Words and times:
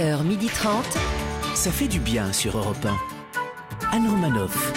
11h30. 0.00 0.70
Ça 1.54 1.70
fait 1.70 1.86
du 1.86 2.00
bien 2.00 2.32
sur 2.32 2.56
Europe 2.56 2.86
1. 3.92 3.96
Anne 3.96 4.08
Romanoff. 4.08 4.72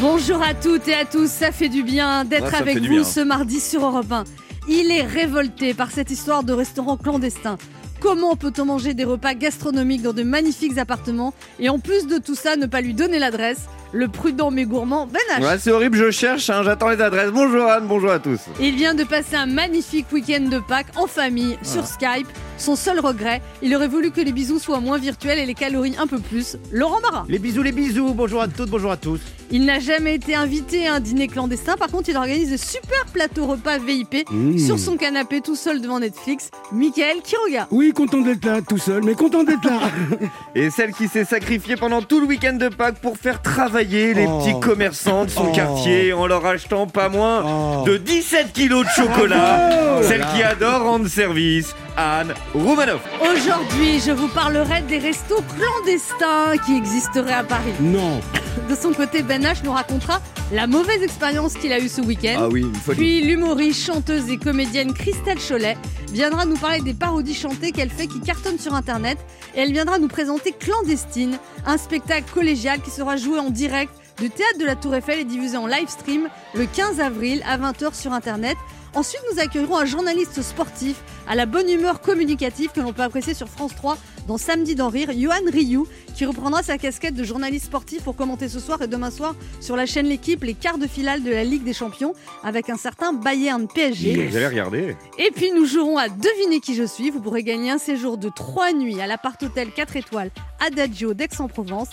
Bonjour 0.00 0.42
à 0.42 0.52
toutes 0.52 0.88
et 0.88 0.94
à 0.94 1.04
tous, 1.04 1.30
ça 1.30 1.52
fait 1.52 1.68
du 1.68 1.84
bien 1.84 2.24
d'être 2.24 2.50
Ouais, 2.52 2.58
avec 2.58 2.78
vous 2.78 2.88
bien. 2.88 3.04
ce 3.04 3.20
mardi 3.20 3.60
sur 3.60 3.84
Europe 3.84 4.10
1. 4.10 4.24
Il 4.68 4.90
est 4.90 5.02
révolté 5.02 5.74
par 5.74 5.92
cette 5.92 6.10
histoire 6.10 6.42
de 6.42 6.52
restaurant 6.52 6.96
clandestin. 6.96 7.56
Comment 8.00 8.34
peut-on 8.34 8.64
manger 8.64 8.94
des 8.94 9.04
repas 9.04 9.34
gastronomiques 9.34 10.02
dans 10.02 10.12
de 10.12 10.24
magnifiques 10.24 10.76
appartements? 10.78 11.34
Et 11.60 11.68
en 11.68 11.78
plus 11.78 12.08
de 12.08 12.18
tout 12.18 12.34
ça 12.34 12.56
ne 12.56 12.66
pas 12.66 12.80
lui 12.80 12.94
donner 12.94 13.20
l'adresse? 13.20 13.66
Le 13.96 14.08
prudent 14.08 14.50
mais 14.50 14.64
gourmand 14.64 15.06
Ben 15.06 15.20
H. 15.38 15.40
Ouais, 15.46 15.56
c'est 15.58 15.70
horrible, 15.70 15.96
je 15.96 16.10
cherche, 16.10 16.50
hein, 16.50 16.62
j'attends 16.64 16.88
les 16.88 17.00
adresses. 17.00 17.30
Bonjour 17.30 17.64
Anne, 17.66 17.84
bonjour 17.86 18.10
à 18.10 18.18
tous. 18.18 18.40
Il 18.60 18.74
vient 18.74 18.92
de 18.92 19.04
passer 19.04 19.36
un 19.36 19.46
magnifique 19.46 20.06
week-end 20.12 20.48
de 20.50 20.58
Pâques 20.58 20.88
en 20.96 21.06
famille 21.06 21.56
Ah. 21.60 21.64
sur 21.64 21.86
Skype. 21.86 22.26
Son 22.56 22.74
seul 22.76 22.98
regret, 23.00 23.40
il 23.62 23.74
aurait 23.74 23.88
voulu 23.88 24.10
que 24.10 24.20
les 24.20 24.32
bisous 24.32 24.58
soient 24.60 24.78
moins 24.80 24.98
virtuels 24.98 25.38
et 25.38 25.46
les 25.46 25.54
calories 25.54 25.94
un 25.98 26.06
peu 26.08 26.18
plus. 26.18 26.56
Laurent 26.72 27.00
Barra. 27.00 27.24
Les 27.28 27.38
bisous, 27.40 27.62
les 27.62 27.72
bisous, 27.72 28.14
bonjour 28.14 28.42
à 28.42 28.48
toutes, 28.48 28.70
bonjour 28.70 28.90
à 28.92 28.96
tous. 28.96 29.20
Il 29.50 29.64
n'a 29.64 29.78
jamais 29.78 30.14
été 30.14 30.34
invité 30.34 30.86
à 30.88 30.94
un 30.94 31.00
dîner 31.00 31.26
clandestin. 31.28 31.76
Par 31.76 31.88
contre, 31.88 32.08
il 32.08 32.16
organise 32.16 32.50
de 32.50 32.56
super 32.56 33.04
plateaux 33.12 33.46
repas 33.46 33.78
VIP 33.78 34.24
Mmh. 34.30 34.58
sur 34.58 34.78
son 34.78 34.96
canapé 34.96 35.40
tout 35.40 35.56
seul 35.56 35.80
devant 35.80 35.98
Netflix. 36.00 36.50
Michael 36.72 37.18
Quiroga. 37.22 37.66
Oui, 37.70 37.92
content 37.92 38.20
d'être 38.20 38.44
là, 38.44 38.60
tout 38.62 38.78
seul, 38.78 39.02
mais 39.04 39.14
content 39.14 39.42
d'être 39.44 39.64
là. 39.64 39.80
Et 40.54 40.70
celle 40.70 40.92
qui 40.92 41.08
s'est 41.08 41.24
sacrifiée 41.24 41.76
pendant 41.76 42.02
tout 42.02 42.20
le 42.20 42.26
week-end 42.26 42.54
de 42.54 42.68
Pâques 42.68 43.00
pour 43.00 43.16
faire 43.18 43.42
travailler 43.42 43.83
les 43.88 44.26
Oh. 44.26 44.38
petits 44.40 44.58
commerçants 44.60 45.24
de 45.24 45.30
son 45.30 45.48
Oh. 45.50 45.52
quartier 45.52 46.12
en 46.12 46.26
leur 46.26 46.44
achetant 46.46 46.86
pas 46.86 47.08
moins 47.08 47.42
Oh. 47.44 47.84
de 47.86 47.96
17 47.96 48.52
kilos 48.52 48.84
de 48.84 48.90
chocolat. 49.02 50.00
Celle 50.02 50.24
qui 50.34 50.42
adore 50.42 50.82
rendre 50.82 51.06
service, 51.08 51.74
Anne 51.96 52.34
Roumanoff. 52.54 53.02
Aujourd'hui, 53.20 54.00
je 54.00 54.10
vous 54.10 54.28
parlerai 54.28 54.82
des 54.82 54.98
restos 54.98 55.42
clandestins 55.56 56.56
qui 56.64 56.76
existeraient 56.76 57.32
à 57.34 57.44
Paris. 57.44 57.72
Non. 57.80 58.20
De 58.68 58.74
son 58.74 58.92
côté, 58.92 59.22
Ben 59.22 59.42
H 59.42 59.64
nous 59.64 59.72
racontera 59.72 60.20
la 60.52 60.66
mauvaise 60.66 61.02
expérience 61.02 61.54
qu'il 61.54 61.72
a 61.72 61.78
eue 61.80 61.88
ce 61.88 62.00
week-end. 62.00 62.36
Ah 62.38 62.48
oui, 62.48 62.62
une 62.62 62.74
folie. 62.74 62.98
Puis 62.98 63.22
l'humoriste, 63.22 63.84
chanteuse 63.84 64.30
et 64.30 64.36
comédienne 64.36 64.92
Christelle 64.92 65.38
Cholet 65.38 65.76
viendra 66.12 66.44
nous 66.44 66.56
parler 66.56 66.80
des 66.80 66.94
parodies 66.94 67.34
chantées 67.34 67.72
qu'elle 67.72 67.90
fait 67.90 68.06
qui 68.06 68.20
cartonnent 68.20 68.58
sur 68.58 68.74
internet 68.74 69.18
et 69.54 69.60
elle 69.60 69.72
viendra 69.72 69.98
nous 69.98 70.08
présenter 70.08 70.52
Clandestine, 70.52 71.38
un 71.66 71.78
spectacle 71.78 72.30
collégial 72.32 72.80
qui 72.80 72.90
sera 72.90 73.16
joué 73.16 73.38
en 73.38 73.50
direct 73.50 73.92
du 74.20 74.30
théâtre 74.30 74.58
de 74.60 74.64
la 74.64 74.76
Tour 74.76 74.94
Eiffel 74.94 75.18
et 75.20 75.24
diffusé 75.24 75.56
en 75.56 75.66
live 75.66 75.88
stream 75.88 76.28
le 76.54 76.66
15 76.66 77.00
avril 77.00 77.42
à 77.48 77.58
20h 77.58 77.94
sur 77.94 78.12
internet. 78.12 78.56
Ensuite, 78.94 79.22
nous 79.32 79.40
accueillerons 79.40 79.76
un 79.76 79.86
journaliste 79.86 80.40
sportif 80.40 81.02
à 81.26 81.34
la 81.34 81.46
bonne 81.46 81.68
humeur 81.68 82.00
communicative 82.00 82.70
que 82.72 82.80
l'on 82.80 82.92
peut 82.92 83.02
apprécier 83.02 83.34
sur 83.34 83.48
France 83.48 83.74
3 83.74 83.98
dans 84.28 84.38
Samedi 84.38 84.76
d'en 84.76 84.88
rire, 84.88 85.10
Johan 85.12 85.50
Rioux, 85.52 85.88
qui 86.14 86.24
reprendra 86.24 86.62
sa 86.62 86.78
casquette 86.78 87.14
de 87.14 87.24
journaliste 87.24 87.66
sportif 87.66 88.02
pour 88.04 88.14
commenter 88.14 88.48
ce 88.48 88.60
soir 88.60 88.80
et 88.82 88.86
demain 88.86 89.10
soir 89.10 89.34
sur 89.60 89.74
la 89.74 89.84
chaîne 89.84 90.06
L'équipe 90.06 90.44
les 90.44 90.54
quarts 90.54 90.78
de 90.78 90.86
finale 90.86 91.24
de 91.24 91.30
la 91.30 91.42
Ligue 91.42 91.64
des 91.64 91.72
Champions 91.72 92.14
avec 92.44 92.70
un 92.70 92.76
certain 92.76 93.12
Bayern 93.12 93.66
PSG. 93.66 94.28
Vous 94.28 94.36
allez 94.36 94.46
regarder. 94.46 94.96
Et 95.18 95.30
puis 95.34 95.50
nous 95.50 95.66
jouerons 95.66 95.98
à 95.98 96.08
deviner 96.08 96.60
qui 96.60 96.76
je 96.76 96.84
suis. 96.84 97.10
Vous 97.10 97.20
pourrez 97.20 97.42
gagner 97.42 97.72
un 97.72 97.78
séjour 97.78 98.16
de 98.16 98.28
3 98.28 98.74
nuits 98.74 99.00
à 99.00 99.08
l'appart 99.08 99.42
hôtel 99.42 99.72
4 99.74 99.96
étoiles 99.96 100.30
Adagio 100.64 101.14
d'Aix-en-Provence. 101.14 101.88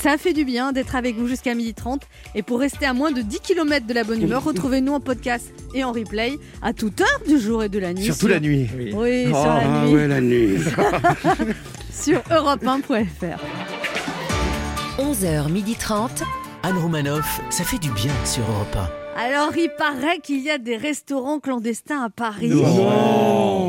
Ça 0.00 0.18
fait 0.18 0.32
du 0.34 0.44
bien 0.44 0.72
d'être 0.72 0.96
avec 0.96 1.16
vous 1.16 1.26
jusqu'à 1.26 1.54
12h30. 1.54 2.00
Et 2.34 2.42
pour 2.42 2.60
rester 2.60 2.84
à 2.84 2.92
moins 2.92 3.10
de 3.10 3.22
10 3.22 3.40
km 3.40 3.86
de 3.86 3.94
la 3.94 4.04
bonne 4.04 4.22
humeur, 4.22 4.44
retrouvez-nous 4.44 4.92
en 4.92 5.00
podcast 5.00 5.46
et 5.74 5.82
en 5.84 5.92
replay 5.92 6.38
à 6.62 6.72
toute 6.74 7.00
heure 7.00 7.20
du 7.26 7.38
jour 7.40 7.62
et 7.64 7.68
de 7.70 7.78
la 7.78 7.94
nuit. 7.94 8.04
Surtout 8.04 8.20
sur- 8.20 8.28
la 8.28 8.40
nuit. 8.40 8.68
Oui, 8.94 9.26
sur 9.26 9.36
Oh, 9.38 9.44
la 9.44 9.62
Ah 9.64 9.84
nuit. 9.86 9.94
ouais, 9.94 10.08
la 10.08 10.20
nuit. 10.20 10.58
Sur 11.92 12.18
europe1.fr. 12.30 13.38
11h30. 14.98 16.22
Anne 16.64 16.78
Romanoff, 16.78 17.40
ça 17.50 17.62
fait 17.64 17.78
du 17.78 17.90
bien 17.92 18.12
sur 18.24 18.42
Europe 18.50 18.76
Alors, 19.16 19.56
il 19.56 19.70
paraît 19.78 20.18
qu'il 20.18 20.40
y 20.42 20.50
a 20.50 20.58
des 20.58 20.76
restaurants 20.76 21.38
clandestins 21.38 22.02
à 22.02 22.10
Paris. 22.10 22.48
Non. 22.48 23.63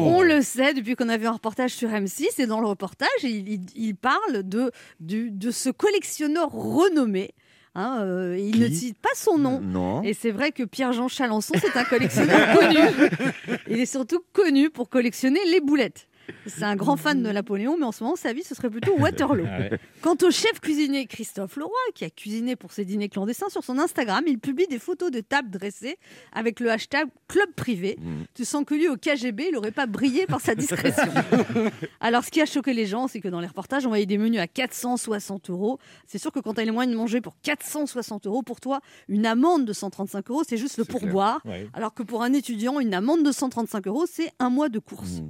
Sait 0.45 0.73
depuis 0.73 0.95
qu'on 0.95 1.09
a 1.09 1.17
vu 1.17 1.27
un 1.27 1.31
reportage 1.33 1.71
sur 1.71 1.89
M6 1.89 2.39
et 2.41 2.45
dans 2.47 2.61
le 2.61 2.67
reportage, 2.67 3.07
il, 3.23 3.49
il- 3.49 3.61
il 3.75 3.95
parle 3.95 4.43
de, 4.43 4.71
de 4.99 5.51
ce 5.51 5.69
collectionneur 5.69 6.49
renommé. 6.51 7.31
Hein, 7.77 7.99
euh, 8.03 8.37
il 8.39 8.59
ne 8.61 8.69
cite 8.69 8.97
pas 8.99 9.09
son 9.15 9.37
nom. 9.37 9.59
Non. 9.59 10.01
Et 10.03 10.13
c'est 10.13 10.31
vrai 10.31 10.53
que 10.53 10.63
Pierre-Jean 10.63 11.09
Chalençon, 11.09 11.55
c'est 11.59 11.75
un 11.77 11.83
collectionneur 11.83 12.57
connu. 12.57 12.77
Il 13.67 13.79
est 13.81 13.85
surtout 13.85 14.23
connu 14.31 14.69
pour 14.69 14.87
collectionner 14.89 15.41
les 15.51 15.59
boulettes. 15.59 16.07
C'est 16.45 16.63
un 16.63 16.75
grand 16.75 16.97
fan 16.97 17.21
de 17.21 17.29
Napoléon, 17.29 17.77
mais 17.77 17.85
en 17.85 17.91
ce 17.91 18.03
moment, 18.03 18.15
sa 18.15 18.33
vie, 18.33 18.43
ce 18.43 18.55
serait 18.55 18.69
plutôt 18.69 18.97
Waterloo. 18.97 19.45
Quant 20.01 20.17
au 20.21 20.31
chef 20.31 20.59
cuisinier 20.59 21.05
Christophe 21.05 21.55
Leroy, 21.57 21.73
qui 21.93 22.05
a 22.05 22.09
cuisiné 22.09 22.55
pour 22.55 22.71
ses 22.71 22.85
dîners 22.85 23.09
clandestins, 23.09 23.49
sur 23.49 23.63
son 23.63 23.79
Instagram, 23.79 24.23
il 24.27 24.39
publie 24.39 24.67
des 24.67 24.79
photos 24.79 25.11
de 25.11 25.21
tables 25.21 25.49
dressées 25.49 25.97
avec 26.33 26.59
le 26.59 26.71
hashtag 26.71 27.07
club 27.27 27.49
privé. 27.55 27.97
Tu 28.33 28.45
sens 28.45 28.63
que 28.65 28.75
lui, 28.75 28.87
au 28.87 28.95
KGB, 28.95 29.47
il 29.49 29.53
n'aurait 29.53 29.71
pas 29.71 29.85
brillé 29.85 30.25
par 30.25 30.41
sa 30.41 30.55
discrétion. 30.55 31.11
Alors, 31.99 32.23
ce 32.23 32.31
qui 32.31 32.41
a 32.41 32.45
choqué 32.45 32.73
les 32.73 32.85
gens, 32.85 33.07
c'est 33.07 33.19
que 33.19 33.27
dans 33.27 33.39
les 33.39 33.47
reportages, 33.47 33.85
on 33.85 33.89
voyait 33.89 34.05
des 34.05 34.17
menus 34.17 34.39
à 34.39 34.47
460 34.47 35.49
euros. 35.49 35.79
C'est 36.07 36.17
sûr 36.17 36.31
que 36.31 36.39
quand 36.39 36.53
tu 36.55 36.61
as 36.61 36.65
les 36.65 36.71
moyens 36.71 36.93
de 36.93 36.97
manger 36.97 37.21
pour 37.21 37.35
460 37.41 38.27
euros, 38.27 38.43
pour 38.43 38.59
toi, 38.59 38.81
une 39.07 39.25
amende 39.25 39.65
de 39.65 39.73
135 39.73 40.29
euros, 40.29 40.43
c'est 40.47 40.57
juste 40.57 40.77
le 40.77 40.85
pourboire. 40.85 41.41
Alors 41.73 41.93
que 41.93 42.03
pour 42.03 42.23
un 42.23 42.33
étudiant, 42.33 42.79
une 42.79 42.93
amende 42.93 43.23
de 43.23 43.31
135 43.31 43.87
euros, 43.87 44.05
c'est 44.09 44.31
un 44.39 44.49
mois 44.49 44.69
de 44.69 44.79
course. 44.79 45.21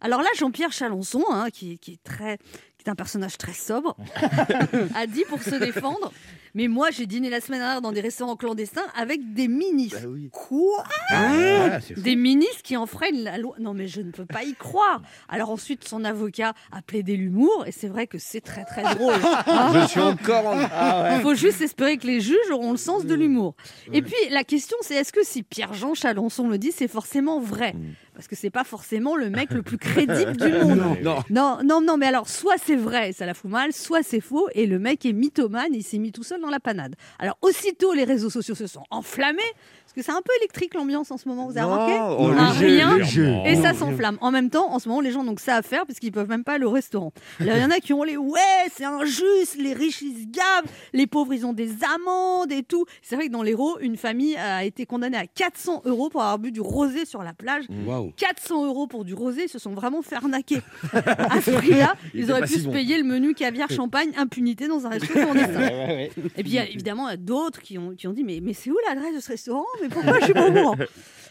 Alors 0.00 0.22
là, 0.22 0.28
Jean-Pierre 0.36 0.72
Chalençon, 0.72 1.24
hein, 1.30 1.50
qui, 1.50 1.78
qui 1.78 1.92
est 1.92 2.02
très, 2.04 2.38
qui 2.78 2.86
est 2.86 2.90
un 2.90 2.94
personnage 2.94 3.36
très 3.38 3.52
sobre, 3.52 3.96
a 4.94 5.06
dit 5.06 5.24
pour 5.28 5.42
se 5.42 5.54
défendre. 5.56 6.12
Mais 6.54 6.68
moi, 6.68 6.90
j'ai 6.90 7.06
dîné 7.06 7.30
la 7.30 7.40
semaine 7.40 7.60
dernière 7.60 7.80
dans 7.80 7.92
des 7.92 8.00
restaurants 8.00 8.36
clandestins 8.36 8.86
avec 8.96 9.34
des 9.34 9.48
ministres. 9.48 10.00
Bah 10.02 10.08
oui. 10.08 10.30
Quoi 10.32 10.84
Ah, 11.10 11.80
c'est 11.80 11.94
fou. 11.94 12.00
Des 12.00 12.16
ministres 12.16 12.62
qui 12.62 12.76
enfreignent 12.76 13.22
la 13.22 13.38
loi. 13.38 13.54
Non, 13.58 13.74
mais 13.74 13.86
je 13.88 14.00
ne 14.00 14.10
peux 14.10 14.26
pas 14.26 14.44
y 14.44 14.54
croire. 14.54 15.02
Alors 15.28 15.50
ensuite, 15.50 15.86
son 15.86 16.04
avocat 16.04 16.54
a 16.72 16.82
plaidé 16.82 17.16
l'humour, 17.16 17.64
et 17.66 17.72
c'est 17.72 17.88
vrai 17.88 18.06
que 18.06 18.18
c'est 18.18 18.40
très 18.40 18.64
très 18.64 18.82
drôle. 18.94 19.14
Hein 19.46 19.72
Je 19.82 19.88
suis 19.88 20.00
encore 20.00 20.46
en... 20.46 20.58
il 21.16 21.20
faut 21.22 21.34
juste 21.34 21.60
espérer 21.60 21.96
que 21.96 22.06
les 22.06 22.20
juges 22.20 22.50
auront 22.52 22.70
le 22.72 22.76
sens 22.76 23.06
de 23.06 23.14
l'humour. 23.14 23.54
Et 23.92 24.02
puis 24.02 24.14
la 24.30 24.44
question 24.44 24.76
c'est 24.82 24.94
est-ce 24.94 25.12
que 25.12 25.24
si 25.24 25.42
Pierre-Jean 25.42 25.94
Chalençon 25.94 26.48
le 26.48 26.58
dit, 26.58 26.72
c'est 26.72 26.88
forcément 26.88 27.40
vrai 27.40 27.74
Parce 28.14 28.28
que 28.28 28.36
c'est 28.36 28.50
pas 28.50 28.64
forcément 28.64 29.16
le 29.16 29.30
mec 29.30 29.50
le 29.52 29.62
plus 29.62 29.78
crédible 29.78 30.36
du 30.36 30.52
monde. 30.64 30.98
Non. 31.02 31.18
Non, 31.30 31.58
non, 31.64 31.80
non, 31.80 31.96
mais 31.96 32.06
alors 32.06 32.28
soit 32.28 32.56
c'est 32.62 32.76
vrai, 32.76 33.12
ça 33.12 33.26
la 33.26 33.34
fout 33.34 33.50
mal, 33.50 33.72
soit 33.72 34.02
c'est 34.02 34.20
faux 34.20 34.48
et 34.54 34.66
le 34.66 34.78
mec 34.78 35.06
est 35.06 35.12
mythomane, 35.12 35.72
il 35.74 35.82
s'est 35.82 35.98
mis 35.98 36.12
tout 36.12 36.22
seul 36.22 36.37
dans 36.40 36.50
la 36.50 36.60
panade. 36.60 36.94
Alors 37.18 37.36
aussitôt 37.42 37.92
les 37.92 38.04
réseaux 38.04 38.30
sociaux 38.30 38.54
se 38.54 38.66
sont 38.66 38.84
enflammés 38.90 39.38
parce 39.84 39.94
que 39.94 40.02
c'est 40.02 40.16
un 40.16 40.22
peu 40.22 40.32
électrique 40.40 40.74
l'ambiance 40.74 41.10
en 41.10 41.16
ce 41.16 41.26
moment, 41.28 41.46
vous 41.46 41.56
avez 41.56 41.66
remarqué 41.66 41.92
léger, 42.60 42.66
rien 42.76 43.44
et 43.46 43.56
ça 43.56 43.72
s'enflamme. 43.72 44.18
En 44.20 44.30
même 44.30 44.50
temps, 44.50 44.70
en 44.72 44.78
ce 44.78 44.88
moment, 44.88 45.00
les 45.00 45.10
gens 45.10 45.24
n'ont 45.24 45.34
que 45.34 45.40
ça 45.40 45.56
à 45.56 45.62
faire 45.62 45.86
parce 45.86 45.98
qu'ils 45.98 46.12
peuvent 46.12 46.28
même 46.28 46.44
pas 46.44 46.54
aller 46.54 46.66
au 46.66 46.70
restaurant. 46.70 47.12
Alors, 47.40 47.56
il 47.56 47.62
y 47.62 47.64
en 47.64 47.70
a 47.70 47.80
qui 47.80 47.94
ont 47.94 48.02
les 48.02 48.16
ouais, 48.18 48.38
c'est 48.74 48.84
injuste, 48.84 49.56
les 49.58 49.72
riches 49.72 50.02
ils 50.02 50.12
se 50.22 50.26
gavent, 50.26 50.70
les 50.92 51.06
pauvres 51.06 51.32
ils 51.32 51.46
ont 51.46 51.54
des 51.54 51.70
amendes 51.84 52.52
et 52.52 52.62
tout. 52.62 52.84
C'est 53.00 53.16
vrai 53.16 53.28
que 53.28 53.32
dans 53.32 53.42
l'Hérault, 53.42 53.78
une 53.80 53.96
famille 53.96 54.36
a 54.36 54.62
été 54.64 54.84
condamnée 54.84 55.16
à 55.16 55.26
400 55.26 55.82
euros 55.86 56.10
pour 56.10 56.20
avoir 56.20 56.38
bu 56.38 56.52
du 56.52 56.60
rosé 56.60 57.06
sur 57.06 57.22
la 57.22 57.32
plage. 57.32 57.64
Waouh. 57.86 58.12
400 58.16 58.66
euros 58.66 58.86
pour 58.86 59.06
du 59.06 59.14
rosé, 59.14 59.44
ils 59.44 59.48
se 59.48 59.58
sont 59.58 59.72
vraiment 59.72 60.02
fait 60.02 60.16
arnaquer. 60.16 60.60
À 60.92 61.40
ce 61.40 61.50
prix-là, 61.50 61.94
Il 62.14 62.20
ils 62.24 62.30
auraient 62.30 62.42
pu 62.42 62.54
si 62.54 62.60
se 62.60 62.64
bon. 62.66 62.72
payer 62.72 62.98
le 62.98 63.04
menu 63.04 63.34
caviar 63.34 63.70
champagne 63.70 64.10
impunité 64.16 64.68
dans 64.68 64.86
un 64.86 64.90
restaurant 64.90 65.32
Et 66.36 66.42
puis 66.42 66.52
il 66.52 66.54
y 66.54 66.58
a 66.58 66.68
évidemment 66.68 67.08
d'autres 67.16 67.60
qui 67.60 67.78
ont, 67.78 67.94
qui 67.94 68.06
ont 68.06 68.12
dit 68.12 68.24
mais, 68.24 68.40
mais 68.42 68.52
c'est 68.52 68.70
où 68.70 68.76
l'adresse 68.88 69.14
de 69.14 69.20
ce 69.20 69.28
restaurant? 69.28 69.66
Mais 69.82 69.88
pourquoi 69.88 70.18
je 70.20 70.24
suis 70.24 70.34
pas 70.34 70.48
au 70.48 70.52
courant? 70.52 70.76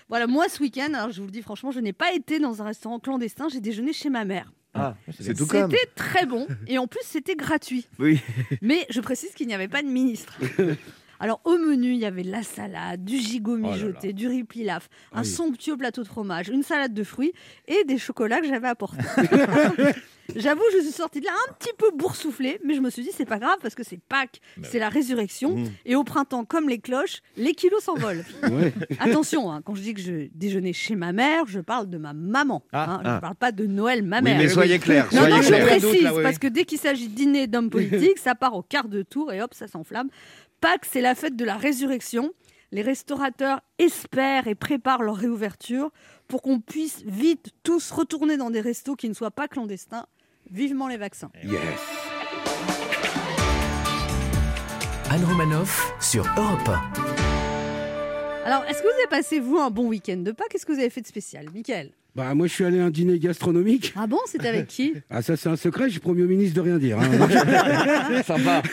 Voilà, 0.09 0.25
moi 0.25 0.47
ce 0.47 0.61
week-end, 0.61 0.93
alors 0.93 1.11
je 1.11 1.19
vous 1.19 1.25
le 1.25 1.31
dis 1.33 1.41
franchement, 1.41 1.69
je 1.71 1.81
n'ai 1.81 1.91
pas 1.91 2.13
été 2.13 2.39
dans 2.39 2.61
un 2.61 2.65
restaurant 2.65 2.97
clandestin, 2.97 3.49
j'ai 3.49 3.59
déjeuné 3.59 3.91
chez 3.91 4.09
ma 4.09 4.23
mère. 4.23 4.53
Ah, 4.73 4.95
C'est 5.19 5.33
tout 5.33 5.45
comme. 5.47 5.69
C'était 5.69 5.85
très 5.95 6.25
bon 6.25 6.47
et 6.67 6.77
en 6.77 6.87
plus 6.87 7.01
c'était 7.03 7.35
gratuit. 7.35 7.87
Oui. 7.99 8.21
Mais 8.61 8.85
je 8.89 9.01
précise 9.01 9.31
qu'il 9.31 9.47
n'y 9.47 9.53
avait 9.53 9.67
pas 9.67 9.81
de 9.81 9.87
ministre. 9.87 10.37
Alors 11.19 11.41
au 11.45 11.57
menu, 11.57 11.91
il 11.91 11.97
y 11.97 12.05
avait 12.05 12.23
de 12.23 12.31
la 12.31 12.43
salade, 12.43 13.03
du 13.03 13.17
gigot 13.17 13.57
mijoté, 13.57 14.13
du 14.13 14.27
riz 14.27 14.43
pilaf, 14.43 14.89
un 15.13 15.23
somptueux 15.23 15.77
plateau 15.77 16.03
de 16.03 16.07
fromage, 16.07 16.49
une 16.49 16.63
salade 16.63 16.93
de 16.93 17.03
fruits 17.03 17.33
et 17.67 17.83
des 17.85 17.97
chocolats 17.97 18.39
que 18.39 18.47
j'avais 18.47 18.67
apportés. 18.67 19.03
J'avoue, 20.35 20.61
je 20.73 20.81
suis 20.81 20.91
sortie 20.91 21.21
de 21.21 21.25
là 21.25 21.31
un 21.49 21.53
petit 21.53 21.71
peu 21.77 21.89
boursouflée, 21.95 22.59
mais 22.65 22.73
je 22.73 22.81
me 22.81 22.89
suis 22.89 23.01
dit 23.01 23.11
c'est 23.15 23.25
pas 23.25 23.39
grave 23.39 23.57
parce 23.61 23.75
que 23.75 23.83
c'est 23.83 23.99
Pâques, 24.09 24.41
c'est 24.63 24.79
la 24.79 24.89
résurrection 24.89 25.55
et 25.85 25.95
au 25.95 26.03
printemps 26.03 26.45
comme 26.45 26.67
les 26.67 26.79
cloches, 26.79 27.21
les 27.37 27.53
kilos 27.53 27.83
s'envolent. 27.83 28.23
Ouais. 28.47 28.73
Attention, 28.99 29.51
hein, 29.51 29.61
quand 29.63 29.75
je 29.75 29.81
dis 29.81 29.93
que 29.93 29.99
je 30.01 30.27
déjeunais 30.33 30.71
chez 30.71 30.95
ma 30.95 31.11
mère, 31.11 31.45
je 31.47 31.59
parle 31.59 31.89
de 31.89 31.97
ma 31.97 32.13
maman. 32.13 32.63
Ah, 32.71 32.91
hein, 32.91 32.99
je 33.03 33.09
ah. 33.09 33.15
ne 33.15 33.19
parle 33.19 33.35
pas 33.35 33.51
de 33.51 33.65
Noël, 33.65 34.03
ma 34.03 34.17
Oui, 34.17 34.23
mère. 34.23 34.37
mais 34.37 34.47
soyez 34.47 34.79
clairs, 34.79 35.05
Non, 35.11 35.19
soyez 35.19 35.35
non, 35.35 35.41
je 35.41 35.65
précise, 35.65 35.81
D'autres, 35.81 36.03
là, 36.03 36.15
oui, 36.15 36.23
parce 36.23 36.39
que 36.39 36.47
dès 36.47 36.63
qu'il 36.63 36.77
s'agit 36.77 37.09
de 37.09 37.13
dîner 37.15 37.47
d'hommes 37.47 37.69
politiques, 37.71 38.19
ça 38.19 38.35
part 38.35 38.55
au 38.55 38.61
quart 38.61 38.87
de 38.87 39.01
tour 39.01 39.33
et 39.33 39.41
hop, 39.41 39.53
ça 39.53 39.67
s'enflamme. 39.67 40.09
Pâques, 40.59 40.85
c'est 40.91 41.01
la 41.01 41.13
fête 41.13 41.35
de 41.35 41.45
la 41.45 41.55
résurrection. 41.55 42.31
Les 42.71 42.81
restaurateurs 42.81 43.61
espèrent 43.77 44.47
et 44.47 44.55
préparent 44.55 45.03
leur 45.03 45.15
réouverture 45.15 45.91
pour 46.27 46.41
qu'on 46.41 46.59
puisse 46.59 47.03
vite 47.05 47.51
tous 47.63 47.91
retourner 47.91 48.37
dans 48.37 48.49
des 48.49 48.59
restos 48.59 48.95
qui 48.95 49.07
ne 49.07 49.13
soient 49.13 49.31
pas 49.31 49.47
clandestins. 49.47 50.07
Vivement 50.49 50.87
les 50.87 50.97
vaccins. 50.97 51.29
Yes. 51.43 51.61
Anne 55.09 55.23
Romanoff 55.25 55.93
sur 56.01 56.25
Europe 56.35 56.69
Alors, 58.43 58.63
est-ce 58.65 58.81
que 58.81 58.87
vous 58.87 58.99
avez 58.99 59.07
passé, 59.09 59.39
vous, 59.39 59.59
un 59.59 59.69
bon 59.69 59.87
week-end 59.87 60.17
de 60.17 60.31
Pâques? 60.31 60.47
Qu'est-ce 60.49 60.65
que 60.65 60.73
vous 60.73 60.79
avez 60.79 60.89
fait 60.89 61.01
de 61.01 61.07
spécial? 61.07 61.45
Mickaël 61.53 61.91
Bah, 62.17 62.33
moi, 62.33 62.47
je 62.47 62.53
suis 62.53 62.65
allé 62.65 62.79
à 62.79 62.85
un 62.85 62.89
dîner 62.89 63.19
gastronomique. 63.19 63.93
Ah 63.95 64.07
bon 64.07 64.17
C'était 64.25 64.47
avec 64.47 64.65
qui? 64.65 64.93
Ah, 65.11 65.21
ça, 65.21 65.37
c'est 65.37 65.49
un 65.49 65.55
secret, 65.55 65.87
j'ai 65.89 65.99
promis 65.99 66.23
au 66.23 66.27
ministre 66.27 66.55
de 66.55 66.61
rien 66.61 66.77
dire. 66.79 66.97
hein. 66.99 68.23
Sympa. 68.25 68.63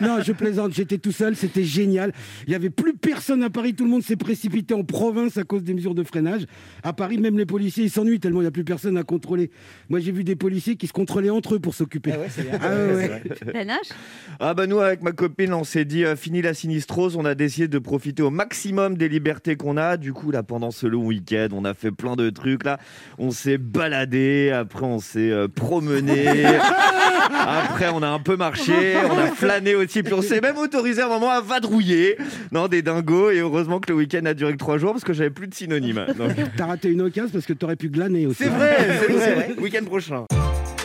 non, 0.00 0.18
je 0.22 0.30
plaisante, 0.32 0.72
j'étais 0.72 0.98
tout 0.98 1.10
seul, 1.12 1.34
c'était 1.34 1.64
génial. 1.64 2.12
Il 2.46 2.50
n'y 2.50 2.54
avait 2.54 2.70
plus 2.70 2.94
personne 2.94 3.42
à 3.42 3.50
Paris, 3.50 3.74
tout 3.74 3.82
le 3.84 3.90
monde 3.90 4.02
s'est 4.04 4.14
précipité 4.16 4.74
en 4.74 4.84
province 4.84 5.36
à 5.36 5.42
cause 5.42 5.64
des 5.64 5.74
mesures 5.74 5.94
de 5.96 6.04
freinage. 6.04 6.42
À 6.84 6.92
Paris, 6.92 7.18
même 7.18 7.36
les 7.36 7.46
policiers, 7.46 7.84
ils 7.84 7.90
s'ennuient 7.90 8.20
tellement 8.20 8.40
il 8.40 8.44
n'y 8.44 8.48
a 8.48 8.52
plus 8.52 8.64
personne 8.64 8.96
à 8.96 9.02
contrôler. 9.02 9.50
Moi, 9.88 9.98
j'ai 9.98 10.12
vu 10.12 10.22
des 10.22 10.36
policiers 10.36 10.76
qui 10.76 10.86
se 10.86 10.92
contrôlaient 10.92 11.30
entre 11.30 11.56
eux 11.56 11.58
pour 11.58 11.74
s'occuper. 11.74 12.12
Ah 12.12 12.18
ouais, 12.18 12.94
ouais. 12.94 13.22
Ben 13.52 13.68
H 13.68 13.90
Ah 14.38 14.54
bah 14.54 14.66
nous 14.68 14.78
avec 14.78 15.02
ma 15.02 15.12
copine 15.12 15.52
on 15.52 15.64
s'est 15.64 15.84
dit 15.84 16.04
euh, 16.04 16.14
fini 16.16 16.42
la 16.42 16.54
sinistrose, 16.54 17.16
on 17.16 17.24
a 17.24 17.34
décidé 17.34 17.66
de 17.68 17.78
profiter 17.78 18.22
au 18.22 18.30
maximum 18.30 18.96
des 18.96 19.08
libertés 19.08 19.56
qu'on 19.56 19.76
a. 19.76 19.96
Du 19.96 20.12
coup 20.12 20.30
là 20.30 20.42
pendant 20.42 20.70
ce 20.70 20.86
long 20.86 21.04
week-end 21.06 21.48
on 21.52 21.64
a 21.64 21.74
fait 21.74 21.90
plein 21.90 22.14
de 22.16 22.30
trucs 22.30 22.64
là. 22.64 22.78
On 23.18 23.30
s'est 23.30 23.58
baladé, 23.58 24.50
après 24.50 24.84
on 24.84 24.98
s'est 24.98 25.30
euh, 25.30 25.48
promené, 25.48 26.44
après 27.34 27.88
on 27.92 28.02
a 28.02 28.08
un 28.08 28.18
peu 28.18 28.36
marché, 28.36 28.96
on 29.08 29.18
a 29.18 29.26
flâné 29.28 29.74
aussi, 29.74 30.02
puis 30.02 30.14
on 30.14 30.22
s'est 30.22 30.40
même 30.40 30.58
autorisé 30.58 31.02
un 31.02 31.08
moment 31.08 31.30
à 31.30 31.40
vadrouiller. 31.40 32.16
Non 32.52 32.68
des 32.68 32.82
dingos 32.82 33.30
et 33.30 33.38
heureusement 33.38 33.80
que 33.80 33.90
le 33.92 33.98
week-end 33.98 34.24
a 34.26 34.34
duré 34.34 34.52
que 34.52 34.58
trois 34.58 34.78
jours 34.78 34.92
parce 34.92 35.04
que 35.04 35.12
j'avais 35.12 35.30
plus 35.30 35.48
de 35.48 35.54
synonymes. 35.54 36.06
Donc, 36.18 36.32
T'as 36.56 36.66
raté 36.66 36.90
une 36.90 37.02
occasion 37.02 37.30
parce 37.32 37.46
que 37.46 37.52
t'aurais 37.52 37.76
pu 37.76 37.88
glaner 37.88 38.26
aussi. 38.26 38.44
C'est 38.44 38.50
vrai, 38.50 38.76
c'est 39.08 39.34
vrai. 39.34 39.54
Week-end 39.58 39.84
prochain. 39.84 40.24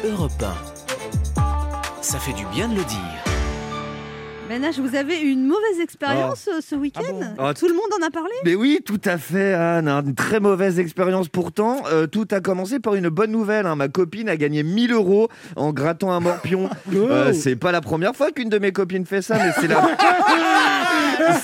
Europe 0.04 0.32
1. 1.38 2.02
Ça 2.02 2.18
fait 2.18 2.34
du 2.34 2.46
bien 2.54 2.68
de 2.68 2.76
le 2.76 2.84
dire. 2.84 3.29
Ben 4.50 4.64
H, 4.64 4.82
vous 4.82 4.96
avez 4.96 5.22
eu 5.22 5.30
une 5.30 5.46
mauvaise 5.46 5.80
expérience 5.80 6.50
euh, 6.52 6.60
ce 6.60 6.74
week-end 6.74 7.04
Ah, 7.38 7.54
Tout 7.54 7.68
le 7.68 7.76
monde 7.76 7.86
en 8.02 8.08
a 8.08 8.10
parlé 8.10 8.32
Mais 8.46 8.56
oui, 8.56 8.80
tout 8.84 9.00
à 9.06 9.20
fait, 9.20 9.54
Anne. 9.54 9.88
hein. 9.88 10.02
Une 10.04 10.16
très 10.16 10.40
mauvaise 10.40 10.80
expérience 10.80 11.30
pourtant. 11.30 11.84
Euh, 11.92 12.08
tout 12.08 12.28
a 12.32 12.42
commencé 12.42 12.80
par 12.80 12.96
une 12.96 13.10
bonne 13.10 13.30
nouvelle. 13.32 13.68
hein. 13.68 13.76
Ma 13.76 13.90
copine 13.90 14.28
a 14.28 14.38
gagné 14.38 14.64
1000 14.64 14.92
euros 14.94 15.28
en 15.56 15.72
grattant 15.72 16.12
un 16.12 16.20
morpion. 16.20 16.68
Euh, 16.92 17.32
c'est 17.34 17.56
pas 17.56 17.72
la 17.72 17.82
première 17.82 18.16
fois 18.16 18.32
qu'une 18.32 18.50
de 18.50 18.58
mes 18.58 18.72
copines 18.72 19.06
fait 19.06 19.22
ça, 19.22 19.36
mais 19.38 19.52
c'est 19.60 19.68
la... 19.68 19.76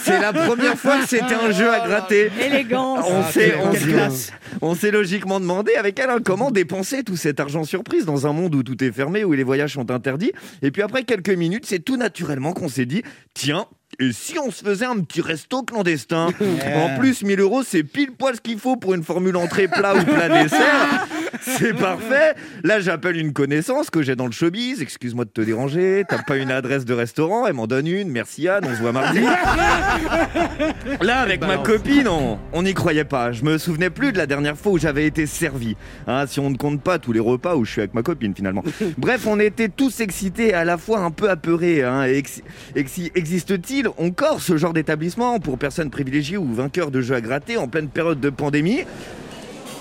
c'est 0.03 0.19
la 0.19 0.33
première 0.33 0.77
fois 0.77 0.97
que 1.01 1.07
c'était 1.07 1.33
un 1.35 1.51
jeu 1.51 1.69
à 1.71 1.85
gratter. 1.87 2.29
Élégance 2.43 3.05
On 3.07 3.23
s'est, 3.31 3.55
on 3.63 3.71
quelle 3.71 3.81
s'est- 3.81 3.87
classe. 3.87 4.31
on 4.61 4.75
s'est 4.75 4.91
logiquement 4.91 5.39
demandé 5.39 5.73
avec 5.75 5.99
elle 5.99 6.09
hein, 6.09 6.19
comment 6.23 6.51
dépenser 6.51 7.03
tout 7.03 7.15
cet 7.17 7.39
argent 7.39 7.63
surprise 7.63 8.05
dans 8.05 8.27
un 8.27 8.33
monde 8.33 8.55
où 8.55 8.63
tout 8.63 8.83
est 8.83 8.91
fermé, 8.91 9.23
où 9.23 9.33
les 9.33 9.43
voyages 9.43 9.73
sont 9.73 9.91
interdits. 9.91 10.31
Et 10.61 10.71
puis 10.71 10.81
après 10.81 11.03
quelques 11.03 11.29
minutes, 11.29 11.65
c'est 11.65 11.79
tout 11.79 11.97
naturellement 11.97 12.53
qu'on 12.53 12.69
s'est 12.69 12.85
dit, 12.85 13.03
tiens, 13.33 13.65
et 13.99 14.11
si 14.11 14.37
on 14.39 14.51
se 14.51 14.63
faisait 14.63 14.85
un 14.85 14.99
petit 14.99 15.21
resto 15.21 15.63
clandestin 15.63 16.27
En 16.75 16.97
plus, 16.99 17.23
1000 17.23 17.39
euros, 17.39 17.63
c'est 17.63 17.83
pile 17.83 18.11
poil 18.11 18.35
ce 18.35 18.41
qu'il 18.41 18.59
faut 18.59 18.75
pour 18.75 18.93
une 18.93 19.03
formule 19.03 19.37
entrée 19.37 19.67
plat 19.67 19.95
ou 19.95 20.03
plat 20.03 20.27
dessert. 20.43 21.07
C'est 21.41 21.73
parfait. 21.73 22.33
Là, 22.63 22.79
j'appelle 22.79 23.17
une 23.17 23.31
connaissance 23.33 23.89
que 23.89 24.01
j'ai 24.01 24.15
dans 24.15 24.25
le 24.25 24.31
showbiz. 24.31 24.81
Excuse-moi 24.81 25.25
de 25.25 25.29
te 25.29 25.41
déranger. 25.41 26.03
T'as 26.09 26.23
pas 26.23 26.37
une 26.37 26.51
adresse 26.51 26.85
de 26.85 26.93
restaurant? 26.93 27.45
Elle 27.47 27.53
m'en 27.53 27.67
donne 27.67 27.87
une. 27.87 28.09
Merci 28.09 28.47
Anne, 28.47 28.65
on 28.67 28.75
se 28.75 28.81
voit 28.81 28.91
mardi. 28.91 29.21
Là, 31.01 31.19
avec 31.19 31.41
ma 31.41 31.57
copine, 31.57 32.07
on 32.07 32.63
n'y 32.63 32.73
croyait 32.73 33.03
pas. 33.05 33.31
Je 33.31 33.43
me 33.43 33.57
souvenais 33.57 33.89
plus 33.89 34.11
de 34.11 34.17
la 34.17 34.25
dernière 34.27 34.57
fois 34.57 34.71
où 34.73 34.77
j'avais 34.77 35.05
été 35.05 35.25
servi. 35.25 35.75
Hein, 36.07 36.25
si 36.27 36.39
on 36.39 36.49
ne 36.49 36.57
compte 36.57 36.81
pas 36.81 36.99
tous 36.99 37.11
les 37.13 37.19
repas 37.19 37.55
où 37.55 37.65
je 37.65 37.71
suis 37.71 37.81
avec 37.81 37.93
ma 37.93 38.01
copine, 38.01 38.33
finalement. 38.35 38.63
Bref, 38.97 39.25
on 39.27 39.39
était 39.39 39.69
tous 39.69 39.99
excités 39.99 40.49
et 40.49 40.53
à 40.53 40.65
la 40.65 40.77
fois 40.77 40.99
un 40.99 41.11
peu 41.11 41.29
apeurés. 41.29 41.83
Hein. 41.83 42.05
Et 42.05 42.17
ex- 42.17 42.41
exi- 42.75 43.11
Encore 43.98 44.42
ce 44.42 44.56
genre 44.56 44.72
d'établissement 44.72 45.39
pour 45.39 45.57
personnes 45.57 45.89
privilégiées 45.89 46.38
ou 46.38 46.54
vainqueurs 46.54 46.92
de 46.92 47.01
jeux 47.01 47.16
à 47.16 47.22
gratter 47.22 47.57
en 47.57 47.68
pleine 47.68 47.89
période 47.89 48.22
de 48.22 48.30
pandémie 48.30 48.81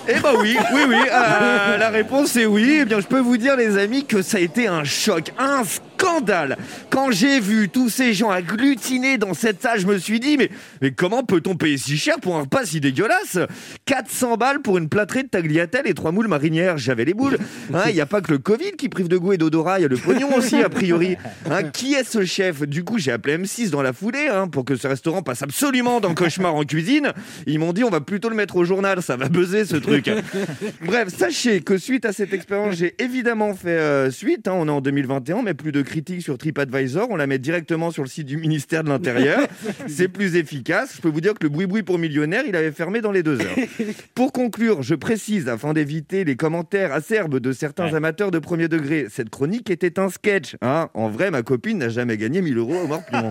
eh 0.08 0.20
bah 0.20 0.32
oui, 0.38 0.56
oui, 0.74 0.80
oui. 0.88 0.96
euh, 1.12 1.76
la 1.78 1.90
réponse 1.90 2.36
est 2.36 2.46
oui. 2.46 2.78
Eh 2.82 2.84
bien, 2.84 3.00
je 3.00 3.06
peux 3.06 3.20
vous 3.20 3.36
dire, 3.36 3.56
les 3.56 3.78
amis, 3.78 4.04
que 4.04 4.22
ça 4.22 4.38
a 4.38 4.40
été 4.40 4.66
un 4.66 4.84
choc, 4.84 5.32
un 5.38 5.62
scandale. 5.64 6.56
Quand 6.90 7.10
j'ai 7.10 7.40
vu 7.40 7.68
tous 7.68 7.88
ces 7.88 8.12
gens 8.12 8.30
agglutinés 8.30 9.16
dans 9.18 9.34
cette 9.34 9.62
salle, 9.62 9.80
je 9.80 9.86
me 9.86 9.98
suis 9.98 10.20
dit, 10.20 10.36
mais, 10.36 10.90
comment 10.90 11.22
peut-on 11.24 11.56
payer 11.56 11.78
si 11.78 11.96
cher 11.96 12.16
pour 12.20 12.36
un 12.36 12.40
repas 12.42 12.64
si 12.64 12.80
dégueulasse? 12.80 13.38
400 13.86 14.36
balles 14.36 14.60
pour 14.60 14.78
une 14.78 14.88
plâtrée 14.88 15.22
de 15.22 15.28
tagliatelle 15.28 15.86
et 15.86 15.94
trois 15.94 16.12
moules 16.12 16.28
marinières. 16.28 16.76
J'avais 16.78 17.04
les 17.04 17.14
boules. 17.14 17.38
Hein, 17.72 17.84
Il 17.88 17.94
n'y 17.94 18.00
a 18.00 18.06
pas 18.06 18.20
que 18.20 18.32
le 18.32 18.38
Covid 18.38 18.72
qui 18.72 18.88
prive 18.88 19.08
de 19.08 19.16
goût 19.16 19.32
et 19.32 19.38
d'odorat, 19.38 19.78
il 19.78 19.82
y 19.82 19.86
a 19.86 19.88
le 19.88 19.96
pognon 19.96 20.36
aussi, 20.36 20.62
a 20.62 20.68
priori. 20.68 21.16
Hein, 21.50 21.64
qui 21.64 21.94
est 21.94 22.04
ce 22.04 22.24
chef? 22.24 22.62
Du 22.62 22.84
coup, 22.84 22.98
j'ai 22.98 23.12
appelé 23.12 23.38
M6 23.38 23.70
dans 23.70 23.82
la 23.82 23.92
foulée 23.92 24.28
hein, 24.30 24.48
pour 24.48 24.64
que 24.64 24.76
ce 24.76 24.86
restaurant 24.86 25.22
passe 25.22 25.42
absolument 25.42 26.00
dans 26.00 26.14
Cauchemar 26.14 26.54
en 26.54 26.64
cuisine. 26.64 27.12
Ils 27.46 27.58
m'ont 27.58 27.72
dit, 27.72 27.84
on 27.84 27.90
va 27.90 28.00
plutôt 28.00 28.28
le 28.28 28.36
mettre 28.36 28.56
au 28.56 28.64
journal, 28.64 29.02
ça 29.02 29.16
va 29.16 29.28
buzzer 29.28 29.64
ce 29.64 29.76
truc. 29.76 29.93
Bref, 30.84 31.08
sachez 31.08 31.60
que 31.60 31.78
suite 31.78 32.04
à 32.04 32.12
cette 32.12 32.32
expérience, 32.32 32.74
j'ai 32.76 32.94
évidemment 33.02 33.54
fait 33.54 33.68
euh, 33.70 34.10
suite. 34.10 34.48
hein, 34.48 34.54
on 34.56 34.66
est 34.68 34.70
en 34.70 34.80
2021, 34.80 35.42
mais 35.42 35.54
plus 35.54 35.72
de 35.72 35.82
critiques 35.82 36.22
sur 36.22 36.36
TripAdvisor. 36.38 37.08
On 37.10 37.16
la 37.16 37.26
met 37.26 37.38
directement 37.38 37.90
sur 37.90 38.02
le 38.02 38.08
site 38.08 38.26
du 38.26 38.36
ministère 38.36 38.84
de 38.84 38.88
l'Intérieur. 38.88 39.40
C'est 39.86 40.08
plus 40.08 40.36
efficace. 40.36 40.94
Je 40.96 41.00
peux 41.00 41.08
vous 41.08 41.20
dire 41.20 41.34
que 41.34 41.42
le 41.44 41.48
bruit-bruit 41.48 41.82
pour 41.82 41.98
millionnaire, 41.98 42.44
il 42.46 42.56
avait 42.56 42.72
fermé 42.72 43.00
dans 43.00 43.12
les 43.12 43.22
deux 43.22 43.40
heures. 43.40 43.56
Pour 44.14 44.32
conclure, 44.32 44.82
je 44.82 44.94
précise, 44.94 45.48
afin 45.48 45.72
d'éviter 45.72 46.24
les 46.24 46.36
commentaires 46.36 46.92
acerbes 46.92 47.38
de 47.38 47.52
certains 47.52 47.92
amateurs 47.94 48.30
de 48.30 48.38
premier 48.38 48.68
degré, 48.68 49.06
cette 49.10 49.30
chronique 49.30 49.70
était 49.70 49.98
un 49.98 50.08
sketch. 50.08 50.56
hein. 50.62 50.88
En 50.94 51.08
vrai, 51.08 51.30
ma 51.30 51.42
copine 51.42 51.78
n'a 51.78 51.88
jamais 51.88 52.16
gagné 52.16 52.40
1000 52.42 52.56
euros 52.58 52.76
au 52.84 52.86
morpion. 52.86 53.30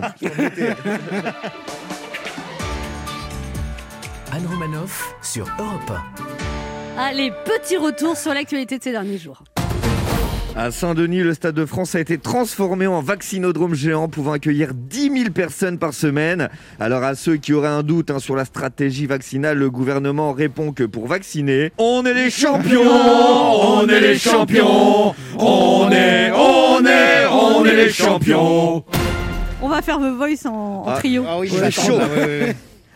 Anne 4.32 4.46
Romanoff 4.46 5.14
sur 5.22 5.46
Europe 5.58 5.92
Allez, 6.98 7.32
petit 7.44 7.76
retour 7.76 8.16
sur 8.16 8.32
l'actualité 8.34 8.78
de 8.78 8.82
ces 8.82 8.92
derniers 8.92 9.18
jours. 9.18 9.42
À 10.56 10.70
Saint-Denis, 10.70 11.22
le 11.24 11.34
Stade 11.34 11.56
de 11.56 11.66
France 11.66 11.96
a 11.96 12.00
été 12.00 12.16
transformé 12.16 12.86
en 12.86 13.00
vaccinodrome 13.00 13.74
géant 13.74 14.06
pouvant 14.08 14.30
accueillir 14.32 14.70
10 14.72 15.10
000 15.22 15.30
personnes 15.30 15.78
par 15.78 15.92
semaine. 15.92 16.48
Alors 16.78 17.02
à 17.02 17.16
ceux 17.16 17.36
qui 17.36 17.52
auraient 17.52 17.66
un 17.66 17.82
doute 17.82 18.12
hein, 18.12 18.20
sur 18.20 18.36
la 18.36 18.44
stratégie 18.44 19.06
vaccinale, 19.06 19.58
le 19.58 19.68
gouvernement 19.70 20.32
répond 20.32 20.70
que 20.70 20.84
pour 20.84 21.08
vacciner, 21.08 21.72
on 21.78 22.04
est 22.06 22.14
les 22.14 22.30
champions, 22.30 22.82
on 22.88 23.88
est 23.88 24.00
les 24.00 24.16
champions, 24.16 25.12
on 25.36 25.90
est, 25.90 26.30
on 26.30 26.86
est, 26.86 27.26
on 27.32 27.64
est 27.64 27.74
les 27.74 27.90
champions. 27.90 28.84
On 29.60 29.68
va 29.68 29.82
faire 29.82 29.98
The 29.98 30.14
Voice 30.16 30.46
en, 30.48 30.50
en 30.52 30.84
Ah. 30.86 30.96
trio. 30.98 31.24
Ah 31.28 31.38
oui, 31.40 31.50
Ouais, 31.50 31.70
chaud. 31.72 31.98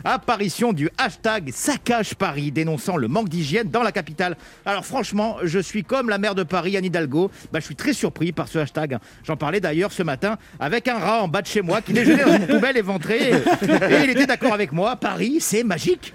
Apparition 0.04 0.72
du 0.72 0.88
hashtag 0.98 1.50
Saccage 1.52 2.14
Paris 2.14 2.52
dénonçant 2.52 2.96
le 2.96 3.08
manque 3.08 3.28
d'hygiène 3.28 3.68
dans 3.68 3.82
la 3.82 3.92
capitale. 3.92 4.36
Alors 4.64 4.84
franchement, 4.84 5.36
je 5.42 5.58
suis 5.58 5.84
comme 5.84 6.08
la 6.08 6.18
maire 6.18 6.34
de 6.34 6.42
Paris, 6.42 6.76
Anne 6.76 6.84
Hidalgo. 6.84 7.30
Bah, 7.52 7.60
je 7.60 7.64
suis 7.64 7.76
très 7.76 7.92
surpris 7.92 8.32
par 8.32 8.48
ce 8.48 8.58
hashtag. 8.58 8.98
J'en 9.24 9.36
parlais 9.36 9.60
d'ailleurs 9.60 9.92
ce 9.92 10.02
matin 10.02 10.38
avec 10.60 10.88
un 10.88 10.98
rat 10.98 11.22
en 11.22 11.28
bas 11.28 11.42
de 11.42 11.46
chez 11.46 11.62
moi 11.62 11.80
qui 11.80 11.92
déjeunait 11.92 12.24
dans 12.26 12.36
une 12.36 12.46
poubelle 12.46 12.76
éventrée. 12.76 13.30
Et 13.30 14.04
il 14.04 14.10
était 14.10 14.26
d'accord 14.26 14.52
avec 14.52 14.72
moi. 14.72 14.96
Paris, 14.96 15.38
c'est 15.40 15.64
magique. 15.64 16.12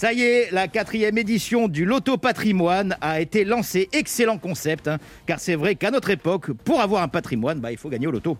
Ça 0.00 0.14
y 0.14 0.22
est, 0.22 0.50
la 0.50 0.66
quatrième 0.66 1.18
édition 1.18 1.68
du 1.68 1.84
Loto 1.84 2.16
Patrimoine 2.16 2.96
a 3.02 3.20
été 3.20 3.44
lancée. 3.44 3.90
Excellent 3.92 4.38
concept, 4.38 4.88
hein, 4.88 4.96
car 5.26 5.38
c'est 5.38 5.56
vrai 5.56 5.74
qu'à 5.74 5.90
notre 5.90 6.08
époque, 6.08 6.52
pour 6.52 6.80
avoir 6.80 7.02
un 7.02 7.08
patrimoine, 7.08 7.60
bah, 7.60 7.70
il 7.70 7.76
faut 7.76 7.90
gagner 7.90 8.06
au 8.06 8.10
loto. 8.10 8.38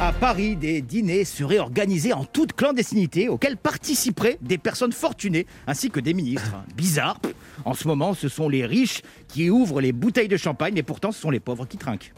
À 0.00 0.12
Paris, 0.12 0.54
des 0.54 0.80
dîners 0.82 1.24
seraient 1.24 1.58
organisés 1.58 2.12
en 2.12 2.24
toute 2.24 2.52
clandestinité, 2.52 3.28
auxquels 3.28 3.56
participeraient 3.56 4.38
des 4.40 4.56
personnes 4.56 4.92
fortunées 4.92 5.48
ainsi 5.66 5.90
que 5.90 5.98
des 5.98 6.14
ministres. 6.14 6.54
hein. 6.54 6.64
Bizarre. 6.76 7.18
En 7.64 7.74
ce 7.74 7.88
moment, 7.88 8.14
ce 8.14 8.28
sont 8.28 8.48
les 8.48 8.64
riches 8.64 9.02
qui 9.26 9.50
ouvrent 9.50 9.80
les 9.80 9.90
bouteilles 9.90 10.28
de 10.28 10.36
champagne, 10.36 10.74
mais 10.76 10.84
pourtant, 10.84 11.10
ce 11.10 11.20
sont 11.20 11.30
les 11.32 11.40
pauvres 11.40 11.66
qui 11.66 11.76
trinquent. 11.76 12.12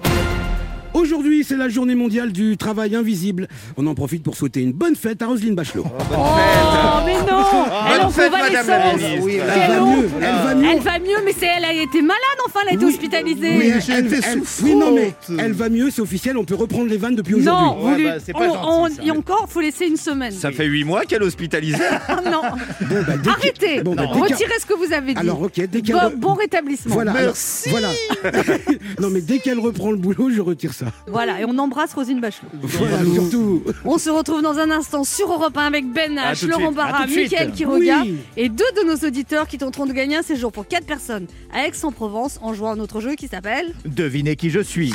Aujourd'hui, 0.95 1.43
c'est 1.43 1.57
la 1.57 1.71
journée 1.71 1.95
mondiale 1.95 2.33
du 2.33 2.57
travail 2.59 2.95
invisible. 2.95 3.49
On 3.79 3.87
en 3.87 3.95
profite 3.95 4.23
pour 4.23 4.37
souhaiter 4.37 4.61
une 4.61 4.73
bonne 4.73 4.95
fête 4.95 5.23
à 5.23 5.27
Roselyne 5.27 5.55
Bachelot. 5.55 5.87
Oh, 5.87 6.15
mais 7.07 7.15
non 7.15 7.45
Elle 7.95 8.01
en 8.01 8.05
Bonne 8.05 8.13
fête, 8.13 8.31
Madame 8.31 8.53
la 8.53 8.61
convalescence. 8.63 9.01
ministre. 9.01 9.25
Oui, 9.25 9.37
Elle 9.37 9.71
va 9.71 9.81
mieux, 9.81 10.09
elle 10.21 10.23
va 10.23 10.55
mieux. 10.55 10.69
Elle 10.71 10.81
va 10.81 10.99
mieux, 10.99 11.25
mais 11.25 11.33
c'est 11.39 11.47
elle 11.57 11.65
a 11.65 11.73
été 11.73 12.03
malade, 12.03 12.19
enfin, 12.47 12.61
elle 12.65 12.69
a 12.69 12.75
été 12.75 12.85
Oui. 12.85 12.93
hospitalisée. 12.93 13.57
Oui, 13.59 13.73
j'ai 13.87 13.93
elle- 13.95 14.07
été 14.07 14.17
souffrante. 14.17 14.45
oui, 14.65 14.75
non, 14.75 14.95
mais 14.95 15.15
elle 15.39 15.53
va 15.53 15.69
mieux, 15.71 15.91
c'est 15.91 16.03
officiel, 16.03 16.37
on 16.37 16.45
peut 16.45 16.55
reprendre 16.57 16.89
les 16.91 16.99
vannes 16.99 17.17
depuis 17.17 17.37
non, 17.37 17.41
aujourd'hui. 17.41 17.81
vous 17.83 17.89
Ouais, 17.91 17.97
lui- 17.97 18.05
bah, 18.05 18.15
c'est 18.25 18.33
pas 18.35 18.41
on- 18.41 18.53
gentil, 18.55 18.67
on- 18.69 18.89
ça. 18.97 19.03
et 19.07 19.11
encore, 19.13 19.47
faut 19.49 19.61
laisser 19.63 19.87
une 19.87 19.97
semaine. 19.97 20.33
Ça 20.33 20.53
fait 20.53 20.67
8 20.67 20.85
mois 20.85 21.05
qu'elle 21.07 21.23
est 21.23 21.27
hospitalisée. 21.27 21.79
Ah 22.09 22.21
non, 22.31 22.43
Bon, 22.83 22.97
bah, 23.07 23.15
arrêtez. 23.31 23.83
Bon, 23.83 23.95
bah, 23.95 24.05
Retirez 24.07 24.59
ce 24.61 24.67
que 24.67 24.75
vous 24.75 24.93
avez 24.93 25.15
dit. 25.15 25.19
Alors, 25.21 25.41
ok, 25.41 25.55
dès 25.71 25.81
qu'elle 25.81 25.97
bon, 26.17 26.35
rétablissement. 26.35 26.93
Voilà, 26.95 27.13
alors, 27.13 27.23
Merci. 27.29 27.71
voilà. 27.71 27.89
non, 29.01 29.09
mais 29.11 29.21
dès 29.23 29.39
qu'elle 29.39 29.59
reprend 29.59 29.91
le 29.91 29.97
boulot, 29.97 30.29
je 30.31 30.41
retire 30.43 30.75
ça. 30.75 30.82
Ça. 30.85 30.93
Voilà, 31.07 31.41
et 31.41 31.45
on 31.45 31.59
embrasse 31.59 31.95
Rosine 31.95 32.21
Bachelot. 32.21 32.49
Voilà, 32.63 32.99
surtout. 33.13 33.63
On 33.85 33.99
se 33.99 34.11
retrouve 34.11 34.43
dans 34.43 34.59
un 34.59 34.71
instant 34.71 35.05
sur 35.05 35.31
Europe 35.33 35.57
1 35.57 35.61
avec 35.67 35.87
Ben 35.93 36.15
H, 36.17 36.47
Laurent 36.47 36.73
Barra. 36.73 37.07
Mickaël 37.07 37.53
Quiroga 37.53 38.01
Oui. 38.03 38.17
et 38.37 38.49
deux 38.49 38.65
de 38.77 38.87
nos 38.87 38.97
auditeurs 39.07 39.47
qui 39.47 39.59
tenteront 39.59 39.87
de 39.87 39.93
gagner 39.93 40.17
un 40.17 40.23
séjour 40.23 40.53
pour 40.53 40.67
quatre 40.67 40.87
personnes 40.87 41.27
à 41.53 41.67
Aix-en-Provence 41.67 42.39
en 42.43 42.55
jouant 42.55 42.73
à 42.73 42.77
notre 42.77 43.01
jeu 43.01 43.15
qui 43.15 43.29
s'appelle 43.29 43.73
Devinez 43.85 44.37
qui 44.37 44.51
je 44.51 44.61
suis. 44.61 44.93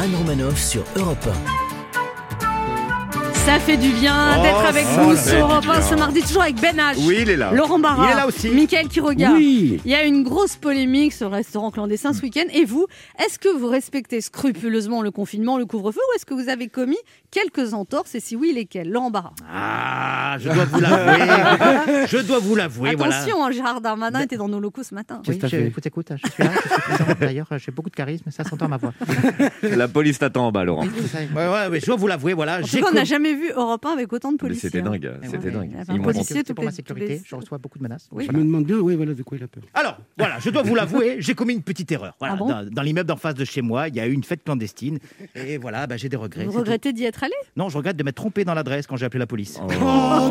Anne 0.00 0.14
Romanoff 0.16 0.58
sur 0.60 0.82
Europe 0.96 1.28
Ça 3.44 3.58
fait 3.58 3.76
du 3.76 3.90
bien 3.90 4.36
Oh, 4.38 4.42
d'être 4.42 4.64
avec 4.66 4.84
ça 4.84 5.02
vous 5.02 5.16
fait 5.16 5.30
sur 5.30 5.46
du 5.46 5.52
Europe 5.52 5.64
1 5.68 5.72
bien. 5.72 5.82
ce 5.82 5.94
mardi, 5.96 6.22
toujours 6.22 6.42
avec 6.42 6.60
Ben 6.60 6.76
H, 6.76 6.94
Oui, 7.04 7.18
il 7.22 7.30
est 7.30 7.36
là. 7.36 7.50
Laurent 7.52 7.78
Barra, 7.78 8.06
Il 8.08 8.12
est 8.12 8.16
là 8.16 8.26
aussi. 8.26 8.48
Mickaël 8.50 8.86
Quiroga. 8.88 9.32
Oui. 9.32 9.80
Il 9.84 9.90
y 9.90 9.94
a 9.94 10.04
une 10.04 10.22
grosse 10.22 10.56
polémique 10.56 11.12
sur 11.12 11.28
le 11.28 11.34
restaurant 11.36 11.70
clandestin 11.70 12.12
ce 12.12 12.22
week-end. 12.22 12.44
Et 12.54 12.64
vous, 12.64 12.86
est-ce 13.24 13.38
que 13.38 13.48
vous 13.48 13.66
respectez 13.68 14.20
scrupuleusement 14.20 15.02
le 15.02 15.10
confinement, 15.10 15.58
le 15.58 15.66
couvre-feu, 15.66 15.98
ou 15.98 16.16
est-ce 16.16 16.24
que 16.24 16.34
vous 16.34 16.48
avez 16.48 16.68
commis 16.68 16.96
quelques 17.30 17.74
entorses? 17.74 18.14
Et 18.14 18.20
si 18.20 18.36
oui, 18.36 18.52
lesquelles? 18.54 18.88
Laurent 18.90 19.10
Barra. 19.10 19.32
Ah, 19.52 20.36
je 20.38 20.48
dois 20.48 20.64
vous 20.64 20.80
l'avouer. 20.80 22.06
je 22.08 22.18
dois 22.18 22.38
vous 22.38 22.54
l'avouer. 22.54 22.94
voilà. 22.94 23.16
Attention, 23.16 23.44
hein, 23.44 23.50
Gérard 23.50 23.80
Darmanin 23.80 24.20
était 24.20 24.36
dans 24.36 24.48
nos 24.48 24.60
locaux 24.60 24.82
ce 24.84 24.94
matin. 24.94 25.20
T'as 25.24 25.48
je- 25.48 25.56
écoute, 25.56 25.84
écoute, 25.86 26.12
je 26.24 26.30
suis 26.30 26.42
là, 26.44 26.50
je 26.54 26.68
suis 26.70 26.80
présent. 26.80 27.04
D'ailleurs, 27.20 27.46
j'ai 27.58 27.72
beaucoup 27.72 27.90
de 27.90 27.94
charisme, 27.96 28.30
ça 28.30 28.44
s'entend 28.44 28.66
à 28.66 28.68
ma 28.68 28.76
voix. 28.78 28.92
La 29.62 29.88
police 29.88 30.18
t'attend 30.20 30.46
en 30.46 30.52
bas, 30.52 30.64
Laurent. 30.64 30.84
Ouais, 30.84 31.48
ouais, 31.48 31.68
mais 31.70 31.80
je 31.80 31.86
dois 31.86 31.96
vous 31.96 32.06
l'avouer, 32.06 32.34
voilà. 32.34 32.58
En 32.58 32.62
tout 32.62 32.68
j'ai 32.68 32.80
cas, 32.80 32.86
on 32.90 32.94
n'a 32.94 33.04
jamais 33.04 33.31
vu 33.36 33.50
Europe 33.54 33.84
1 33.86 33.90
avec 33.90 34.12
autant 34.12 34.28
de 34.30 34.34
Mais 34.34 34.38
policiers. 34.38 34.70
c'était 34.70 34.80
hein. 34.86 34.90
dingue, 34.90 35.12
Eh 35.22 35.26
c'était 35.26 35.38
ouais, 35.46 35.50
dingue. 35.50 35.70
il 35.72 35.76
y 35.76 35.80
avait 35.80 35.92
Ils 35.92 35.98
m'ont 35.98 36.04
policier 36.04 36.36
menti. 36.36 36.44
C'est 36.48 36.54
pour 36.54 36.64
ma 36.64 36.70
sécurité, 36.70 37.22
je 37.24 37.34
reçois 37.34 37.58
beaucoup 37.58 37.78
de 37.78 37.82
menaces. 37.84 38.08
Oui. 38.12 38.26
Je 38.30 38.32
me 38.36 38.42
demande 38.44 38.64
bien, 38.64 38.76
oui, 38.78 38.94
voilà 38.96 39.14
de 39.14 39.22
quoi 39.22 39.36
il 39.38 39.44
a 39.44 39.48
peur. 39.48 39.62
Alors, 39.74 39.98
voilà, 40.18 40.38
je 40.38 40.50
dois 40.50 40.62
vous 40.62 40.74
l'avouer, 40.74 41.16
j'ai 41.20 41.34
commis 41.34 41.54
une 41.54 41.62
petite 41.62 41.90
erreur. 41.92 42.14
Voilà, 42.18 42.34
Ah 42.34 42.36
bon 42.36 42.48
dans 42.48 42.68
dans 42.70 42.82
l'immeuble 42.82 43.08
d'en 43.08 43.16
face 43.16 43.34
de 43.34 43.44
chez 43.44 43.62
moi, 43.62 43.88
il 43.88 43.96
y 43.96 44.00
a 44.00 44.06
eu 44.06 44.12
une 44.12 44.24
fête 44.24 44.44
clandestine. 44.44 44.98
Et 45.34 45.56
voilà, 45.58 45.86
bah, 45.86 45.96
j'ai 45.96 46.08
des 46.08 46.16
regrets. 46.16 46.44
Vous 46.44 46.58
regrettez 46.58 46.92
d'y 46.92 47.04
être 47.04 47.22
allé? 47.24 47.34
Non, 47.56 47.68
je 47.68 47.76
regrette 47.76 47.96
de 47.96 48.02
m'être 48.04 48.16
trompé 48.16 48.44
dans 48.44 48.54
l'adresse 48.54 48.86
quand 48.86 48.96
j'ai 48.96 49.06
appelé 49.06 49.18
la 49.20 49.26
police. 49.26 49.58
Oh 49.62 49.68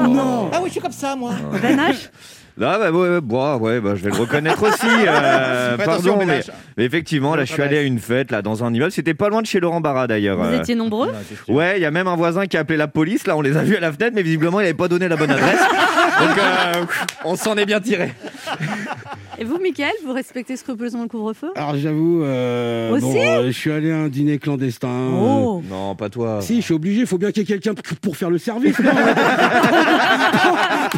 non 0.08 0.50
Ah 0.54 0.60
oui, 0.62 0.68
je 0.68 0.72
suis 0.74 0.82
comme 0.82 0.92
ça, 0.92 1.16
moi. 1.16 1.34
Ben 1.62 1.78
H 1.78 2.10
Là, 2.62 2.78
bah, 2.78 2.92
ouais, 2.92 3.10
ouais, 3.10 3.22
bah, 3.22 3.58
ouais, 3.58 3.82
bah, 3.82 3.96
je 3.96 4.04
vais 4.04 4.12
le 4.12 4.18
reconnaître 4.18 4.62
aussi. 4.62 4.86
euh, 5.08 5.78
Fais 5.78 5.82
attention, 5.82 6.12
pardon, 6.12 6.18
mais, 6.20 6.26
ménage. 6.26 6.52
mais 6.78 6.86
effectivement, 6.86 7.36
là, 7.36 7.44
je 7.44 7.52
suis 7.52 7.62
allé 7.64 7.80
à 7.80 7.82
une 7.82 7.98
fête 7.98 8.30
là 8.30 8.44
dans 8.44 8.64
un 8.64 8.72
immeuble. 8.72 8.92
C'était 8.92 9.16
pas 9.16 9.30
loin 9.30 9.42
de 9.42 9.48
chez 9.48 9.60
Laurent 9.60 9.82
Barra 9.82 10.06
d'ailleurs. 10.06 10.38
Vous 10.38 10.44
euh. 10.44 10.60
étiez 10.60 10.76
nombreux 10.76 11.12
Ouais, 11.48 11.80
il 11.80 11.82
y 11.82 11.86
a 11.86 11.92
même 11.92 12.08
un 12.08 12.16
voisin 12.16 12.46
qui 12.46 12.58
a 12.58 12.60
appelé 12.60 12.78
la 12.78 12.88
police. 12.88 13.26
Là, 13.26 13.36
on 13.36 13.42
les 13.42 13.58
a 13.58 13.64
vus 13.64 13.78
à 13.78 13.80
la 13.80 13.92
fenêtre, 13.92 14.12
mais 14.14 14.22
visiblement, 14.22 14.60
il 14.60 14.64
n'avait 14.66 14.76
pas 14.76 14.88
donné 14.88 15.08
la 15.08 15.16
bonne 15.16 15.32
adresse. 15.32 15.60
Donc, 16.20 16.38
euh, 16.38 16.86
on 17.26 17.36
s'en 17.36 17.58
est 17.58 17.66
bien 17.66 17.80
tiré. 17.80 18.14
Et 19.42 19.44
vous, 19.44 19.58
Mickaël, 19.58 19.92
vous 20.06 20.14
respectez 20.14 20.56
scrupuleusement 20.56 21.02
le 21.02 21.08
couvre-feu? 21.08 21.50
Alors 21.56 21.76
j'avoue, 21.76 22.22
euh, 22.24 22.92
Aussi? 22.92 23.02
bon, 23.06 23.16
euh, 23.18 23.48
je 23.48 23.52
suis 23.52 23.72
allé 23.72 23.92
à 23.92 23.98
un 23.98 24.08
dîner 24.08 24.38
clandestin. 24.38 24.88
euh, 24.88 25.42
Oh 25.44 25.64
Non, 25.68 25.96
pas 25.96 26.10
toi. 26.12 26.42
Si, 26.42 26.58
je 26.58 26.62
suis 26.62 26.76
obligé, 26.76 27.02
il 27.02 27.08
faut 27.08 27.18
bien 27.18 27.32
qu'il 27.32 27.42
y 27.42 27.46
ait 27.52 27.58
quelqu'un 27.60 27.74
pour- 28.02 28.16
faire 28.16 28.30
le 28.30 28.38
service. 28.38 28.78
non? 28.78 28.92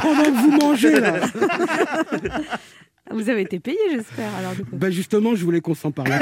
Pendant 0.01 0.23
que 0.25 0.41
vous 0.41 0.51
mangez, 0.59 0.99
là. 0.99 1.13
Vous 3.11 3.29
avez 3.29 3.41
été 3.43 3.61
payé, 3.61 3.77
j'espère, 3.91 4.29
alors 4.39 4.51
du 4.55 4.65
coup. 4.65 4.71
Bah 4.75 4.89
justement, 4.89 5.35
je 5.35 5.45
voulais 5.45 5.61
qu'on 5.61 5.75
s'en 5.75 5.91
parle. 5.91 6.09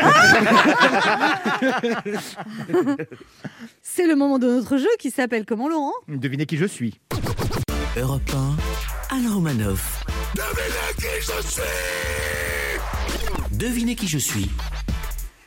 C'est 3.82 4.06
le 4.06 4.16
moment 4.16 4.38
de 4.38 4.46
notre 4.48 4.78
jeu 4.78 4.90
qui 5.00 5.10
s'appelle 5.10 5.46
comment, 5.46 5.68
Laurent? 5.70 5.94
Devinez 6.08 6.46
qui 6.46 6.58
je 6.58 6.66
suis. 6.66 7.00
Europe 8.00 8.30
1, 9.12 9.16
Anne 9.16 9.28
Romanoff. 9.34 10.06
Devinez 13.52 13.96
qui 13.96 14.08
je 14.08 14.18
suis. 14.18 14.50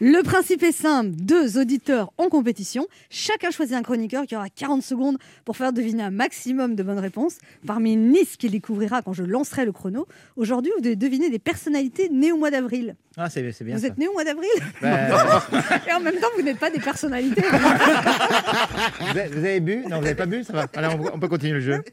Le 0.00 0.22
principe 0.22 0.62
est 0.64 0.72
simple, 0.72 1.10
deux 1.12 1.56
auditeurs 1.58 2.12
en 2.18 2.28
compétition, 2.28 2.86
chacun 3.10 3.50
choisit 3.52 3.76
un 3.76 3.82
chroniqueur 3.82 4.26
qui 4.26 4.34
aura 4.34 4.48
40 4.50 4.82
secondes 4.82 5.18
pour 5.44 5.56
faire 5.56 5.72
deviner 5.72 6.02
un 6.02 6.10
maximum 6.10 6.74
de 6.74 6.82
bonnes 6.82 6.98
réponses 6.98 7.36
parmi 7.64 7.92
une 7.92 8.12
liste 8.12 8.36
qu'il 8.38 8.50
découvrira 8.50 9.02
quand 9.02 9.12
je 9.12 9.22
lancerai 9.22 9.64
le 9.64 9.72
chrono. 9.72 10.06
Aujourd'hui, 10.36 10.72
vous 10.76 10.82
devez 10.82 10.96
deviner 10.96 11.30
des 11.30 11.38
personnalités 11.38 12.08
nées 12.08 12.32
au 12.32 12.36
mois 12.36 12.50
d'avril. 12.50 12.96
Ah, 13.16 13.30
c'est 13.30 13.52
c'est 13.52 13.62
bien 13.62 13.76
Vous 13.76 13.82
ça. 13.82 13.86
êtes 13.86 13.96
né 13.98 14.08
au 14.08 14.12
mois 14.12 14.24
d'avril 14.24 14.50
Bah, 14.82 15.40
et 15.88 15.92
en 15.92 16.00
même 16.00 16.16
temps, 16.16 16.26
vous 16.36 16.42
n'êtes 16.42 16.58
pas 16.58 16.70
des 16.70 16.80
personnalités. 16.80 17.42
vous, 17.52 19.08
avez, 19.10 19.28
vous 19.28 19.38
avez 19.38 19.60
bu? 19.60 19.76
Non, 19.88 19.98
vous 19.98 20.02
n'avez 20.02 20.16
pas 20.16 20.26
bu? 20.26 20.42
Ça 20.42 20.52
va. 20.52 20.66
Allez, 20.74 20.88
on, 20.88 21.14
on 21.14 21.20
peut 21.20 21.28
continuer 21.28 21.52
le 21.52 21.60
jeu. 21.60 21.84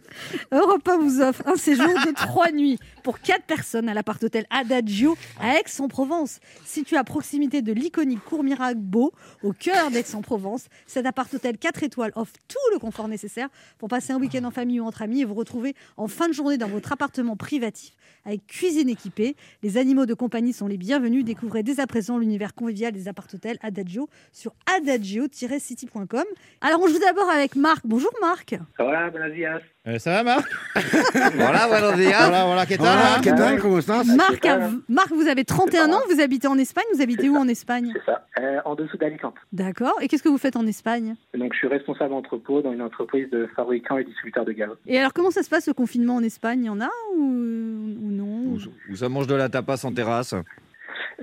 Europe 0.51 0.88
1 0.88 0.98
vous 0.98 1.22
offre 1.22 1.43
un 1.46 1.55
séjour 1.58 1.86
de 1.86 2.15
trois 2.15 2.51
nuits 2.51 2.79
pour 3.03 3.20
quatre 3.20 3.43
personnes 3.43 3.88
à 3.88 3.93
l'appart-hôtel 3.93 4.48
Adagio 4.50 5.15
à 5.39 5.60
Aix-en-Provence. 5.60 6.39
Situé 6.65 6.98
à 6.98 7.03
proximité 7.03 7.62
de 7.62 7.72
l'iconique 7.91 8.24
cour 8.24 8.43
Mirabeau, 8.43 9.12
au 9.43 9.51
cœur 9.51 9.91
d'Aix-en-Provence, 9.91 10.67
cet 10.88 11.05
appart-hôtel 11.05 11.57
4 11.57 11.83
étoiles 11.83 12.13
offre 12.15 12.33
tout 12.48 12.57
le 12.71 12.79
confort 12.79 13.10
nécessaire 13.10 13.50
pour 13.79 13.89
passer 13.89 14.13
un 14.13 14.19
week-end 14.19 14.45
en 14.45 14.51
famille 14.51 14.79
ou 14.79 14.86
entre 14.86 15.01
amis 15.01 15.21
et 15.21 15.25
vous 15.25 15.33
retrouver 15.33 15.75
en 15.98 16.07
fin 16.07 16.29
de 16.29 16.33
journée 16.33 16.57
dans 16.57 16.69
votre 16.69 16.93
appartement 16.93 17.36
privatif 17.36 17.91
avec 18.24 18.48
cuisine 18.48 18.88
équipée. 18.88 19.36
Les 19.62 19.77
animaux 19.77 20.05
de 20.05 20.13
compagnie 20.13 20.53
sont 20.53 20.67
les 20.67 20.77
bienvenus. 20.77 21.25
Découvrez 21.25 21.63
dès 21.63 21.81
à 21.81 21.88
présent 21.88 22.17
l'univers 22.17 22.53
convivial 22.53 22.93
des 22.93 23.10
appart-hôtels 23.10 23.57
Adagio 23.62 24.07
sur 24.31 24.53
adagio-city.com. 24.77 26.24
Alors 26.62 26.81
on 26.81 26.88
joue 26.88 27.00
d'abord 27.00 27.29
avec 27.29 27.57
Marc. 27.57 27.81
Bonjour 27.86 28.12
Marc. 28.21 28.55
Hola, 28.79 29.10
buenos 29.10 29.33
días. 29.33 29.60
Euh, 29.88 29.97
ça 29.97 30.21
va, 30.21 30.23
Marc 30.23 30.47
Voilà, 31.35 31.65
voilà, 31.67 31.95
déjà. 31.95 32.27
Voilà, 32.27 32.45
voilà, 32.45 32.65
que 32.65 32.69
qu'est-ce 32.69 33.55
que 33.55 33.61
comment 33.61 33.81
ça 33.81 34.03
Marc, 34.15 34.39
grave. 34.39 34.75
Marc, 34.88 35.11
vous 35.11 35.27
avez 35.27 35.43
31 35.43 35.91
ans, 35.91 36.01
vous 36.07 36.21
habitez 36.21 36.47
en 36.47 36.57
Espagne, 36.59 36.83
vous 36.93 37.01
habitez 37.01 37.29
où 37.29 37.35
en 37.35 37.47
Espagne 37.47 37.91
C'est 37.93 38.05
ça. 38.05 38.27
Euh, 38.39 38.59
en 38.65 38.75
dessous 38.75 38.97
d'Alicante. 38.97 39.33
D'accord. 39.51 39.95
Et 40.01 40.07
qu'est-ce 40.07 40.21
que 40.21 40.29
vous 40.29 40.38
faites 40.38 40.55
en 40.55 40.67
Espagne 40.67 41.15
Donc, 41.35 41.53
je 41.53 41.57
suis 41.57 41.67
responsable 41.67 42.13
entrepôt 42.13 42.61
dans 42.61 42.73
une 42.73 42.81
entreprise 42.83 43.27
de 43.31 43.47
fabricants 43.55 43.97
et 43.97 44.03
distributeurs 44.03 44.45
de 44.45 44.51
gaz. 44.51 44.69
Et 44.85 45.00
alors, 45.00 45.13
comment 45.13 45.31
ça 45.31 45.41
se 45.41 45.50
passe 45.50 45.67
le 45.67 45.73
confinement 45.73 46.15
en 46.15 46.23
Espagne? 46.23 46.59
Il 46.63 46.67
y 46.67 46.69
en 46.69 46.79
a 46.79 46.89
ou, 47.15 47.23
ou 47.23 48.11
non? 48.11 48.57
Où 48.89 48.95
ça 48.95 49.09
mange 49.09 49.25
de 49.25 49.35
la 49.35 49.50
tapas 49.50 49.83
en 49.83 49.91
terrasse. 49.91 50.35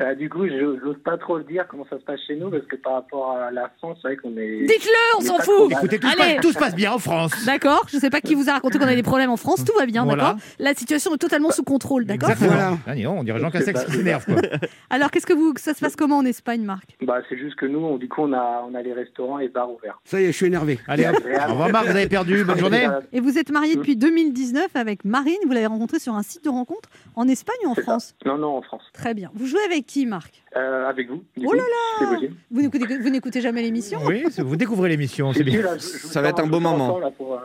Euh, 0.00 0.14
du 0.14 0.28
coup, 0.28 0.46
je 0.46 0.54
n'ose 0.84 0.98
pas 1.04 1.18
trop 1.18 1.38
le 1.38 1.44
dire 1.44 1.66
comment 1.68 1.84
ça 1.90 1.98
se 1.98 2.04
passe 2.04 2.20
chez 2.26 2.36
nous 2.36 2.50
parce 2.50 2.64
que 2.66 2.76
par 2.76 2.92
rapport 2.94 3.32
à 3.32 3.50
la 3.50 3.68
France, 3.78 3.98
c'est 4.00 4.08
vrai 4.08 4.16
qu'on 4.16 4.36
est. 4.36 4.60
Dites-le, 4.64 5.18
on 5.18 5.20
s'en 5.22 5.36
fout 5.38 5.44
trop 5.44 5.68
mal. 5.68 5.78
Écoutez, 5.78 5.98
tout, 5.98 6.08
se 6.08 6.12
Allez. 6.22 6.34
passe, 6.34 6.42
tout 6.42 6.52
se 6.52 6.58
passe 6.58 6.74
bien 6.76 6.92
en 6.92 6.98
France. 6.98 7.32
D'accord, 7.46 7.84
je 7.92 7.98
sais 7.98 8.10
pas 8.10 8.20
qui 8.20 8.34
vous 8.34 8.48
a 8.48 8.52
raconté 8.52 8.78
qu'on 8.78 8.84
avait 8.84 8.94
des 8.96 9.02
problèmes 9.02 9.30
en 9.30 9.36
France, 9.36 9.64
tout 9.64 9.76
va 9.76 9.86
bien, 9.86 10.04
Voilà. 10.04 10.22
d'accord? 10.22 10.38
La 10.60 10.74
situation 10.74 11.14
est 11.14 11.18
totalement 11.18 11.50
sous 11.50 11.64
contrôle, 11.64 12.04
d'accord? 12.04 12.30
Exactement. 12.30 12.76
Voilà. 12.86 13.06
Ah, 13.08 13.10
on 13.10 13.24
dirait 13.24 13.40
Jean 13.40 13.50
pas- 13.50 13.60
qui 13.60 13.90
s'énerve, 13.92 14.24
quoi. 14.24 14.36
Alors, 14.90 15.10
qu'est-ce 15.10 15.26
que 15.26 15.32
vous, 15.32 15.52
ça 15.56 15.74
se 15.74 15.80
passe 15.80 15.96
comment 15.96 16.18
en 16.18 16.24
Espagne, 16.24 16.62
Marc? 16.62 16.84
Bah, 17.02 17.18
c'est 17.28 17.36
juste 17.36 17.56
que 17.56 17.66
nous, 17.66 17.80
on- 17.80 17.96
du 17.98 18.08
coup, 18.08 18.22
on 18.22 18.32
a, 18.32 18.64
on 18.70 18.74
a 18.74 18.82
les 18.82 18.92
restaurants 18.92 19.38
et 19.40 19.48
bars 19.48 19.70
ouverts. 19.72 20.00
Ça 20.04 20.20
y 20.20 20.24
est, 20.24 20.32
je 20.32 20.36
suis 20.36 20.46
énervé. 20.46 20.78
Allez, 20.86 21.06
hop. 21.06 21.16
Au 21.16 21.50
revoir, 21.52 21.70
Marc, 21.70 21.86
vous 21.86 21.96
avez 21.96 22.08
perdu. 22.08 22.44
Bonne 22.44 22.58
journée. 22.58 22.86
Et 23.12 23.20
vous 23.20 23.36
êtes 23.38 23.50
marié 23.50 23.74
depuis 23.74 23.96
2019 23.96 24.68
avec 24.76 25.04
Marine, 25.04 25.38
vous 25.44 25.52
l'avez 25.52 25.66
rencontrée 25.66 25.98
sur 25.98 26.14
un 26.14 26.22
site 26.22 26.44
de 26.44 26.50
rencontre 26.50 26.88
en 27.16 27.26
Espagne 27.26 27.56
ou 27.64 27.70
en 27.70 27.74
ça. 27.74 27.82
France? 27.82 28.14
Non, 28.24 28.38
non, 28.38 28.56
en 28.56 28.62
France. 28.62 28.82
Très 28.92 29.14
bien. 29.14 29.30
Vous 29.34 29.46
jouez 29.46 29.60
avec 29.66 29.86
qui, 29.88 30.06
Marc 30.06 30.42
Euh, 30.56 30.86
avec 30.88 31.08
vous. 31.08 31.24
du 31.36 31.44
Oh 31.46 31.50
coup, 31.50 31.54
là 31.56 32.06
possible. 32.14 32.34
Vous 32.50 32.62
n'écoutez, 32.62 32.98
vous 32.98 33.10
n'écoutez 33.10 33.40
jamais 33.40 33.62
l'émission 33.62 33.98
Oui, 34.04 34.22
vous 34.38 34.56
découvrez 34.56 34.88
l'émission, 34.90 35.32
c'est 35.32 35.42
bien. 35.42 35.62
là, 35.62 35.76
je- 35.76 35.82
je 35.98 36.02
vous 36.02 36.08
Ça 36.08 36.22
va 36.22 36.28
être 36.28 36.40
un 36.40 36.46
beau 36.46 36.60
moment. 36.60 36.98
là, 37.00 37.10
euh, 37.20 37.36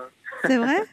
C'est 0.45 0.57
vrai 0.57 0.83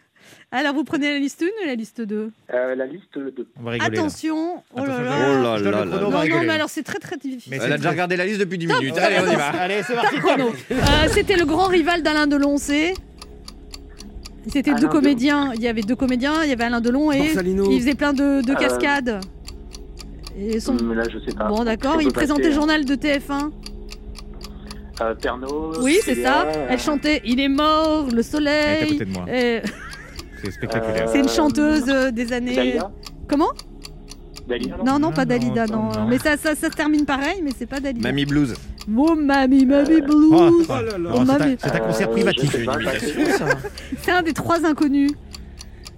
Alors, 0.52 0.75
vous 0.75 0.83
prenez 0.85 1.12
la 1.12 1.19
liste 1.19 1.42
1 1.42 1.47
ou 1.47 1.66
la 1.66 1.75
liste 1.76 2.00
2 2.00 2.30
euh, 2.54 2.75
la 2.75 2.87
liste 2.87 3.16
2. 3.19 3.47
On 3.59 3.62
va 3.62 3.71
rigoler. 3.73 3.90
là. 3.97 4.00
Attention 4.00 4.62
Oh 4.75 4.78
là 4.80 4.87
là 4.87 4.95
Oh 4.99 5.42
là 5.42 5.59
là 5.59 5.71
là 5.71 5.85
Non, 5.85 6.11
non, 6.11 6.42
mais 6.42 6.49
alors 6.50 6.69
c'est 6.71 6.83
très 6.83 6.99
très 6.99 7.16
difficile. 7.16 7.52
Mais 7.52 7.59
Elle 7.64 7.73
a 7.75 7.76
déjà 7.76 7.90
regardé 7.90 8.16
la 8.16 8.26
liste 8.26 8.40
depuis 8.40 8.59
10 8.59 8.66
minutes. 8.66 8.99
Allez, 8.99 9.16
on 9.28 9.30
y 9.33 9.37
va. 9.37 9.47
Allez, 9.50 9.83
c'est 9.87 9.95
parti. 9.95 10.16
C'était 11.12 11.37
le 11.37 11.45
grand 11.45 11.66
rival 11.69 12.02
d'Alain 12.02 12.26
Delon, 12.26 12.57
c'est 12.57 12.95
C'était 14.49 14.75
deux 14.75 14.88
comédiens. 14.88 15.52
Il 15.54 15.61
y 15.62 15.69
avait 15.69 15.83
deux 15.83 15.95
comédiens. 15.97 16.42
Il 16.45 16.49
y 16.50 16.52
avait 16.52 16.64
Alain 16.64 16.80
Delon 16.80 17.12
et 17.12 17.19
Borsalino. 17.19 17.71
il 17.71 17.78
faisait 17.80 17.95
plein 17.95 18.12
de, 18.12 18.40
de 18.42 18.52
Euh, 18.52 18.54
cascades. 18.57 19.21
Et 20.39 20.61
son... 20.61 20.75
Là, 20.77 21.03
je 21.09 21.19
sais 21.19 21.37
pas. 21.37 21.49
Bon, 21.49 21.65
d'accord. 21.65 22.01
Il 22.01 22.13
présentait 22.13 22.43
le 22.43 22.49
passer, 22.49 22.55
journal 22.61 22.85
de 22.85 22.95
TF1. 22.95 23.51
euh, 25.03 25.15
Pernod. 25.15 25.79
Oui, 25.83 25.99
c'est 26.05 26.23
ça. 26.23 26.47
Elle 26.69 26.79
chantait 26.79 27.21
Il 27.25 27.41
est 27.41 27.49
mort, 27.49 28.07
le 28.07 28.11
Elle 28.11 28.17
est 28.17 28.21
à 28.21 28.23
soleil. 28.23 28.89
côté 28.93 29.05
de 29.05 29.13
moi. 29.13 29.25
Euh, 29.29 29.61
C'est 30.43 30.51
spectaculaire. 30.53 31.09
C'est 31.13 31.21
une 31.21 31.29
chanteuse 31.29 31.85
euh, 31.89 32.11
des 32.11 32.33
années. 32.33 32.55
Dalia 32.55 32.91
Comment 33.29 33.51
Dalia, 34.49 34.77
non 34.79 34.85
Non, 34.85 34.99
non, 34.99 35.13
pas 35.13 35.25
non, 35.25 35.29
Dalida, 35.29 35.67
non. 35.67 35.83
non. 35.93 36.07
Mais 36.09 36.19
ça, 36.19 36.37
ça, 36.37 36.55
ça 36.57 36.71
se 36.71 36.75
termine 36.77 37.05
pareil, 37.05 37.41
mais 37.43 37.51
c'est 37.57 37.67
pas 37.67 37.79
Dalida. 37.81 38.09
Mamie 38.09 38.25
Blues. 38.25 38.55
Oh, 38.97 39.15
mamie, 39.15 39.65
mamie 39.67 40.01
Oh, 40.03 40.07
blues. 40.07 40.69
là 40.69 40.83
là. 40.83 40.99
Non, 40.99 41.25
c'est 41.27 41.65
un- 41.71 41.75
un 41.77 41.79
concert 41.81 42.09
Euh, 42.09 42.13
privatif. 42.13 42.57
C'est 44.03 44.11
un 44.11 44.23
des 44.23 44.33
trois 44.33 44.65
inconnus. 44.67 45.11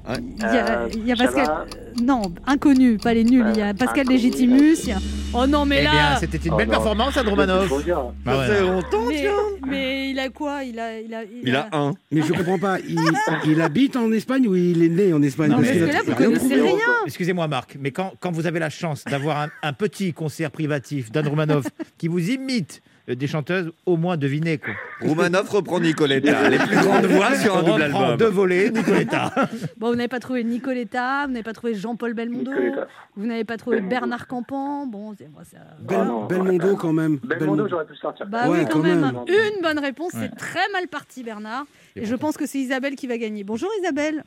Il 0.08 0.42
y 0.42 0.44
a, 0.44 0.80
Euh, 0.82 0.88
il 0.94 1.06
y 1.06 1.12
a 1.12 1.16
Pascal. 1.16 1.46
euh, 1.48 2.02
Non, 2.02 2.22
inconnu, 2.46 2.96
pas 2.96 3.14
les 3.14 3.22
nuls. 3.22 3.46
Il 3.54 3.58
y 3.58 3.62
a 3.62 3.68
Euh, 3.68 3.72
Pascal 3.74 4.00
inconnu, 4.00 4.16
Légitimus. 4.16 4.76
il 4.82 4.88
y 4.88 4.92
a- 4.92 4.98
Oh 5.34 5.46
non, 5.46 5.64
mais 5.64 5.78
Eh 5.80 5.84
là. 5.84 6.16
c'était 6.18 6.38
une 6.38 6.52
Oh 6.54 6.56
belle 6.56 6.68
performance, 6.68 7.16
Anne 7.16 7.28
Romanov. 7.28 7.66
Faut 7.68 7.80
dire. 7.80 8.02
Bah 8.24 8.38
ouais, 8.38 8.46
Ça 8.48 8.54
fait 8.54 8.60
non. 8.62 8.72
longtemps, 8.72 9.06
Mais, 9.08 9.16
tiens. 9.20 9.32
mais 9.66 10.10
il 10.10 10.18
a 10.18 10.28
quoi? 10.28 10.64
Il 10.64 10.78
a, 10.80 10.98
il 11.00 11.14
a, 11.14 11.20
Il 11.44 11.54
a 11.56 11.68
un. 11.72 11.92
Mais 12.10 12.20
je 12.22 12.32
comprends 12.32 12.58
pas. 12.58 12.78
Il, 12.80 12.98
il 13.46 13.60
habite 13.62 13.96
en 13.96 14.10
Espagne 14.12 14.46
ou 14.48 14.54
il 14.56 14.82
est 14.82 14.88
né 14.88 15.12
en 15.12 15.22
Espagne 15.22 15.50
Non, 15.50 15.56
Parce 15.56 15.68
mais 15.68 15.74
qu'il 15.74 15.82
a- 15.84 15.86
parce 15.86 16.02
que 16.04 16.10
là, 16.10 16.14
il 16.16 16.22
a 16.22 16.26
vous 16.26 16.30
rien 16.30 16.38
connaissez 16.40 16.56
trouvé. 16.58 16.72
rien. 16.72 16.94
Excusez-moi, 17.06 17.48
Marc, 17.48 17.76
mais 17.80 17.90
quand, 17.92 18.12
quand 18.20 18.32
vous 18.32 18.46
avez 18.46 18.58
la 18.58 18.70
chance 18.70 19.04
d'avoir 19.04 19.38
un, 19.40 19.48
un 19.62 19.72
petit 19.72 20.12
concert 20.12 20.50
privatif 20.50 21.10
d'Anne 21.12 21.28
Romanov 21.28 21.66
qui 21.96 22.08
vous 22.08 22.30
imite 22.30 22.82
euh, 22.84 22.91
des 23.08 23.26
chanteuses, 23.26 23.72
au 23.84 23.96
moins 23.96 24.16
devinez 24.16 24.58
quoi. 24.58 24.74
Romanov 25.00 25.48
reprend 25.50 25.80
Nicoletta. 25.80 26.48
Les 26.48 26.58
plus 26.58 26.76
grandes 26.82 27.06
voix 27.06 27.34
sur 27.36 27.56
un 27.56 27.62
On 27.62 27.66
double 27.66 27.82
reprend 27.84 28.02
album. 28.02 28.16
deux 28.18 28.28
volets, 28.28 28.70
Nicoletta. 28.70 29.32
Bon, 29.76 29.88
vous 29.88 29.96
n'avez 29.96 30.08
pas 30.08 30.20
trouvé 30.20 30.44
Nicoletta, 30.44 31.26
vous 31.26 31.32
n'avez 31.32 31.42
pas 31.42 31.52
trouvé 31.52 31.74
Jean-Paul 31.74 32.14
Belmondo, 32.14 32.50
Nicoletta. 32.52 32.86
vous 33.16 33.26
n'avez 33.26 33.44
pas 33.44 33.56
trouvé 33.56 33.76
Belmondo. 33.76 33.94
Bernard 34.00 34.26
Campan. 34.28 34.86
Bon, 34.86 35.14
c'est 35.18 35.28
bon, 35.28 35.40
ça- 35.42 35.58
Bel- 35.80 35.98
Oh 36.00 36.04
non, 36.04 36.24
Belmondo 36.26 36.76
quand 36.76 36.92
même. 36.92 37.16
Belmondo, 37.24 37.66
j'aurais 37.68 37.86
pu 37.86 37.96
sortir. 37.96 38.26
Bah 38.26 38.48
Ouais, 38.48 38.58
oui, 38.60 38.64
quand 38.66 38.78
quand 38.78 38.82
même. 38.84 39.00
même. 39.00 39.16
Une 39.26 39.62
bonne 39.62 39.78
réponse, 39.80 40.12
Ouais. 40.14 40.20
c'est 40.30 40.36
très 40.36 40.68
mal 40.72 40.86
parti, 40.88 41.24
Bernard. 41.24 41.64
Et, 41.96 42.04
je 42.06 42.14
pense 42.14 42.36
que 42.36 42.46
c'est 42.46 42.58
Isabelle 42.58 42.94
qui 42.94 43.06
va 43.08 43.18
gagner. 43.18 43.42
Bonjour 43.42 43.68
Isabelle. 43.80 44.22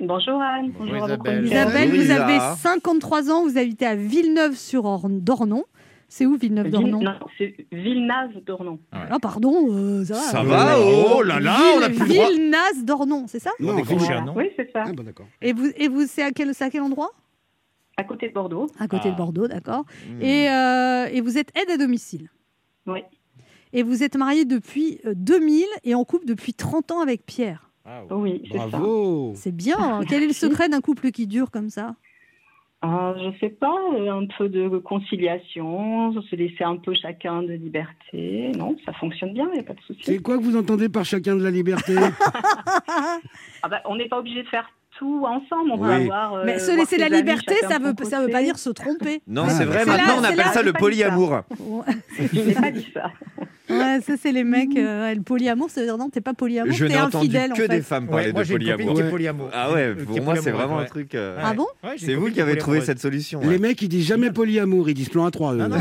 Bonjour 0.00 0.40
Anne, 0.40 0.72
bonjour, 0.78 0.96
Isabelle. 1.06 1.44
Isabelle, 1.46 1.90
vous 1.90 2.10
avez 2.10 2.38
53 2.58 3.30
ans, 3.30 3.42
vous 3.44 3.58
habitez 3.58 3.86
à 3.86 3.94
Villeneuve-sur-Dornon. 3.94 5.64
C'est 6.14 6.26
où 6.26 6.36
Ville- 6.36 6.50
Villeneuve-d'Ornon 6.52 7.00
Non, 7.00 7.14
c'est 7.38 7.56
Villeneuve-d'Ornon. 7.72 8.78
Ah 8.92 9.16
pardon, 9.18 9.68
euh, 9.70 10.04
ça 10.04 10.12
va. 10.14 10.20
Ça 10.20 10.40
euh, 10.40 10.44
va, 10.44 10.76
Oh 11.16 11.22
là 11.22 11.40
là, 11.40 11.58
on 11.74 11.80
a 11.80 11.88
plus 11.88 12.00
le 12.00 12.06
droit. 12.14 12.28
Villeneuve-d'Ornon, 12.28 13.24
c'est 13.28 13.38
ça 13.38 13.50
Non, 13.58 13.72
non 13.72 14.34
Oui, 14.36 14.50
c'est 14.54 14.70
ça. 14.72 14.84
Ah, 14.86 14.92
bah, 14.92 15.04
d'accord. 15.04 15.24
Et 15.40 15.54
vous, 15.54 15.70
et 15.74 15.88
vous 15.88 16.04
c'est 16.06 16.22
à 16.22 16.30
quel, 16.30 16.54
c'est 16.54 16.64
à 16.64 16.68
quel 16.68 16.82
endroit 16.82 17.12
À 17.96 18.04
côté 18.04 18.28
de 18.28 18.34
Bordeaux. 18.34 18.66
À 18.78 18.88
côté 18.88 19.04
Ah. 19.08 19.12
de 19.12 19.16
Bordeaux, 19.16 19.48
d'accord. 19.48 19.86
Hmm. 20.06 20.20
Et, 20.20 20.50
euh, 20.50 21.06
et 21.10 21.22
vous 21.22 21.38
êtes 21.38 21.48
aide 21.58 21.70
à 21.70 21.78
domicile. 21.78 22.28
Oui. 22.86 23.00
Et 23.72 23.82
vous 23.82 24.02
êtes 24.02 24.16
marié 24.16 24.44
depuis 24.44 25.00
euh, 25.06 25.14
2000 25.16 25.64
et 25.84 25.94
en 25.94 26.04
couple 26.04 26.26
depuis 26.26 26.52
30 26.52 26.90
ans 26.92 27.00
avec 27.00 27.24
Pierre. 27.24 27.70
Oui, 28.10 28.42
c'est 28.52 28.58
ça. 28.58 28.66
Bravo. 28.66 29.32
C'est 29.34 29.50
bien. 29.56 29.76
hein. 29.78 30.00
Quel 30.06 30.22
est 30.22 30.26
le 30.26 30.34
secret 30.34 30.68
d'un 30.68 30.82
couple 30.82 31.10
qui 31.10 31.26
dure 31.26 31.50
comme 31.50 31.70
ça 31.70 31.94
Ah, 32.84 33.14
je 33.16 33.38
sais 33.38 33.48
pas, 33.50 33.76
euh, 33.94 34.10
un 34.10 34.26
peu 34.26 34.48
de 34.48 34.68
conciliation, 34.78 36.20
se 36.22 36.34
laisser 36.34 36.64
un 36.64 36.76
peu 36.76 36.92
chacun 36.94 37.42
de 37.42 37.52
liberté. 37.52 38.50
Non, 38.56 38.76
ça 38.84 38.92
fonctionne 38.94 39.32
bien, 39.34 39.46
il 39.52 39.54
n'y 39.54 39.60
a 39.60 39.62
pas 39.62 39.74
de 39.74 39.78
C'est 39.86 39.94
souci. 39.94 40.20
quoi 40.22 40.36
que 40.36 40.42
vous 40.42 40.56
entendez 40.56 40.88
par 40.88 41.04
chacun 41.04 41.36
de 41.36 41.42
la 41.44 41.50
liberté? 41.50 41.94
Ah 43.64 43.68
bah, 43.68 43.80
on 43.84 43.94
n'est 43.96 44.08
pas 44.08 44.18
obligé 44.18 44.42
de 44.42 44.48
faire 44.48 44.68
tout 45.02 45.24
ensemble. 45.26 45.72
On 45.72 45.78
peut 45.78 45.84
Oui. 45.88 46.04
avoir. 46.04 46.34
euh, 46.34 46.42
Mais 46.46 46.58
se 46.58 46.70
laisser 46.76 46.96
la 46.98 47.08
liberté, 47.08 47.54
ça 47.68 47.78
veut, 47.78 47.92
ça 48.08 48.20
veut 48.24 48.28
pas 48.30 48.42
dire 48.42 48.58
se 48.58 48.70
tromper. 48.70 49.20
Non, 49.26 49.46
c'est 49.48 49.64
vrai. 49.64 49.80
c'est 49.80 49.86
là- 49.90 49.96
Maintenant, 49.96 50.14
on 50.18 50.20
c'est 50.20 50.26
appelle 50.26 50.36
là- 50.38 50.52
ça 50.52 50.62
le 50.62 50.72
polyamour. 50.72 51.40
Je 52.20 52.40
n'ai 52.40 52.54
pas 52.54 52.70
dit 52.70 52.86
ça. 52.94 53.10
Ouais, 53.70 54.00
ça, 54.06 54.14
c'est 54.20 54.32
les 54.32 54.44
mecs. 54.44 54.76
euh, 54.76 55.04
ouais, 55.04 55.14
le 55.14 55.22
polyamour, 55.22 55.70
ça 55.70 55.80
veut 55.80 55.86
dire 55.86 55.96
non, 55.96 56.10
t'es 56.10 56.20
pas 56.20 56.34
polyamour, 56.34 56.72
Je 56.74 56.84
t'es 56.84 56.92
n'ai 56.92 57.00
entendu 57.00 57.26
infidèle. 57.36 57.52
en 57.52 57.54
que 57.54 57.62
fait. 57.62 57.68
des 57.68 57.80
femmes 57.80 58.06
parler 58.06 58.26
Ouais, 58.26 58.32
moi 58.32 58.42
de 58.44 58.48
une 58.48 58.58
polyamour. 58.58 58.94
qui 58.94 59.00
est 59.00 59.04
Ouais. 59.04 59.10
polyamour. 59.10 59.48
Ah 59.52 59.72
ouais, 59.72 59.80
Euh, 59.86 60.04
pour 60.04 60.22
moi, 60.22 60.36
c'est 60.36 60.50
vraiment 60.50 60.78
un 60.78 60.84
truc. 60.84 61.14
euh, 61.14 61.38
Ah 61.42 61.54
bon 61.54 61.66
une 61.84 61.98
C'est 61.98 62.14
vous 62.14 62.30
qui 62.30 62.40
avez 62.40 62.56
trouvé 62.56 62.80
cette 62.82 62.98
solution. 63.00 63.40
Les 63.42 63.58
mecs, 63.58 63.80
ils 63.82 63.88
disent 63.88 64.06
jamais 64.06 64.30
polyamour, 64.32 64.88
ils 64.90 64.94
disent 64.94 65.08
plan 65.08 65.24
à 65.24 65.30
trois. 65.30 65.54
eux. 65.54 65.58
Non, 65.58 65.68
non, 65.68 65.76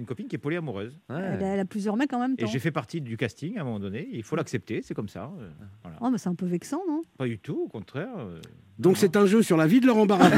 une 0.00 0.06
copine 0.06 0.26
qui 0.28 0.34
est 0.36 0.38
polyamoureuse. 0.38 0.98
Ouais. 1.08 1.16
Elle 1.38 1.44
a, 1.44 1.46
elle 1.54 1.60
a 1.60 1.64
plusieurs 1.64 1.96
mecs 1.96 2.12
en 2.12 2.18
même 2.20 2.34
Et 2.38 2.46
j'ai 2.46 2.58
fait 2.58 2.70
partie 2.72 3.00
du 3.00 3.16
casting 3.16 3.56
à 3.58 3.60
un 3.60 3.64
moment 3.64 3.78
donné. 3.80 4.08
Il 4.12 4.22
faut 4.22 4.34
l'accepter, 4.36 4.80
c'est 4.82 4.94
comme 4.94 5.08
ça. 5.08 5.30
euh, 5.40 5.48
voilà. 5.82 5.98
Oh, 6.00 6.10
mais 6.10 6.18
c'est 6.18 6.28
un 6.28 6.34
peu 6.34 6.46
vexant, 6.46 6.80
non? 6.88 7.02
Pas 7.18 7.26
du 7.26 7.38
tout, 7.38 7.62
au 7.64 7.68
contraire. 7.68 8.08
euh, 8.18 8.40
Donc 8.78 8.96
c'est 8.96 9.16
un 9.16 9.26
jeu 9.26 9.42
sur 9.42 9.56
la 9.56 9.66
vie 9.66 9.80
de 9.80 9.86
Laurent 9.86 10.06
Barra. 10.06 10.28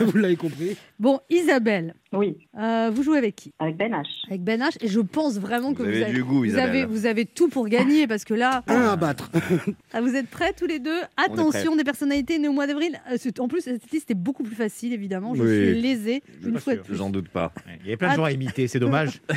Vous 0.00 0.18
l'avez 0.18 0.36
compris. 0.36 0.76
Bon, 0.98 1.20
Isabelle, 1.30 1.94
Oui, 2.12 2.36
euh, 2.58 2.90
vous 2.92 3.04
jouez 3.04 3.18
avec 3.18 3.36
qui? 3.36 3.52
Avec 3.60 3.76
Ben 3.76 3.92
H. 3.92 4.04
Avec 4.28 4.42
Ben 4.42 4.60
H. 4.60 4.76
Et 4.80 4.88
je 4.88 4.98
pense 4.98 5.38
vraiment 5.38 5.72
que 5.72 5.78
Vous 5.78 5.84
vous, 5.84 5.94
avez 5.94 6.04
avez, 6.06 6.12
du 6.12 6.24
goût, 6.24 6.38
vous, 6.38 6.44
Isabelle. 6.46 6.68
avez, 6.70 6.84
vous 6.86 7.06
avez 7.06 7.24
tout 7.24 7.48
pour 7.48 7.68
gagner 7.68 8.08
parce 8.08 8.24
que 8.24 8.34
là, 8.34 8.64
Un 8.66 8.88
à 8.88 8.96
battre. 8.96 9.30
ah, 9.92 10.00
vous 10.00 10.16
êtes 10.16 10.26
prêts 10.28 10.52
tous 10.58 10.66
les 10.66 10.80
deux? 10.80 10.98
Attention, 11.16 11.76
des 11.76 11.84
personnalités 11.84 12.40
nées 12.40 12.48
au 12.48 12.52
mois 12.52 12.66
d'avril. 12.66 13.00
En 13.38 13.46
plus, 13.46 13.60
cette 13.60 13.88
liste 13.92 14.10
est 14.10 14.14
beaucoup 14.16 14.42
plus 14.42 14.56
facile, 14.56 14.92
évidemment. 14.92 15.36
Je 15.36 15.42
Oui. 15.44 15.48
suis 15.72 15.80
lésée 15.80 16.22
suis 16.40 16.50
une 16.50 16.58
fois. 16.58 16.74
J'en 16.90 17.10
doute 17.10 17.28
pas. 17.28 17.52
Il 17.80 17.84
y 17.86 17.88
avait 17.90 17.96
plein 17.96 18.10
de 18.10 18.16
gens 18.16 18.24
à 18.24 18.32
imiter, 18.32 18.47
c'est 18.56 18.78
dommage. 18.78 19.20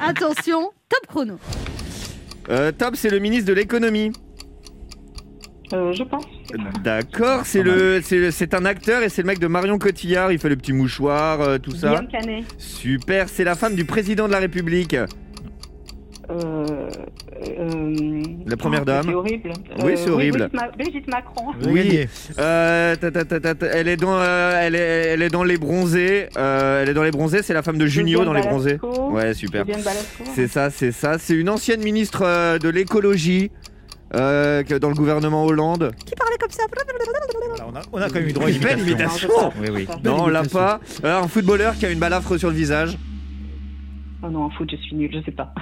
Attention, 0.00 0.70
top 0.88 1.06
chrono. 1.08 1.38
Euh, 2.48 2.72
Top, 2.72 2.96
c'est 2.96 3.10
le 3.10 3.18
ministre 3.18 3.46
de 3.46 3.52
l'économie. 3.52 4.12
Euh, 5.72 5.92
je 5.92 6.02
pense. 6.02 6.24
D'accord, 6.82 7.42
c'est 7.44 7.62
le, 7.62 8.00
c'est 8.02 8.18
le- 8.18 8.30
c'est 8.32 8.54
un 8.54 8.64
acteur 8.64 9.02
et 9.02 9.08
c'est 9.08 9.22
le 9.22 9.26
mec 9.28 9.38
de 9.38 9.46
Marion 9.46 9.78
Cotillard. 9.78 10.32
Il 10.32 10.38
fait 10.40 10.48
le 10.48 10.56
petit 10.56 10.72
mouchoir, 10.72 11.40
euh, 11.40 11.58
tout 11.58 11.70
ça. 11.76 11.90
Guillaume 11.90 12.08
Canet. 12.08 12.44
Super, 12.58 13.28
c'est 13.28 13.44
la 13.44 13.54
femme 13.54 13.76
du 13.76 13.84
président 13.84 14.26
de 14.26 14.32
la 14.32 14.40
République. 14.40 14.96
Euh, 16.30 16.88
euh, 17.58 18.22
La 18.46 18.56
première 18.56 18.84
dame. 18.84 19.04
C'est 19.08 19.14
horrible. 19.14 19.52
Oui, 19.82 19.92
c'est 19.96 20.10
horrible. 20.10 20.38
Brigitte, 20.38 20.54
Ma- 20.54 20.68
Brigitte 20.70 21.08
Macron. 21.08 21.44
Oui. 21.66 21.74
gagné. 21.74 22.08
Euh, 22.38 22.94
ta, 22.96 23.10
ta, 23.10 23.24
ta, 23.24 23.40
ta, 23.40 23.54
ta, 23.54 23.66
elle 23.66 23.88
est 23.88 23.96
dans, 23.96 24.14
euh, 24.18 24.58
elle 24.62 24.74
est, 24.74 24.78
elle 24.78 25.22
est 25.22 25.28
dans 25.28 25.42
les 25.44 25.56
bronzés. 25.56 26.28
Euh, 26.36 26.82
elle 26.82 26.88
est 26.88 26.94
dans 26.94 27.02
les 27.02 27.10
bronzés. 27.10 27.42
C'est 27.42 27.54
la 27.54 27.62
femme 27.62 27.78
de 27.78 27.86
Junio 27.86 28.24
dans 28.24 28.32
les 28.32 28.42
bronzés. 28.42 28.78
Balasco. 28.80 29.10
Ouais, 29.10 29.34
super. 29.34 29.64
C'est 30.34 30.46
ça, 30.48 30.70
c'est 30.70 30.92
ça. 30.92 31.18
C'est 31.18 31.34
une 31.34 31.48
ancienne 31.48 31.82
ministre 31.82 32.22
euh, 32.24 32.58
de 32.58 32.68
l'écologie 32.68 33.50
euh, 34.14 34.62
dans 34.80 34.88
le 34.90 34.94
gouvernement 34.94 35.44
Hollande. 35.44 35.90
Qui 36.04 36.14
parlait 36.14 36.36
comme 36.38 36.50
ça 36.50 36.62
Voilà, 37.48 37.66
on, 37.68 37.74
a, 37.76 37.82
on 37.92 37.98
a 38.00 38.08
quand 38.08 38.14
même 38.20 38.28
eu 38.28 38.32
droit 38.32 38.46
à 38.46 38.50
une 38.50 38.58
Belle 38.58 38.78
imitation. 38.80 39.28
imitation. 39.28 39.52
Oui, 39.60 39.68
oui. 39.72 39.86
Belle 39.86 40.12
Non, 40.12 40.24
on 40.24 40.28
l'a 40.28 40.42
pas. 40.44 40.80
Euh, 41.04 41.20
un 41.22 41.28
footballeur 41.28 41.74
qui 41.74 41.86
a 41.86 41.90
une 41.90 41.98
balafre 41.98 42.36
sur 42.38 42.50
le 42.50 42.54
visage. 42.54 42.96
Oh 44.22 44.28
non, 44.28 44.44
en 44.44 44.50
foot, 44.50 44.68
je 44.70 44.76
suis 44.76 44.94
nulle, 44.96 45.10
je 45.12 45.24
sais 45.24 45.30
pas. 45.32 45.52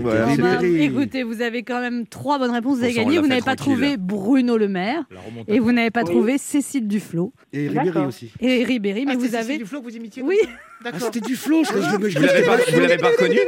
Voilà. 0.00 0.26
Bon, 0.26 0.58
Ribéry. 0.58 0.82
Écoutez, 0.84 1.22
vous 1.22 1.40
avez 1.42 1.62
quand 1.62 1.80
même 1.80 2.06
trois 2.06 2.38
bonnes 2.38 2.50
réponses. 2.52 2.78
Vous 2.78 2.84
avez 2.84 2.94
gagné. 2.94 3.18
Vous 3.18 3.26
n'avez 3.26 3.40
pas 3.42 3.56
trouvé 3.56 3.96
Bruno 3.96 4.56
Le 4.56 4.68
Maire 4.68 5.04
et 5.48 5.58
vous 5.58 5.72
n'avez 5.72 5.90
pas 5.90 6.02
Oui. 6.04 6.10
trouvé 6.10 6.38
Cécile 6.38 6.86
Duflot 6.86 7.32
Et 7.52 7.68
Ribéry 7.68 8.06
aussi. 8.06 8.30
et 8.40 8.64
Ribéry, 8.64 9.04
mais 9.06 9.12
Ah, 9.12 9.16
vous 9.16 9.24
c'était 9.24 9.36
avez. 9.36 9.44
Cécile 9.46 9.58
Duflot 9.64 9.80
que 9.80 9.84
vous 9.84 9.96
imitiez 9.96 10.22
Oui. 10.22 10.36
Ah, 10.82 10.92
c'était 10.98 11.20
du 11.20 11.36
flow. 11.36 11.62
Je, 11.62 11.74
je, 11.74 12.08
je- 12.08 12.18
Vous 12.18 12.80
l'avez 12.80 12.96
pas, 12.96 13.08
pas 13.08 13.08
reconnu 13.10 13.38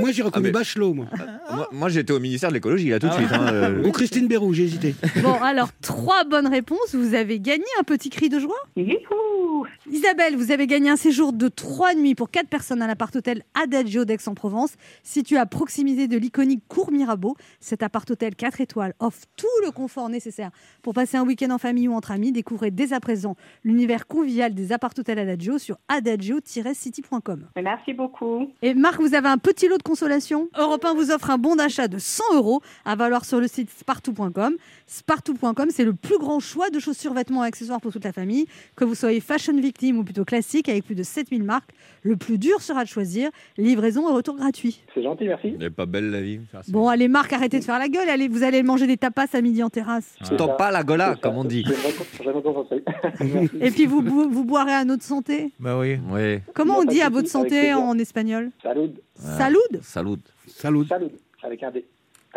moi, 0.00 0.12
j'ai 0.12 0.22
reconnu 0.22 0.46
Ah, 0.46 0.48
mais- 0.48 0.50
Bachelot, 0.50 0.94
moi. 0.94 1.06
Moi, 1.54 1.68
moi, 1.72 1.88
j'étais 1.90 2.12
au 2.12 2.20
ministère 2.20 2.48
de 2.48 2.54
l'écologie 2.54 2.88
là 2.88 2.98
tout 2.98 3.06
de 3.06 3.12
Ah 3.12 3.16
suite. 3.18 3.28
hein, 3.32 3.52
euh. 3.52 3.84
Ou 3.84 3.92
Christine 3.92 4.28
Bérou, 4.28 4.54
j'ai 4.54 4.64
hésité. 4.64 4.94
Bon, 5.22 5.34
alors 5.42 5.68
trois 5.82 6.24
bonnes 6.24 6.46
réponses. 6.46 6.94
Vous 6.94 7.14
avez 7.14 7.38
gagné 7.40 7.64
un 7.78 7.82
petit 7.82 8.08
cri 8.08 8.30
de 8.30 8.38
joie. 8.38 8.56
Youhou 8.76 9.66
Isabelle, 9.90 10.36
vous 10.36 10.50
avez 10.50 10.66
gagné 10.66 10.88
un 10.88 10.96
séjour 10.96 11.32
de 11.34 11.48
trois 11.48 11.94
nuits 11.94 12.14
pour 12.14 12.30
quatre 12.30 12.48
personnes 12.48 12.80
à 12.80 12.86
l'appart-hôtel 12.86 13.42
Adagio 13.60 14.04
d'Aix-en-Provence, 14.06 14.70
situé 15.02 15.36
à 15.36 15.44
proximité 15.48 16.06
de 16.06 16.16
l'iconique 16.16 16.62
Cour 16.68 16.92
Mirabeau. 16.92 17.36
Cet 17.60 17.82
appart-hôtel 17.82 18.36
4 18.36 18.60
étoiles 18.60 18.94
offre 19.00 19.22
tout 19.36 19.46
le 19.64 19.70
confort 19.70 20.08
nécessaire 20.08 20.50
pour 20.82 20.94
passer 20.94 21.16
un 21.16 21.24
week-end 21.24 21.50
en 21.50 21.58
famille 21.58 21.88
ou 21.88 21.94
entre 21.94 22.12
amis. 22.12 22.32
Découvrez 22.32 22.70
dès 22.70 22.92
à 22.92 23.00
présent 23.00 23.36
l'univers 23.64 24.06
convivial 24.06 24.54
des 24.54 24.72
appart-hôtels 24.72 25.18
Adagio 25.18 25.58
sur 25.58 25.78
adagio-city.com. 25.88 27.48
Merci 27.56 27.92
beaucoup. 27.92 28.52
Et 28.62 28.74
Marc, 28.74 29.00
vous 29.00 29.14
avez 29.14 29.28
un 29.28 29.38
petit 29.38 29.68
lot 29.68 29.78
de 29.78 29.82
consolation. 29.82 30.48
Europe 30.56 30.84
1 30.84 30.94
vous 30.94 31.10
offre 31.10 31.30
un 31.30 31.38
bon 31.38 31.56
d'achat 31.56 31.88
de 31.88 31.98
100 31.98 32.22
euros 32.34 32.60
à 32.84 32.94
valoir 32.94 33.24
sur 33.24 33.40
le 33.40 33.48
site 33.48 33.70
spartou.com. 33.70 34.56
Spartou.com, 34.88 35.68
c'est 35.70 35.84
le 35.84 35.92
plus 35.92 36.16
grand 36.18 36.40
choix 36.40 36.70
de 36.70 36.78
chaussures, 36.78 37.12
vêtements 37.12 37.44
et 37.44 37.48
accessoires 37.48 37.78
pour 37.78 37.92
toute 37.92 38.04
la 38.04 38.12
famille. 38.12 38.46
Que 38.74 38.86
vous 38.86 38.94
soyez 38.94 39.20
fashion 39.20 39.54
victime 39.60 39.98
ou 39.98 40.04
plutôt 40.04 40.24
classique, 40.24 40.68
avec 40.70 40.86
plus 40.86 40.94
de 40.94 41.02
7000 41.02 41.42
marques, 41.42 41.70
le 42.02 42.16
plus 42.16 42.38
dur 42.38 42.62
sera 42.62 42.84
de 42.84 42.88
choisir. 42.88 43.28
Livraison 43.58 44.08
et 44.08 44.12
retour 44.12 44.36
gratuit. 44.36 44.82
C'est 44.94 45.02
gentil, 45.02 45.24
merci. 45.24 45.54
Elle 45.56 45.64
est 45.64 45.70
pas 45.70 45.84
belle 45.84 46.10
la 46.10 46.22
vie. 46.22 46.40
Bon, 46.68 46.88
allez 46.88 47.06
Marc, 47.06 47.34
arrêtez 47.34 47.58
de 47.58 47.64
faire 47.64 47.78
la 47.78 47.88
gueule. 47.88 48.08
Allez, 48.08 48.28
vous 48.28 48.42
allez 48.42 48.62
manger 48.62 48.86
des 48.86 48.96
tapas 48.96 49.26
à 49.34 49.42
midi 49.42 49.62
en 49.62 49.68
terrasse. 49.68 50.16
Stop 50.22 50.56
pas 50.56 50.70
la 50.70 50.82
gola, 50.82 51.16
comme 51.20 51.36
on 51.36 51.44
dit. 51.44 51.66
Et 53.60 53.70
puis 53.70 53.84
vous, 53.84 54.00
vous, 54.00 54.30
vous 54.30 54.44
boirez 54.44 54.72
à 54.72 54.86
notre 54.86 55.04
santé? 55.04 55.52
Bah 55.60 55.78
oui. 55.78 55.98
Ouais. 56.10 56.42
Comment 56.54 56.78
on 56.78 56.84
dit 56.84 57.02
à 57.02 57.10
votre 57.10 57.28
souci, 57.28 57.36
avec 57.36 57.52
santé 57.52 57.74
en 57.74 57.98
espagnol? 57.98 58.50
Salut. 58.62 58.90
Salud 59.14 59.60
Salut. 59.82 60.16
Salut. 60.46 60.86
Salut. 60.86 61.08
Avec 61.42 61.62
un 61.62 61.70
D. 61.70 61.84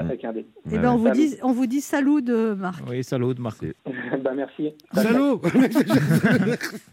Avec 0.05 0.23
un 0.25 0.33
D. 0.33 0.45
Eh 0.71 0.77
ben, 0.77 0.91
on, 0.91 0.97
vous 0.97 1.09
dit, 1.09 1.35
on 1.43 1.51
vous 1.51 1.65
dit 1.65 1.81
salud, 1.81 2.29
euh, 2.29 2.55
Marc. 2.55 2.83
Oui, 2.89 3.03
salut, 3.03 3.33
Marc. 3.39 3.63
bah, 4.23 4.31
merci. 4.35 4.71
Salut. 4.93 5.37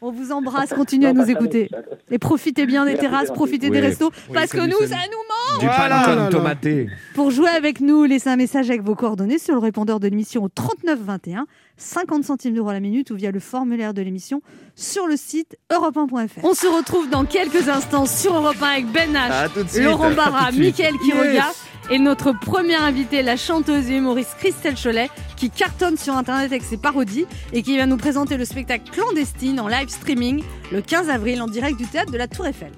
On 0.01 0.11
vous 0.11 0.33
embrasse, 0.33 0.73
continuez 0.73 1.09
à 1.09 1.13
nous 1.13 1.29
écouter. 1.31 1.69
salut. 1.71 1.85
Et 2.11 2.19
profitez 2.19 2.67
bien 2.67 2.85
des 2.85 2.93
Merci, 2.93 3.01
terrasses, 3.07 3.31
profitez 3.31 3.71
des 3.71 3.81
restos, 3.81 4.11
Oui, 4.29 4.35
parce 4.35 4.51
que 4.51 4.59
salut, 4.59 4.73
nous, 4.73 4.87
salut. 4.87 4.91
ça 4.91 5.09
nous 5.11 5.57
manque. 5.57 5.61
Du 5.61 5.67
Voilà. 5.67 6.29
tomaté. 6.31 6.89
Pour 7.15 7.31
jouer 7.31 7.49
avec 7.51 7.81
nous, 7.81 8.05
laissez 8.05 8.29
un 8.31 8.37
message 8.37 8.71
avec 8.71 8.83
vos 8.83 8.95
coordonnées 8.95 9.39
sur 9.39 9.55
le 9.55 9.61
répondeur 9.61 10.01
de 10.01 10.09
l'émission 10.09 10.45
au 10.45 10.49
39 10.49 10.99
21, 11.01 11.47
50 11.77 12.25
centimes 12.25 12.55
d'euros 12.55 12.73
la 12.73 12.81
minute 12.81 13.11
ou 13.11 13.17
via 13.17 13.31
le 13.31 13.41
formulaire 13.41 13.95
de 13.95 14.03
l'émission 14.03 14.41
sur 14.75 15.07
le 15.07 15.17
site 15.17 15.57
europe1.fr. 15.73 16.45
On 16.45 16.55
se 16.55 16.67
retrouve 16.67 17.09
dans 17.11 17.25
quelques 17.25 17.69
instants 17.69 18.07
sur 18.07 18.35
Europe 18.35 18.57
1 18.63 18.67
avec 18.67 18.87
Ben 18.93 19.13
H, 19.15 19.55
de. 19.55 19.85
Laurent 19.85 20.11
Barra, 20.13 20.51
de. 20.53 20.59
Mickaël 20.59 20.95
Quiroga 21.05 21.29
Yes. 21.33 21.65
Et 21.91 21.99
notre 21.99 22.33
première 22.33 22.83
invitée, 22.83 23.23
la 23.23 23.37
chanteuse 23.37 23.91
et 23.91 23.97
humoriste 23.97 24.37
Christelle 24.39 24.75
Cholet, 24.75 25.09
qui 25.37 25.49
cartonne 25.49 25.97
sur 25.97 26.15
Internet 26.15 26.47
avec 26.47 26.63
ses 26.63 26.77
parodies 26.77 27.27
et 27.55 27.63
qui 27.63 27.79
va 27.79 27.87
nous 27.87 27.97
présenter 27.97 28.37
le 28.37 28.45
spectacle 28.45 28.91
Clandestine 28.91 29.59
en 29.59 29.69
live 29.69 29.89
streaming 29.89 30.43
le 30.71 30.83
15 30.83 31.09
avril 31.09 31.41
en 31.41 31.47
direct 31.47 31.79
du 31.79 31.87
théâtre 31.87 32.13
de 32.13 32.19
la 32.19 32.29
Tour 32.29 32.47
Eiffel. 32.47 32.73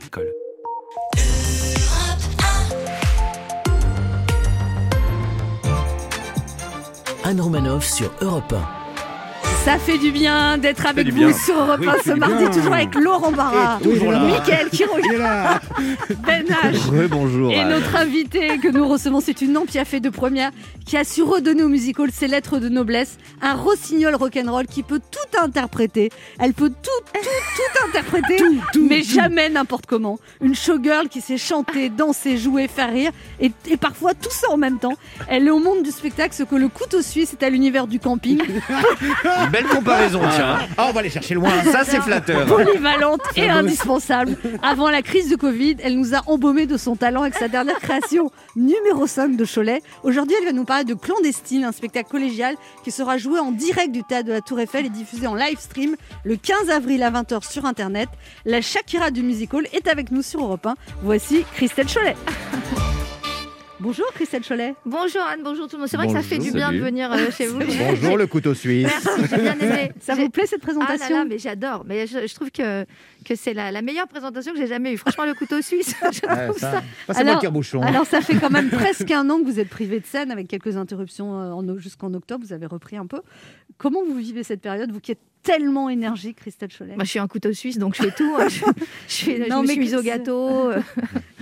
Anne 7.25 7.41
Romanoff 7.41 7.85
sur 7.85 8.13
Europe 8.21 8.53
1. 8.53 8.80
Ça 9.65 9.79
fait 9.79 9.99
du 9.99 10.11
bien 10.11 10.57
d'être 10.57 10.87
avec 10.87 11.09
vous 11.11 11.17
bien. 11.17 11.33
sur 11.35 11.55
Europe 11.55 11.81
1 11.87 11.93
Oui, 11.93 11.99
ce 12.05 12.11
mardi, 12.13 12.35
bien. 12.37 12.51
toujours 12.51 12.73
avec 12.73 12.95
Laurent 12.95 13.31
Barra, 13.31 13.79
toujours. 13.83 14.11
Mickaël 14.13 14.69
là. 15.19 15.61
Ben 16.27 16.45
H. 16.47 17.09
bonjour. 17.09 17.51
Et 17.53 17.63
notre 17.65 17.95
invité 17.97 18.59
que 18.59 18.69
nous 18.69 18.89
recevons, 18.89 19.21
c'est 19.21 19.43
une 19.43 19.59
fait 19.85 20.01
de 20.01 20.09
première, 20.09 20.51
qui 20.87 20.97
a 20.97 21.05
su 21.05 21.23
redonner 21.23 21.63
au 21.63 21.69
musical 21.69 22.09
ses 22.11 22.27
lettres 22.27 22.59
de 22.59 22.69
noblesse, 22.69 23.19
un 23.43 23.55
rossignol 23.55 24.15
rock'n'roll 24.15 24.67
qui 24.67 24.83
peut 24.83 24.99
tout 25.11 25.39
interpréter. 25.43 26.11
Elle 26.39 26.55
peut 26.55 26.71
tout, 26.71 27.05
tout, 27.13 27.21
tout 27.21 27.89
interpréter, 27.89 28.37
tout, 28.73 28.87
mais 28.89 29.03
tout. 29.03 29.11
jamais 29.15 29.51
n'importe 29.51 29.87
comment. 29.87 30.19
Une 30.41 30.55
showgirl 30.55 31.09
qui 31.09 31.21
sait 31.21 31.39
chanter, 31.39 31.91
danser, 31.91 32.39
jouer, 32.39 32.67
faire 32.67 32.91
rire, 32.93 33.13
et, 33.41 33.53
et 33.69 33.77
parfois 33.77 34.15
tout 34.15 34.31
ça 34.31 34.51
en 34.51 34.57
même 34.57 34.79
temps. 34.79 34.97
Elle 35.29 35.47
est 35.47 35.51
au 35.51 35.61
monde 35.61 35.83
du 35.83 35.91
spectacle 35.91 36.35
ce 36.35 36.43
que 36.45 36.57
le 36.57 36.69
couteau 36.69 37.03
suisse 37.03 37.35
est 37.39 37.45
à 37.45 37.51
l'univers 37.51 37.87
du 37.87 38.01
camping, 38.01 38.41
Une 39.51 39.63
belle 39.63 39.77
comparaison, 39.77 40.21
tiens. 40.33 40.59
Ah, 40.79 40.87
on 40.89 40.93
va 40.93 41.01
aller 41.01 41.11
chercher 41.11 41.35
loin. 41.35 41.51
Ça, 41.65 41.83
c'est 41.83 42.01
flatteur. 42.01 42.47
polyvalente 42.47 43.21
et 43.35 43.51
indispensable. 43.51 44.37
Avant 44.63 44.91
la 44.91 45.03
crise 45.03 45.29
de 45.29 45.35
Covid, 45.35 45.77
elle 45.83 45.99
nous 45.99 46.15
a 46.15 46.23
embaumé 46.27 46.67
de 46.67 46.77
son 46.77 46.95
talent 46.95 47.23
avec 47.23 47.35
sa 47.35 47.49
dernière 47.49 47.81
création 47.81 48.31
numéro 48.55 49.09
5 49.09 49.37
de 49.37 49.45
Cholet. 49.45 49.83
Aujourd'hui, 50.05 50.37
elle 50.39 50.47
va 50.47 50.53
nous 50.53 50.65
parler 50.65 50.85
de 50.85 50.95
Clandestine, 50.95 51.65
un 51.65 51.73
spectacle 51.73 52.09
collégial 52.09 52.55
qui 52.85 52.93
sera 52.93 53.19
joué 53.19 53.41
en 53.41 53.51
direct 53.51 53.91
du 53.91 54.05
théâtre 54.05 54.29
de 54.29 54.33
la 54.35 54.41
Tour 54.41 54.61
Eiffel 54.61 54.87
et 54.87 54.91
diffusé 54.91 55.27
en 55.27 55.35
live 55.35 55.59
stream 55.59 55.97
le 56.23 56.37
15 56.37 56.71
avril 56.71 57.03
à 57.03 57.11
20h 57.11 57.51
sur 57.51 57.65
Internet. 57.65 58.09
La 58.45 58.61
Shakira 58.61 59.11
du 59.11 59.25
musical 59.25 59.67
est 59.73 59.89
avec 59.89 60.13
nous 60.13 60.23
sur 60.23 60.45
Europe 60.45 60.65
1. 60.65 60.77
Voici 61.03 61.45
Christelle 61.57 61.89
Cholet. 61.93 62.15
Bonjour 63.81 64.05
Christelle 64.13 64.43
Cholet. 64.47 64.75
Bonjour 64.85 65.23
Anne, 65.23 65.41
bonjour 65.43 65.67
tout 65.67 65.77
le 65.77 65.81
monde. 65.81 65.89
C'est 65.89 65.97
vrai 65.97 66.07
que 66.07 66.13
ça 66.13 66.21
fait 66.23 66.37
du 66.37 66.53
bien 66.53 66.67
salut. 66.67 66.81
de 66.81 66.85
venir 66.85 67.11
euh, 67.11 67.31
chez 67.31 67.47
vous. 67.47 67.59
Bonjour 67.89 68.19
le 68.19 68.27
couteau 68.27 68.53
suisse. 68.53 68.87
Merci, 68.87 69.09
j'ai 69.31 69.37
bien 69.41 69.59
aimé. 69.59 69.93
Ça 70.01 70.15
vous 70.15 70.29
plaît 70.29 70.45
cette 70.47 70.61
Ah 70.63 70.67
là 70.67 70.75
présentation 70.75 71.17
là, 71.17 71.25
mais 71.25 71.39
j'adore. 71.39 71.85
Mais 71.87 72.07
je, 72.07 72.27
je 72.27 72.35
trouve 72.35 72.51
que, 72.51 72.85
que 73.25 73.35
c'est 73.35 73.55
la, 73.55 73.73
la 73.73 73.81
meilleure 73.81 74.07
présentation 74.07 74.53
que 74.53 74.59
j'ai 74.59 74.67
jamais 74.67 74.93
eue. 74.93 74.99
Franchement, 74.99 75.25
le 75.25 75.33
couteau 75.33 75.63
suisse, 75.63 75.95
je 76.13 76.21
trouve 76.21 76.59
ça, 76.59 76.83
ça. 77.09 77.21
Alors- 77.21 77.41
tire-bouchon. 77.41 77.81
Alors 77.81 78.05
ça 78.07 78.21
fait 78.21 78.35
quand 78.37 78.51
même 78.51 78.69
presque 78.69 79.11
un 79.11 79.29
an 79.31 79.39
que 79.39 79.45
vous 79.45 79.59
êtes 79.59 79.71
privé 79.71 79.99
de 79.99 80.07
scène 80.07 80.31
avec 80.31 80.47
quelques 80.49 80.77
interruptions 80.77 81.63
euh, 81.63 81.79
jusqu'en 81.79 82.13
octobre. 82.13 82.45
Vous 82.47 82.53
avez 82.53 82.67
repris 82.67 82.99
un 82.99 83.07
peu. 83.07 83.23
Comment 83.79 84.05
vous 84.05 84.17
vivez 84.17 84.43
cette 84.43 84.61
période, 84.61 84.93
vous 84.93 85.01
qui 85.01 85.13
êtes 85.13 85.23
tellement 85.43 85.89
énergique, 85.89 86.37
Christelle 86.37 86.69
Cholet 86.77 86.95
Moi, 86.95 87.05
je 87.05 87.11
suis 87.11 87.19
un 87.19 87.27
couteau 87.27 87.53
suisse, 87.53 87.79
donc 87.79 87.95
je 87.97 88.03
fais 88.03 88.11
tout. 88.11 88.35
hein. 88.39 88.49
Je, 88.49 88.61
je 89.09 89.15
fais, 89.25 89.39
Non, 89.49 89.57
je 89.59 89.63
me 89.63 89.67
mais 89.67 89.73
suis 89.73 89.81
mise 89.81 89.95
au 89.95 90.03
gâteau. 90.03 90.71
euh. 90.71 90.81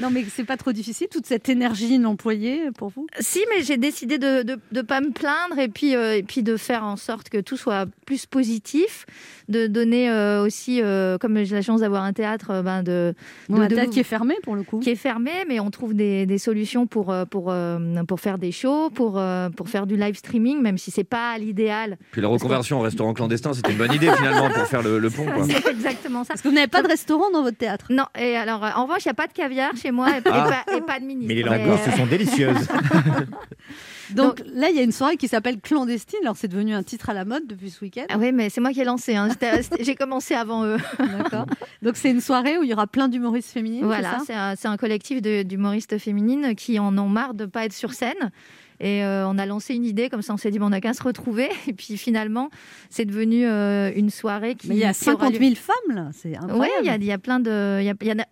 Non, 0.00 0.10
mais 0.10 0.24
c'est 0.32 0.44
pas 0.44 0.56
trop 0.56 0.70
difficile 0.70 1.08
toute 1.10 1.26
cette 1.26 1.48
énergie 1.48 1.94
inemployée 1.94 2.70
pour 2.70 2.90
vous? 2.90 3.08
Si, 3.18 3.40
mais 3.50 3.64
j'ai 3.64 3.76
décidé 3.78 4.16
de 4.18 4.26
ne 4.28 4.42
de, 4.44 4.60
de 4.70 4.80
pas 4.82 5.00
me 5.00 5.10
plaindre 5.10 5.58
et 5.58 5.66
puis, 5.66 5.96
euh, 5.96 6.16
et 6.16 6.22
puis 6.22 6.44
de 6.44 6.56
faire 6.56 6.84
en 6.84 6.94
sorte 6.96 7.28
que 7.30 7.38
tout 7.38 7.56
soit 7.56 7.86
plus 8.06 8.24
positif, 8.26 9.06
de 9.48 9.66
donner 9.66 10.08
euh, 10.08 10.44
aussi, 10.44 10.80
euh, 10.82 11.18
comme 11.18 11.42
j'ai 11.42 11.54
la 11.56 11.62
chance 11.62 11.80
d'avoir 11.80 12.04
un 12.04 12.12
théâtre, 12.12 12.62
ben 12.62 12.84
de, 12.84 13.12
Bon, 13.48 13.60
un 13.60 13.66
de- 13.66 13.74
théâtre 13.74 13.90
qui 13.90 13.98
est 13.98 14.04
fermé 14.04 14.36
pour 14.44 14.54
le 14.54 14.62
coup. 14.62 14.78
qui 14.78 14.90
est 14.90 14.94
fermé, 14.94 15.32
mais 15.48 15.58
on 15.58 15.70
trouve 15.70 15.94
des, 15.94 16.26
des 16.26 16.38
solutions 16.38 16.86
pour, 16.86 17.12
pour, 17.28 17.46
euh, 17.50 17.78
pour 18.06 18.20
faire 18.20 18.38
des 18.38 18.52
shows, 18.52 18.90
pour, 18.90 19.18
euh, 19.18 19.48
pour 19.50 19.68
faire 19.68 19.88
du 19.88 19.96
live 19.96 20.16
streaming, 20.16 20.60
même 20.62 20.78
si 20.78 20.92
c'est 20.92 21.02
pas 21.02 21.36
l'idéal. 21.38 21.98
Puis 22.12 22.22
la 22.22 22.28
reconversion 22.28 22.78
en 22.78 22.82
restaurant 22.82 23.14
clandestin, 23.14 23.52
c'était 23.52 23.72
une 23.72 23.78
bonne 23.78 23.87
idée 23.92 24.10
finalement 24.12 24.48
pour 24.50 24.64
faire 24.66 24.82
le, 24.82 24.98
le 24.98 25.10
pont. 25.10 25.24
Quoi. 25.26 25.44
C'est 25.44 25.66
exactement 25.68 26.24
ça. 26.24 26.28
Parce 26.28 26.42
que 26.42 26.48
vous 26.48 26.54
n'avez 26.54 26.66
pas 26.68 26.82
de 26.82 26.88
restaurant 26.88 27.30
dans 27.30 27.42
votre 27.42 27.56
théâtre. 27.58 27.86
Non, 27.90 28.04
et 28.18 28.36
alors, 28.36 28.64
euh, 28.64 28.70
en 28.76 28.84
revanche, 28.84 29.04
il 29.04 29.08
n'y 29.08 29.12
a 29.12 29.14
pas 29.14 29.26
de 29.26 29.32
caviar 29.32 29.72
chez 29.76 29.90
moi 29.90 30.08
et, 30.10 30.18
et 30.18 30.22
Ah. 30.26 30.48
pas, 30.66 30.76
et 30.76 30.80
pas 30.80 31.00
de 31.00 31.04
ministre. 31.04 31.28
Mais 31.28 31.34
les 31.34 31.42
langoustes 31.42 31.88
euh, 31.88 31.96
sont 31.96 32.06
délicieuses. 32.06 32.68
Donc, 34.10 34.42
là, 34.54 34.70
il 34.70 34.76
y 34.76 34.78
a 34.78 34.82
une 34.82 34.92
soirée 34.92 35.16
qui 35.18 35.28
s'appelle 35.28 35.60
Clandestine. 35.60 36.18
Alors 36.22 36.36
c'est 36.36 36.48
devenu 36.48 36.72
un 36.74 36.82
titre 36.82 37.10
à 37.10 37.14
la 37.14 37.24
mode 37.26 37.46
depuis 37.46 37.68
ce 37.70 37.84
week-end. 37.84 38.06
Ah 38.08 38.16
oui, 38.18 38.32
mais 38.32 38.48
c'est 38.48 38.60
moi 38.62 38.72
qui 38.72 38.80
ai 38.80 38.84
lancé. 38.84 39.14
hein. 39.16 39.28
C'était- 39.30 39.60
J'ai 39.84 39.94
commencé 39.96 40.34
avant 40.34 40.64
eux. 40.64 40.78
D'accord. 40.98 41.44
Donc 41.82 41.96
c'est 41.96 42.10
une 42.10 42.22
soirée 42.22 42.56
où 42.58 42.62
il 42.62 42.70
y 42.70 42.72
aura 42.72 42.86
plein 42.86 43.08
d'humoristes 43.08 43.50
féminines. 43.50 43.84
Voilà, 43.84 44.12
c'est 44.12 44.18
ça? 44.18 44.22
c'est 44.26 44.34
un, 44.34 44.54
c'est 44.56 44.68
un 44.68 44.76
collectif 44.78 45.20
de- 45.20 45.42
d'humoristes 45.42 45.98
féminines 45.98 46.54
qui 46.54 46.78
en 46.78 46.96
ont 46.96 47.08
marre 47.08 47.34
de 47.34 47.44
pas 47.44 47.66
être 47.66 47.74
sur 47.74 47.92
scène. 47.92 48.30
Et 48.80 49.02
euh, 49.04 49.26
on 49.28 49.38
a 49.38 49.46
lancé 49.46 49.74
une 49.74 49.84
idée, 49.84 50.08
comme 50.08 50.22
ça 50.22 50.32
on 50.34 50.36
s'est 50.36 50.50
dit, 50.50 50.58
bon, 50.58 50.66
on 50.66 50.70
n'a 50.70 50.80
qu'à 50.80 50.94
se 50.94 51.02
retrouver. 51.02 51.48
Et 51.66 51.72
puis 51.72 51.96
finalement, 51.96 52.48
c'est 52.90 53.04
devenu 53.04 53.44
euh, 53.46 53.90
une 53.96 54.10
soirée 54.10 54.54
qui. 54.54 54.68
Mais 54.68 54.74
il 54.76 54.80
y 54.80 54.84
a 54.84 54.92
qui 54.94 55.10
aura 55.10 55.26
50 55.26 55.32
lieu. 55.34 55.38
000 55.40 55.54
femmes 55.56 55.96
là. 55.96 56.10
C'est 56.12 56.28
Oui, 56.30 56.36
incroyable. 56.36 56.80
il 56.82 56.86
y 56.86 56.90
a, 56.90 56.96
y 56.96 57.12
a 57.12 57.18
plein 57.18 57.40
de. 57.40 57.80
Il 57.80 57.86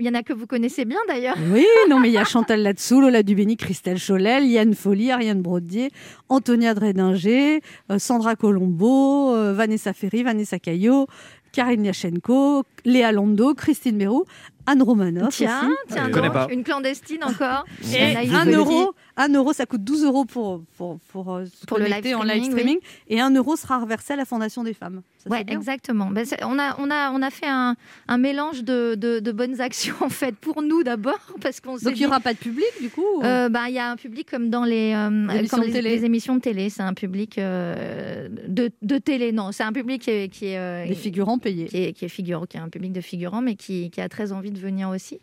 y, 0.04 0.08
en 0.08 0.14
a- 0.14 0.22
que 0.22 0.32
vous 0.32 0.46
connaissez 0.46 0.84
bien 0.84 0.98
d'ailleurs. 1.08 1.36
Oui, 1.52 1.64
non, 1.90 1.98
mais 2.00 2.08
il 2.08 2.12
y 2.14 2.18
a 2.18 2.24
Chantal 2.24 2.62
Latsou, 2.62 3.00
Lola 3.00 3.22
Dubény, 3.22 3.56
Christelle 3.56 3.98
Cholet, 3.98 4.40
Liane 4.40 4.74
Folly, 4.74 5.10
Ariane 5.10 5.42
Brodier, 5.42 5.90
Antonia 6.28 6.74
Drédinger, 6.74 7.60
euh, 7.90 7.98
Sandra 7.98 8.36
Colombo, 8.36 9.52
Vanessa 9.52 9.92
Ferry, 9.92 10.22
Vanessa 10.22 10.58
Caillot, 10.58 11.06
Karine 11.52 11.84
Yachenko, 11.86 12.64
Léa 12.84 13.12
Lando, 13.12 13.54
Christine 13.54 13.96
Mérou, 13.96 14.24
Anne 14.66 14.82
Romanoff. 14.82 15.34
Tiens, 15.36 15.68
aussi. 15.68 15.94
tiens 15.94 16.08
donc, 16.08 16.32
pas. 16.32 16.48
une 16.50 16.64
clandestine 16.64 17.24
encore. 17.24 17.64
Et 17.94 18.16
un 18.32 18.46
euro, 18.46 18.94
un 19.16 19.28
euro, 19.28 19.52
ça 19.52 19.66
coûte 19.66 19.84
12 19.84 20.04
euros 20.04 20.24
pour, 20.24 20.62
pour, 20.76 20.98
pour, 21.08 21.34
euh, 21.34 21.44
se 21.46 21.66
Pour 21.66 21.78
le 21.78 21.86
live 21.86 22.16
en 22.16 22.22
live 22.22 22.44
streaming. 22.44 22.78
Et 23.08 23.20
un 23.20 23.30
euro 23.30 23.56
sera 23.56 23.78
reversé 23.78 24.14
à 24.14 24.16
la 24.16 24.24
Fondation 24.24 24.64
des 24.64 24.74
femmes. 24.74 25.02
Ça, 25.18 25.30
Ouais, 25.30 25.44
exactement. 25.48 26.06
Ben, 26.06 26.24
on, 26.42 26.58
a, 26.58 26.76
on, 26.78 26.90
a, 26.90 27.10
on 27.10 27.22
a 27.22 27.30
fait 27.30 27.48
un, 27.48 27.76
un 28.08 28.18
mélange 28.18 28.64
de, 28.64 28.94
de, 28.96 29.20
de 29.20 29.32
bonnes 29.32 29.60
actions, 29.60 29.96
en 30.00 30.08
fait, 30.08 30.36
pour 30.36 30.62
nous 30.62 30.82
d'abord, 30.82 31.18
parce 31.40 31.60
qu'on 31.60 31.78
s'est 31.78 31.84
Donc 31.84 31.96
il 31.96 32.00
n'y 32.00 32.06
aura 32.06 32.20
pas 32.20 32.32
de 32.32 32.38
public 32.38 32.66
du 32.80 32.90
coup 32.90 33.22
Euh, 33.22 33.48
ben, 33.48 33.66
il 33.68 33.74
y 33.74 33.78
a 33.78 33.90
un 33.90 33.96
public 33.96 34.28
comme 34.30 34.50
dans 34.50 34.64
les, 34.64 34.92
euh, 34.94 35.28
émissions 35.28 35.58
comme 35.58 35.60
de 35.60 35.66
les, 35.66 35.72
télé. 35.72 35.96
les 35.96 36.04
émissions 36.04 36.34
de 36.36 36.40
télé. 36.40 36.70
C'est 36.70 36.82
un 36.82 36.94
public 36.94 37.38
euh, 37.38 38.28
de, 38.56 38.70
de 38.82 38.98
télé. 38.98 39.32
Non, 39.32 39.52
c'est 39.52 39.62
un 39.64 39.72
public 39.72 40.02
qui 40.02 40.10
est, 40.10 40.28
qui 40.32 40.46
est, 40.46 40.58
euh, 40.58 40.86
Des 40.86 40.94
figurants 40.94 41.38
payés. 41.38 41.66
qui 41.66 41.76
est, 41.84 41.92
qui 41.92 42.04
est 42.04 42.08
figurant, 42.08 42.46
qui 42.46 42.56
est 42.56 42.60
un 42.60 42.68
public 42.68 42.92
de 42.92 43.00
figurants, 43.00 43.42
mais 43.42 43.54
qui, 43.54 43.90
qui 43.90 44.00
a 44.00 44.08
très 44.08 44.32
envie 44.32 44.50
de 44.50 44.58
venir 44.58 44.88
aussi. 44.88 45.20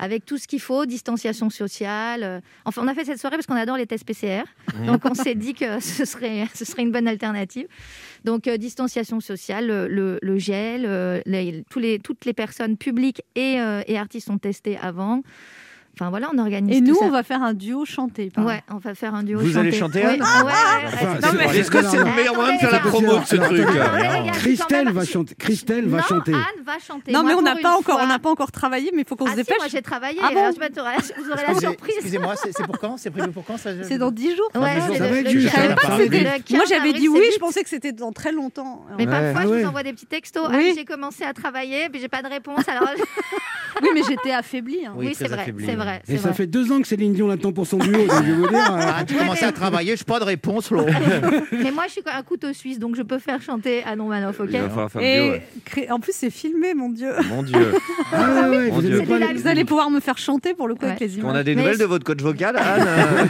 Avec 0.00 0.24
tout 0.26 0.38
ce 0.38 0.48
qu'il 0.48 0.60
faut, 0.60 0.86
distanciation 0.86 1.50
sociale. 1.50 2.22
euh. 2.24 2.40
Enfin, 2.64 2.82
on 2.84 2.88
a 2.88 2.94
fait 2.94 3.04
cette 3.04 3.18
soirée 3.20 3.36
parce 3.36 3.46
qu'on 3.46 3.54
adore 3.54 3.76
les 3.76 3.86
tests 3.86 4.04
PCR. 4.04 4.42
Donc, 4.86 5.02
on 5.04 5.14
s'est 5.14 5.36
dit 5.36 5.54
que 5.54 5.78
ce 5.98 6.04
serait, 6.04 6.46
ce 6.52 6.64
serait 6.64 6.82
une 6.82 6.90
bonne 6.90 7.06
alternative. 7.06 7.68
Donc, 8.24 8.48
euh, 8.48 8.56
distanciation 8.56 9.20
sociale, 9.20 9.66
le, 9.68 9.86
le- 9.86 10.18
le 10.20 10.38
gel, 10.38 10.84
euh, 10.84 11.20
les- 11.26 11.62
tous 11.70 11.78
les, 11.78 12.00
toutes 12.00 12.24
les 12.24 12.32
personnes 12.32 12.76
publiques 12.76 13.22
et, 13.36 13.60
euh, 13.60 13.82
et 13.86 13.96
artistes 13.96 14.26
sont 14.26 14.38
testées 14.38 14.76
avant. 14.76 15.22
Enfin, 15.96 16.10
voilà, 16.10 16.28
on 16.34 16.38
organise 16.38 16.76
Et 16.76 16.80
tout 16.80 16.88
nous, 16.88 16.94
ça. 16.96 17.04
on 17.04 17.10
va 17.10 17.22
faire 17.22 17.40
un 17.42 17.54
duo 17.54 17.84
chanté. 17.84 18.30
pardon. 18.34 18.50
Ouais, 18.50 18.60
on 18.68 18.78
va 18.78 18.94
faire 18.96 19.14
un 19.14 19.22
duo 19.22 19.38
Vous 19.38 19.46
chanté. 19.46 19.58
allez 19.60 19.72
chanter, 19.72 20.00
Ouais, 20.00 20.06
Anne 20.06 20.20
ouais, 20.22 20.26
ouais, 20.26 20.44
ouais. 20.44 20.52
Enfin, 20.92 21.06
Non, 21.14 21.18
c'est- 21.22 21.36
mais- 21.52 21.58
Est-ce 21.58 21.70
que 21.70 21.82
c'est 21.84 21.96
le 21.98 22.04
meilleur 22.04 22.34
moyen 22.34 22.54
de 22.54 22.58
faire 22.58 22.70
la 22.72 22.78
promo 22.80 23.18
de 23.18 23.24
ce 23.24 23.36
truc 23.36 23.58
Non, 23.60 23.66
mais 23.94 24.08
quand 24.26 24.32
Christelle 24.32 24.88
va 24.90 25.04
chanter. 25.04 25.34
Christelle 25.36 25.86
va 25.88 26.02
chanter. 26.02 26.34
Anne 26.34 26.64
va 26.66 26.72
chanter. 26.84 27.12
Non, 27.12 27.22
mais 27.22 27.34
on 27.34 27.42
n'a 27.42 27.56
pas 27.56 27.76
encore, 27.76 28.00
on 28.02 28.06
n'a 28.08 28.18
pas 28.18 28.30
encore 28.30 28.50
travaillé, 28.50 28.90
mais 28.92 29.02
il 29.02 29.08
faut 29.08 29.14
qu'on 29.16 29.26
Ah 29.26 29.30
se 29.32 29.36
dépêche. 29.36 29.56
moi 29.58 29.68
j'ai 29.70 29.82
travaillé. 29.82 30.18
Ah 30.22 30.30
te- 30.30 30.34
vous 30.34 31.30
aurez 31.30 31.42
la 31.46 31.60
surprise. 31.60 31.94
Excusez-moi, 31.96 32.34
c'est 32.36 32.64
pour 32.66 32.78
quand? 32.78 32.96
C'est 32.96 33.10
prévu 33.10 33.30
pour 33.30 33.44
quand 33.44 33.56
ça 33.56 33.70
C'est 33.84 33.98
dans 33.98 34.10
10 34.10 34.34
jours. 34.36 34.50
Ouais, 34.56 34.60
mais 34.74 34.80
c'est 34.80 34.98
ça 34.98 35.04
le- 35.06 35.10
va 35.14 35.18
être 35.20 35.24
le 35.26 35.30
juste, 35.30 35.54
15 35.54 35.62
ça 35.62 35.68
va 35.68 35.74
pas 35.76 35.86
avril, 35.88 36.00
arriver. 36.08 36.18
le 36.24 36.42
15 36.42 36.56
Moi, 36.56 36.64
j'avais 36.68 36.92
dit 36.92 37.08
oui, 37.08 37.22
je 37.32 37.38
pensais 37.38 37.62
que 37.62 37.68
c'était 37.68 37.92
dans 37.92 38.10
très 38.12 38.32
longtemps. 38.32 38.84
Mais 38.98 39.06
parfois, 39.06 39.32
Ah 39.36 39.42
je 39.44 39.48
vous 39.62 39.68
envoie 39.68 39.82
des 39.84 39.92
petits 39.92 40.06
textos. 40.06 40.48
Oui. 40.50 40.70
Ah, 40.70 40.74
j'ai 40.76 40.84
commencé 40.84 41.22
à 41.24 41.32
travailler, 41.32 41.88
puis 41.88 42.00
j'ai 42.00 42.08
pas 42.08 42.22
de 42.22 42.28
réponse. 42.28 42.68
Alors, 42.68 42.88
Oui, 43.82 43.88
mais 43.94 44.02
j'étais 44.08 44.30
affaiblie. 44.32 44.86
hein. 44.86 44.92
Oui, 44.96 45.06
oui, 45.08 45.14
c'est 45.16 45.26
vrai. 45.28 45.52
Vrai. 45.84 46.02
Et 46.08 46.16
ça 46.16 46.28
vrai. 46.28 46.34
fait 46.34 46.46
deux 46.46 46.72
ans 46.72 46.80
que 46.80 46.88
Céline 46.88 47.12
Dion 47.12 47.28
l'attend 47.28 47.52
pour 47.52 47.66
son 47.66 47.78
duo. 47.78 47.92
donc 47.92 48.10
je 48.10 48.22
vais 48.30 48.32
vous 48.32 48.48
dire. 48.48 48.74
euh, 48.74 48.80
Ah, 48.96 49.04
tu 49.06 49.14
commences 49.14 49.42
à 49.42 49.52
travailler, 49.52 49.96
je 49.96 50.04
pas 50.04 50.18
de 50.18 50.24
réponse. 50.24 50.70
Mais 51.52 51.70
moi, 51.70 51.84
je 51.86 51.92
suis 51.92 52.02
un 52.06 52.22
couteau 52.22 52.52
suisse, 52.52 52.78
donc 52.78 52.96
je 52.96 53.02
peux 53.02 53.18
faire 53.18 53.40
chanter 53.42 53.82
Anon 53.84 54.06
Manoff, 54.08 54.40
ok 54.40 54.48
Il 54.52 54.60
va 54.60 54.68
falloir 54.68 54.90
faire 54.90 55.02
le 55.02 55.06
duo, 55.06 55.16
Et 55.26 55.30
ouais. 55.30 55.42
cré- 55.64 55.90
en 55.90 56.00
plus, 56.00 56.12
c'est 56.14 56.30
filmé, 56.30 56.74
mon 56.74 56.88
Dieu. 56.90 57.12
Mon 57.28 57.42
Dieu. 57.42 57.72
Ah 58.12 58.48
ouais, 58.48 58.56
ouais, 58.56 58.68
Mon 58.68 58.74
vous 58.76 58.82
Dieu. 58.82 58.94
avez 58.96 59.06
pas 59.06 59.18
C'est 59.18 59.26
les- 59.28 59.34
des 59.34 59.40
Vous 59.40 59.48
allez 59.48 59.64
pouvoir 59.64 59.90
me 59.90 60.00
faire 60.00 60.18
chanter 60.18 60.54
pour 60.54 60.68
le 60.68 60.74
coup 60.74 60.82
Ouais. 60.84 60.90
avec 60.92 61.00
les 61.00 61.16
On 61.18 61.22
images. 61.30 61.36
a 61.36 61.42
des 61.44 61.54
Mais- 61.54 61.62
nouvelles 61.62 61.78
de 61.78 61.84
votre 61.84 62.04
coach 62.04 62.20
vocal, 62.20 62.56
Anne 62.58 63.28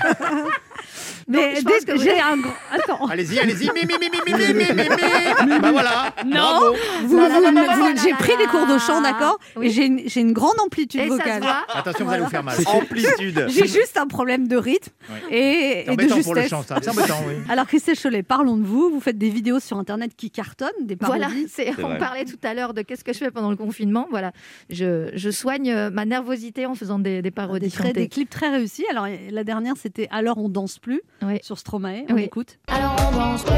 mais 1.28 1.54
que 1.86 1.98
j'ai 1.98 2.20
un 2.20 2.36
gros. 2.36 2.52
Attends. 2.72 3.06
Allez-y, 3.06 3.38
allez-y. 3.38 3.66
Bah 3.66 5.70
voilà. 5.70 6.14
Non. 6.26 6.72
Vous, 7.02 7.08
vous, 7.08 7.18
vous, 7.18 8.02
j'ai 8.02 8.12
pris 8.14 8.36
des 8.36 8.46
cours 8.46 8.66
de 8.66 8.78
chant, 8.78 9.00
d'accord 9.00 9.38
oui. 9.56 9.66
Et 9.66 9.70
j'ai 9.70 9.86
une, 9.86 10.00
une, 10.14 10.32
grande 10.32 10.58
amplitude 10.60 11.00
et 11.00 11.08
vocale. 11.08 11.42
Attention, 11.68 12.04
voilà. 12.04 12.06
vous 12.06 12.12
allez 12.12 12.24
vous 12.24 12.30
faire 12.30 12.42
mal. 12.42 12.56
Amplitude. 12.66 13.46
J'ai 13.54 13.66
juste 13.66 13.96
un 13.96 14.06
problème 14.06 14.48
de 14.48 14.56
rythme 14.56 14.92
oui. 15.10 15.18
et, 15.30 15.90
et 15.90 15.96
de 15.96 16.02
justesse. 16.02 16.24
Pour 16.24 16.34
le 16.34 16.48
chant, 16.48 16.62
ça. 16.62 16.78
Oui. 16.78 17.34
Alors, 17.48 17.66
Christelle 17.66 17.98
Cholet, 17.98 18.22
parlons 18.22 18.56
de 18.56 18.64
vous. 18.64 18.90
Vous 18.90 19.00
faites 19.00 19.18
des 19.18 19.30
vidéos 19.30 19.60
sur 19.60 19.78
Internet 19.78 20.12
qui 20.16 20.30
cartonnent, 20.30 20.68
des 20.82 20.96
parodies. 20.96 21.46
Voilà, 21.56 21.94
on 21.94 21.98
parlait 21.98 22.24
tout 22.24 22.38
à 22.42 22.54
l'heure 22.54 22.74
de 22.74 22.82
qu'est-ce 22.82 23.04
que 23.04 23.12
je 23.12 23.18
fais 23.18 23.30
pendant 23.30 23.50
le 23.50 23.56
confinement. 23.56 24.06
Voilà, 24.10 24.32
je, 24.70 25.10
je 25.14 25.30
soigne 25.30 25.70
euh, 25.70 25.90
ma 25.90 26.04
nervosité 26.04 26.66
en 26.66 26.74
faisant 26.74 26.98
des, 26.98 27.22
des 27.22 27.30
parodies. 27.30 27.72
Des, 27.82 27.92
des 27.92 28.08
clips 28.08 28.30
très 28.30 28.50
réussis. 28.50 28.84
Alors, 28.90 29.06
la 29.30 29.44
dernière, 29.44 29.74
c'était 29.76 30.08
Alors 30.10 30.38
on 30.38 30.48
danse 30.48 30.78
plus. 30.78 31.02
Oui. 31.26 31.38
sur 31.42 31.58
Stromae. 31.58 32.04
On 32.10 32.14
Oui. 32.14 32.22
écoute. 32.24 32.58
Alors 32.68 32.94
on 33.08 33.16
danse 33.16 33.42
plus. 33.42 33.54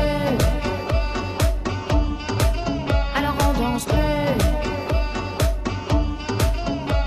Alors 3.17 3.37
on 3.49 3.53
danse 3.61 3.85
plus. 3.85 3.97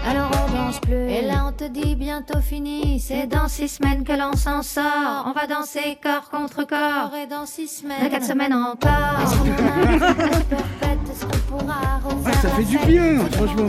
Alors 0.10 0.32
on 0.48 0.52
danse 0.56 0.80
plus. 0.80 1.10
Et 1.10 1.22
là 1.22 1.46
on 1.48 1.52
te 1.52 1.66
dit 1.66 1.96
bientôt 1.96 2.40
fini. 2.42 3.00
C'est 3.00 3.28
dans 3.28 3.48
six 3.48 3.68
semaines 3.70 4.04
que 4.04 4.14
l'on 4.14 4.34
s'en 4.36 4.62
sort. 4.64 5.26
On 5.28 5.32
va 5.34 5.48
danser 5.48 5.98
corps 6.02 6.30
contre 6.30 6.64
corps. 6.68 7.12
Et 7.22 7.28
dans 7.28 7.46
six 7.46 7.68
semaines. 7.68 8.04
Dans 8.04 8.10
quatre 8.10 8.26
semaines 8.26 8.54
encore. 8.54 9.20
Est-ce 11.12 11.26
qu'on 11.26 11.38
Est-ce 11.38 11.40
pourra 11.48 12.00
Ah, 12.26 12.32
ça 12.34 12.50
fait 12.50 12.64
du 12.64 12.78
bien, 12.80 13.20
franchement. 13.32 13.68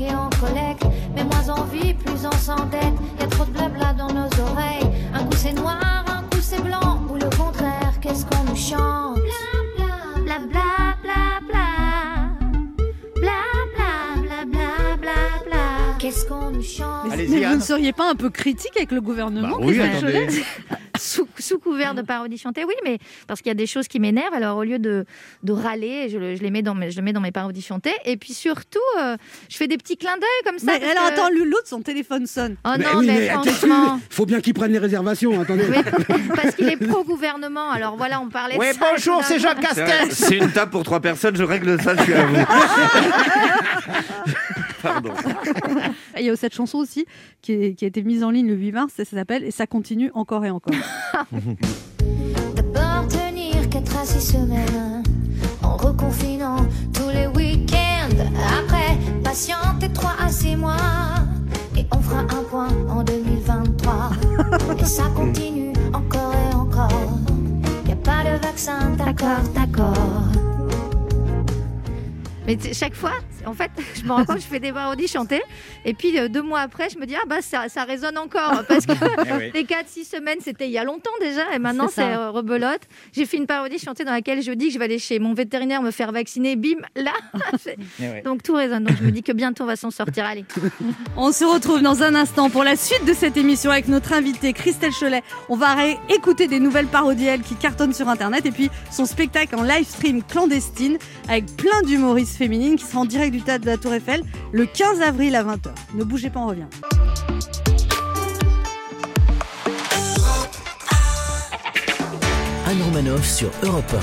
Et 0.00 0.14
on 0.14 0.30
collecte. 0.38 0.86
Mais 1.14 1.24
moins 1.24 1.48
on 1.56 1.64
vit, 1.64 1.94
plus 1.94 2.26
on 2.26 2.32
s'endette. 2.32 2.94
Y 3.20 3.22
a 3.22 3.26
trop 3.26 3.44
de 3.44 3.50
blabla 3.50 3.92
dans 3.94 4.08
nos 4.08 4.28
oreilles. 4.40 4.88
Un 5.14 5.24
coup 5.24 5.36
c'est 5.36 5.52
noir, 5.52 6.04
un 6.06 6.22
coup 6.22 6.40
c'est 6.40 6.62
blanc. 6.62 7.00
Ou 7.10 7.14
le 7.14 7.28
contraire, 7.36 7.92
qu'est-ce 8.00 8.24
qu'on 8.26 8.44
nous 8.44 8.56
chante? 8.56 9.18
Bla 10.24 10.38
bla 10.50 10.96
bla 11.02 11.40
bla. 11.48 11.66
Bla 13.16 13.42
bla 13.76 13.92
bla 14.22 14.44
bla 14.44 14.96
bla 14.96 15.20
bla. 15.46 15.58
Qu'est-ce 15.98 16.26
qu'on 16.26 16.50
nous 16.50 16.62
chante? 16.62 17.08
Mais, 17.16 17.26
vous 17.26 17.56
ne 17.56 17.60
seriez 17.60 17.92
pas 17.92 18.10
un 18.10 18.14
peu 18.14 18.30
critique 18.30 18.76
avec 18.76 18.92
le 18.92 19.00
gouvernement? 19.00 19.58
Bah 19.58 19.64
oui, 19.66 19.80
attendez. 19.80 20.28
Couvert 21.68 21.94
de 21.94 22.00
parodie 22.02 22.38
chantée, 22.38 22.64
oui, 22.64 22.72
mais 22.84 22.98
parce 23.26 23.40
qu'il 23.42 23.50
y 23.50 23.50
a 23.50 23.54
des 23.54 23.66
choses 23.66 23.88
qui 23.88 24.00
m'énervent. 24.00 24.32
Alors 24.34 24.56
au 24.56 24.64
lieu 24.64 24.78
de, 24.78 25.04
de 25.42 25.52
râler, 25.52 26.08
je, 26.10 26.16
le- 26.18 26.34
je 26.34 26.42
les 26.42 26.50
mets 26.50 26.62
dans 26.62 26.74
mes, 26.74 26.90
je 26.90 26.96
le 26.96 27.02
mets 27.02 27.12
dans 27.12 27.20
mes 27.20 27.30
parodies 27.30 27.60
chantées. 27.62 27.92
Et 28.06 28.16
puis 28.16 28.32
surtout, 28.32 28.78
euh, 28.98 29.16
je 29.50 29.56
fais 29.56 29.66
des 29.66 29.76
petits 29.76 29.96
clins 29.98 30.16
d'œil 30.16 30.28
comme 30.46 30.58
ça. 30.58 30.72
Mais 30.78 30.86
alors 30.90 31.08
que- 31.08 31.12
attends, 31.12 31.28
l'autre, 31.30 31.66
son 31.66 31.82
téléphone 31.82 32.26
sonne. 32.26 32.56
Oh 32.64 32.70
Mais 32.78 32.84
non, 32.84 32.90
oui, 33.00 33.06
mais, 33.06 33.14
mais 33.18 33.28
franchement. 33.28 34.00
faut 34.08 34.24
bien 34.26 34.40
qu'ils 34.40 34.54
prennent 34.54 34.72
les 34.72 34.78
réservations. 34.78 35.38
Attendez. 35.40 35.64
Oui, 35.68 35.82
parce 36.34 36.54
qu'il 36.54 36.68
est 36.68 36.76
pro-gouvernement. 36.78 37.70
Alors 37.70 37.96
voilà, 37.96 38.20
on 38.20 38.28
parlait 38.28 38.56
de 38.56 38.62
ça. 38.62 38.72
bonjour, 38.90 39.22
c'est 39.24 39.38
vrai, 39.38 39.54
Castex. 39.60 40.14
C'est 40.14 40.38
une 40.38 40.50
table 40.50 40.70
pour 40.70 40.84
trois 40.84 41.00
personnes, 41.00 41.36
je 41.36 41.44
règle 41.44 41.80
ça, 41.82 41.94
je 41.96 42.02
suis 42.02 42.14
à 42.14 42.24
vous. 42.26 42.36
Pardon. 44.82 45.10
Il 46.18 46.24
y 46.24 46.30
a 46.30 46.36
cette 46.36 46.54
chanson 46.54 46.78
aussi 46.78 47.06
qui, 47.42 47.52
est- 47.52 47.74
qui 47.74 47.84
a 47.84 47.88
été 47.88 48.02
mise 48.02 48.22
en 48.24 48.30
ligne 48.30 48.46
le 48.48 48.54
8 48.54 48.72
mars, 48.72 48.92
ça 48.96 49.04
s'appelle 49.04 49.44
Et 49.44 49.50
ça 49.50 49.66
continue 49.66 50.10
encore 50.14 50.44
et 50.44 50.50
encore. 50.50 50.74
D'abord 52.54 53.06
tenir 53.08 53.68
4 53.70 53.98
à 53.98 54.04
6 54.04 54.20
semaines 54.32 55.02
en 55.62 55.76
reconfinant 55.76 56.56
tous 56.94 57.08
les 57.12 57.26
week-ends. 57.28 58.24
Après, 58.58 58.96
patienter 59.22 59.92
3 59.92 60.12
à 60.20 60.28
6 60.30 60.56
mois 60.56 60.76
et 61.76 61.86
on 61.92 62.00
fera 62.00 62.20
un 62.22 62.44
point 62.48 62.68
en 62.88 63.02
2023. 63.02 64.10
Et 64.80 64.84
ça 64.84 65.04
continue 65.14 65.72
encore 65.92 66.34
et 66.34 66.54
encore. 66.54 67.18
Y 67.86 67.92
a 67.92 67.96
pas 67.96 68.22
de 68.24 68.38
vaccin, 68.42 68.90
d'accord, 68.96 69.40
d'accord. 69.54 69.94
Mais 72.46 72.56
tu 72.56 72.68
sais, 72.68 72.74
chaque 72.74 72.94
fois, 72.94 73.12
en 73.46 73.54
fait, 73.54 73.70
je 73.94 74.02
me 74.04 74.12
rends 74.12 74.24
compte, 74.24 74.40
je 74.40 74.46
fais 74.46 74.60
des 74.60 74.72
parodies 74.72 75.08
chantées. 75.08 75.42
Et 75.84 75.94
puis 75.94 76.18
euh, 76.18 76.28
deux 76.28 76.42
mois 76.42 76.60
après, 76.60 76.88
je 76.90 76.98
me 76.98 77.06
dis, 77.06 77.14
ah 77.16 77.24
bah 77.26 77.40
ça, 77.40 77.68
ça 77.68 77.84
résonne 77.84 78.18
encore. 78.18 78.64
Parce 78.68 78.86
que 78.86 78.92
Eh 79.26 79.32
oui. 79.32 79.50
les 79.54 79.64
4-6 79.64 80.04
semaines, 80.16 80.38
c'était 80.42 80.66
il 80.66 80.72
y 80.72 80.78
a 80.78 80.84
longtemps 80.84 81.10
déjà. 81.20 81.52
Et 81.54 81.58
maintenant, 81.58 81.88
C'est 81.88 82.02
euh, 82.02 82.30
rebelote. 82.30 82.80
J'ai 83.12 83.26
fait 83.26 83.36
une 83.36 83.46
parodie 83.46 83.78
chantée 83.78 84.04
dans 84.04 84.12
laquelle 84.12 84.42
je 84.42 84.52
dis 84.52 84.68
que 84.68 84.74
je 84.74 84.78
vais 84.78 84.84
aller 84.86 84.98
chez 84.98 85.18
mon 85.18 85.34
vétérinaire 85.34 85.82
me 85.82 85.90
faire 85.90 86.12
vacciner. 86.12 86.56
Bim, 86.56 86.78
là. 86.96 87.12
Eh 88.00 88.02
ouais. 88.02 88.22
Donc 88.22 88.42
tout 88.42 88.54
résonne. 88.54 88.84
Donc 88.84 88.96
je 88.98 89.04
me 89.04 89.10
dis 89.10 89.22
que 89.22 89.32
bientôt 89.32 89.64
on 89.64 89.66
va 89.66 89.76
s'en 89.76 89.90
sortir. 89.90 90.24
Allez. 90.24 90.44
On 91.16 91.32
se 91.32 91.44
retrouve 91.44 91.82
dans 91.82 92.02
un 92.02 92.14
instant 92.14 92.50
pour 92.50 92.64
la 92.64 92.76
suite 92.76 93.04
de 93.04 93.12
cette 93.12 93.36
émission 93.36 93.70
avec 93.70 93.88
notre 93.88 94.12
invitée 94.12 94.52
Christelle 94.52 94.92
Cholet. 94.92 95.22
On 95.48 95.56
va 95.56 95.74
écouter 96.08 96.46
des 96.48 96.60
nouvelles 96.60 96.86
parodies 96.86 97.26
elle, 97.26 97.42
qui 97.42 97.54
cartonnent 97.54 97.92
sur 97.92 98.08
Internet 98.08 98.46
et 98.46 98.50
puis 98.50 98.70
son 98.90 99.04
spectacle 99.06 99.54
en 99.56 99.62
live 99.62 99.86
stream 99.86 100.22
clandestine 100.22 100.98
avec 101.28 101.46
plein 101.56 101.82
d'humoristes 101.82 102.36
féminines 102.36 102.76
qui 102.76 102.84
sera 102.84 103.00
en 103.00 103.04
direct 103.04 103.27
du 103.30 103.42
théâtre 103.42 103.64
de 103.64 103.70
la 103.70 103.76
Tour 103.76 103.94
Eiffel 103.94 104.22
le 104.52 104.66
15 104.66 105.00
avril 105.00 105.36
à 105.36 105.44
20h. 105.44 105.70
Ne 105.94 106.04
bougez 106.04 106.30
pas, 106.30 106.40
on 106.40 106.46
revient. 106.48 106.66
Anne 112.66 112.82
Romanoff 112.82 113.26
sur 113.26 113.50
Europe 113.62 113.96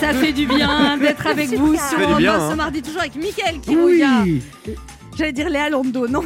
Ça 0.00 0.12
fait 0.14 0.32
du 0.32 0.46
bien 0.46 0.96
d'être 0.96 1.26
avec 1.26 1.50
vous 1.50 1.74
sur 1.74 2.00
Europe 2.00 2.18
bien, 2.18 2.34
1 2.34 2.38
ce 2.38 2.52
hein. 2.52 2.56
mardi, 2.56 2.82
toujours 2.82 3.00
avec 3.00 3.16
Mickaël 3.16 3.60
qui. 3.60 3.76
Oui. 3.76 4.42
J'allais 5.16 5.32
dire 5.32 5.48
Léa 5.50 5.68
Lando, 5.68 6.06
non. 6.08 6.22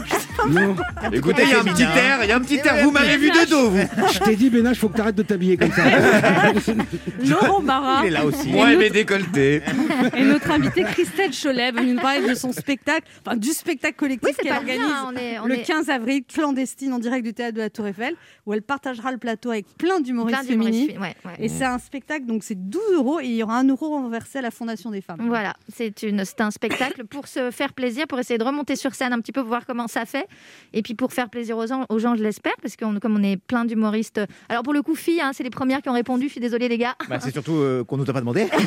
Non. 0.49 0.77
Écoutez, 1.12 1.42
il 1.44 1.51
y 1.51 1.55
a 1.55 1.61
un 1.61 1.64
petit 1.64 1.83
air, 1.83 2.18
il 2.23 2.29
y 2.29 2.33
a 2.33 2.37
un 2.37 2.40
petit 2.40 2.57
air. 2.57 2.85
Vous 2.85 2.90
m'avez 2.90 3.16
vu 3.16 3.31
de 3.31 3.49
dos, 3.49 3.70
vous. 3.70 3.79
Je 4.12 4.18
t'ai 4.20 4.37
dit, 4.37 4.51
Bénage, 4.51 4.79
faut 4.79 4.88
que 4.88 4.97
t'arrêtes 4.97 5.14
de 5.16 5.23
t'habiller 5.23 5.57
comme 5.57 5.73
ça. 5.73 5.83
Laurent 7.27 7.61
Barra. 7.62 8.01
Il 8.03 8.09
est 8.09 8.11
là 8.11 8.25
aussi. 8.25 8.49
Moi 8.49 8.73
et 8.73 8.77
mes 8.77 8.90
décolletés. 8.90 9.62
Et 10.16 10.25
notre 10.25 10.51
invitée 10.51 10.83
Christelle 10.85 11.31
Cholet 11.31 11.73
venue 11.73 11.94
nous 11.94 12.01
parler 12.01 12.29
de 12.29 12.35
son 12.35 12.53
spectacle, 12.53 13.07
enfin 13.25 13.37
du 13.37 13.51
spectacle 13.51 13.97
collectif 13.97 14.37
Oui, 14.38 14.44
qu'elle 14.44 14.53
organise 14.57 14.87
bien. 14.87 15.07
On 15.09 15.16
est, 15.16 15.38
on 15.38 15.47
le 15.47 15.55
est 15.59 15.62
15 15.62 15.88
avril, 15.88 16.23
clandestine 16.25 16.92
en 16.92 16.99
direct 16.99 17.25
du 17.25 17.33
théâtre 17.33 17.55
de 17.55 17.61
la 17.61 17.70
Tour 17.70 17.87
Eiffel, 17.87 18.14
où 18.47 18.53
elle 18.53 18.62
partagera 18.62 19.12
le 19.12 19.18
plateau 19.18 19.51
avec 19.51 19.66
plein 19.79 20.01
d'humoristes 20.01 20.44
féminines. 20.47 20.90
ouais, 21.01 21.14
ouais. 21.25 21.33
Et 21.38 21.49
c'est 21.49 21.64
un 21.64 21.79
spectacle, 21.79 22.27
donc 22.27 22.44
c'est 22.44 22.55
12 22.68 22.83
euros 22.94 23.20
et 23.20 23.27
il 23.27 23.35
y 23.37 23.42
aura 23.42 23.57
un 23.59 23.66
euro 23.68 23.88
renversé 23.90 24.38
à 24.38 24.42
la 24.42 24.51
Fondation 24.51 24.90
des 24.90 25.01
femmes. 25.01 25.25
Voilà, 25.27 25.55
c'est 25.75 26.03
une, 26.03 26.25
c'est 26.25 26.40
un 26.40 26.51
spectacle 26.51 27.05
pour 27.05 27.27
se 27.29 27.51
faire 27.51 27.73
plaisir, 27.73 28.07
pour 28.07 28.18
essayer 28.18 28.38
de 28.38 28.44
remonter 28.44 28.74
sur 28.77 28.95
scène 28.95 29.13
un 29.13 29.21
petit 29.21 29.33
peu, 29.33 29.41
pour 29.41 29.49
voir 29.49 29.67
comment 29.67 29.89
ça 29.89 30.05
fait. 30.05 30.27
Et 30.73 30.83
puis 30.83 30.95
pour 30.95 31.13
faire 31.13 31.29
plaisir 31.31 31.57
aux 31.57 31.67
gens, 31.67 31.87
aux 31.89 31.99
gens 31.99 32.15
je 32.17 32.23
l'espère, 32.23 32.55
parce 32.63 32.77
que 32.77 32.85
comme 32.99 33.17
on 33.17 33.23
est 33.23 33.37
plein 33.37 33.65
d'humoristes. 33.65 34.21
Alors 34.49 34.63
pour 34.63 34.73
le 34.73 34.83
coup, 34.83 34.95
filles, 34.95 35.21
hein, 35.21 35.31
c'est 35.33 35.43
les 35.45 35.51
premières 35.51 35.83
qui 35.83 35.89
ont 35.89 35.93
répondu. 35.95 36.27
Je 36.27 36.33
suis 36.33 36.41
désolée, 36.41 36.69
les 36.69 36.79
gars. 36.79 36.95
Bah, 37.09 37.19
c'est 37.21 37.33
surtout 37.33 37.55
euh, 37.57 37.85
qu'on 37.85 37.97
nous 37.97 38.09
a 38.09 38.13
pas 38.13 38.21
demandé. 38.21 38.47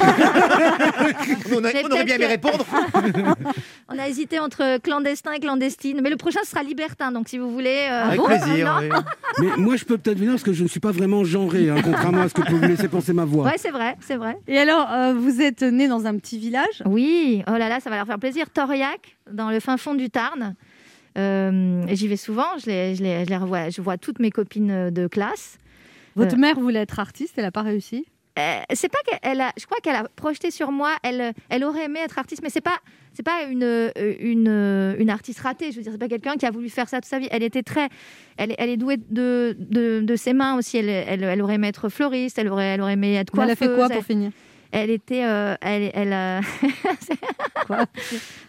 on, 1.52 1.64
a- 1.64 1.70
on 1.84 1.92
aurait 1.92 2.04
bien 2.06 2.16
aimé 2.16 2.26
répondre. 2.26 2.66
On 3.90 3.98
a 3.98 4.10
hésité 4.10 4.40
entre 4.40 4.80
clandestin 4.80 5.32
et 5.32 5.40
clandestine. 5.40 6.02
Mais 6.02 6.10
le 6.10 6.18
prochain 6.18 6.42
sera 6.44 6.62
libertin, 6.64 7.12
donc 7.12 7.30
si 7.30 7.38
vous 7.38 7.50
voulez. 7.50 7.88
euh, 7.90 8.04
Avec 8.08 8.20
bon, 8.20 8.26
plaisir. 8.26 8.82
non 8.82 8.82
oui. 8.82 8.90
Mais 9.40 9.58
moi, 9.64 9.76
je 9.78 9.86
peux 9.86 9.98
peut-être 9.98 10.18
venir 10.18 10.32
parce 10.34 10.44
que 10.44 10.52
je 10.54 10.64
ne 10.64 10.68
suis 10.68 10.80
pas 10.80 10.92
vraiment 10.92 11.24
genré, 11.24 11.70
hein, 11.70 11.78
contrairement 11.84 12.22
à 12.24 12.30
ce 12.30 12.34
que 12.34 12.42
peut 12.42 12.54
vous 12.56 12.68
laisser 12.68 12.88
penser 12.90 13.14
ma 13.14 13.24
voix. 13.26 13.46
Ouais, 13.46 13.56
c'est 13.58 13.72
vrai, 13.72 13.96
c'est 14.02 14.16
vrai. 14.18 14.38
Et 14.48 14.58
alors, 14.58 14.88
euh, 14.92 15.14
vous 15.18 15.42
êtes 15.42 15.62
né 15.64 15.88
dans 15.88 16.06
un 16.06 16.18
petit 16.18 16.38
village? 16.38 16.84
Oui, 16.86 17.44
oh 17.48 17.52
là 17.58 17.70
là, 17.70 17.80
ça 17.80 17.90
va 17.90 17.96
leur 17.98 18.06
faire 18.06 18.20
plaisir. 18.20 18.50
Toriac, 18.50 19.17
dans 19.32 19.50
le 19.50 19.60
fin 19.60 19.78
fond 19.78 19.96
du 19.96 20.10
Tarn. 20.10 20.56
Euh, 21.18 21.84
J'y 21.90 22.08
vais 22.08 22.18
souvent, 22.18 22.58
je, 22.64 22.68
les, 22.68 22.96
je, 22.96 23.04
les, 23.04 23.26
je 23.26 23.30
les 23.30 23.38
revois. 23.38 23.70
Je 23.70 23.82
vois 23.82 23.98
toutes 23.98 24.20
mes 24.20 24.30
copines 24.32 24.72
euh, 24.72 24.92
de 24.92 25.08
classe. 25.08 25.58
Votre 26.16 26.36
Euh. 26.36 26.40
mère 26.40 26.60
voulait 26.60 26.82
être 26.82 27.00
artiste, 27.00 27.34
elle 27.38 27.44
n'a 27.46 27.52
pas 27.52 27.62
réussi 27.64 28.06
Euh, 28.38 28.60
c'est 28.74 28.90
pas 28.90 29.00
qu'elle 29.08 29.42
a, 29.42 29.52
je 29.60 29.66
crois 29.66 29.80
qu'elle 29.82 29.96
a 29.96 30.04
projeté 30.16 30.52
sur 30.52 30.72
moi. 30.72 30.92
Elle, 31.02 31.34
elle 31.50 31.64
aurait 31.64 31.86
aimé 31.86 32.00
être 32.04 32.20
artiste, 32.20 32.44
mais 32.44 32.52
c'est 32.52 32.62
pas, 32.62 32.78
c'est 33.14 33.24
pas 33.26 33.44
une, 33.50 33.92
une, 34.20 34.96
une 35.00 35.10
artiste 35.10 35.40
ratée. 35.40 35.72
Je 35.72 35.78
veux 35.78 35.82
dire, 35.82 35.92
c'est 35.92 35.98
pas 35.98 36.08
quelqu'un 36.08 36.36
qui 36.36 36.46
a 36.46 36.52
voulu 36.52 36.70
faire 36.70 36.88
ça 36.88 36.98
toute 37.02 37.10
sa 37.10 37.18
vie. 37.18 37.28
Elle 37.32 37.42
était 37.42 37.64
très, 37.64 37.90
elle, 38.38 38.54
elle 38.60 38.70
est 38.70 38.78
douée 38.78 38.98
de, 38.98 39.58
de, 39.60 40.02
de 40.02 40.16
ses 40.16 40.34
mains 40.34 40.56
aussi. 40.56 40.78
Elle, 40.78 40.90
elle, 40.90 41.24
elle 41.24 41.42
aurait 41.42 41.56
aimé 41.56 41.68
être 41.68 41.90
fleuriste. 41.90 42.38
Elle 42.38 42.50
aurait, 42.50 42.76
elle 42.76 42.82
aurait 42.82 42.94
aimé 42.94 43.16
être 43.16 43.34
Mais 43.36 43.42
Elle 43.42 43.48
coiffeuse. 43.58 43.68
a 43.70 43.72
fait 43.72 43.76
quoi 43.76 43.90
pour 43.90 44.04
finir? 44.06 44.30
Elle 44.72 44.90
était, 44.90 45.26
euh, 45.26 45.56
elle, 45.62 46.14
euh, 46.14 46.42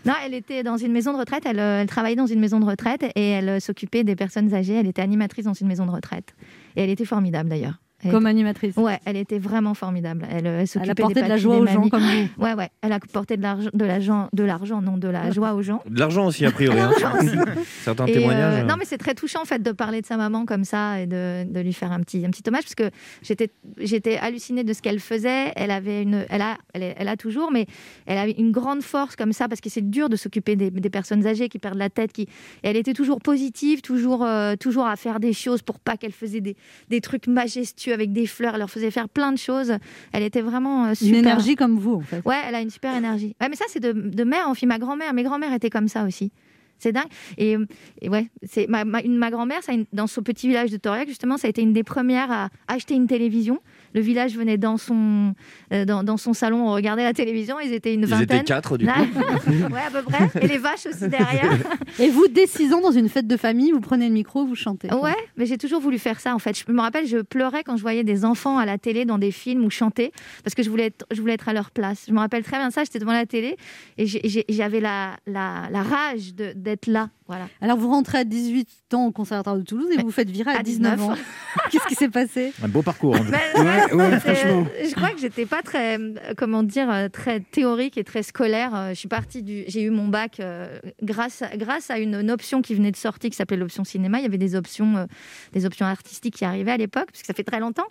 non, 0.05 0.15
elle 0.25 0.35
était 0.35 0.63
dans 0.63 0.77
une 0.77 0.93
maison 0.93 1.13
de 1.13 1.19
retraite. 1.19 1.45
Elle, 1.47 1.61
euh, 1.61 1.85
travaillait 1.87 2.17
dans 2.17 2.27
une 2.27 2.41
maison 2.41 2.61
de 2.61 2.65
retraite 2.65 3.05
et 3.15 3.31
elle 3.31 3.61
s'occupait 3.61 4.05
des 4.05 4.17
personnes 4.17 4.53
âgées. 4.55 4.75
Elle 4.75 4.87
était 4.87 5.03
animatrice 5.03 5.45
dans 5.45 5.55
une 5.55 5.69
maison 5.69 5.87
de 5.87 5.91
retraite. 5.91 6.35
Et 6.77 6.83
elle 6.83 6.91
était 6.91 7.05
formidable 7.05 7.49
d'ailleurs. 7.49 7.79
Elle 8.05 8.13
Comme 8.13 8.23
était- 8.23 8.31
animatrice. 8.31 8.77
Ouais, 8.77 9.01
elle 9.05 9.17
était 9.17 9.39
vraiment 9.41 9.75
formidable. 9.75 10.25
Elle, 10.31 10.47
euh, 10.47 10.61
elle 10.61 10.69
s'occupait 10.69 10.91
apportait 10.93 11.23
de 11.25 11.29
la 11.29 11.37
joie 11.37 11.57
aux 11.59 11.67
gens, 11.67 11.89
comme 11.89 12.03
vous. 12.03 12.43
Ouais, 12.45 12.55
ouais. 12.55 12.69
Elle 12.81 12.93
apportait 12.93 13.37
de 13.37 13.43
l'argent, 13.43 13.71
de 13.75 13.85
l'argent, 13.85 14.29
de 14.33 14.45
l'argent, 14.45 14.81
non, 14.81 14.97
de 14.99 15.09
la 15.09 15.31
joie 15.33 15.55
aux 15.55 15.63
gens. 15.63 15.83
De 15.89 15.99
l'argent 15.99 16.27
aussi, 16.27 16.47
a 16.47 16.53
priori. 16.53 16.79
hein. 16.79 16.93
Certains 17.83 18.07
Et, 18.07 18.11
euh, 18.11 18.15
témoignages. 18.15 18.65
non, 18.67 18.75
mais 18.79 18.85
c'est 18.85 18.99
très 18.99 19.15
touchant 19.15 19.43
en 19.43 19.45
fait 19.45 19.63
de 19.63 19.73
parler 19.73 20.01
de 20.01 20.07
sa 20.07 20.17
maman 20.17 20.45
comme 20.47 20.65
ça 20.65 21.01
et 21.01 21.07
de, 21.07 21.45
de 21.51 21.61
lui 21.61 21.73
faire 21.73 21.91
un 21.91 22.01
petit, 22.01 22.25
un 22.25 22.31
petit 22.31 22.43
hommage 22.47 22.63
parce 22.63 22.75
que 22.77 22.91
j'étais, 23.23 23.51
j'étais 23.79 24.17
hallucinée 24.17 24.63
de 24.63 24.73
ce 24.73 24.81
qu'elle 24.83 25.01
faisait. 25.01 25.53
Elle 25.57 25.71
avait 25.73 26.03
une, 26.03 26.25
elle 26.29 26.43
a, 26.43 26.57
elle, 26.75 26.83
est- 26.85 26.95
elle 26.99 27.09
a 27.09 27.17
toujours, 27.17 27.51
mais 27.51 27.67
elle 28.07 28.19
avait 28.19 28.33
une 28.39 28.53
grande 28.53 28.83
force 28.83 29.17
comme 29.17 29.33
ça 29.33 29.49
parce 29.49 29.61
que 29.61 29.71
c'est 29.71 29.91
dur 29.91 30.09
de 30.09 30.15
s'occuper 30.17 30.55
des, 30.55 30.71
des 30.71 30.91
personnes 30.91 31.27
âgées 31.27 31.49
qui 31.49 31.59
perdent 31.59 31.79
la 31.79 31.91
tête. 31.91 32.13
Qui, 32.13 32.23
et 32.23 32.29
elle 32.63 32.77
était 32.77 32.95
toujours 32.95 33.19
positive, 33.21 33.81
toujours, 33.81 34.25
euh, 34.25 34.55
toujours 34.55 34.87
à 34.87 34.95
faire 34.95 35.19
des 35.19 35.33
choses 35.33 35.63
pour 35.63 35.81
pas 35.81 35.97
qu'elle 35.97 36.13
faisait 36.13 36.41
des, 36.41 36.57
des 36.91 37.01
trucs 37.01 37.27
majestueux 37.27 37.88
avec 37.93 38.13
des 38.13 38.27
fleurs. 38.27 38.55
Elle 38.55 38.61
leur 38.61 38.71
faisait 38.71 38.91
faire 38.91 39.09
plein 39.09 39.33
de 39.33 39.39
choses. 39.39 39.75
Elle 40.13 40.23
était 40.23 40.41
vraiment 40.43 40.85
euh, 40.85 40.89
Une 40.91 40.95
super. 40.95 41.19
énergie 41.19 41.57
comme 41.57 41.79
vous, 41.79 41.95
en 41.95 42.01
fait. 42.01 42.23
Ouais, 42.25 42.37
elle 42.47 42.55
a 42.55 42.61
une 42.61 42.71
super 42.71 42.95
énergie. 42.97 43.35
Ouais, 43.41 43.49
mais 43.49 43.57
ça, 43.57 43.65
c'est 43.69 43.81
de, 43.81 43.93
de 43.93 44.25
mère 44.25 44.49
en 44.49 44.55
fille. 44.55 44.69
Ma 44.69 44.79
grand-mère, 44.79 45.13
mes 45.15 45.23
grand-mères 45.23 45.53
étaient 45.53 45.71
comme 45.71 45.89
ça 45.89 46.05
aussi. 46.05 46.33
C'est 46.81 46.93
dingue. 46.93 47.09
Et, 47.39 47.57
et 48.03 48.09
ouais, 48.09 48.29
c'est 48.45 48.69
ma, 48.69 48.85
ma, 48.85 49.03
une- 49.03 49.17
ma 49.17 49.31
grand-mère, 49.31 49.59
une- 49.69 49.87
dans 49.93 50.07
son 50.07 50.23
petit 50.23 50.47
village 50.47 50.71
de 50.71 50.77
Tauriac, 50.77 51.09
justement, 51.09 51.37
ça 51.37 51.49
a 51.49 51.51
été 51.51 51.61
une 51.61 51.73
des 51.73 51.83
premières 51.83 52.31
à 52.31 52.51
acheter 52.69 52.95
une 52.95 53.09
télévision. 53.09 53.59
Le 53.95 54.01
village 54.01 54.37
venait 54.37 54.59
dans 54.59 54.77
son, 54.77 55.35
euh, 55.73 55.85
dans, 55.85 56.05
dans 56.05 56.17
son 56.17 56.33
salon 56.33 56.73
regarder 56.73 57.03
la 57.03 57.13
télévision. 57.13 57.59
Ils 57.61 57.73
étaient 57.73 57.95
une 57.95 58.01
Ils 58.03 58.07
vingtaine. 58.07 58.39
étaient 58.39 58.45
quatre, 58.45 58.77
du 58.79 58.87
coup. 58.87 58.93
ouais, 59.73 59.81
à 59.87 59.91
peu 59.91 60.03
près. 60.03 60.29
Et 60.43 60.47
les 60.49 60.59
vaches 60.59 60.87
aussi 60.87 61.09
derrière. 61.09 61.53
Et 61.99 62.11
vous, 62.11 62.27
dès 62.29 62.47
6 62.47 62.73
ans, 62.75 62.81
dans 62.81 62.93
une 62.93 63.09
fête 63.09 63.27
de 63.27 63.37
famille, 63.37 63.73
vous 63.73 63.81
prenez 63.81 64.07
le 64.09 64.15
micro, 64.15 64.45
vous 64.47 64.55
chantez. 64.55 64.93
Ouais, 64.93 65.15
mais 65.37 65.47
j'ai 65.47 65.59
toujours 65.59 65.81
voulu 65.81 65.99
faire 65.99 66.21
ça 66.21 66.35
en 66.35 66.39
fait. 66.39 66.59
Je 66.67 66.73
me 66.73 66.81
rappelle, 66.81 67.07
je 67.07 67.19
pleurais 67.19 67.63
quand 67.65 67.77
je 67.77 67.83
voyais 67.83 68.05
des 68.05 68.25
enfants 68.25 68.59
à 68.59 68.67
la 68.67 68.79
télé 68.79 69.05
dans 69.05 69.19
des 69.19 69.31
films 69.31 69.65
ou 69.65 69.71
chanter 69.71 70.13
parce 70.45 70.55
que 70.55 70.63
je 70.63 70.71
voulais 70.71 70.87
être, 70.87 71.07
je 71.11 71.21
voulais 71.21 71.35
être 71.35 71.49
à 71.49 71.53
leur 71.53 71.71
place. 71.71 72.05
Je 72.09 72.13
me 72.13 72.19
rappelle 72.19 72.43
très 72.45 72.59
bien 72.59 72.71
ça, 72.71 72.85
j'étais 72.85 72.99
devant 72.99 73.13
la 73.13 73.27
télé 73.27 73.57
et 73.97 74.07
j'avais 74.07 74.81
la, 74.81 75.17
la, 75.27 75.69
la 75.71 75.83
rage 75.83 76.35
de- 76.35 76.53
d'être 76.55 76.87
là. 76.87 77.11
Voilà. 77.29 77.47
Alors, 77.61 77.77
vous 77.79 77.89
rentrez 77.89 78.19
à 78.19 78.25
18 78.25 78.69
ans 78.95 79.07
au 79.07 79.13
Conservatoire 79.13 79.57
de 79.57 79.63
Toulouse 79.63 79.89
et 79.93 79.97
vous 79.99 80.07
vous 80.07 80.11
faites 80.11 80.31
virer 80.31 80.51
à, 80.53 80.61
à 80.61 80.63
19 80.63 81.01
ans. 81.03 81.13
19. 81.13 81.27
Qu'est-ce 81.71 81.87
qui 81.87 81.95
s'est 81.95 82.09
passé? 82.09 82.53
Un 82.63 82.69
beau 82.69 82.83
parcours. 82.83 83.15
Ouais, 83.15 83.95
ouais, 83.95 84.21
franchement. 84.21 84.67
Je 84.83 84.95
crois 84.95 85.11
que 85.11 85.19
j'étais 85.21 85.45
pas 85.47 85.61
très, 85.63 85.99
euh, 85.99 86.15
comment 86.37 86.63
dire, 86.63 86.91
euh, 86.91 87.09
très 87.09 87.41
théorique 87.41 87.99
et 87.99 88.05
très 88.05 88.23
scolaire. 88.23 88.75
Euh, 88.75 88.89
Je 88.91 88.95
suis 88.95 89.09
partie 89.09 89.43
du, 89.43 89.65
j'ai 89.69 89.83
eu 89.83 89.91
mon 89.91 90.09
bac 90.09 90.41
euh, 90.41 90.79
grâce, 91.03 91.43
à, 91.43 91.55
grâce 91.57 91.91
à 91.91 91.99
une, 91.99 92.15
une 92.15 92.31
option 92.31 92.63
qui 92.63 92.75
venait 92.75 92.91
de 92.91 92.97
sortir 92.97 93.29
qui 93.31 93.37
s'appelait 93.37 93.57
l'option 93.59 93.85
cinéma. 93.85 94.19
Il 94.19 94.23
y 94.23 94.27
avait 94.27 94.39
des 94.39 94.55
options, 94.57 94.97
euh, 94.97 95.05
des 95.53 95.67
options 95.67 95.85
artistiques 95.87 96.35
qui 96.37 96.45
arrivaient 96.47 96.71
à 96.73 96.77
l'époque 96.79 97.09
parce 97.13 97.21
que 97.21 97.27
ça 97.27 97.35
fait 97.35 97.45
très 97.45 97.61
longtemps. 97.61 97.87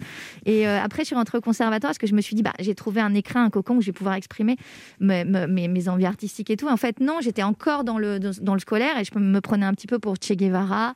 Et 0.45 0.67
euh, 0.67 0.81
après, 0.81 1.03
je 1.03 1.07
suis 1.07 1.15
rentrée 1.15 1.37
au 1.37 1.41
conservatoire 1.41 1.89
parce 1.91 1.99
que 1.99 2.07
je 2.07 2.15
me 2.15 2.21
suis 2.21 2.35
dit, 2.35 2.41
bah, 2.41 2.53
j'ai 2.59 2.73
trouvé 2.73 3.01
un 3.01 3.13
écrin, 3.13 3.43
un 3.45 3.49
cocon 3.51 3.75
où 3.75 3.81
je 3.81 3.87
vais 3.87 3.91
pouvoir 3.93 4.15
exprimer 4.15 4.55
mes, 4.99 5.23
mes- 5.25 5.45
mes- 5.47 5.67
mes 5.67 5.89
envies 5.89 6.05
artistiques 6.07 6.49
et 6.49 6.57
tout. 6.57 6.67
En 6.67 6.77
fait, 6.77 6.99
non, 6.99 7.17
j'étais 7.21 7.43
encore 7.43 7.83
dans 7.83 7.99
le, 7.99 8.19
dans, 8.19 8.31
dans 8.41 8.53
le 8.55 8.59
scolaire 8.59 8.97
et 8.99 9.03
je 9.03 9.11
me 9.19 9.26
prenais 9.39 9.65
un 9.65 9.73
petit 9.73 9.87
peu 9.87 9.99
pour 9.99 10.15
Che 10.15 10.33
Guevara. 10.33 10.93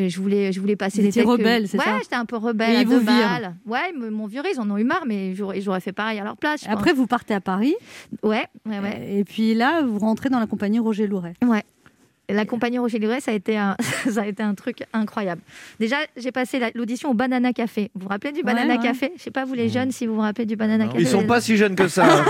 Et 0.00 0.10
je 0.10 0.20
voulais, 0.20 0.52
je 0.52 0.60
voulais 0.60 0.76
passer 0.76 1.02
des 1.02 1.10
têtes 1.10 1.24
que- 1.24 1.28
rebelle, 1.28 1.66
c'est 1.66 1.76
ouais, 1.76 1.82
ça 1.84 1.98
j'étais 2.00 2.14
un 2.14 2.24
peu 2.24 2.36
rebelle. 2.36 2.76
Et 2.76 2.80
ils 2.82 2.86
vous 2.86 3.00
virent. 3.00 3.52
Ouais, 3.66 3.92
me- 3.98 4.10
m'ont 4.10 4.26
viré, 4.28 4.50
ils 4.54 4.60
en 4.60 4.70
ont 4.70 4.78
eu 4.78 4.84
marre, 4.84 5.02
mais 5.08 5.34
j'aurais 5.34 5.80
fait 5.80 5.90
pareil 5.92 6.20
à 6.20 6.24
leur 6.24 6.36
place. 6.36 6.64
Après, 6.68 6.92
vous 6.92 7.08
partez 7.08 7.34
à 7.34 7.40
Paris. 7.40 7.74
ouais, 8.22 8.46
ouais, 8.66 8.78
ouais. 8.78 9.16
Et 9.18 9.24
puis 9.24 9.54
là, 9.54 9.82
vous 9.82 9.98
rentrez 9.98 10.28
dans 10.28 10.38
la 10.38 10.46
compagnie 10.46 10.78
Roger 10.78 11.08
Louret. 11.08 11.34
Ouais. 11.44 11.64
La 12.30 12.44
compagnie 12.44 12.78
Roger 12.78 12.98
Livret, 12.98 13.20
ça 13.20 13.30
a 13.30 13.34
été 13.34 13.56
un, 13.56 13.74
ça 14.10 14.22
a 14.22 14.26
été 14.26 14.42
un 14.42 14.54
truc 14.54 14.84
incroyable. 14.92 15.40
Déjà, 15.80 15.96
j'ai 16.16 16.30
passé 16.30 16.58
la- 16.58 16.70
l'audition 16.74 17.10
au 17.10 17.14
Banana 17.14 17.52
Café. 17.52 17.90
Vous 17.94 18.02
vous 18.02 18.08
rappelez 18.08 18.32
du 18.32 18.42
Banana 18.42 18.76
ouais. 18.76 18.82
Café? 18.82 19.12
Je 19.16 19.22
sais 19.22 19.30
pas 19.30 19.44
vous 19.46 19.54
les 19.54 19.68
jeunes 19.70 19.92
si 19.92 20.06
vous 20.06 20.14
vous 20.14 20.20
rappelez 20.20 20.44
du 20.44 20.54
Banana 20.56 20.86
Café. 20.88 21.00
Ils 21.00 21.06
sont 21.06 21.26
pas 21.26 21.40
si 21.40 21.56
jeunes 21.56 21.74
que 21.74 21.88
ça, 21.88 22.04
hein. 22.06 22.24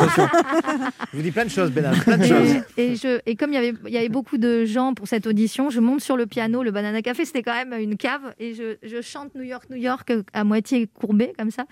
Je 1.13 1.17
vous 1.17 1.23
dis 1.23 1.31
plein 1.33 1.45
de 1.45 1.51
choses, 1.51 1.71
Bénal, 1.73 1.97
plein 1.99 2.19
de 2.19 2.25
choses. 2.25 2.51
Et, 2.77 2.93
et 2.93 2.97
je, 2.97 3.19
et 3.27 3.35
comme 3.35 3.51
il 3.51 3.55
y, 3.55 3.59
avait, 3.59 3.75
il 3.87 3.93
y 3.93 3.99
avait 3.99 4.09
beaucoup 4.09 4.39
de 4.39 4.65
gens 4.65 4.95
pour 4.95 5.09
cette 5.09 5.27
audition, 5.27 5.71
je 5.71 5.81
monte 5.81 6.01
sur 6.01 6.17
le 6.17 6.27
piano, 6.27 6.63
le 6.63 6.71
Banana 6.71 7.03
Café, 7.03 7.25
c'était 7.25 7.43
quand 7.43 7.55
même 7.55 7.73
une 7.81 7.97
cave, 7.97 8.35
et 8.39 8.55
je, 8.55 8.77
je 8.83 9.01
chante 9.03 9.35
New 9.35 9.43
York, 9.43 9.65
New 9.71 9.77
York 9.77 10.13
à 10.33 10.45
moitié 10.45 10.87
courbé 10.87 11.33
comme 11.39 11.51
ça. 11.51 11.65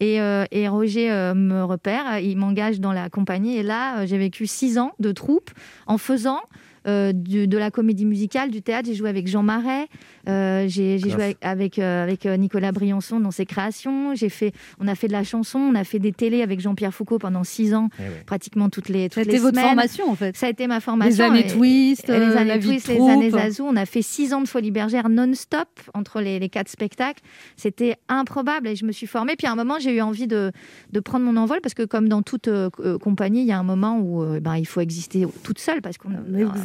Et, 0.00 0.20
euh, 0.20 0.44
et 0.52 0.68
Roger 0.68 1.10
euh, 1.10 1.34
me 1.34 1.62
repère, 1.64 2.18
il 2.20 2.36
m'engage 2.38 2.80
dans 2.80 2.92
la 2.92 3.10
compagnie, 3.10 3.58
et 3.58 3.62
là, 3.62 3.98
euh, 3.98 4.06
j'ai 4.06 4.16
vécu 4.18 4.46
six 4.46 4.78
ans 4.78 4.92
de 4.98 5.12
troupe 5.12 5.50
en 5.86 5.98
faisant. 5.98 6.40
Euh, 6.88 7.12
de 7.12 7.58
la 7.58 7.70
comédie 7.70 8.06
musicale, 8.06 8.50
du 8.50 8.62
théâtre. 8.62 8.88
J'ai 8.88 8.94
joué 8.94 9.08
avec 9.08 9.28
Jean 9.28 9.42
Marais, 9.42 9.86
euh, 10.28 10.66
j'ai 10.68 10.98
joué 10.98 11.12
avec, 11.12 11.38
avec, 11.40 11.78
euh, 11.78 12.02
avec, 12.02 12.26
euh, 12.26 12.36
Nicolas 12.36 12.72
Briançon 12.72 13.20
dans 13.20 13.30
ses 13.30 13.46
créations. 13.46 14.14
J'ai 14.14 14.28
fait, 14.28 14.52
on 14.80 14.86
a 14.88 14.94
fait 14.94 15.08
de 15.08 15.12
la 15.12 15.24
chanson, 15.24 15.58
on 15.58 15.74
a 15.74 15.84
fait 15.84 15.98
des 15.98 16.12
télés 16.12 16.42
avec 16.42 16.60
Jean-Pierre 16.60 16.92
Foucault 16.94 17.18
pendant 17.18 17.44
six 17.44 17.74
ans, 17.74 17.88
Eh 17.98 18.02
ouais. 18.02 18.22
pratiquement 18.26 18.68
toutes 18.68 18.88
les, 18.88 19.08
toutes 19.08 19.14
Ça 19.14 19.20
a 19.20 19.24
les 19.24 19.30
été 19.30 19.38
votre 19.38 19.54
semaines. 19.56 19.68
formation, 19.70 20.10
en 20.10 20.14
fait. 20.14 20.36
Ça 20.36 20.46
a 20.46 20.50
été 20.50 20.66
ma 20.66 20.76
Les 20.76 20.80
formation. 20.80 21.24
années 21.24 21.46
et- 21.46 21.50
Twist, 21.50 22.08
et 22.08 22.12
euh, 22.12 22.28
les 22.28 22.34
la 22.34 22.40
années 22.40 22.58
vie 22.58 22.76
de 22.76 22.82
Twist, 22.82 22.88
les 22.88 23.08
années 23.08 23.30
Zazou. 23.30 23.64
On 23.64 23.76
a 23.76 23.86
fait 23.86 24.02
six 24.02 24.32
ans 24.34 24.40
de 24.40 24.48
folie 24.48 24.70
bergère 24.70 25.08
non-stop 25.08 25.68
entre 25.94 26.20
les, 26.20 26.38
les 26.38 26.48
quatre 26.48 26.68
spectacles. 26.68 27.22
C'était 27.56 27.96
improbable 28.08 28.68
et 28.68 28.76
je 28.76 28.84
me 28.84 28.92
suis 28.92 29.06
formée. 29.06 29.34
Puis 29.36 29.46
à 29.46 29.52
un 29.52 29.56
moment, 29.56 29.76
j'ai 29.78 29.94
eu 29.96 30.00
envie 30.00 30.26
de, 30.26 30.52
de 30.92 31.00
prendre 31.00 31.24
mon 31.24 31.36
envol 31.36 31.60
parce 31.62 31.74
que, 31.74 31.84
comme 31.84 32.08
dans 32.08 32.22
toute 32.22 32.48
euh, 32.48 32.68
compagnie, 33.02 33.40
il 33.42 33.46
y 33.46 33.52
a 33.52 33.58
un 33.58 33.62
moment 33.62 33.98
où 33.98 34.22
euh, 34.22 34.40
ben, 34.40 34.56
il 34.56 34.66
faut 34.66 34.80
exister 34.80 35.26
toute 35.42 35.58
seule 35.58 35.80
parce 35.80 35.96
qu'on. 35.98 36.10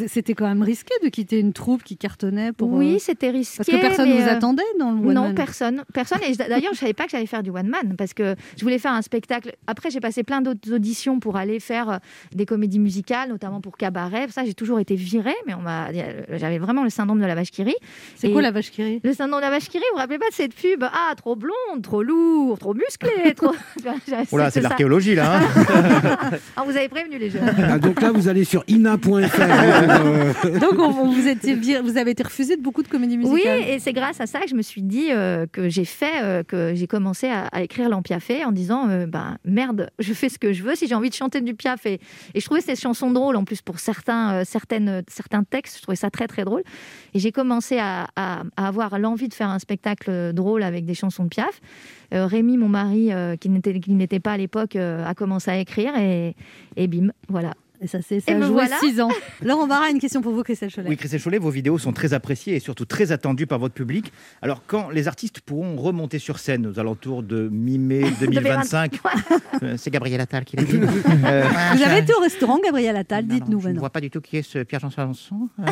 C'était 0.08 0.34
quand 0.34 0.47
même 0.47 0.63
risqué 0.63 0.93
de 1.04 1.10
quitter 1.10 1.39
une 1.39 1.54
troupe 1.54 1.84
qui 1.84 1.97
cartonnait 1.97 2.52
pour. 2.52 2.71
oui, 2.73 2.99
c'était 2.99 3.30
risqué. 3.30 3.53
Parce 3.58 3.70
que 3.70 3.76
personne 3.82 4.10
mais, 4.10 4.22
vous 4.22 4.28
euh, 4.28 4.32
attendait 4.32 4.63
dans 4.80 4.92
le 4.92 4.98
one 5.00 5.13
non, 5.13 5.22
man. 5.24 5.36
personne. 5.36 5.84
Personne. 5.94 6.20
Et 6.28 6.34
je- 6.34 6.38
d'ailleurs, 6.38 6.74
je 6.74 6.80
savais 6.80 6.94
pas 6.94 7.06
que 7.06 7.12
j'allais 7.12 7.26
faire 7.26 7.44
du 7.44 7.50
one 7.50 7.68
man 7.68 7.96
parce 7.98 8.13
que 8.13 8.36
je 8.58 8.63
voulais 8.63 8.80
faire 8.80 8.94
un 8.94 9.02
spectacle. 9.02 9.54
Après, 9.68 9.89
j'ai 9.89 10.00
passé 10.00 10.24
plein 10.24 10.42
d'autres 10.42 10.74
auditions 10.74 11.20
pour 11.20 11.36
aller 11.38 11.60
faire 11.60 11.89
euh, 11.89 11.98
des 12.34 12.46
comédies 12.46 12.80
musicales, 12.80 13.30
notamment 13.30 13.62
pour 13.62 13.78
cabaret. 13.78 14.28
Ça, 14.30 14.44
j'ai 14.46 14.54
toujours 14.54 14.80
été 14.80 14.96
virée, 14.96 15.36
mais 15.48 15.54
on 15.54 15.62
m'a. 15.62 15.88
J'avais 16.38 16.58
vraiment 16.60 16.84
le 16.84 16.89
syndrome 16.89 17.20
de 17.22 17.26
la 17.26 17.36
vache 17.36 17.52
qui 17.52 17.63
rit. 17.63 17.76
C'est 18.16 18.28
Et- 18.30 18.32
quoi 18.32 18.42
la 18.42 18.52
vache 18.52 18.72
qui 18.72 18.84
rit? 18.84 19.02
Le 19.04 19.13
syndrome 19.13 19.39
de 19.39 19.46
la 19.46 19.52
vache 19.52 19.70
qui 19.70 19.78
rit, 19.78 19.84
vous 19.92 19.96
vous 19.96 20.00
rappelez 20.02 20.20
pas 20.20 20.30
de 20.30 20.34
cette 20.36 20.54
pub? 20.56 20.84
Ah, 20.84 21.13
trop 21.16 21.36
blonde, 21.36 21.82
trop 21.84 22.04
lourd, 22.04 22.58
trop 22.60 22.74
musclé, 22.74 23.34
trop. 23.36 23.54
Oh 24.32 24.38
là, 24.38 24.50
c'est 24.52 24.60
de 24.60 24.63
l'archéologie, 24.63 25.16
là. 25.16 25.38
hein. 25.38 25.42
Ah, 26.56 26.63
vous 26.66 26.76
avez 26.76 26.89
prévenu 26.89 27.18
les 27.18 27.30
jeunes. 27.30 27.42
Ah, 27.58 27.78
donc 27.80 28.02
là, 28.02 28.12
vous 28.12 28.28
allez 28.28 28.44
sur 28.44 28.63
ina.fr. 28.68 29.08
euh, 29.39 30.34
Donc, 30.60 30.74
on- 30.80 30.84
on 31.04 31.12
vous, 31.12 31.28
étiez 31.28 31.56
vous 31.82 31.98
avez 31.98 32.12
été 32.12 32.24
refusé 32.24 32.56
de 32.56 32.62
beaucoup 32.62 32.84
de 32.84 32.88
comédies 32.88 33.18
Oui, 33.34 33.41
et 33.67 33.80
c'est 33.80 33.93
grâce 33.93 34.22
à 34.22 34.26
ça 34.28 34.39
que 34.41 34.48
je 34.48 34.56
me 34.56 34.62
suis 34.62 34.82
dit 34.82 35.12
euh, 35.12 35.46
que 35.52 35.69
j'ai 35.69 35.86
fait, 35.86 36.22
euh, 36.24 36.43
que 36.43 36.74
j'ai 36.76 36.88
commencé 36.88 37.28
à, 37.28 37.48
à 37.48 37.62
écrire 37.63 37.89
l'Ampiafé 37.89 38.46
en 38.46 38.52
disant 38.52 38.88
euh, 38.89 39.06
ben, 39.06 39.38
merde, 39.46 39.89
je 40.00 40.13
fais 40.13 40.30
ce 40.30 40.38
que 40.39 40.54
je 40.54 40.63
veux. 40.63 40.76
Si 40.76 40.88
j'ai 40.88 40.96
envie 40.96 41.10
de 41.10 41.15
chanter 41.15 41.41
du 41.41 41.54
Piaf 41.56 41.86
et, 41.86 42.00
et 42.34 42.39
je 42.39 42.46
trouvais 42.46 42.62
ces 42.62 42.76
chansons 42.76 43.12
drôles 43.12 43.36
en 43.36 43.43
plus 43.46 43.62
pour 43.62 43.80
certains, 43.80 44.43
certaines, 44.46 45.04
certains 45.08 45.43
textes, 45.43 45.78
je 45.78 45.82
trouvais 45.82 45.96
ça 45.96 46.10
très 46.10 46.28
très 46.28 46.43
drôle. 46.46 46.63
Et 47.13 47.19
j'ai 47.19 47.32
commencé 47.32 47.78
à, 47.80 48.08
à- 48.15 48.43
à 48.58 48.67
avoir 48.67 48.98
l'envie 49.00 49.28
de 49.30 49.34
faire 49.34 49.50
un 49.50 49.60
spectacle 49.60 50.34
drôle 50.34 50.63
avec 50.63 50.86
des 50.86 50.93
chansons 50.93 51.24
de 51.24 51.30
Piaf. 51.30 51.60
Rémi, 52.12 52.58
mon 52.58 52.69
mari, 52.69 53.10
qui 53.39 53.50
n'était 53.50 54.19
pas 54.19 54.34
à 54.34 54.38
l'époque, 54.38 54.76
a 54.76 55.13
commencé 55.15 55.50
à 55.50 55.58
écrire 55.58 55.96
et, 55.98 56.36
et 56.76 56.88
bim, 56.88 57.10
voilà. 57.30 57.54
Et 57.84 57.88
ça, 57.88 58.00
c'est 58.02 58.22
ça 58.22 58.32
joué 58.39 58.48
voilà. 58.50 58.80
6 58.80 59.02
ans. 59.02 59.10
Laurent 59.43 59.67
Barra, 59.67 59.89
une 59.89 60.00
question 60.00 60.22
pour 60.22 60.32
vous, 60.34 60.41
Christelle 60.43 60.72
Cholet. 60.72 60.88
Oui, 60.88 60.96
Christelle 60.96 61.22
Cholet, 61.22 61.38
vos 61.38 61.50
vidéos 61.50 61.78
sont 61.78 61.91
très 61.91 62.13
appréciées 62.13 62.56
et 62.56 62.60
surtout 62.62 62.86
très 62.86 63.12
attendues 63.12 63.46
par 63.46 63.60
votre 63.60 63.74
public. 63.74 64.13
Alors, 64.41 64.62
quand 64.65 64.89
les 64.89 65.10
artistes 65.10 65.41
pourront 65.41 65.76
remonter 65.76 66.17
sur 66.17 66.39
scène 66.39 66.65
aux 66.65 66.80
alentours 66.80 67.24
de 67.24 67.50
mi-mai 67.52 68.06
2025, 68.22 69.00
euh, 69.63 69.76
c'est 69.78 69.91
Gabriel 69.91 70.22
Attal 70.22 70.46
qui 70.46 70.56
l'a 70.56 70.63
dit. 70.63 70.80
Euh, 71.26 71.43
Vous 71.76 71.84
avez 71.84 72.00
été 72.00 72.13
au 72.13 72.19
restaurant, 72.22 72.60
Gabriel 72.63 72.96
Attal, 72.96 73.26
dites-nous 73.28 73.60
Je 73.62 73.69
ne 73.69 73.80
vois 73.80 73.89
pas 73.89 74.02
du 74.02 74.10
tout 74.10 74.19
qui 74.22 74.38
est 74.38 74.41
ce 74.41 74.60
Pierre-Jean 74.60 74.89
Salançon. 74.89 75.50
Euh, 75.60 75.63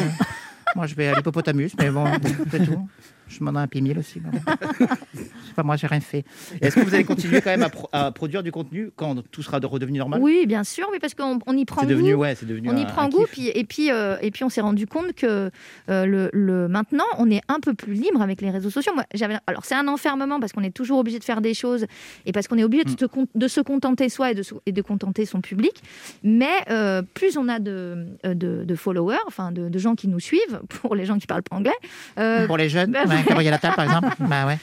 moi, 0.75 0.87
je 0.87 0.95
vais 0.95 1.07
à 1.07 1.15
l'hippopotamus, 1.15 1.71
mais 1.79 1.89
bon, 1.89 2.05
c'est 2.51 2.65
tout. 2.65 2.87
Je 3.31 3.43
m'en 3.43 3.53
ai 3.53 3.63
un 3.63 3.65
P1000 3.65 3.97
aussi. 3.99 4.21
pas 5.55 5.63
moi, 5.63 5.75
j'ai 5.75 5.87
rien 5.87 5.99
fait. 5.99 6.23
Est-ce 6.61 6.75
que 6.75 6.81
vous 6.81 6.93
allez 6.95 7.03
continuer 7.03 7.41
quand 7.41 7.49
même 7.49 7.63
à, 7.63 7.69
pro- 7.69 7.89
à 7.91 8.11
produire 8.11 8.43
du 8.43 8.51
contenu 8.51 8.91
quand 8.95 9.21
tout 9.31 9.43
sera 9.43 9.59
de- 9.59 9.65
redevenu 9.67 9.99
normal? 9.99 10.19
Oui, 10.21 10.45
bien 10.47 10.63
sûr, 10.63 10.87
oui, 10.91 10.97
parce 10.99 11.13
qu'on 11.13 11.39
on 11.45 11.57
y 11.57 11.65
prend 11.65 11.81
C'est 11.81 11.87
goût. 11.87 11.93
devenu, 11.93 12.13
ouais, 12.13 12.35
c'est 12.35 12.45
devenu 12.45 12.69
on 12.69 12.77
y 12.77 12.85
prend 12.85 13.09
goût, 13.09 13.25
puis, 13.31 13.47
et, 13.53 13.63
puis, 13.63 13.91
euh, 13.91 14.17
et 14.21 14.31
puis 14.31 14.43
on 14.43 14.49
s'est 14.49 14.61
rendu 14.61 14.87
compte 14.87 15.13
que 15.13 15.49
euh, 15.89 16.05
le, 16.05 16.29
le- 16.33 16.67
maintenant, 16.67 17.03
on 17.17 17.29
est 17.29 17.41
un 17.47 17.59
peu 17.59 17.73
plus 17.73 17.93
libre 17.93 18.21
avec 18.21 18.41
les 18.41 18.49
réseaux 18.49 18.69
sociaux. 18.69 18.93
Moi, 18.93 19.03
alors, 19.47 19.65
c'est 19.65 19.75
un 19.75 19.87
enfermement 19.87 20.39
parce 20.39 20.51
qu'on 20.53 20.63
est 20.63 20.75
toujours 20.75 20.99
obligé 20.99 21.19
de 21.19 21.23
faire 21.23 21.41
des 21.41 21.53
choses 21.53 21.85
et 22.25 22.31
parce 22.31 22.47
qu'on 22.47 22.57
est 22.57 22.63
obligé 22.63 22.83
de, 22.83 22.91
Mm. 22.91 22.97
se, 22.99 23.05
con- 23.05 23.27
de 23.35 23.47
se 23.47 23.61
contenter 23.61 24.09
soi 24.09 24.31
et 24.31 24.35
de, 24.35 24.43
et 24.65 24.71
de 24.71 24.81
contenter 24.81 25.25
son 25.25 25.41
public. 25.41 25.81
Mais 26.23 26.47
euh, 26.69 27.01
plus 27.13 27.37
on 27.37 27.47
a 27.47 27.59
de, 27.59 28.05
de, 28.23 28.63
de 28.63 28.75
followers, 28.75 29.17
enfin 29.27 29.51
de, 29.51 29.69
de 29.69 29.79
gens 29.79 29.95
qui 29.95 30.07
nous 30.07 30.19
suivent, 30.19 30.61
pour 30.81 30.95
les 30.95 31.05
gens 31.05 31.17
qui 31.17 31.27
parlent 31.27 31.43
pas 31.43 31.55
anglais, 31.55 32.45
Pour 32.47 32.57
les 32.57 32.69
jeunes, 32.69 32.91
bah, 32.91 33.03
ouais. 33.05 33.20
Gabriel 33.27 33.53
Attal, 33.53 33.73
par 33.75 33.85
exemple. 33.85 34.09
Bah 34.19 34.45
ouais. 34.47 34.57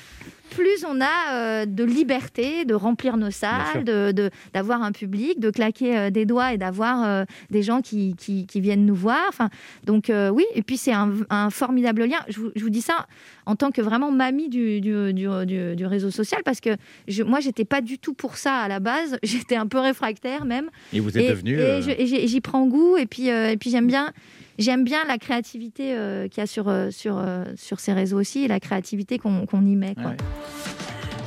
plus 0.50 0.82
on 0.88 0.98
a 1.02 1.34
euh, 1.34 1.66
de 1.66 1.84
liberté 1.84 2.64
de 2.64 2.72
remplir 2.74 3.16
nos 3.18 3.30
salles, 3.30 3.84
de- 3.84 4.12
de- 4.12 4.30
d'avoir 4.54 4.82
un 4.82 4.92
public, 4.92 5.38
de 5.40 5.50
claquer 5.50 5.96
euh, 5.98 6.10
des 6.10 6.24
doigts 6.24 6.54
et 6.54 6.58
d'avoir 6.58 7.04
euh, 7.04 7.24
des 7.50 7.62
gens 7.62 7.82
qui, 7.82 8.14
qui- 8.16 8.46
qui 8.46 8.60
viennent 8.62 8.86
nous 8.86 8.94
voir. 8.94 9.20
Enfin, 9.28 9.50
donc 9.84 10.08
euh, 10.08 10.30
oui, 10.30 10.44
et 10.54 10.62
puis 10.62 10.78
c'est 10.78 10.92
un, 10.92 11.12
un 11.28 11.50
formidable 11.50 12.04
lien. 12.06 12.18
Je 12.28 12.40
vous, 12.40 12.50
je 12.56 12.62
vous 12.62 12.70
dis 12.70 12.80
ça 12.80 13.06
en 13.44 13.56
tant 13.56 13.70
que 13.70 13.82
vraiment 13.82 14.10
mamie 14.10 14.48
du, 14.48 14.80
du, 14.80 15.12
du- 15.12 15.28
du- 15.46 15.76
du 15.76 15.86
réseau 15.86 16.10
social 16.10 16.40
parce 16.44 16.60
que 16.60 16.70
je, 17.08 17.22
moi, 17.22 17.40
j'étais 17.40 17.66
pas 17.66 17.82
du 17.82 17.98
tout 17.98 18.14
pour 18.14 18.36
ça 18.38 18.54
à 18.54 18.68
la 18.68 18.80
base. 18.80 19.18
J'étais 19.22 19.56
un 19.56 19.66
peu 19.66 19.78
réfractaire 19.78 20.46
même. 20.46 20.70
Et 20.94 21.00
vous 21.00 21.16
êtes 21.16 21.24
Et- 21.24 21.28
devenu, 21.30 21.58
et 21.58 21.60
euh, 21.60 22.26
j'y 22.26 22.40
prends 22.40 22.66
goût 22.66 22.96
et 22.96 23.04
puis, 23.06 23.30
euh, 23.30 23.50
et 23.50 23.56
puis 23.58 23.70
j'aime 23.70 23.86
bien. 23.86 24.12
J'aime 24.58 24.82
bien 24.82 25.04
la 25.06 25.18
créativité 25.18 25.94
euh, 25.96 26.26
qu'il 26.26 26.40
y 26.40 26.44
a 26.44 26.46
sur, 26.46 26.68
euh, 26.68 26.90
sur, 26.90 27.16
euh, 27.18 27.44
sur 27.56 27.78
ces 27.78 27.92
réseaux 27.92 28.18
aussi 28.18 28.44
et 28.44 28.48
la 28.48 28.58
créativité 28.58 29.18
qu'on 29.18 29.46
y 29.64 29.76
met. 29.76 29.94
Quoi. 29.94 30.14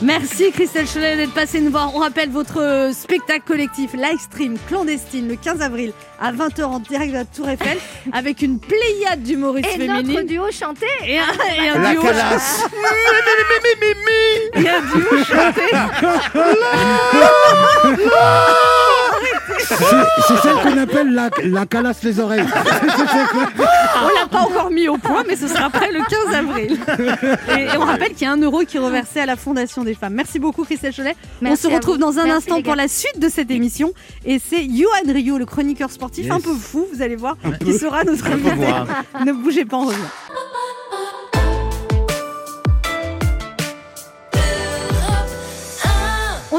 Merci 0.02 0.52
Christelle 0.52 0.88
Chenet 0.88 1.16
d'être 1.16 1.34
passée 1.34 1.62
nous 1.62 1.70
voir. 1.72 1.96
On 1.96 2.00
rappelle 2.00 2.30
votre 2.30 2.90
spectacle 2.92 3.44
collectif 3.46 3.94
live 3.94 4.20
stream 4.20 4.58
clandestine 4.68 5.28
le 5.30 5.36
15 5.36 5.62
avril 5.62 5.94
à 6.20 6.34
20h 6.34 6.64
en 6.64 6.80
direct 6.80 7.12
de 7.12 7.18
la 7.18 7.26
Tour 7.26 7.48
Eiffel 7.48 7.78
avec 8.12 8.42
une 8.42 8.60
pléiade 8.60 9.22
d'humoristes 9.22 9.70
Et 9.76 9.78
féminines. 9.78 10.08
notre 10.16 10.28
duo 10.28 10.52
chanté 10.52 10.88
Et 11.06 11.20
un, 11.20 11.24
et 11.64 11.70
un 11.70 11.80
La 11.80 11.92
duo 11.94 12.02
calasse. 12.02 12.66
Et 14.56 14.68
un 14.68 14.82
duo 14.82 15.24
chanté. 15.24 15.62
C'est 19.68 20.38
celle 20.42 20.56
qu'on 20.64 20.78
appelle 20.78 21.14
la, 21.14 21.30
la 21.44 21.66
calasse 21.66 22.04
les 22.04 22.20
oreilles. 22.20 22.44
On 24.04 24.08
l'a 24.20 24.28
pas 24.30 24.40
encore 24.40 24.72
mis 24.72 24.88
au 24.88 24.98
point, 24.98 25.24
mais 25.28 25.36
ce 25.36 25.48
sera 25.48 25.66
après 25.66 25.92
le 25.92 26.00
15 26.00 26.36
avril. 26.36 26.80
Et, 27.58 27.62
et 27.74 27.78
on 27.78 27.82
rappelle 27.86 28.10
qu'il 28.14 28.24
y 28.24 28.26
a 28.26 28.32
un 28.34 28.38
euro 28.42 28.62
qui 28.62 28.78
est 28.78 28.80
reversé 28.80 29.20
à 29.20 29.26
la 29.26 29.36
Fondation 29.36 29.84
des 29.84 29.94
femmes. 29.94 30.14
Merci 30.14 30.40
beaucoup 30.40 30.64
Christelle 30.64 30.94
Cholet. 30.96 31.16
Merci 31.42 31.68
on 31.68 31.70
se 31.70 31.76
retrouve 31.76 31.98
dans 31.98 32.18
un 32.20 32.24
Merci, 32.26 32.38
instant 32.50 32.62
pour 32.62 32.76
la 32.76 32.88
suite 32.88 33.20
de 33.20 33.30
cette 33.30 33.52
émission. 33.52 33.94
Et 34.26 34.40
c'est 34.40 34.64
Johan 34.66 35.14
Rio, 35.14 35.38
le 35.38 35.46
chroniqueur 35.46 35.90
sportif, 35.92 36.26
Yes. 36.26 36.34
un 36.34 36.40
peu 36.40 36.54
fou, 36.54 36.86
vous 36.94 37.02
allez 37.02 37.16
voir, 37.16 37.36
Un 37.44 37.52
qui 37.54 37.66
peu. 37.66 37.78
sera 37.78 38.04
notre 38.04 38.26
invité. 38.28 38.68
ne 39.26 39.32
bougez 39.32 39.66
pas, 39.66 39.78
on 39.78 39.86
revient. 39.86 39.98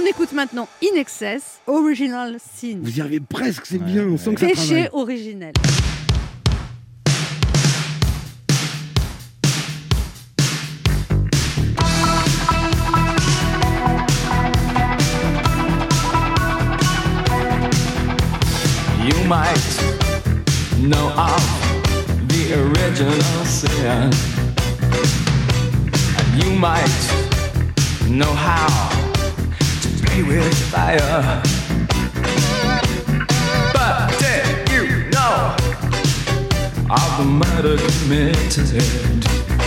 On 0.03 0.07
écoute 0.07 0.33
maintenant 0.33 0.69
In 0.83 0.97
Excess, 0.99 1.61
Original 1.67 2.37
Sin. 2.41 2.79
Vous 2.83 2.99
y 2.99 3.01
arrivez 3.01 3.21
presque, 3.21 3.67
c'est 3.67 3.79
bien, 3.79 4.05
on 4.05 4.17
sent 4.17 4.35
que 4.35 4.41
ça 4.41 4.47
Péché 4.47 4.87
travaille. 4.87 4.89
originel. 4.93 5.53
You 19.05 19.25
might 19.25 19.59
know 20.79 21.09
of 21.17 21.43
the 22.29 22.55
original 22.55 23.45
sin. 23.45 24.11
And 26.19 26.43
you 26.43 26.51
might 26.53 27.01
know 28.09 28.33
how 28.33 29.02
play 30.13 30.23
with 30.23 30.55
fire. 30.71 31.43
But 33.73 34.19
did 34.19 34.69
you 34.71 35.11
know 35.11 35.57
of 36.91 37.19
the 37.19 37.25
murder 37.25 37.77
committed 37.99 39.62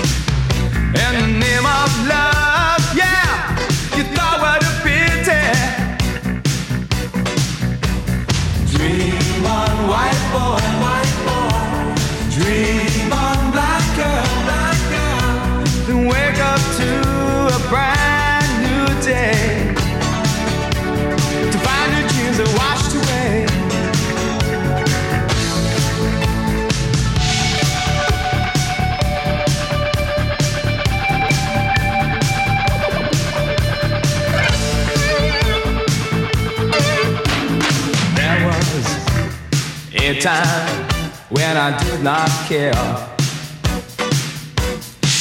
time 40.25 40.87
when 41.29 41.55
I 41.55 41.77
did 41.83 42.01
not 42.01 42.27
care. 42.49 42.73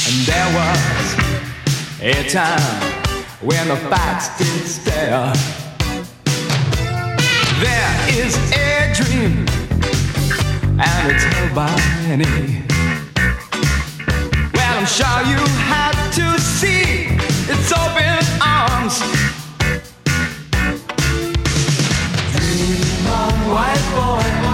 And 0.07 0.17
there 0.25 0.49
was 0.57 1.05
a 2.01 2.27
time 2.31 2.81
when 3.43 3.69
the 3.69 3.77
facts 3.93 4.39
didn't 4.39 4.67
stare. 4.67 5.31
There 7.61 7.95
is 8.17 8.35
a 8.53 8.95
dream, 8.95 9.45
and 10.81 11.13
it's 11.13 11.25
held 11.25 11.55
by 11.55 11.77
many. 12.09 12.63
Well, 14.55 14.79
I'm 14.79 14.87
sure 14.87 15.21
you 15.29 15.41
had 15.69 15.97
to 16.13 16.41
see 16.41 17.13
its 17.53 17.71
open 17.73 18.25
arms. 18.41 19.01
Dream 22.33 23.07
on, 23.07 23.35
white 23.53 23.85
boy. 23.95 24.54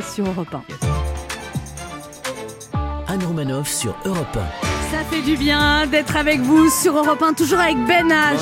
sur 0.00 0.26
Europe 0.26 0.54
1. 0.54 0.62
Anne 3.12 3.24
Roumanoff 3.24 3.68
sur 3.68 3.94
Europe 4.06 4.36
1. 4.36 4.40
Ça 4.90 5.04
fait 5.04 5.20
du 5.20 5.36
bien 5.36 5.86
d'être 5.86 6.16
avec 6.16 6.40
vous 6.40 6.70
sur 6.70 6.96
Europe 6.96 7.22
1, 7.22 7.34
toujours 7.34 7.58
avec 7.58 7.76
Ben 7.86 8.08
H, 8.08 8.38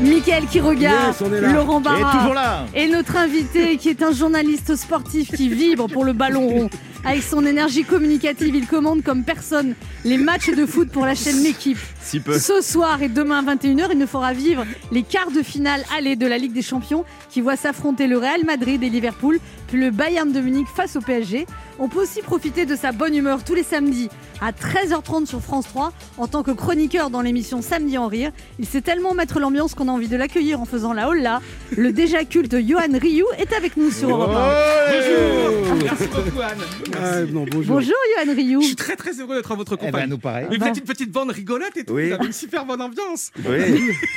Mickaël 0.00 0.46
qui 0.46 0.58
yes, 0.58 1.20
Laurent 1.20 1.80
Barra 1.80 2.64
et 2.74 2.88
notre 2.88 3.16
invité 3.16 3.76
qui 3.76 3.90
est 3.90 4.02
un 4.02 4.12
journaliste 4.12 4.76
sportif 4.76 5.30
qui 5.34 5.48
vibre 5.50 5.88
pour 5.88 6.04
le 6.04 6.14
ballon 6.14 6.48
rond. 6.48 6.70
Avec 7.04 7.22
son 7.22 7.44
énergie 7.44 7.84
communicative, 7.84 8.54
il 8.54 8.66
commande 8.66 9.02
comme 9.02 9.24
personne 9.24 9.74
les 10.04 10.18
matchs 10.18 10.50
de 10.50 10.66
foot 10.66 10.90
pour 10.90 11.06
la 11.06 11.14
chaîne 11.14 11.42
L'équipe. 11.42 11.78
Si 12.00 12.20
peu. 12.20 12.38
Ce 12.38 12.60
soir 12.60 13.02
et 13.02 13.08
demain 13.08 13.44
à 13.46 13.54
21h, 13.54 13.88
il 13.92 13.98
nous 13.98 14.06
fera 14.06 14.32
vivre 14.32 14.64
les 14.92 15.02
quarts 15.02 15.30
de 15.30 15.42
finale 15.42 15.82
aller 15.96 16.16
de 16.16 16.26
la 16.26 16.38
Ligue 16.38 16.52
des 16.52 16.62
Champions 16.62 17.04
qui 17.30 17.40
voit 17.40 17.56
s'affronter 17.56 18.06
le 18.06 18.18
Real 18.18 18.44
Madrid 18.44 18.82
et 18.82 18.90
Liverpool, 18.90 19.40
puis 19.66 19.80
le 19.80 19.90
Bayern 19.90 20.30
de 20.30 20.40
Munich 20.40 20.66
face 20.74 20.96
au 20.96 21.00
PSG. 21.00 21.46
On 21.78 21.88
peut 21.88 22.00
aussi 22.02 22.22
profiter 22.22 22.66
de 22.66 22.76
sa 22.76 22.92
bonne 22.92 23.14
humeur 23.16 23.42
tous 23.42 23.54
les 23.54 23.64
samedis 23.64 24.08
à 24.40 24.52
13h30 24.52 25.26
sur 25.26 25.40
France 25.40 25.66
3 25.68 25.92
en 26.18 26.28
tant 26.28 26.42
que 26.44 26.52
chroniqueur 26.52 27.10
dans 27.10 27.20
l'émission 27.20 27.62
Samedi 27.62 27.98
en 27.98 28.06
rire. 28.06 28.30
Il 28.60 28.66
sait 28.66 28.80
tellement 28.80 29.12
mettre 29.14 29.40
l'ambiance 29.40 29.74
qu'on 29.74 29.88
a 29.88 29.90
envie 29.92 30.06
de 30.08 30.16
l'accueillir 30.16 30.60
en 30.60 30.66
faisant 30.66 30.92
la 30.92 31.08
holla. 31.08 31.40
Le 31.76 31.92
déjà 31.92 32.24
culte 32.24 32.56
Johan 32.64 32.96
Ryu 33.00 33.24
est 33.38 33.52
avec 33.52 33.76
nous 33.76 33.90
sur 33.90 34.08
Europe 34.10 34.30
1. 34.30 35.74
Merci 35.82 36.06
beaucoup, 36.06 36.40
Anne. 36.40 36.58
Ah, 37.02 37.20
non, 37.22 37.44
bonjour. 37.50 37.74
Bonjour 37.76 37.94
Johan 38.24 38.34
Ryu. 38.34 38.60
Je 38.62 38.66
suis 38.66 38.76
très 38.76 38.94
très 38.96 39.12
heureux 39.20 39.34
d'être 39.36 39.50
à 39.50 39.56
votre 39.56 39.74
Eh 39.74 39.84
ben, 39.86 39.90
compagnie. 39.90 40.10
nous 40.10 40.18
pareil. 40.18 40.46
Vous 40.48 40.54
une 40.54 40.80
petite 40.80 41.10
bande 41.10 41.30
rigolote 41.30 41.76
et 41.76 41.84
tout. 41.84 41.94
Oui. 41.94 42.08
Vous 42.08 42.14
avez 42.14 42.26
une 42.26 42.32
super 42.32 42.64
bonne 42.66 42.80
ambiance. 42.82 43.30
Oui. 43.48 43.58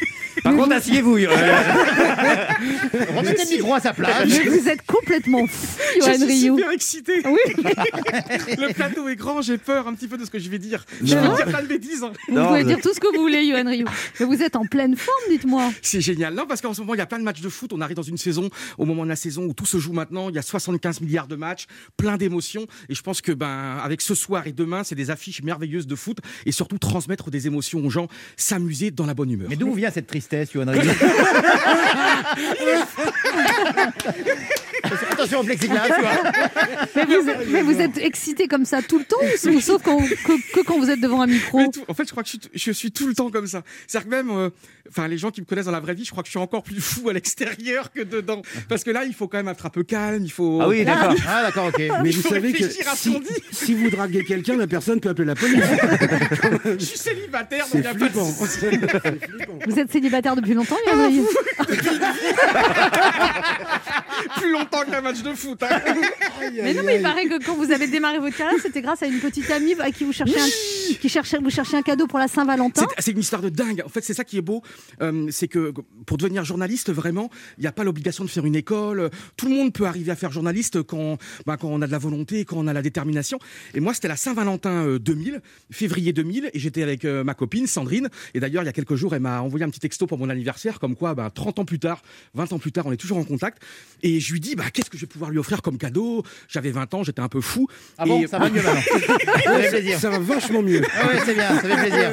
Par 0.44 0.56
contre, 0.56 0.74
asseyez-vous. 0.74 1.14
Remettez 3.18 3.44
le 3.44 3.50
micro 3.56 3.74
à 3.74 3.80
sa 3.80 3.94
place. 3.94 4.28
Mais 4.28 4.44
vous 4.50 4.70
êtes 4.70 4.86
complètement 4.86 5.46
fou, 5.48 5.78
Je 5.96 6.06
Johan 6.06 6.14
suis 6.14 6.26
Ryu. 6.26 6.56
super 6.56 6.72
excité. 6.72 7.14
Oui, 7.26 7.40
Le 7.58 8.74
plateau 8.74 9.08
est 9.10 9.16
grand, 9.16 9.42
j'ai 9.42 9.58
peur 9.58 9.88
un 9.88 9.94
petit 9.94 10.08
peu 10.08 10.18
de 10.18 10.26
ce 10.26 10.30
que 10.32 10.40
je 10.40 10.50
vais 10.50 10.60
dire. 10.60 10.86
Je 11.04 11.16
Non. 11.16 11.22
vais 11.32 11.36
dire 11.44 11.46
plein 11.48 11.62
de 11.64 11.68
bêtises. 11.68 12.04
hein. 12.04 12.12
vous 12.28 12.36
Non, 12.36 12.48
pouvez 12.48 12.64
dire 12.64 12.80
tout 12.82 12.94
ce 12.94 13.00
que 13.00 13.08
vous 13.16 13.22
voulez, 13.22 13.48
Johan 13.48 13.66
Ryu. 13.70 13.86
Mais 14.20 14.26
vous 14.26 14.42
êtes 14.42 14.56
en 14.56 14.66
pleine 14.66 14.96
forme, 14.96 15.18
dites-moi. 15.30 15.72
C'est 15.82 16.02
génial. 16.02 16.34
Non, 16.34 16.46
parce 16.48 16.62
qu'en 16.62 16.74
ce 16.74 16.82
moment, 16.82 16.94
il 16.94 16.98
y 16.98 17.02
a 17.02 17.06
plein 17.06 17.20
de 17.20 17.24
matchs 17.24 17.42
de 17.42 17.50
foot. 17.50 17.72
On 17.74 17.82
arrive 17.82 17.96
dans 17.96 18.02
une 18.04 18.18
saison, 18.18 18.50
au 18.78 18.86
moment 18.86 19.04
de 19.04 19.10
la 19.10 19.16
saison 19.16 19.44
où 19.46 19.54
tout 19.54 19.66
se 19.66 19.78
joue 19.78 19.94
maintenant. 19.94 20.30
Il 20.30 20.36
y 20.36 20.40
a 20.40 20.42
75 20.42 21.02
milliards 21.02 21.28
de 21.28 21.36
matchs, 21.36 21.66
plein 21.98 22.18
d'émotions. 22.18 22.66
Et 22.90 22.96
je 22.96 23.02
pense 23.02 23.22
que, 23.22 23.32
ben, 23.32 23.78
avec 23.84 24.02
ce 24.02 24.16
soir 24.16 24.48
et 24.48 24.52
demain, 24.52 24.84
c'est 24.84 24.96
des 24.96 25.10
affiches 25.10 25.42
merveilleuses 25.44 25.88
de 25.88 25.96
foot 25.96 26.18
et 26.46 26.52
surtout 26.52 26.78
transmettre 26.78 27.30
des 27.32 27.48
émotions 27.48 27.84
aux 27.86 27.90
gens, 27.90 28.08
s'amuser 28.36 28.92
dans 28.92 29.06
la 29.06 29.14
bonne 29.14 29.32
humeur. 29.32 29.48
Mais 29.50 29.56
d'où 29.56 29.74
vient 29.74 29.92
cette 29.92 30.08
tristesse, 30.08 30.54
Yoann 30.54 30.70
Ryu 30.72 30.80
Attention 35.18 35.40
au 35.40 35.44
plexiglas, 35.44 35.86
tu 35.88 36.02
vois. 36.02 36.32
Mais 36.96 37.06
vous, 37.18 37.30
êtes- 37.30 37.48
mais 37.50 37.62
vous 37.62 37.82
êtes 37.82 37.98
excité 37.98 38.48
comme 38.48 38.66
ça 38.66 38.82
tout 38.82 39.00
le 39.00 39.06
temps 39.06 39.18
ou 39.52 39.60
sauf 39.62 39.82
quand, 39.84 39.98
que, 39.98 40.54
que 40.54 40.64
quand 40.66 40.78
vous 40.80 40.90
êtes 40.90 41.00
devant 41.00 41.22
un 41.22 41.28
micro 41.28 41.58
Mais 41.60 41.70
tout- 41.70 41.84
en 41.88 41.94
fait, 41.94 42.06
je 42.06 42.12
crois 42.12 42.24
que 42.24 42.30
je 42.30 42.38
suis, 42.38 42.50
je 42.54 42.72
suis 42.72 42.92
tout 42.92 43.08
le 43.08 43.14
temps 43.16 43.30
comme 43.32 43.48
ça. 43.48 43.64
C'est-à-dire 43.88 44.10
que 44.10 44.16
même, 44.16 44.30
euh, 44.30 44.50
enfin, 44.90 45.08
les 45.08 45.18
gens 45.18 45.32
qui 45.32 45.42
me 45.42 45.46
connaissent 45.46 45.66
dans 45.66 45.72
la 45.72 45.80
vraie 45.80 45.94
vie, 45.96 46.06
je 46.06 46.12
crois 46.12 46.24
que 46.24 46.28
je 46.28 46.32
suis 46.32 46.40
encore 46.40 46.64
plus 46.64 46.82
fou 46.82 47.10
à 47.10 47.14
l'extérieur 47.14 47.92
que 47.92 48.02
dedans. 48.02 48.42
Parce 48.70 48.84
que 48.84 48.92
là, 48.92 49.06
il 49.06 49.14
faut 49.14 49.28
quand 49.28 49.38
même 49.38 49.48
être 49.48 49.66
un 49.66 49.70
peu 49.70 49.84
calme. 49.84 50.24
Il 50.24 50.32
faut. 50.32 50.60
Ah 50.62 50.68
oui, 50.68 50.84
d'accord. 50.86 51.16
Ah 51.28 51.44
d'accord, 51.44 51.68
ok. 51.68 51.82
Mais 52.04 52.12
vous 52.12 52.22
savez 52.22 52.54
que 52.54 52.64
si, 53.52 53.74
vous 53.74 53.90
draguez 53.90 54.24
quelqu'un, 54.24 54.56
la 54.58 54.68
personne 54.68 55.00
peut 55.00 55.10
appeler 55.10 55.28
la 55.28 55.36
police. 55.36 55.64
Je 56.80 56.86
suis 56.86 56.98
célibataire, 56.98 57.66
donc 57.66 57.70
C'est 57.72 57.78
il 57.80 57.82
n'y 58.80 58.84
a 58.86 58.88
pas 58.88 59.10
de. 59.10 59.70
Vous 59.72 59.80
êtes 59.80 59.92
célibataire 59.92 60.36
depuis 60.36 60.54
longtemps, 60.54 60.78
Johan 60.86 61.08
Ryu 61.08 61.22
plus 64.38 64.52
longtemps 64.52 64.84
qu'un 64.90 65.02
match 65.08 65.22
de 65.22 65.34
foot. 65.34 65.62
hein. 65.64 65.80
Mais 66.64 66.74
non, 66.74 66.84
mais 66.86 66.98
il 66.98 67.02
paraît 67.02 67.26
que 67.26 67.44
quand 67.44 67.56
vous 67.56 67.72
avez 67.72 67.88
démarré 67.88 68.20
votre 68.20 68.38
carrière, 68.38 68.60
c'était 68.62 68.82
grâce 68.82 69.02
à 69.04 69.08
une 69.08 69.20
petite 69.20 69.50
amie 69.52 69.74
à 69.80 69.92
qui 69.92 70.04
vous 70.04 70.14
cherchez 70.14 70.40
un, 70.40 70.94
qui 71.02 71.10
cherchait, 71.10 71.40
vous 71.40 71.50
cherchez 71.50 71.76
un 71.76 71.82
cadeau 71.82 72.08
pour 72.08 72.20
la 72.20 72.28
Saint-Valentin. 72.28 72.86
C'est- 72.96 73.02
C'est 73.02 73.12
une 73.12 73.20
histoire 73.20 73.42
de 73.42 73.50
dingue. 73.50 73.82
En 73.86 73.90
fait, 73.90 74.02
c'est 74.02 74.14
ça 74.14 74.24
qui 74.24 74.38
est 74.38 74.42
beau. 74.42 74.62
Euh, 75.02 75.28
c'est 75.32 75.48
que 75.48 75.74
pour 76.06 76.18
devenir 76.18 76.46
journaliste, 76.46 76.92
vraiment, 76.92 77.30
il 77.58 77.62
n'y 77.62 77.68
a 77.68 77.72
pas 77.72 77.84
l'obligation 77.84 78.24
de 78.24 78.30
faire 78.30 78.46
une 78.46 78.56
école. 78.56 79.10
Tout 79.36 79.48
le 79.50 79.56
monde 79.56 79.74
peut 79.74 79.86
arriver 79.86 80.12
à 80.12 80.16
faire 80.16 80.32
journaliste 80.32 80.84
quand, 80.84 81.18
bah, 81.46 81.58
quand 81.60 81.68
on 81.70 81.82
a 81.82 81.88
de 81.88 81.92
la 81.92 81.98
volonté, 81.98 82.46
quand 82.46 82.58
on 82.58 82.68
a 82.68 82.74
la 82.74 82.82
détermination. 82.82 83.40
Et 83.74 83.80
moi, 83.80 83.94
c'était 83.94 84.08
la 84.08 84.16
Saint-Valentin 84.16 84.86
euh, 84.86 85.00
2000, 85.00 85.42
février 85.72 86.14
2000, 86.14 86.52
et 86.54 86.60
j'étais 86.60 86.84
avec 86.84 87.04
euh, 87.06 87.24
ma 87.24 87.34
copine 87.34 87.66
Sandrine. 87.68 88.10
Et 88.36 88.40
d'ailleurs, 88.40 88.64
il 88.64 88.68
y 88.68 88.70
a 88.70 88.74
quelques 88.74 88.96
jours, 88.96 89.14
elle 89.16 89.22
m'a 89.22 89.42
envoyé 89.42 89.66
un 89.66 89.70
petit 89.70 89.80
texto 89.80 90.06
pour 90.08 90.18
mon 90.18 90.30
anniversaire, 90.30 90.80
comme 90.80 90.96
quoi, 90.96 91.16
bah, 91.16 91.30
30 91.34 91.60
ans 91.60 91.66
plus 91.66 91.80
tard, 91.80 92.02
20 92.36 92.54
ans 92.54 92.60
plus 92.60 92.72
tard, 92.72 92.86
on 92.86 92.92
est 92.92 92.98
toujours 92.98 93.18
en 93.18 93.24
contact. 93.24 93.62
Et 94.04 94.20
je 94.20 94.32
lui 94.32 94.40
dis, 94.40 94.56
bah, 94.56 94.66
qu'est-ce 94.72 94.90
que 94.90 94.97
je 94.98 95.02
vais 95.02 95.08
pouvoir 95.08 95.32
lui 95.32 95.40
offrir 95.40 95.62
comme 95.62 95.78
cadeau 95.78 96.24
J'avais 96.50 96.72
20 96.72 96.94
ans, 96.96 97.04
j'étais 97.04 97.22
un 97.22 97.30
peu 97.30 97.42
fou. 97.42 97.68
Ah 97.98 98.06
bon, 98.06 98.26
ça 98.28 98.40
va 98.40 98.50
mieux 98.50 98.62
maintenant. 98.64 98.82
Ça 99.44 99.60
fait 99.62 99.70
plaisir. 99.70 100.00
Ça 100.00 100.10
va 100.10 100.20
vachement 100.20 100.62
mieux. 100.62 100.82
Ah 100.96 101.08
ouais, 101.08 101.20
c'est 101.26 101.34
bien, 101.34 101.50
ça 101.60 101.62
fait 101.62 101.90
plaisir. 101.90 102.12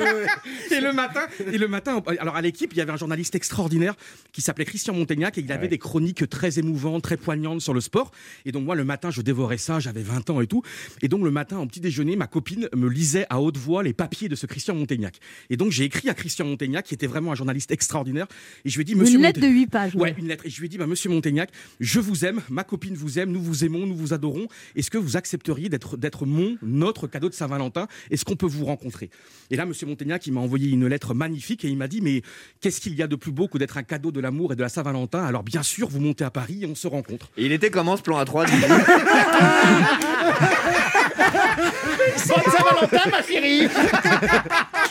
et 0.70 0.80
le 0.80 0.93
matin, 0.93 1.20
et 1.53 1.59
le 1.59 1.68
matin, 1.68 2.03
alors 2.18 2.37
à 2.37 2.43
l'équipe, 2.43 2.72
il 2.72 2.78
y 2.78 2.80
avait 2.80 2.93
un 2.93 2.97
journaliste 2.97 3.35
extraordinaire 3.35 3.95
qui 4.32 4.41
s'appelait 4.43 4.64
Christian 4.64 4.95
Montaignac 4.95 5.39
et 5.39 5.41
il 5.41 5.53
avait 5.53 5.68
des 5.68 5.78
chroniques 5.78 6.28
très 6.28 6.59
émouvantes, 6.59 7.03
très 7.03 7.16
poignantes 7.16 7.61
sur 7.61 7.74
le 7.74 7.80
sport. 7.80 8.11
Et 8.45 8.53
donc 8.53 8.64
moi, 8.64 8.74
le 8.74 8.85
matin, 8.85 9.11
je 9.11 9.22
dévorais 9.22 9.59
ça. 9.59 9.80
J'avais 9.80 10.03
20 10.03 10.30
ans 10.30 10.41
et 10.41 10.47
tout. 10.47 10.62
Et 11.03 11.09
donc 11.09 11.22
le 11.24 11.30
matin, 11.30 11.59
en 11.59 11.66
petit 11.66 11.80
déjeuner, 11.80 12.16
ma 12.16 12.26
copine 12.26 12.68
me 12.74 12.89
lisait 12.89 13.26
à 13.30 13.41
haute 13.41 13.57
voix 13.57 13.82
les 13.82 13.93
papiers 13.93 14.28
de 14.28 14.35
ce 14.37 14.47
Christian 14.47 14.74
Montaignac. 14.74 15.18
Et 15.51 15.57
donc 15.57 15.70
j'ai 15.70 15.85
écrit 15.85 16.09
à 16.09 16.14
Christian 16.14 16.45
Montaignac, 16.47 16.85
qui 16.87 16.95
était 16.95 17.07
vraiment 17.07 17.32
un 17.32 17.35
journaliste 17.35 17.70
extraordinaire. 17.70 18.26
Et 18.64 18.68
je 18.70 18.76
lui 18.76 18.82
ai 18.82 18.85
dit, 18.85 18.95
Monsieur 18.95 19.16
Une 19.16 19.22
lettre 19.22 19.41
de 19.41 19.47
Montaignac- 19.47 19.55
8 19.55 19.66
pages. 19.70 19.95
Ouais, 19.95 20.14
une 20.18 20.28
lettre. 20.28 20.45
Et 20.47 20.51
je 20.51 20.59
lui 20.61 20.66
ai 20.66 20.68
dit, 20.68 20.78
bah, 20.78 20.87
monsieur 20.87 21.11
Montaignac, 21.11 21.51
je 21.80 22.01
vous 22.01 22.24
aime, 22.24 22.41
ma 22.51 22.64
copine 22.64 22.74
vous 22.95 23.18
aime, 23.18 23.31
nous 23.31 23.43
vous 23.43 23.64
aimons, 23.64 23.87
nous 23.87 23.97
vous 23.97 24.12
adorons. 24.12 24.47
Est-ce 24.77 24.91
que 24.91 24.99
vous 24.99 25.16
accepteriez 25.16 25.68
d'être, 25.68 25.97
d'être 25.97 26.27
mon, 26.27 26.57
notre 26.62 27.07
cadeau 27.07 27.29
de 27.29 27.35
Saint-Valentin? 27.35 27.87
Est-ce 28.11 28.25
qu'on 28.25 28.37
peut 28.37 28.47
vous 28.47 28.64
rencontrer? 28.64 29.11
Et 29.51 29.57
là, 29.57 29.66
monsieur 29.66 29.87
Montaignac, 29.87 30.27
il 30.27 30.33
m'a 30.33 30.41
envoyé 30.41 30.70
une 30.70 30.87
lettre 30.87 31.14
magnifique 31.14 31.64
et 31.64 31.68
il 31.68 31.77
m'a 31.77 31.89
dit, 31.89 32.01
mais 32.01 32.22
qu'est-ce 32.61 32.81
qu'il 32.81 32.95
y 32.95 33.03
a 33.03 33.07
de 33.07 33.16
plus 33.16 33.33
beau 33.33 33.49
que 33.49 33.59
d'être 33.59 33.77
un 33.77 33.83
cadeau 33.83 34.11
de 34.11 34.20
l'amour 34.20 34.53
et 34.53 34.57
de 34.57 34.62
la 34.62 34.68
Saint-Valentin? 34.68 35.25
Alors, 35.25 35.43
bien 35.43 35.62
sûr, 35.62 35.89
vous 35.89 36.01
montez 36.01 36.25
à 36.25 36.31
Paris 36.31 36.61
et 36.62 36.66
on 36.66 36.75
se 36.75 36.87
rencontre. 36.87 37.31
Et 37.37 37.47
il 37.47 37.53
était 37.53 37.70
comment 37.70 37.97
ce 37.97 38.03
plan 38.03 38.18
à 38.18 38.25
3 38.25 38.47
Bonne 42.29 42.53
Saint-Valentin, 42.53 43.11
ma 43.11 43.22
chérie 43.22 43.68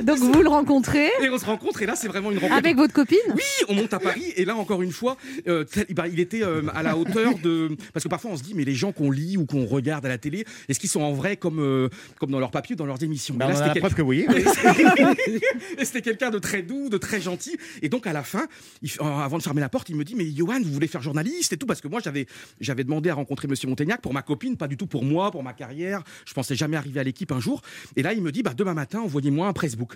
Donc 0.00 0.18
vous 0.18 0.42
le 0.42 0.48
rencontrez 0.48 1.10
Et 1.22 1.28
on 1.30 1.38
se 1.38 1.44
rencontre 1.44 1.82
et 1.82 1.86
là, 1.86 1.96
c'est 1.96 2.08
vraiment 2.08 2.30
une 2.30 2.38
rencontre. 2.38 2.58
avec 2.58 2.76
votre 2.76 2.92
copine? 2.92 3.18
Oui, 3.34 3.42
on 3.68 3.74
monte 3.74 3.92
à 3.94 3.98
Paris 3.98 4.32
et 4.36 4.44
là 4.44 4.56
encore 4.56 4.82
une 4.82 4.92
fois, 4.92 5.16
euh, 5.46 5.64
bah, 5.90 6.06
il 6.08 6.20
était 6.20 6.42
euh, 6.42 6.62
à 6.74 6.82
la 6.82 6.96
hauteur 6.96 7.38
de 7.38 7.76
parce 7.92 8.04
que 8.04 8.08
parfois 8.08 8.30
on 8.30 8.36
se 8.36 8.42
dit 8.42 8.54
mais 8.54 8.64
les 8.64 8.74
gens 8.74 8.92
qu'on 8.92 9.10
lit 9.10 9.36
ou 9.36 9.46
qu'on 9.46 9.66
regarde 9.66 10.06
à 10.06 10.08
la 10.08 10.18
télé, 10.18 10.44
est-ce 10.68 10.78
qu'ils 10.78 10.88
sont 10.88 11.02
en 11.02 11.12
vrai 11.12 11.36
comme 11.36 11.60
euh, 11.60 11.88
comme 12.18 12.30
dans 12.30 12.38
leurs 12.38 12.50
papiers, 12.50 12.74
ou 12.74 12.76
dans 12.76 12.86
leurs 12.86 13.02
émissions? 13.02 13.34
Bah, 13.34 13.46
on 13.48 13.56
a 13.56 13.60
la 13.60 13.66
c'était 13.68 13.80
preuve 13.80 13.94
que 13.94 14.02
oui. 14.02 14.26
Et 15.78 15.84
c'était 15.84 16.02
quelqu'un 16.02 16.30
de 16.30 16.38
très 16.38 16.62
doux, 16.62 16.88
de 16.88 16.98
très 16.98 17.20
gentil. 17.20 17.56
Et 17.82 17.88
donc 17.88 18.06
à 18.06 18.12
la 18.12 18.22
fin, 18.22 18.46
il 18.82 18.90
euh, 19.00 19.04
avant 19.04 19.38
de 19.38 19.42
fermer 19.42 19.60
la 19.60 19.68
porte, 19.68 19.88
il 19.88 19.96
me 19.96 20.04
dit 20.04 20.14
mais 20.14 20.30
Johan, 20.30 20.60
vous 20.62 20.72
voulez 20.72 20.88
faire 20.88 21.02
journaliste 21.02 21.52
et 21.52 21.56
tout? 21.56 21.66
Parce 21.66 21.80
que 21.80 21.88
moi 21.88 22.00
j'avais 22.02 22.26
j'avais 22.60 22.84
demandé 22.84 23.10
à 23.10 23.14
rencontrer 23.14 23.48
Monsieur 23.48 23.68
Montaignac 23.68 24.00
pour 24.00 24.12
ma 24.12 24.22
copine, 24.22 24.56
pas 24.56 24.68
du 24.68 24.76
tout 24.76 24.86
pour 24.86 25.04
moi, 25.04 25.30
pour 25.30 25.42
ma 25.42 25.52
carrière. 25.52 26.02
Je 26.24 26.34
pensais 26.34 26.54
jamais 26.54 26.76
arriver 26.76 27.00
à 27.00 27.04
l'équipe 27.04 27.32
un 27.32 27.40
jour. 27.40 27.62
Et 27.96 28.02
là 28.02 28.12
il 28.12 28.22
me 28.22 28.32
dit 28.32 28.42
bah 28.42 28.54
demain 28.56 28.74
matin 28.74 29.00
envoyez-moi 29.00 29.48
un 29.48 29.52
pressbook. 29.52 29.87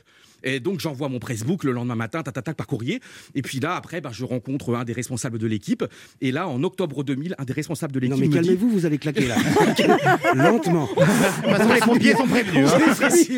Et 0.45 0.61
donc 0.61 0.81
j'envoie 0.81 1.09
mon 1.09 1.19
pressbook 1.19 1.65
le 1.65 1.73
lendemain 1.73 1.95
matin, 1.95 2.23
tatatac 2.23 2.57
par 2.57 2.67
courrier. 2.67 3.01
Et 3.35 3.43
puis 3.43 3.61
là 3.61 3.77
après 3.77 4.01
bah, 4.01 4.11
je 4.13 4.25
rencontre 4.25 4.75
un 4.75 4.85
des 4.85 4.93
responsables 4.93 5.39
de 5.39 5.47
l'équipe. 5.47 5.85
Et 6.21 6.33
là 6.33 6.49
en 6.49 6.63
octobre 6.63 7.05
2000, 7.05 7.35
un 7.39 7.45
des 7.45 7.53
responsables 7.53 7.93
de 7.93 8.01
Non 8.01 8.17
l'équipe 8.17 8.21
mais 8.21 8.27
me 8.27 8.43
dit 8.43 8.49
calmez-vous, 8.49 8.71
vous 8.71 8.87
allez 8.87 8.99
claquer 8.99 9.29
là. 9.29 9.37
Lentement. 10.35 10.87
Toute 10.97 11.05
façon, 11.05 11.73
les 11.73 11.81
pompiers 11.81 12.13
sont 12.13 12.27
prévenus. 12.27 12.67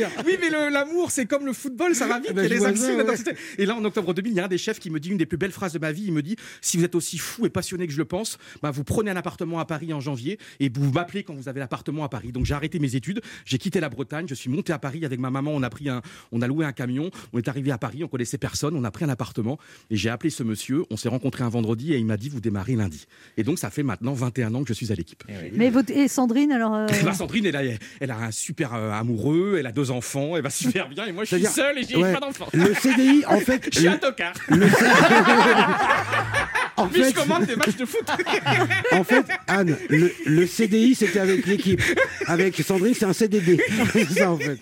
hein. 0.05 0.09
Oui, 0.25 0.39
mais 0.41 0.51
l'amour, 0.71 1.11
c'est 1.11 1.27
comme 1.27 1.47
le 1.47 1.53
football, 1.53 1.95
ça 1.95 2.07
va 2.07 2.19
vite. 2.19 2.29
Eh 2.31 2.35
ben, 2.35 2.45
il 2.45 2.51
y 2.51 2.53
a 2.53 2.57
je 2.57 2.61
les 2.61 2.67
actions, 2.67 2.85
ça, 2.87 2.93
ouais. 2.93 2.99
l'intensité. 2.99 3.33
Et 3.59 3.67
là, 3.67 3.77
en 3.77 3.85
octobre 3.85 4.15
2000, 4.15 4.33
il 4.33 4.37
y 4.37 4.41
a 4.41 4.45
un 4.45 4.49
des 4.49 4.59
chefs 4.59 4.79
qui 4.79 4.91
me 4.91 5.01
dit 5.01 5.11
une 5.11 5.19
des 5.19 5.27
plus 5.27 5.37
belles 5.39 5.53
phrases 5.53 5.73
de 5.73 5.79
ma 5.79 5.93
vie. 5.93 6.05
Il 6.07 6.13
me 6.13 6.23
dit 6.23 6.37
Si 6.61 6.77
vous 6.77 6.85
êtes 6.85 6.95
aussi 6.95 7.19
fou 7.19 7.47
et 7.47 7.51
passionné 7.51 7.87
que 7.87 7.93
je 7.93 7.99
le 7.99 8.05
pense, 8.05 8.39
bah, 8.63 8.71
vous 8.71 8.85
prenez 8.85 9.11
un 9.11 9.17
appartement 9.17 9.59
à 9.61 9.65
Paris 9.65 9.93
en 9.93 10.01
janvier 10.01 10.39
et 10.61 10.69
vous 10.69 10.91
m'appelez 10.93 11.23
quand 11.23 11.35
vous 11.35 11.49
avez 11.49 11.61
l'appartement 11.61 12.05
à 12.05 12.09
Paris. 12.09 12.33
Donc 12.33 12.47
j'ai 12.47 12.55
arrêté 12.55 12.79
mes 12.79 12.97
études, 12.97 13.21
j'ai 13.45 13.59
quitté 13.59 13.81
la 13.81 13.89
Bretagne, 13.89 14.27
je 14.29 14.35
suis 14.35 14.51
monté 14.51 14.73
à 14.73 14.79
Paris 14.79 15.05
avec 15.05 15.19
ma 15.19 15.31
maman. 15.31 15.53
On 15.55 15.63
a, 15.63 15.71
pris 15.71 15.89
un, 15.89 16.03
on 16.33 16.43
a 16.43 16.44
loué 16.47 16.65
un 16.65 16.73
camion, 16.73 17.11
on 17.33 17.39
est 17.39 17.49
arrivé 17.49 17.71
à 17.71 17.79
Paris, 17.79 18.05
on 18.05 18.09
connaissait 18.09 18.39
personne, 18.39 18.75
on 18.77 18.85
a 18.85 18.91
pris 18.91 19.05
un 19.05 19.09
appartement 19.09 19.59
et 19.91 19.97
j'ai 19.97 20.11
appelé 20.11 20.31
ce 20.31 20.43
monsieur. 20.43 20.85
On 20.91 20.97
s'est 20.97 21.09
rencontré 21.09 21.45
un 21.45 21.49
vendredi 21.49 21.93
et 21.95 21.99
il 21.99 22.07
m'a 22.07 22.17
dit 22.17 22.29
Vous 22.29 22.41
démarrez 22.41 22.77
lundi. 22.77 23.07
Et 23.37 23.43
donc 23.45 23.59
ça 23.59 23.71
fait 23.71 23.83
maintenant 23.83 24.13
21 24.15 24.55
ans 24.55 24.63
que 24.63 24.69
je 24.69 24.75
suis 24.75 24.93
à 24.93 24.95
l'équipe. 24.95 25.23
Mais 25.53 25.71
votre... 25.71 25.91
Et 25.93 26.09
Sandrine, 26.09 26.53
alors 26.53 26.75
euh, 26.75 26.87
Bah, 27.05 27.13
Sandrine, 27.13 27.47
elle 27.47 27.57
a, 27.57 27.63
elle 28.01 28.11
a 28.11 28.19
un 28.19 28.31
super 28.31 28.75
euh, 28.75 28.91
amoureux, 28.93 29.57
elle 29.59 29.67
a 29.67 29.73
deux 29.73 29.91
enfants, 29.91 30.37
elle 30.37 30.43
va 30.43 30.51
super 30.51 30.89
bien, 30.89 31.05
et 31.07 31.13
moi 31.13 31.25
je 31.25 31.37
suis 31.37 31.47
seul 31.47 31.79
et 31.79 31.85
j'ai 31.89 31.97
Ouais. 31.97 32.13
pas 32.13 32.21
d'enfants. 32.21 32.49
Le 32.53 32.75
CDI, 32.75 33.25
en 33.27 33.39
fait, 33.41 33.69
Je 33.73 33.79
suis 33.79 33.89
un 33.89 33.97
tocard, 33.99 34.35
le 34.49 34.67
en 36.77 36.89
fait, 36.89 37.11
je 37.11 37.15
commande 37.15 37.47
des 37.47 37.57
matchs 37.57 37.77
de 37.77 37.85
foot. 37.85 38.05
en 38.93 39.05
fait, 39.05 39.25
Anne, 39.47 39.77
le, 39.89 40.11
le 40.27 40.47
CDI, 40.47 40.95
c'était 40.95 41.21
avec 41.21 41.47
l'équipe. 41.47 41.81
Avec 42.27 42.57
Sandrine, 42.57 42.95
c'est 42.95 43.05
un 43.05 43.13
CDD. 43.13 43.61
C'est 43.93 44.09
ça, 44.11 44.31
en 44.33 44.39
fait. 44.39 44.59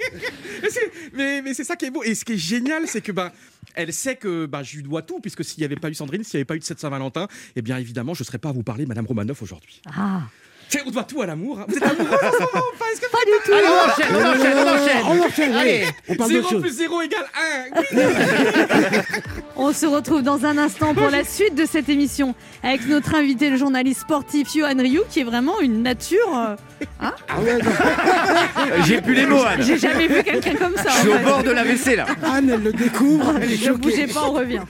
mais 0.62 0.70
c'est- 0.70 0.90
mais, 1.14 1.42
mais 1.42 1.54
c'est 1.54 1.64
ça 1.64 1.76
qui 1.76 1.86
est 1.86 1.90
beau. 1.90 2.02
Et 2.02 2.14
ce 2.14 2.24
qui 2.24 2.32
est 2.34 2.38
génial, 2.38 2.84
c'est 2.86 3.00
que 3.00 3.12
bah, 3.12 3.32
elle 3.74 3.92
sait 3.92 4.16
que 4.16 4.46
bah, 4.46 4.62
je 4.62 4.76
lui 4.76 4.82
dois 4.82 5.02
tout, 5.02 5.20
puisque 5.20 5.44
s'il 5.44 5.58
n'y 5.60 5.64
avait 5.64 5.76
pas 5.76 5.88
eu 5.90 5.94
Sandrine, 5.94 6.24
s'il 6.24 6.36
n'y 6.36 6.40
avait 6.40 6.44
pas 6.46 6.56
eu 6.56 6.58
de 6.58 6.64
cette 6.64 6.80
Saint-Valentin, 6.80 7.28
eh 7.56 7.62
bien 7.62 7.78
évidemment, 7.78 8.14
je 8.14 8.22
ne 8.22 8.26
serais 8.26 8.38
pas 8.38 8.50
à 8.50 8.52
vous 8.52 8.62
parler, 8.62 8.86
Madame 8.86 9.06
Romanoff, 9.06 9.42
aujourd'hui. 9.42 9.80
Ah 9.94 10.22
On 10.86 10.90
doit 10.90 11.04
tout 11.04 11.20
à 11.22 11.26
l'amour. 11.26 11.58
hein. 11.60 11.66
Vous 11.68 11.76
êtes 11.76 11.82
amoureux 11.82 12.08
en 12.16 12.32
ce 12.32 12.38
moment 12.38 12.64
ou 12.72 12.78
pas 12.78 12.84
que 12.94 13.10
Pas 13.10 13.24
du 13.26 13.32
tout. 13.44 13.52
Allez, 13.52 13.66
on 13.68 13.90
enchaîne, 13.90 14.16
on 14.16 14.30
enchaîne, 14.30 14.56
on 14.56 14.68
enchaîne. 14.68 15.02
On 15.06 15.26
enchaîne, 15.26 15.54
Allez. 15.54 15.84
On 16.08 16.14
parle 16.14 16.32
d'autre 16.32 16.48
0 16.48 16.50
chose. 16.50 16.62
plus 16.62 16.76
0 16.76 17.02
égale 17.02 17.26
1. 17.92 18.02
On 19.56 19.72
se 19.72 19.86
retrouve 19.86 20.22
dans 20.22 20.44
un 20.46 20.56
instant 20.58 20.94
pour 20.94 21.08
la 21.10 21.24
suite 21.24 21.54
de 21.54 21.66
cette 21.66 21.88
émission 21.88 22.34
avec 22.62 22.86
notre 22.88 23.14
invité, 23.14 23.50
le 23.50 23.56
journaliste 23.56 24.00
sportif 24.00 24.48
Johan 24.54 24.74
Ryu, 24.78 25.00
qui 25.10 25.20
est 25.20 25.24
vraiment 25.24 25.60
une 25.60 25.82
nature. 25.82 26.18
euh, 26.36 26.56
hein 27.00 27.12
Ah 27.28 27.40
ouais, 27.40 27.58
non. 27.58 27.70
J'ai 28.86 29.00
plus 29.02 29.14
les 29.14 29.26
mots, 29.26 29.42
Anne. 29.46 29.62
J'ai 29.62 29.78
jamais 29.78 30.08
vu 30.08 30.22
quelqu'un 30.22 30.54
comme 30.54 30.76
ça. 30.76 30.84
Je 30.84 30.88
en 30.88 31.00
suis 31.00 31.08
au 31.10 31.12
fait. 31.18 31.24
bord 31.24 31.42
de 31.42 31.50
la 31.50 31.64
WC 31.64 31.96
là. 31.96 32.06
Anne, 32.24 32.50
elle 32.52 32.62
le 32.62 32.72
découvre. 32.72 33.34
Elle 33.40 33.52
est 33.52 33.66
Ne 33.66 33.72
bougez 33.74 34.06
pas, 34.06 34.24
on 34.26 34.32
revient. 34.32 34.60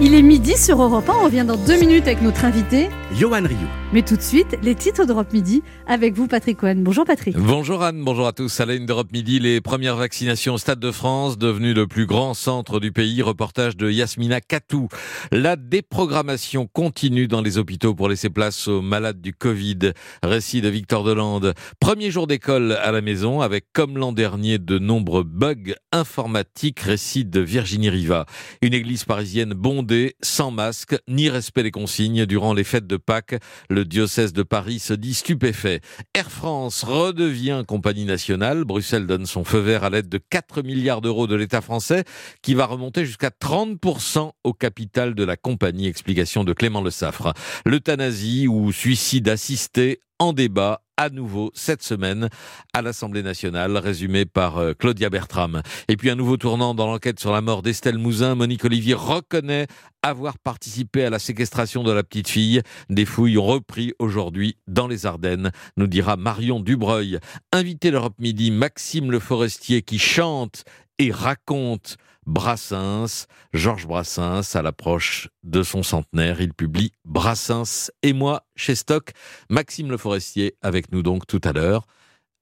Il 0.00 0.14
est 0.14 0.22
midi 0.22 0.56
sur 0.58 0.80
Europe 0.82 1.08
1, 1.08 1.12
on 1.20 1.24
revient 1.24 1.44
dans 1.46 1.56
deux 1.56 1.76
minutes 1.78 2.04
avec 2.06 2.20
notre 2.22 2.44
invité. 2.44 2.90
Johan 3.14 3.44
Ryu. 3.44 3.56
Mais 3.92 4.02
tout 4.02 4.16
de 4.16 4.20
suite, 4.20 4.58
les 4.62 4.74
titres 4.74 5.06
d'Europe 5.06 5.32
Midi 5.32 5.62
avec 5.86 6.14
vous, 6.14 6.26
Patrick 6.26 6.58
Cohen. 6.58 6.78
Bonjour 6.78 7.04
Patrick. 7.04 7.36
Bonjour 7.36 7.84
Anne, 7.84 8.02
bonjour 8.02 8.26
à 8.26 8.32
tous. 8.32 8.58
À 8.60 8.66
la 8.66 8.74
une 8.74 8.84
d'Europe 8.84 9.12
Midi, 9.12 9.38
les 9.38 9.60
premières 9.60 9.94
vaccinations 9.94 10.54
au 10.54 10.58
Stade 10.58 10.80
de 10.80 10.90
France, 10.90 11.38
devenu 11.38 11.72
le 11.72 11.86
plus 11.86 12.06
grand 12.06 12.34
centre 12.34 12.80
du 12.80 12.90
pays. 12.90 13.22
Reportage 13.22 13.76
de 13.76 13.88
Yasmina 13.88 14.40
Katou. 14.40 14.88
La 15.30 15.54
déprogrammation 15.54 16.66
continue 16.66 17.28
dans 17.28 17.42
les 17.42 17.58
hôpitaux 17.58 17.94
pour 17.94 18.08
laisser 18.08 18.28
place 18.28 18.66
aux 18.66 18.82
malades 18.82 19.20
du 19.20 19.32
Covid. 19.32 19.92
Récit 20.24 20.60
de 20.60 20.68
Victor 20.68 21.04
Delande. 21.04 21.54
Premier 21.78 22.10
jour 22.10 22.26
d'école 22.26 22.72
à 22.72 22.90
la 22.90 23.02
maison 23.02 23.40
avec, 23.40 23.66
comme 23.72 23.96
l'an 23.98 24.12
dernier, 24.12 24.58
de 24.58 24.80
nombreux 24.80 25.22
bugs 25.22 25.74
informatiques. 25.92 26.80
Récit 26.80 27.24
de 27.24 27.40
Virginie 27.40 27.88
Riva. 27.88 28.26
Une 28.62 28.74
église 28.74 29.04
parisienne 29.04 29.54
bondée, 29.54 30.16
sans 30.22 30.50
masque, 30.50 30.96
ni 31.08 31.28
respect 31.28 31.62
des 31.62 31.70
consignes 31.70 32.26
durant 32.26 32.52
les 32.52 32.64
fêtes 32.64 32.88
de 32.88 32.95
Pâques. 32.96 33.36
Le 33.70 33.84
diocèse 33.84 34.32
de 34.32 34.42
Paris 34.42 34.78
se 34.78 34.94
dit 34.94 35.14
stupéfait. 35.14 35.80
Air 36.14 36.30
France 36.30 36.84
redevient 36.84 37.64
compagnie 37.66 38.04
nationale. 38.04 38.64
Bruxelles 38.64 39.06
donne 39.06 39.26
son 39.26 39.44
feu 39.44 39.58
vert 39.58 39.84
à 39.84 39.90
l'aide 39.90 40.08
de 40.08 40.18
4 40.18 40.62
milliards 40.62 41.00
d'euros 41.00 41.26
de 41.26 41.34
l'État 41.34 41.60
français 41.60 42.04
qui 42.42 42.54
va 42.54 42.66
remonter 42.66 43.04
jusqu'à 43.04 43.30
30% 43.30 44.30
au 44.44 44.52
capital 44.52 45.14
de 45.14 45.24
la 45.24 45.36
compagnie. 45.36 45.86
Explication 45.86 46.44
de 46.44 46.52
Clément 46.52 46.82
Le 46.82 46.90
Saffre. 46.90 47.32
L'euthanasie 47.64 48.48
ou 48.48 48.72
suicide 48.72 49.28
assisté 49.28 50.00
en 50.18 50.32
débat 50.32 50.85
à 50.96 51.10
nouveau 51.10 51.50
cette 51.54 51.82
semaine 51.82 52.28
à 52.72 52.82
l'Assemblée 52.82 53.22
nationale, 53.22 53.76
résumé 53.76 54.24
par 54.24 54.58
euh, 54.58 54.72
Claudia 54.72 55.10
Bertram. 55.10 55.62
Et 55.88 55.96
puis 55.96 56.10
un 56.10 56.14
nouveau 56.14 56.36
tournant 56.36 56.74
dans 56.74 56.86
l'enquête 56.86 57.20
sur 57.20 57.32
la 57.32 57.40
mort 57.40 57.62
d'Estelle 57.62 57.98
Mouzin. 57.98 58.34
Monique 58.34 58.64
Olivier 58.64 58.94
reconnaît 58.94 59.66
avoir 60.02 60.38
participé 60.38 61.04
à 61.04 61.10
la 61.10 61.18
séquestration 61.18 61.82
de 61.82 61.92
la 61.92 62.02
petite 62.02 62.28
fille. 62.28 62.62
Des 62.88 63.04
fouilles 63.04 63.38
ont 63.38 63.44
repris 63.44 63.92
aujourd'hui 63.98 64.56
dans 64.66 64.86
les 64.86 65.06
Ardennes, 65.06 65.50
nous 65.76 65.86
dira 65.86 66.16
Marion 66.16 66.60
Dubreuil. 66.60 67.18
Invité 67.52 67.90
l'Europe 67.90 68.18
Midi, 68.18 68.50
Maxime 68.50 69.10
Le 69.10 69.18
Forestier 69.18 69.82
qui 69.82 69.98
chante 69.98 70.64
et 70.98 71.10
raconte 71.10 71.96
Brassens, 72.26 73.26
Georges 73.52 73.86
Brassens, 73.86 74.54
à 74.54 74.62
l'approche 74.62 75.28
de 75.44 75.62
son 75.62 75.82
centenaire. 75.82 76.40
Il 76.40 76.52
publie 76.52 76.92
Brassens 77.04 77.90
et 78.02 78.12
moi 78.12 78.44
chez 78.56 78.74
Stock. 78.74 79.12
Maxime 79.48 79.90
Le 79.90 79.96
Forestier 79.96 80.56
avec 80.62 80.92
nous 80.92 81.02
donc 81.02 81.26
tout 81.26 81.40
à 81.44 81.52
l'heure. 81.52 81.86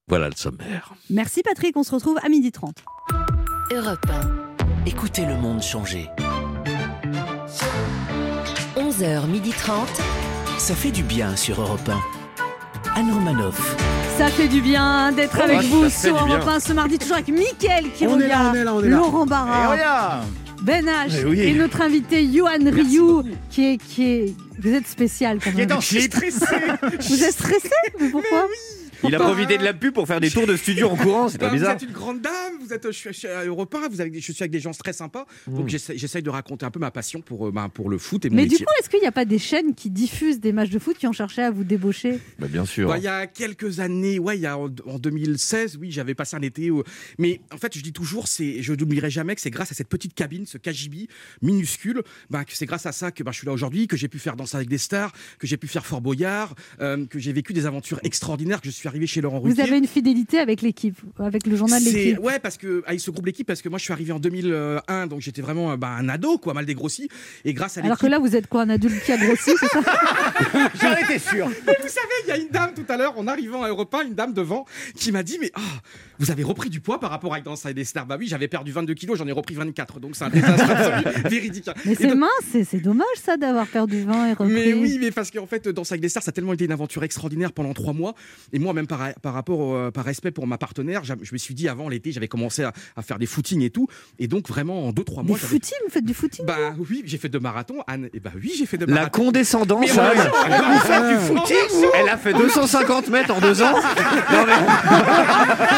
Voilà 0.09 0.28
le 0.28 0.37
sommaire. 0.37 0.95
Merci 1.11 1.43
Patrick, 1.43 1.76
on 1.76 1.82
se 1.82 1.95
retrouve 1.95 2.18
à 2.22 2.28
midi 2.28 2.53
30. 2.53 2.85
Europe 3.72 4.07
1. 4.09 4.87
Écoutez 4.87 5.24
le 5.24 5.37
monde 5.37 5.62
changer. 5.62 6.09
11h30. 8.76 9.87
Ça 10.59 10.74
fait 10.74 10.93
du 10.93 11.03
bien 11.03 11.37
sur 11.37 11.61
Europe 11.61 11.89
1. 11.89 12.23
Anne 12.95 13.11
Romanoff. 13.12 13.76
Ça 14.18 14.28
fait 14.28 14.49
du 14.49 14.61
bien 14.61 15.12
d'être 15.12 15.36
Oh, 15.40 15.42
avec 15.45 15.62
vous 15.62 15.88
sur. 15.90 16.14
Europe 16.16 16.47
1 16.47 16.61
ce 16.61 16.72
mardi, 16.72 16.99
toujours 16.99 17.16
avec 17.16 17.28
Mickaël 17.28 17.86
qui 17.97 18.07
On 18.07 18.18
est 18.20 18.28
là, 18.28 18.51
on 18.53 18.55
est 18.55 18.64
là, 18.64 18.74
on 18.74 18.80
est 18.82 18.88
là. 18.88 18.97
Laurent 18.97 19.26
Barra. 19.26 20.20
Ben 20.62 20.86
H 20.86 21.16
Eh 21.20 21.24
oui. 21.26 21.40
et 21.40 21.53
notre 21.55 21.82
invité 21.82 22.26
Johan 22.32 22.51
Ryu 22.72 23.34
qui 23.51 23.72
est, 23.72 23.76
qui 23.76 24.05
est... 24.11 24.34
Vous 24.59 24.72
êtes 24.72 24.86
spécial 24.86 25.38
quand 25.42 25.51
Qui 25.51 25.61
est 25.61 25.66
même. 25.66 25.76
en. 25.76 25.80
Vous 25.80 27.22
êtes 27.24 27.32
stressé 27.32 27.68
Mais 28.01 28.09
pourquoi 28.09 28.47
Il 29.05 29.14
a 29.14 29.18
profité 29.18 29.59
de 29.59 29.64
la 29.64 29.74
pub 29.74 29.92
pour 29.94 30.07
faire 30.07 30.20
des 30.20 30.30
tours 30.30 30.46
de 30.46 30.57
studio 30.57 30.88
en 30.88 30.96
courant, 30.96 31.28
c'est 31.28 31.38
pas 31.38 31.48
vous 31.48 31.55
bizarre. 31.55 31.72
êtes 31.74 31.82
une 31.82 31.92
grande 31.92 32.20
dame, 32.20 32.55
vous 32.61 32.72
êtes, 32.72 32.90
je 32.90 33.11
suis, 33.12 33.26
à 33.28 33.44
Europe 33.44 33.74
1, 33.74 33.88
vous 33.88 34.00
avez, 34.00 34.12
je 34.20 34.32
suis 34.32 34.42
avec 34.42 34.50
des 34.50 34.61
gens 34.61 34.70
très 34.72 34.92
sympas, 34.92 35.26
donc 35.46 35.68
j'essaie 35.68 35.96
j'essaye 35.96 36.22
de 36.22 36.30
raconter 36.30 36.64
un 36.66 36.70
peu 36.70 36.80
ma 36.80 36.90
passion 36.90 37.20
pour, 37.20 37.48
euh, 37.48 37.50
bah, 37.52 37.68
pour 37.72 37.88
le 37.90 37.98
foot 37.98 38.24
et 38.24 38.30
mon 38.30 38.36
Mais 38.36 38.46
du 38.46 38.57
coup, 38.57 38.64
est-ce 38.80 38.88
qu'il 38.90 39.00
n'y 39.00 39.07
a 39.07 39.12
pas 39.12 39.24
des 39.24 39.38
chaînes 39.38 39.74
qui 39.74 39.90
diffusent 39.90 40.40
des 40.40 40.52
matchs 40.52 40.70
de 40.70 40.78
foot 40.78 40.96
qui 40.98 41.07
ont 41.07 41.12
cherché 41.12 41.42
à 41.42 41.50
vous 41.50 41.64
débaucher? 41.64 42.18
Bah, 42.38 42.46
bien 42.48 42.64
sûr. 42.64 42.88
Bah, 42.88 42.98
il 42.98 43.05
y 43.05 43.09
a 43.09 43.26
quelques 43.26 43.80
années, 43.80 44.18
ouais, 44.18 44.36
il 44.38 44.42
y 44.42 44.46
a 44.46 44.59
en, 44.59 44.68
en 44.86 44.98
2016, 44.98 45.78
oui, 45.80 45.90
j'avais 45.90 46.14
passé 46.14 46.36
un 46.36 46.42
été. 46.42 46.70
où- 46.70 46.82
mais 47.18 47.40
en 47.52 47.57
fait, 47.59 47.76
je 47.76 47.82
dis 47.82 47.92
toujours, 47.92 48.26
je 48.26 48.72
n'oublierai 48.72 49.11
jamais 49.11 49.34
que 49.34 49.40
c'est 49.40 49.50
grâce 49.50 49.70
à 49.72 49.74
cette 49.74 49.88
petite 49.88 50.14
cabine, 50.14 50.46
ce 50.46 50.59
KGB 50.59 51.09
minuscule, 51.42 52.02
bah, 52.30 52.44
que 52.44 52.55
c'est 52.55 52.66
grâce 52.66 52.86
à 52.86 52.92
ça 52.92 53.11
que 53.11 53.22
bah, 53.22 53.30
je 53.32 53.38
suis 53.38 53.46
là 53.46 53.52
aujourd'hui, 53.52 53.86
que 53.86 53.96
j'ai 53.96 54.09
pu 54.09 54.18
faire 54.18 54.36
Danser 54.36 54.57
avec 54.57 54.68
des 54.68 54.78
stars, 54.78 55.12
que 55.38 55.46
j'ai 55.46 55.57
pu 55.57 55.68
faire 55.68 55.86
Fort 55.86 56.00
Boyard, 56.00 56.55
euh, 56.80 57.07
que 57.07 57.18
j'ai 57.18 57.32
vécu 57.32 57.52
des 57.52 57.66
aventures 57.66 58.00
extraordinaires, 58.02 58.61
que 58.61 58.66
je 58.66 58.70
suis 58.72 58.88
arrivé 58.95 59.07
chez 59.09 59.20
Laurent 59.20 59.40
Vous 59.40 59.49
Ruquier. 59.49 59.62
avez 59.64 59.78
une 59.78 59.88
fidélité 59.88 60.38
avec 60.38 60.62
l'équipe, 60.62 60.97
avec 61.18 61.49
le 61.49 61.57
journal 61.57 61.82
l'équipe. 61.82 62.20
Ouais, 62.20 62.38
parce 62.38 62.57
que 62.57 62.84
avec 62.86 63.01
ce 63.01 63.11
groupe 63.11 63.26
l'équipe, 63.26 63.47
parce 63.47 63.61
que 63.61 63.68
moi 63.68 63.78
je 63.78 63.82
suis 63.84 63.92
arrivé 63.92 64.12
en 64.12 64.20
2001, 64.20 65.07
donc 65.09 65.20
j'étais 65.20 65.42
vraiment 65.42 65.72
euh, 65.72 65.76
bah, 65.76 65.88
un 65.99 66.09
ado, 66.09 66.38
quoi, 66.38 66.55
mal 66.55 66.64
dégrossi. 66.64 67.09
Et 67.45 67.53
grâce 67.55 67.76
à 67.76 67.82
Alors 67.82 67.99
que 67.99 68.07
là, 68.07 68.20
vous 68.20 68.36
êtes 68.36 68.47
quoi, 68.47 68.62
un 68.62 68.70
adulte 68.70 69.03
qui 69.05 69.11
a 69.11 69.16
grossi, 69.16 69.51
c'est 69.59 69.66
ça 69.66 69.80
J'en 70.80 70.92
étais 70.97 71.18
sûr. 71.18 71.49
Mais 71.66 71.76
vous 71.82 71.88
savez, 71.88 72.14
il 72.24 72.28
y 72.28 72.32
a 72.32 72.36
une 72.38 72.49
dame 72.51 72.70
tout 72.74 72.84
à 72.88 72.97
l'heure, 72.97 73.18
en 73.18 73.26
arrivant 73.26 73.64
à 73.64 73.68
Europa, 73.68 74.03
une 74.05 74.14
dame 74.14 74.32
devant, 74.32 74.64
qui 74.95 75.11
m'a 75.11 75.24
dit 75.24 75.38
Mais 75.40 75.51
ah, 75.57 75.61
vous 76.20 76.30
avez 76.30 76.45
repris 76.45 76.70
du 76.70 76.78
poids 76.80 77.01
par 77.01 77.11
rapport 77.11 77.34
à 77.34 77.40
Danse 77.40 77.64
avec 77.66 77.76
des 77.76 77.84
stars 77.84 78.07
Bah 78.07 78.16
oui, 78.18 78.28
j'avais 78.28 78.47
perdu 78.49 78.70
22 78.70 78.95
kilos, 78.95 79.18
j'en 79.18 79.26
ai 79.26 79.32
repris 79.32 79.57
24, 79.57 79.99
donc 79.99 80.14
c'est 80.14 80.24
un 80.24 80.30
désastre 80.30 80.70
absolu, 80.70 81.22
véridique. 81.28 81.68
Mais 81.84 81.92
Et 81.92 81.95
c'est 81.97 82.07
donc- 82.07 82.18
mince, 82.18 82.30
c'est 82.53 82.62
c'est 82.64 82.78
dommage 82.80 83.05
ça 83.20 83.36
d'avoir 83.36 83.66
perdu 83.66 84.03
20 84.03 84.28
et 84.28 84.32
repris. 84.34 84.53
Mais 84.53 84.72
oui, 84.72 84.99
mais 85.01 85.11
parce 85.11 85.32
qu'en 85.32 85.47
fait, 85.47 85.68
Danse 85.68 85.90
avec 85.90 86.01
des 86.01 86.09
stars, 86.09 86.22
ça 86.22 86.28
a 86.28 86.32
tellement 86.32 86.53
été 86.53 86.64
une 86.64 86.72
aventure 86.72 87.03
extraordinaire 87.03 87.53
pendant 87.53 87.72
trois 87.74 87.92
mois. 87.92 88.14
Et 88.53 88.59
moi, 88.61 88.72
même 88.72 88.84
par, 88.87 89.01
par 89.22 89.35
rapport, 89.35 89.59
au- 89.61 89.74
euh, 89.74 89.91
par 89.91 90.05
respect 90.05 90.30
pour 90.30 90.47
ma 90.47 90.59
partenaire, 90.59 91.03
je 91.05 91.14
me 91.32 91.39
suis 91.39 91.55
dit 91.55 91.68
avant 91.68 91.89
l'été, 91.89 92.12
j'avais 92.12 92.28
commencé 92.28 92.62
à, 92.64 92.72
à 92.97 93.03
faire 93.03 93.18
des 93.18 93.26
footings 93.26 93.62
et 93.62 93.70
tout. 93.70 93.87
Et 94.18 94.26
donc, 94.28 94.49
vraiment, 94.49 94.87
en 94.89 94.93
deux, 94.93 95.05
trois 95.05 95.22
Des 95.22 95.28
mois. 95.30 95.39
j'avais- 95.39 95.49
footings, 95.55 95.78
vous 95.87 95.91
faites 95.93 96.05
du 96.05 96.14
footing 96.14 96.45
Bah 96.47 96.74
oui, 96.91 97.03
j'ai 97.07 97.18
fait 97.18 97.28
deux 97.28 97.41
marathons, 97.41 97.82
Anne. 97.87 98.09
Et 98.14 98.20
bah 98.20 98.30
oui, 98.37 98.53
j'ai 98.57 98.66
fait 98.66 98.78
deux 98.78 98.87
La 98.87 98.95
marathons. 98.95 99.24
condescendance, 99.24 99.80
Mais 99.95 99.99
Anne. 100.01 100.18
ouais, 100.18 100.72
Vous 100.72 100.78
faites 100.80 101.09
du 101.09 101.14
ouais. 101.14 101.41
footing 101.41 101.89
Elle 101.95 102.09
a 102.09 102.16
fait 102.16 102.32
250 102.32 103.09
mètres 103.09 103.35
en 103.35 103.41
deux 103.41 103.62
ans. 103.62 103.72
Non, 103.72 104.45
mais- 104.47 104.53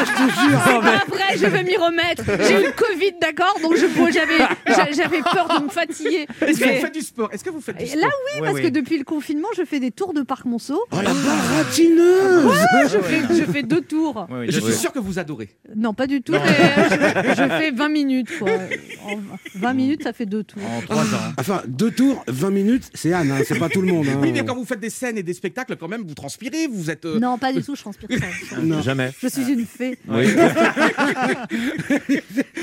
C'est 0.06 0.72
pas 0.72 0.80
vrai, 1.08 1.36
je 1.36 1.46
vais 1.46 1.62
m'y 1.62 1.76
remettre. 1.76 2.24
J'ai 2.46 2.62
eu 2.62 2.66
le 2.66 2.72
Covid, 2.72 3.12
d'accord 3.20 3.56
Donc 3.62 3.74
je 3.76 3.86
j'avais 4.12 4.38
j'a- 4.66 4.92
j'avais 4.92 5.20
peur 5.22 5.48
de 5.58 5.64
me 5.64 5.68
fatiguer. 5.70 6.26
Est-ce 6.40 6.58
que 6.60 6.64
vous 6.64 6.80
faites 6.80 6.94
du 6.94 7.00
sport? 7.00 7.28
Est-ce 7.32 7.44
que 7.44 7.50
vous 7.50 7.60
faites 7.60 7.76
du 7.78 7.84
Et 7.84 7.86
sport? 7.88 8.00
Là 8.02 8.08
oui, 8.34 8.40
parce 8.42 8.60
que 8.60 8.68
depuis 8.68 8.98
le 8.98 9.04
confinement, 9.04 9.48
je 9.56 9.64
fais 9.64 9.80
des 9.80 9.90
tours 9.90 10.12
de 10.14 10.22
Parc 10.22 10.44
Monceau. 10.44 10.80
Oh 10.90 10.96
la 10.96 11.12
baratineuse 11.12 12.44
Je, 12.96 12.98
fais, 13.00 13.22
je 13.34 13.44
fais 13.44 13.62
deux 13.62 13.80
tours. 13.80 14.26
Je 14.48 14.60
suis 14.60 14.72
sûr 14.74 14.92
que 14.92 14.98
vous 14.98 15.18
adorez. 15.18 15.48
Non, 15.74 15.92
pas 15.94 16.06
du 16.06 16.22
tout, 16.22 16.32
mais 16.32 16.38
je, 16.40 17.34
je 17.42 17.48
fais 17.48 17.70
20 17.72 17.88
minutes. 17.88 18.30
Quoi. 18.38 18.50
En 19.04 19.18
20 19.58 19.72
minutes, 19.74 20.02
ça 20.02 20.12
fait 20.12 20.26
deux 20.26 20.44
tours. 20.44 20.62
En 20.64 20.80
trois 20.82 21.02
ans. 21.04 21.32
Enfin, 21.38 21.62
deux 21.66 21.90
tours, 21.90 22.24
20 22.28 22.50
minutes, 22.50 22.90
c'est 22.94 23.12
Anne, 23.12 23.30
hein, 23.30 23.40
c'est 23.46 23.58
pas 23.58 23.68
tout 23.68 23.80
le 23.82 23.88
monde. 23.92 24.06
hein. 24.08 24.18
Oui, 24.22 24.32
mais 24.32 24.44
quand 24.44 24.54
vous 24.54 24.64
faites 24.64 24.80
des 24.80 24.90
scènes 24.90 25.18
et 25.18 25.22
des 25.22 25.34
spectacles, 25.34 25.76
quand 25.76 25.88
même, 25.88 26.02
vous 26.06 26.14
transpirez, 26.14 26.66
vous 26.68 26.90
êtes. 26.90 27.04
euh, 27.04 27.18
Non, 27.18 27.38
pas 27.38 27.52
du 27.52 27.62
tout, 27.62 27.74
je 27.74 27.80
transpire 27.80 28.08
pas. 28.08 28.14
Non. 28.62 28.80
Jamais. 28.82 29.10
Je 29.20 29.28
suis 29.28 29.42
une 29.52 29.66
fée. 29.66 29.98
Oui. 30.08 30.26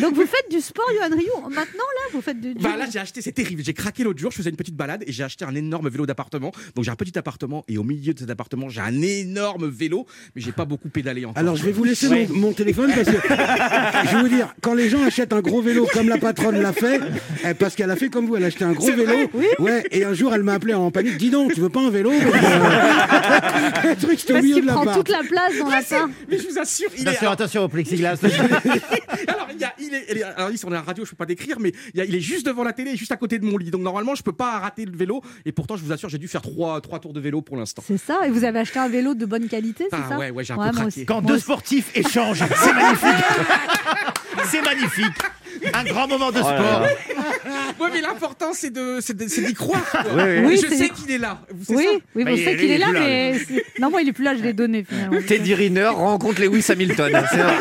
Donc 0.02 0.16
vous 0.16 0.26
faites 0.26 0.50
du 0.52 0.60
sport, 0.62 0.86
Yohan 0.96 1.16
Ryu 1.16 1.30
Maintenant, 1.44 1.54
là, 1.84 2.10
vous 2.14 2.22
faites 2.22 2.40
du... 2.40 2.54
du- 2.54 2.62
Bah 2.64 2.76
là, 2.78 2.86
j'ai 2.92 3.00
acheté, 3.00 3.22
c'est 3.22 3.32
terrible. 3.32 3.64
J'ai 3.64 3.74
craqué 3.74 4.04
l'autre 4.04 4.20
jour, 4.20 4.32
je 4.32 4.38
faisais 4.38 4.50
une 4.50 4.56
petite 4.56 4.76
balade 4.76 5.04
et 5.08 5.12
j'ai 5.12 5.24
acheté 5.24 5.46
un 5.46 5.56
énorme 5.56 5.90
vélo 5.90 6.06
d'appartement. 6.06 6.52
Donc 6.76 6.86
j'ai 6.86 6.92
un 6.92 6.96
petit 6.96 7.18
appartement 7.18 7.64
et 7.68 7.78
au 7.78 7.84
milieu 7.84 8.14
de 8.14 8.20
cet 8.20 8.30
appartement, 8.30 8.70
j'ai 8.70 8.82
un 8.82 9.02
énorme 9.02 9.68
vélo, 9.70 10.06
mais 10.36 10.42
j'ai 10.42 10.52
pas 10.52 10.66
beaucoup 10.66 10.90
pédalé 10.90 11.26
encore. 11.26 11.38
Alors 11.40 11.56
je 11.56 11.64
vais 11.66 11.72
vous 11.72 11.84
laisser 11.84 12.10
mon, 12.10 12.28
mon 12.40 12.54
téléphone 12.54 12.92
parce 12.94 13.08
que 13.10 13.18
je 13.18 14.16
vais 14.16 14.22
vous 14.22 14.28
dire, 14.30 14.54
quand 14.62 14.74
les 14.74 14.90
gens 14.90 15.04
achètent 15.04 15.34
un 15.34 15.42
gros 15.42 15.62
vélo 15.62 15.88
comme 15.94 16.10
la 16.10 16.18
patronne 16.18 16.62
l'a 16.62 16.74
fait, 16.74 17.00
eh, 17.46 17.54
parce 17.54 17.76
qu'elle 17.76 17.92
a 17.92 17.96
fait 17.96 18.10
comme 18.10 18.26
vous, 18.28 18.36
elle 18.36 18.44
a 18.44 18.48
acheté 18.48 18.64
un 18.66 18.74
gros 18.74 18.92
vélo, 18.92 19.30
ouais, 19.60 19.84
et 19.92 20.04
un 20.06 20.14
jour 20.14 20.34
elle 20.34 20.44
m'a 20.44 20.54
appelé 20.54 20.74
en 20.74 20.92
panique, 20.92 21.18
dis 21.18 21.30
donc, 21.30 21.54
tu 21.54 21.62
veux 21.62 21.70
pas 21.70 21.82
un 21.82 21.90
vélo? 21.90 22.12
Que, 22.12 22.18
Le 23.88 23.96
truc, 23.96 24.24
Parce 24.28 24.42
qu'il 24.42 24.62
de 24.62 24.66
la 24.66 24.74
prend 24.74 24.86
part. 24.86 24.96
toute 24.98 25.10
la 25.10 25.22
place 25.28 25.58
dans 25.60 25.70
la 25.70 25.82
part. 25.82 26.10
Mais 26.30 26.38
je 26.38 26.48
vous 26.48 26.58
assure, 26.60 26.90
il 26.98 27.04
est. 27.08 27.10
Attention, 27.10 27.32
attention 27.32 27.64
au 27.64 27.68
plexiglas. 27.68 28.18
Alors, 29.28 29.48
il, 29.54 29.60
y 29.60 29.64
a, 29.64 29.74
il, 29.80 29.94
est, 29.94 30.06
il 30.12 30.18
est- 30.18 30.24
alors, 30.24 30.52
ici, 30.52 30.66
on 30.66 30.70
est 30.72 30.76
à 30.76 30.78
la 30.80 30.82
radio, 30.82 31.06
je 31.06 31.12
peux 31.12 31.16
pas 31.16 31.26
décrire, 31.26 31.60
mais 31.60 31.72
il, 31.94 31.98
y 31.98 32.02
a- 32.02 32.06
il 32.06 32.16
est 32.16 32.20
juste 32.20 32.46
devant 32.46 32.64
la 32.64 32.74
télé, 32.74 32.96
juste 32.96 33.12
à 33.12 33.18
côté 33.18 33.40
de 33.40 33.46
mon 33.46 33.58
lit. 33.58 33.70
Donc, 33.72 33.82
normalement, 33.82 34.16
je 34.16 34.24
peux 34.24 34.32
pas 34.34 34.60
rater 34.60 34.86
le 34.86 34.96
vélo. 34.96 35.22
Et 35.46 35.52
pourtant, 35.52 35.76
je 35.78 35.84
vous 35.84 35.92
assure, 35.92 36.10
j'ai 36.10 36.18
dû 36.18 36.28
faire 36.28 36.42
trois, 36.42 36.82
trois 36.82 37.00
tours 37.00 37.14
de 37.14 37.20
vélo 37.20 37.42
pour 37.42 37.58
l'instant. 37.58 37.84
C'est 37.86 37.98
ça, 37.98 38.20
et 38.28 38.32
vous 38.32 38.44
avez 38.44 38.60
acheté 38.60 38.80
un 38.80 38.90
vélo 38.90 39.14
de 39.14 39.26
bonne 39.26 39.48
qualité, 39.48 39.86
c'est 40.04 40.14
Ah 40.14 40.14
ça 40.14 40.18
ouais, 40.20 40.30
ouais, 40.32 40.44
j'ai 40.44 40.54
un 40.54 40.58
peu 40.58 40.72
craqué. 40.72 41.06
Quand 41.06 41.22
Moi 41.22 41.28
deux 41.28 41.34
aussi. 41.36 41.44
sportifs 41.44 41.92
échangent, 41.96 42.44
c'est 42.56 42.74
magnifique. 42.74 43.26
C'est 44.46 44.62
magnifique. 44.62 45.18
Un 45.74 45.84
grand 45.84 46.08
moment 46.08 46.32
de 46.32 46.40
Oh 46.40 46.44
sport. 46.44 46.88
Ouais, 47.80 47.90
mais 47.92 48.02
l'important, 48.02 48.52
c'est 48.54 48.70
de, 48.70 49.00
c'est 49.02 49.16
de- 49.18 49.28
c'est 49.28 49.42
d'y 49.42 49.54
croire. 49.54 49.84
quoi. 49.92 50.02
Oui, 50.16 50.22
oui. 50.24 50.46
Oui, 50.46 50.58
je 50.62 50.68
c'est- 50.68 50.78
sais 50.78 50.90
qu'il 50.90 51.12
est 51.12 51.18
là. 51.18 51.42
C'est 51.68 51.76
Oui, 51.76 51.84
ça 51.84 51.90
oui, 52.16 52.24
Bah, 52.24 52.32
on 52.34 52.38
sait 52.38 52.56
qu'il 52.56 52.66
il 52.66 52.72
est 52.72 52.76
est 52.76 52.78
là, 52.78 52.86
plus 52.88 52.94
là, 52.94 53.00
mais. 53.02 53.40
c'est- 53.48 53.80
Non, 53.80 53.90
moi, 53.90 54.02
il 54.02 54.08
est 54.10 54.14
plus 54.14 54.24
là, 54.24 54.36
je 54.36 54.42
l'ai 54.44 54.54
donné 54.54 54.84
finalement. 54.88 55.20
Teddy 55.28 55.54
Riner 55.54 55.88
rencontre 55.88 56.42
Lewis 56.42 56.64
Hamilton. 56.70 57.12
C'est 57.32 57.38
vrai. 57.38 57.54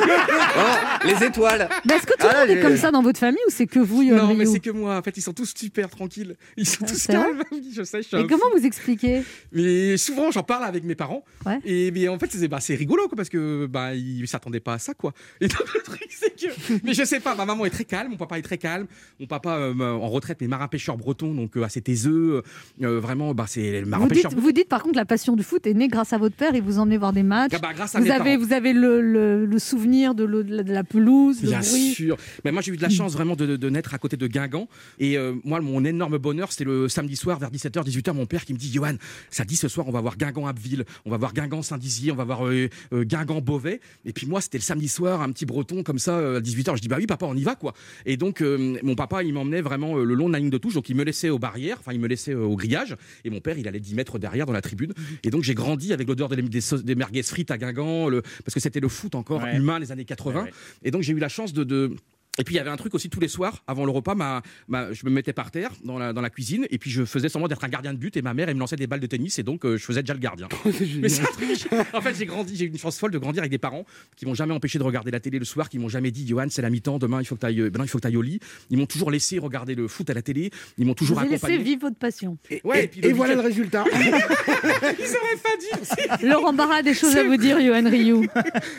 Oh, 0.57 1.07
les 1.07 1.27
étoiles. 1.27 1.69
Mais 1.87 1.95
est-ce 1.95 2.07
que 2.07 2.13
tout 2.13 2.27
le 2.27 2.33
Ah, 2.35 2.41
monde 2.47 2.51
est 2.57 2.61
comme 2.61 2.77
ça 2.77 2.91
dans 2.91 3.03
votre 3.03 3.19
famille 3.19 3.41
ou 3.49 3.51
c'est 3.51 3.67
que 3.67 3.79
vous, 3.81 4.03
Yoann 4.03 4.19
Non, 4.21 4.35
mais 4.35 4.45
Rioux 4.45 4.53
c'est 4.53 4.61
que 4.61 4.71
moi. 4.71 4.97
En 4.99 5.03
fait, 5.03 5.17
ils 5.17 5.23
sont 5.23 5.33
tous 5.33 5.53
super 5.57 5.89
tranquilles. 5.89 6.37
Ils 6.57 6.69
sont 6.69 6.85
tous 6.85 6.95
c'est 6.95 7.15
vrai 7.15 7.25
calmes. 7.25 7.43
Oui, 7.51 7.73
je 7.75 7.83
sais. 7.83 8.03
Je 8.03 8.09
suis 8.09 8.17
Et 8.17 8.21
un 8.21 8.27
comment 8.27 8.45
vous 8.55 8.65
expliquez 8.65 9.25
Mais 9.53 9.97
souvent, 9.97 10.31
j'en 10.31 10.43
parle 10.43 10.65
avec 10.65 10.85
mes 10.85 10.95
parents. 10.95 11.25
Ouais. 11.47 11.59
Et 11.65 11.91
mais 11.91 12.07
en 12.09 12.19
fait, 12.19 12.29
c'est 12.31 12.49
bah, 12.49 12.59
c'est 12.61 12.75
rigolo 12.75 13.09
quoi, 13.09 13.17
parce 13.17 13.29
que 13.31 13.67
bah 13.67 13.95
ils 13.95 14.29
s'attendaient 14.29 14.61
pas 14.61 14.75
à 14.75 14.79
ça 14.79 14.95
quoi. 14.95 15.13
Et 15.41 15.49
donc 15.49 15.63
le 15.75 15.81
truc 15.81 16.07
c'est 16.11 16.37
que, 16.37 16.53
mais 16.85 16.93
je 16.95 17.03
sais 17.05 17.21
pas, 17.21 17.35
ma 17.35 17.45
maman 17.47 17.65
est 17.65 17.71
très 17.71 17.85
calme, 17.93 18.11
mon 18.13 18.17
papa 18.17 18.39
est 18.39 18.43
très 18.43 18.57
calme, 18.59 18.87
mon 19.21 19.27
papa 19.27 19.57
euh, 19.59 19.75
en 19.79 20.09
retraite, 20.09 20.39
mais 20.41 20.47
marin 20.49 20.67
pêcheur 20.69 20.97
breton, 20.97 21.35
donc 21.35 21.57
euh, 21.57 21.63
assez 21.65 21.83
taiseux, 21.83 22.43
euh, 22.83 23.01
vraiment, 23.01 23.35
bah 23.35 23.45
c'est 23.47 23.81
le 23.81 23.87
marin 23.87 24.05
vous 24.05 24.09
dites, 24.11 24.23
pêcheur. 24.25 24.41
vous 24.41 24.53
dites 24.53 24.69
par 24.69 24.83
contre 24.83 24.97
la 24.97 25.05
passion 25.05 25.37
du 25.37 25.43
foot 25.43 25.67
est 25.67 25.75
née 25.75 25.89
grâce 25.89 26.13
à 26.15 26.19
votre 26.19 26.35
père 26.37 26.55
et 26.55 26.61
vous 26.61 26.79
emmenez 26.79 26.97
voir 26.97 27.13
des 27.13 27.23
matchs. 27.23 27.53
Ah 27.55 27.59
bah, 27.59 27.73
grâce 27.75 27.95
à 27.95 27.99
vous 27.99 28.05
mes 28.07 28.11
avez, 28.11 28.33
parents. 28.37 28.45
vous 28.47 28.53
avez 28.55 28.73
le, 28.73 29.01
le- 29.03 29.45
le 29.45 29.59
souvenir 29.59 30.15
de, 30.15 30.25
la- 30.25 30.85
pelouse, 30.85 31.43
le 31.43 31.49
Bien 31.49 31.61
bruit. 31.61 31.93
sûr. 31.93 32.17
Mais 32.45 32.53
moi, 32.53 32.63
j'ai 32.63 32.73
eu 32.73 32.77
de 32.79 32.83
la 32.83 32.89
chance 32.89 33.13
vraiment 33.13 33.37
de, 33.37 33.45
de- 33.47 33.57
de 33.57 33.69
naître 33.71 33.93
à 33.95 33.99
côté 33.99 34.17
de 34.17 34.27
Guingamp. 34.27 34.69
Et 34.99 35.19
euh, 35.19 35.35
moi, 35.45 35.61
mon 35.61 35.85
énorme 35.85 36.17
bonheur, 36.19 36.51
c'était 36.51 36.65
le 36.65 36.89
samedi 36.89 37.17
soir 37.17 37.39
vers 37.39 37.51
17h, 37.51 37.85
18h, 37.87 38.15
mon 38.15 38.27
père 38.27 38.45
qui 38.45 38.53
me 38.55 38.59
dit 38.59 38.73
Johan, 38.73 38.95
ça 39.31 39.45
dit 39.45 39.57
ce 39.57 39.69
soir, 39.69 39.87
on 39.89 39.93
va 39.93 40.01
voir 40.01 40.17
Guingamp-Abbeville, 40.17 40.85
on 41.05 41.11
va 41.11 41.17
voir 41.19 41.33
Guingamp-Saint-Dizier, 41.35 42.11
on 42.13 42.17
va 42.17 42.25
voir 42.25 42.47
euh, 42.47 42.69
euh, 42.93 43.05
Guingamp-Beauvais. 43.05 43.81
Et 44.05 44.13
puis 44.13 44.27
moi, 44.27 44.41
c'était 44.41 44.59
le 44.59 44.63
samedi 44.63 44.89
soir, 44.89 45.21
un 45.23 45.31
petit 45.33 45.47
breton 45.47 45.83
comme 45.83 45.99
ça, 45.99 46.17
euh, 46.19 46.39
à 46.39 46.41
18h. 46.41 46.77
Je 46.77 46.81
dis 46.83 46.89
Bah 46.89 46.97
oui, 46.99 47.07
papa, 47.07 47.27
on 47.27 47.37
y 47.37 47.43
va, 47.43 47.55
quoi. 47.55 47.75
Et 48.07 48.17
donc, 48.17 48.41
euh, 48.41 48.77
mon 48.83 48.95
papa, 48.95 49.23
il 49.23 49.33
m'emmenait 49.33 49.61
vraiment 49.63 49.99
euh, 49.99 50.05
le 50.05 50.15
long 50.15 50.29
de 50.29 50.33
la 50.33 50.39
ligne 50.39 50.51
de 50.51 50.59
touche. 50.59 50.75
Donc, 50.75 50.89
il 50.89 50.97
me 50.97 51.05
laissait 51.05 51.29
aux 51.31 51.39
barrières, 51.39 51.77
enfin, 51.81 51.93
il 51.93 52.01
me 52.01 52.09
laissait 52.09 52.35
euh, 52.35 52.45
au 52.45 52.57
grillage. 52.57 52.97
Et 53.25 53.31
mon 53.31 53.41
père, 53.41 53.59
il 53.59 53.67
allait 53.69 53.81
10 53.81 53.95
mètres 53.95 54.19
derrière 54.19 54.47
dans 54.47 54.53
la 54.53 54.63
tribune. 54.63 54.93
Et 55.25 55.31
donc, 55.31 55.43
j'ai 55.43 55.55
grandi 55.55 55.93
avec 55.93 56.09
l'odeur 56.09 56.29
des, 56.29 56.41
des, 56.43 56.61
sauces- 56.61 56.85
des 56.85 56.95
merguez 56.95 57.23
frites 57.23 57.51
à 57.51 57.59
Guingamp, 57.59 58.09
le- 58.09 58.23
parce 58.23 58.55
que 58.55 58.61
c'était 58.61 58.81
le 58.81 58.89
foot 58.89 59.15
encore 59.15 59.43
Ouais. 59.43 59.57
humain 59.57 59.79
les 59.79 59.93
années 59.93 60.05
80. 60.05 60.47
Et 60.83 60.91
donc, 60.91 61.03
j'ai 61.03 61.13
eu 61.13 61.19
la 61.19 61.29
chance 61.29 61.53
de- 61.53 61.65
de 61.65 61.93
et 62.39 62.45
puis 62.45 62.55
il 62.55 62.59
y 62.59 62.61
avait 62.61 62.71
un 62.71 62.77
truc 62.77 62.95
aussi 62.95 63.11
tous 63.11 63.21
les 63.21 63.29
soirs 63.29 63.63
avant 63.67 63.85
le 63.85 63.91
repas, 63.91 64.15
ma, 64.15 64.43
ma- 64.69 64.93
je 64.93 65.05
me 65.05 65.11
mettais 65.11 65.33
par 65.35 65.51
terre 65.51 65.71
dans 65.85 65.99
la, 65.99 66.13
dans 66.13 66.21
la 66.23 66.31
cuisine 66.31 66.67
et 66.71 66.79
puis 66.79 66.91
je 66.91 67.05
faisais 67.05 67.29
semblant 67.29 67.49
d'être 67.49 67.63
un 67.65 67.69
gardien 67.69 67.93
de 67.93 67.99
but 67.99 68.17
et 68.17 68.23
ma 68.23 68.33
mère 68.35 68.49
elle 68.49 68.55
me 68.55 68.61
lançait 68.61 68.77
des 68.77 68.87
balles 68.87 69.01
de 69.01 69.07
tennis 69.07 69.39
et 69.39 69.43
donc 69.43 69.65
euh, 69.65 69.77
je 69.77 69.85
faisais 69.85 70.03
déjà 70.03 70.15
le 70.15 70.21
gardien. 70.21 70.49
Mais 71.01 71.09
c'est 71.09 71.23
un 71.23 71.27
truc- 71.27 71.69
En 71.93 72.01
fait 72.01 72.15
j'ai 72.15 72.27
grandi, 72.27 72.57
j'ai 72.57 72.65
eu 72.65 72.69
une 72.69 72.79
chance 72.79 72.99
folle 72.99 73.11
de 73.11 73.19
grandir 73.19 73.43
avec 73.43 73.51
des 73.51 73.59
parents 73.59 73.85
qui 74.17 74.25
m'ont 74.27 74.35
jamais 74.35 74.55
empêché 74.55 74.79
de 74.79 74.85
regarder 74.85 75.11
la 75.11 75.21
télé 75.21 75.39
le 75.39 75.45
soir, 75.45 75.69
qui 75.69 75.79
m'ont 75.79 75.89
jamais 75.91 76.11
dit 76.11 76.27
Johan 76.27 76.47
c'est 76.49 76.63
la 76.63 76.71
mi-temps, 76.71 76.99
demain 76.99 77.21
il 77.21 77.25
faut 77.27 77.35
que 77.35 77.41
tu 77.41 77.47
ailles, 77.47 77.71
il 77.75 77.89
faut 77.89 77.99
que 77.99 78.03
t'ailles 78.03 78.17
au 78.17 78.23
lit. 78.23 78.41
Ils 78.71 78.79
m'ont 78.79 78.87
toujours 78.87 79.11
laissé 79.11 79.39
regarder 79.39 79.75
le 79.75 79.87
foot 79.89 80.09
à 80.09 80.15
la 80.15 80.23
télé, 80.23 80.51
ils 80.79 80.87
m'ont 80.87 80.95
toujours 80.95 81.17
vous 81.17 81.23
avez 81.23 81.31
laissé 81.33 81.45
accompagné. 81.47 81.65
vivre 81.65 81.81
votre 81.83 81.97
passion. 81.99 82.39
Ouais, 82.65 82.85
et, 82.85 82.89
puis 82.89 83.01
et 83.03 83.13
voilà 83.13 83.35
le 83.35 83.41
résultat. 83.41 83.85
Ils 83.95 84.09
auraient 84.09 85.43
pas 85.43 86.19
dû. 86.21 86.27
Laurent 86.27 86.53
Barra 86.53 86.77
a 86.77 86.83
des 86.83 86.95
choses 86.95 87.17
à 87.17 87.25
vous 87.25 87.37
dire, 87.37 87.61
Yoann 87.61 87.87
Rioux. 87.87 88.27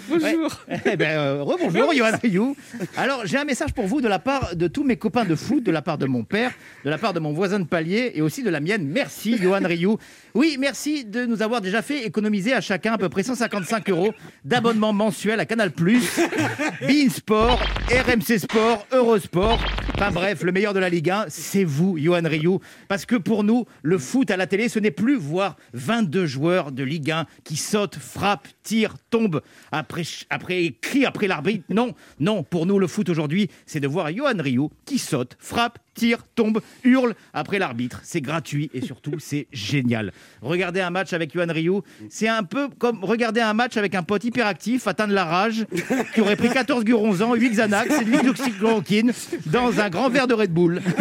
Bonjour. 0.10 0.62
Eh 0.92 0.96
ben, 0.96 1.18
euh, 1.18 1.44
rebonjour, 1.44 1.94
Johan 1.94 2.18
Rioux. 2.22 2.56
Alors, 2.98 3.26
j'ai 3.26 3.38
un 3.44 3.46
message 3.46 3.74
pour 3.74 3.88
vous 3.88 4.00
de 4.00 4.08
la 4.08 4.20
part 4.20 4.56
de 4.56 4.70
tous 4.70 4.86
mes 4.86 4.96
copains 4.96 5.26
de 5.26 5.36
foot, 5.36 5.62
de 5.66 5.72
la 5.72 5.82
part 5.82 5.98
de 5.98 6.06
mon 6.06 6.24
père, 6.24 6.54
de 6.86 6.90
la 6.90 6.98
part 6.98 7.12
de 7.12 7.20
mon 7.20 7.34
voisin 7.34 7.60
de 7.60 7.66
palier 7.66 8.14
et 8.16 8.22
aussi 8.22 8.42
de 8.42 8.50
la 8.50 8.62
mienne. 8.62 8.88
Merci, 8.88 9.38
Johan 9.38 9.60
Rioux. 9.66 9.98
Oui, 10.34 10.56
merci 10.58 11.04
de 11.04 11.26
nous 11.26 11.42
avoir 11.42 11.60
déjà 11.60 11.82
fait 11.82 12.06
économiser 12.06 12.54
à 12.54 12.62
chacun 12.62 12.94
à 12.94 12.98
peu 12.98 13.10
près 13.10 13.22
155 13.22 13.90
euros 13.90 14.14
d'abonnement 14.46 14.94
mensuel 14.94 15.42
à 15.42 15.46
Canal+, 15.46 15.72
Bein 15.72 17.10
Sport, 17.10 17.62
RMC 17.92 18.40
Sport, 18.40 18.88
Eurosport. 18.94 19.60
Enfin 19.96 20.12
bref, 20.12 20.42
le 20.44 20.52
meilleur 20.52 20.74
de 20.74 20.80
la 20.80 20.90
Ligue 20.90 21.12
1, 21.12 21.26
c'est 21.28 21.64
vous, 21.64 21.98
Johan 21.98 22.24
Rioux. 22.24 22.60
Parce 22.88 23.06
que 23.06 23.16
pour 23.16 23.44
nous, 23.44 23.66
le 23.84 23.98
foot 23.98 24.32
à 24.32 24.38
la 24.38 24.48
télé, 24.48 24.68
ce 24.70 24.80
n'est 24.80 24.92
plus 24.92 25.16
voir 25.16 25.56
22 25.74 26.26
joueurs 26.26 26.72
de 26.72 26.84
Ligue 26.84 27.12
1 27.12 27.26
qui 27.44 27.58
sautent, 27.58 27.98
frappent, 27.98 28.48
tirent, 28.64 28.96
tombent, 29.10 29.42
après, 29.72 30.04
après 30.30 30.76
crient 30.82 31.06
après 31.06 31.28
l'arbitre. 31.28 31.66
Non, 31.70 31.94
non, 32.20 32.44
pour 32.44 32.66
nous, 32.66 32.80
le 32.80 32.88
foot 32.88 33.10
aujourd'hui, 33.10 33.33
c'est 33.66 33.80
de 33.80 33.88
voir 33.88 34.12
Johan 34.14 34.34
Rioux 34.38 34.70
qui 34.86 34.98
saute, 34.98 35.36
frappe, 35.40 35.80
tire, 35.94 36.24
tombe, 36.36 36.62
hurle 36.84 37.16
après 37.34 37.60
l'arbitre. 37.60 38.02
C'est 38.04 38.22
gratuit 38.22 38.70
et 38.74 38.82
surtout, 38.82 39.14
c'est 39.20 39.48
génial. 39.52 40.12
Regarder 40.42 40.82
un 40.82 40.90
match 40.90 41.14
avec 41.14 41.34
Johan 41.34 41.48
Rioux, 41.50 41.84
c'est 42.10 42.28
un 42.28 42.44
peu 42.44 42.70
comme 42.70 43.04
regarder 43.04 43.42
un 43.42 43.54
match 43.54 43.78
avec 43.78 43.96
un 43.96 44.04
pote 44.04 44.24
hyperactif, 44.24 44.88
atteint 44.88 45.08
de 45.08 45.14
la 45.14 45.26
rage, 45.26 45.66
qui 46.14 46.22
aurait 46.22 46.36
pris 46.36 46.50
14 46.50 46.84
guronzans, 46.84 47.36
8 47.36 47.50
Xanax 47.52 48.02
et 48.02 48.06
de 48.06 48.12
l'hydroxychloroquine 48.12 49.12
dans 49.48 49.80
un 49.80 49.90
grand 49.90 50.10
verre 50.10 50.28
de 50.28 50.34
Red 50.34 50.52
Bull. 50.52 50.82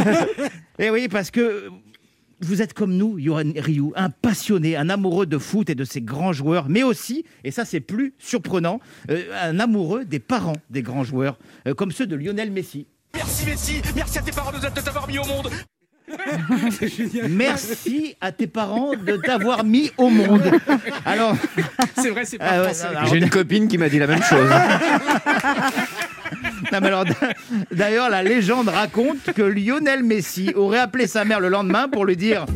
Et 0.79 0.91
oui, 0.91 1.09
parce 1.09 1.31
que 1.31 1.69
vous 2.43 2.63
êtes 2.63 2.75
comme 2.75 2.95
nous, 2.97 3.19
Johan 3.19 3.53
Rioux, 3.57 3.93
un 3.97 4.11
passionné, 4.11 4.77
un 4.77 4.89
amoureux 4.89 5.27
de 5.27 5.39
foot 5.39 5.71
et 5.71 5.75
de 5.75 5.85
ses 5.85 6.01
grands 6.01 6.33
joueurs, 6.33 6.69
mais 6.69 6.83
aussi, 6.83 7.25
et 7.45 7.51
ça 7.51 7.65
c'est 7.65 7.81
plus 7.81 8.15
surprenant, 8.19 8.81
euh, 9.11 9.23
un 9.43 9.59
amoureux 9.61 10.05
des 10.05 10.19
parents 10.19 10.57
des 10.71 10.83
grands 10.83 11.05
joueurs, 11.05 11.39
euh, 11.67 11.75
comme 11.75 11.93
ceux 11.93 12.07
de 12.07 12.17
Lionel 12.17 12.51
Messi. 12.51 12.87
Merci 13.15 13.47
Messi, 13.47 13.83
merci 13.95 14.19
à 14.19 14.23
tes 14.23 14.33
parents 14.33 14.53
de 14.53 14.81
t'avoir 14.81 15.07
mis 15.09 15.19
au 15.19 15.25
monde. 15.25 15.51
Merci 17.31 18.17
à 18.21 18.33
tes 18.33 18.47
parents 18.47 18.93
de 18.95 19.17
t'avoir 19.17 19.65
mis 19.65 19.91
au 19.97 20.11
monde. 20.11 20.43
Alors, 21.07 21.35
C'est 21.97 22.11
vrai, 22.11 22.25
c'est 22.25 22.39
pas 22.39 22.47
alors, 22.47 23.07
J'ai 23.07 23.19
une 23.19 23.31
copine 23.31 23.69
qui 23.69 23.79
m'a 23.79 23.89
dit 23.89 23.99
la 23.99 24.07
même 24.07 24.23
chose. 24.23 24.51
Alors, 26.73 27.05
d'ailleurs, 27.71 28.09
la 28.09 28.23
légende 28.23 28.69
raconte 28.69 29.33
que 29.35 29.43
Lionel 29.43 30.03
Messi 30.03 30.53
aurait 30.55 30.79
appelé 30.79 31.07
sa 31.07 31.25
mère 31.25 31.41
le 31.41 31.49
lendemain 31.49 31.89
pour 31.89 32.05
lui 32.05 32.17
dire 32.17 32.47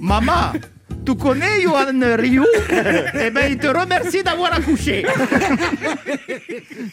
Maman, 0.00 0.52
tu 1.04 1.14
connais 1.16 1.62
Johan 1.62 2.16
Rioux 2.16 2.44
Eh 2.70 3.30
ben, 3.30 3.46
il 3.50 3.58
te 3.58 3.66
remercie 3.66 4.22
d'avoir 4.22 4.52
accouché. 4.54 5.04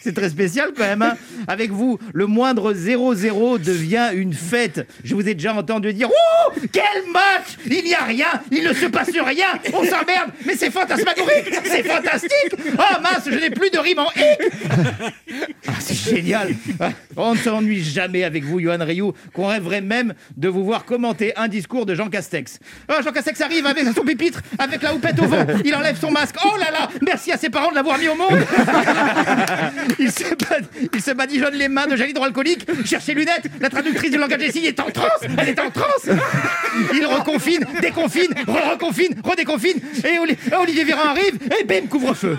C'est 0.02 0.14
très 0.14 0.28
spécial 0.30 0.70
quand 0.76 0.84
même. 0.84 1.02
hein. 1.02 1.14
Avec 1.46 1.70
vous, 1.70 1.98
le 2.12 2.26
moindre 2.26 2.72
0-0 2.72 3.60
devient 3.60 4.10
une 4.14 4.32
fête. 4.32 4.86
Je 5.04 5.14
vous 5.14 5.28
ai 5.28 5.34
déjà 5.34 5.54
entendu 5.54 5.92
dire 5.92 6.08
Oh, 6.10 6.52
quel 6.72 7.10
match 7.12 7.58
Il 7.66 7.84
n'y 7.84 7.94
a 7.94 8.04
rien, 8.04 8.26
il 8.50 8.64
ne 8.64 8.72
se 8.72 8.86
passe 8.86 9.10
rien, 9.10 9.46
on 9.72 9.84
s'emmerde, 9.84 10.30
mais 10.46 10.56
c'est 10.56 10.70
fantasmagorique, 10.70 11.54
c'est 11.64 11.82
fantastique. 11.82 12.52
Oh 12.78 13.00
mince, 13.02 13.24
je 13.26 13.38
n'ai 13.38 13.50
plus 13.50 13.70
de 13.70 13.78
rime 13.78 13.98
en 14.00 14.10
hic. 14.16 14.52
Ah, 15.66 15.72
c'est 15.80 15.94
génial. 16.14 16.50
Ah, 16.80 16.90
On 17.16 17.34
ne 17.34 17.38
s'ennuie 17.38 17.82
jamais 17.82 18.24
avec 18.24 18.44
vous, 18.44 18.60
Johan 18.60 18.78
Rioux, 18.80 19.12
qu'on 19.32 19.46
rêverait 19.46 19.80
même 19.80 20.14
de 20.36 20.48
vous 20.48 20.64
voir 20.64 20.84
commenter 20.84 21.36
un 21.36 21.48
discours 21.48 21.86
de 21.86 21.94
Jean 21.94 22.08
Castex. 22.08 22.58
Ah, 22.88 23.00
Jean 23.02 23.12
Castex 23.12 23.40
arrive 23.40 23.66
avec 23.66 23.84
son 23.98 24.04
pupitre, 24.04 24.40
avec 24.58 24.82
la 24.82 24.94
houppette 24.94 25.18
au 25.20 25.26
vent. 25.26 25.46
Il 25.64 25.74
enlève 25.74 25.98
son 26.00 26.10
masque. 26.10 26.36
Oh 26.44 26.56
là 26.58 26.70
là, 26.70 26.88
merci 27.04 27.32
à 27.32 27.36
ses 27.36 27.50
parents 27.50 27.70
de 27.70 27.74
l'avoir 27.74 27.98
mis 27.98 28.08
au 28.08 28.14
monde. 28.14 28.30
Il 29.98 30.10
se, 30.12 30.22
bad- 30.34 30.66
il 30.94 31.02
se 31.02 31.10
badigeonne 31.12 31.54
les 31.54 31.68
mains 31.68 31.86
de 31.86 31.96
gel 31.96 32.10
hydroalcoolique, 32.10 32.66
cherche 32.84 33.04
ses 33.04 33.14
lunettes. 33.14 33.46
La 33.60 33.68
traductrice 33.70 34.10
du 34.10 34.18
langage 34.18 34.38
des 34.38 34.52
signes 34.52 34.64
est 34.66 34.78
en 34.80 34.90
transe. 34.90 35.08
Elle 35.38 35.48
est 35.48 35.60
en 35.60 35.70
transe. 35.70 36.08
Il 36.94 37.04
reconfine, 37.06 37.64
déconfine, 37.80 38.32
re-reconfine, 38.46 39.14
redéconfine. 39.24 39.78
Et 40.04 40.18
Oli- 40.18 40.36
Olivier 40.60 40.84
Véran 40.84 41.08
arrive 41.10 41.38
et 41.60 41.64
bim, 41.64 41.86
couvre-feu. 41.88 42.36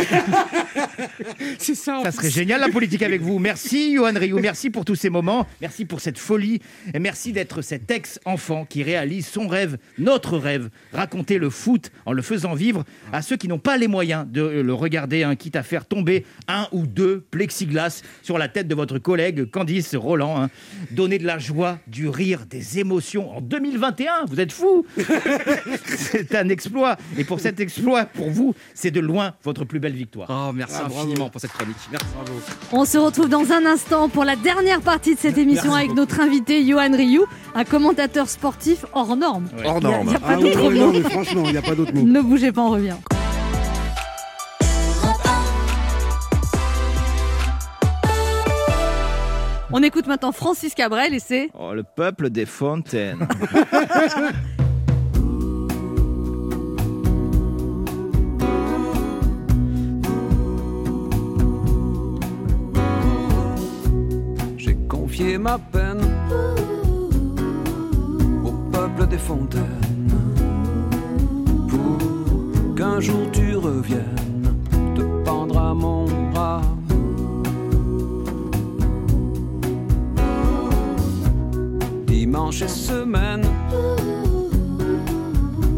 C'est 1.57 1.75
ça. 1.75 2.01
Ça 2.03 2.11
serait 2.11 2.29
génial 2.29 2.61
la 2.61 2.69
politique 2.69 3.01
avec 3.03 3.21
vous. 3.21 3.39
Merci 3.39 3.95
Johan 3.95 4.13
Rioux, 4.15 4.39
merci 4.39 4.69
pour 4.69 4.85
tous 4.85 4.95
ces 4.95 5.09
moments, 5.09 5.47
merci 5.61 5.85
pour 5.85 5.99
cette 6.01 6.17
folie 6.17 6.61
et 6.93 6.99
merci 6.99 7.31
d'être 7.33 7.61
cet 7.61 7.89
ex-enfant 7.91 8.65
qui 8.65 8.83
réalise 8.83 9.27
son 9.27 9.47
rêve, 9.47 9.77
notre 9.97 10.37
rêve, 10.37 10.69
raconter 10.93 11.37
le 11.37 11.48
foot 11.49 11.91
en 12.05 12.13
le 12.13 12.21
faisant 12.21 12.53
vivre 12.53 12.83
à 13.13 13.21
ceux 13.21 13.35
qui 13.37 13.47
n'ont 13.47 13.59
pas 13.59 13.77
les 13.77 13.87
moyens 13.87 14.25
de 14.29 14.41
le 14.41 14.73
regarder, 14.73 15.23
hein, 15.23 15.35
quitte 15.35 15.55
à 15.55 15.63
faire 15.63 15.85
tomber 15.85 16.25
un 16.47 16.67
ou 16.71 16.85
deux 16.87 17.21
plexiglas 17.31 18.01
sur 18.23 18.37
la 18.37 18.47
tête 18.47 18.67
de 18.67 18.75
votre 18.75 18.99
collègue 18.99 19.49
Candice 19.49 19.95
Roland. 19.95 20.41
hein. 20.41 20.49
Donner 20.91 21.17
de 21.17 21.25
la 21.25 21.39
joie, 21.39 21.79
du 21.87 22.07
rire, 22.09 22.45
des 22.49 22.79
émotions 22.79 23.35
en 23.35 23.41
2021, 23.41 24.25
vous 24.27 24.39
êtes 24.39 24.51
fous 24.51 24.85
C'est 25.85 26.35
un 26.35 26.49
exploit 26.49 26.97
et 27.17 27.23
pour 27.23 27.39
cet 27.39 27.59
exploit, 27.59 28.05
pour 28.05 28.29
vous, 28.29 28.55
c'est 28.73 28.91
de 28.91 28.99
loin 28.99 29.33
votre 29.43 29.65
plus 29.65 29.79
belle 29.79 29.93
victoire. 29.93 30.27
Oh, 30.29 30.51
merci 30.53 30.75
Ah, 30.77 30.83
bravo. 30.87 30.99
infiniment 31.01 31.29
pour 31.29 31.41
cette 31.41 31.51
chronique. 31.51 31.75
Merci. 31.91 32.05
Bravo. 32.13 32.39
On 32.71 32.85
se 32.85 32.97
retrouve 32.97 33.29
dans 33.29 33.51
un 33.51 33.65
instant 33.65 34.09
pour 34.09 34.23
la 34.25 34.35
dernière 34.35 34.81
partie 34.81 35.15
de 35.15 35.19
cette 35.19 35.37
émission 35.37 35.73
avec 35.73 35.93
notre 35.93 36.19
invité 36.19 36.65
Johan 36.65 36.91
Rioux, 36.95 37.25
un 37.55 37.63
commentateur 37.63 38.29
sportif 38.29 38.85
hors 38.93 39.15
norme. 39.15 39.47
Hors 39.65 39.77
Il 39.79 39.83
y 39.83 39.87
a- 39.87 39.89
norme. 39.91 40.07
il 40.07 40.13
y 40.13 40.15
a 40.15 40.19
pas 40.19 40.27
Ah 40.29 40.35
non, 40.37 40.91
mais 40.93 41.01
franchement, 41.01 41.38
il 41.45 41.51
n'y 41.51 41.57
a 41.57 41.61
pas 41.61 41.75
d'autre 41.75 41.93
mot. 41.93 42.03
Ne 42.03 42.21
bougez 42.21 42.51
pas, 42.51 42.61
on 42.61 42.71
revient. 42.71 42.95
On 49.71 49.83
écoute 49.83 50.07
maintenant 50.07 50.31
Francis 50.31 50.73
Cabrel 50.73 51.13
et 51.13 51.19
c'est 51.19 51.49
Oh, 51.57 51.73
le 51.73 51.83
peuple 51.83 52.31
des 52.31 52.47
fontaines. 52.47 53.27
J'ai 64.57 64.75
confié 64.87 65.37
ma 65.37 65.59
peine 65.59 66.01
fontaines 69.19 69.61
pour 69.61 69.88
qu'un 72.79 73.01
jour 73.01 73.29
tu 73.33 73.57
reviennes 73.57 74.55
te 74.95 75.01
pendre 75.25 75.57
à 75.59 75.73
mon 75.73 76.05
bras. 76.31 76.61
Dimanche 82.07 82.61
et 82.61 82.69
semaine 82.69 83.45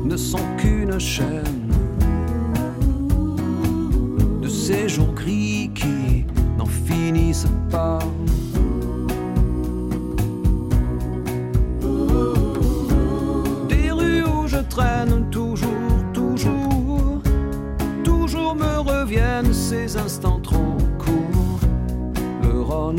ne 0.06 0.16
sont 0.16 0.46
qu'une 0.60 1.00
chaîne 1.00 1.72
de 4.40 4.48
ces 4.48 4.88
jours 4.88 5.16
gris 5.16 5.72
qui 5.74 6.26
n'en 6.60 6.68
finissent 6.68 7.48
pas. 7.72 7.98
Des 13.70 13.90
rues 13.90 14.24
où 14.24 14.46
je 14.46 14.60
traîne 14.70 15.32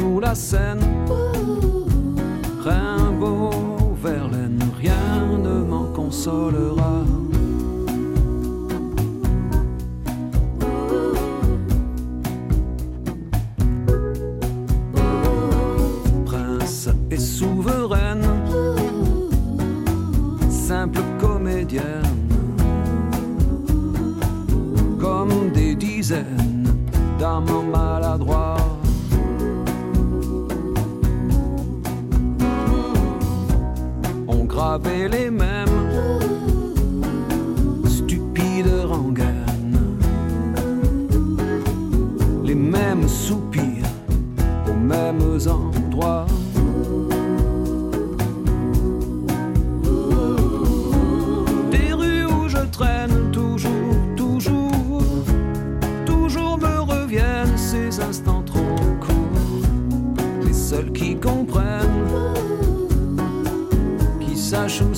Ou 0.01 0.21
la 0.21 0.35
Seine, 0.35 0.81
Rimbaud, 2.65 3.95
Verlaine, 4.03 4.59
rien 4.81 5.39
ne 5.39 5.63
m'en 5.63 5.85
consolera. 5.93 7.05
Prince 16.25 16.89
et 17.11 17.19
souveraine, 17.19 18.23
simple 20.49 21.01
comédienne, 21.21 21.85
comme 24.99 25.51
des 25.53 25.75
dizaines 25.75 26.67
d'amants 27.19 27.63
maladroits. 27.63 28.02
Ont 34.73 34.79
gravé 34.79 35.09
les 35.09 35.31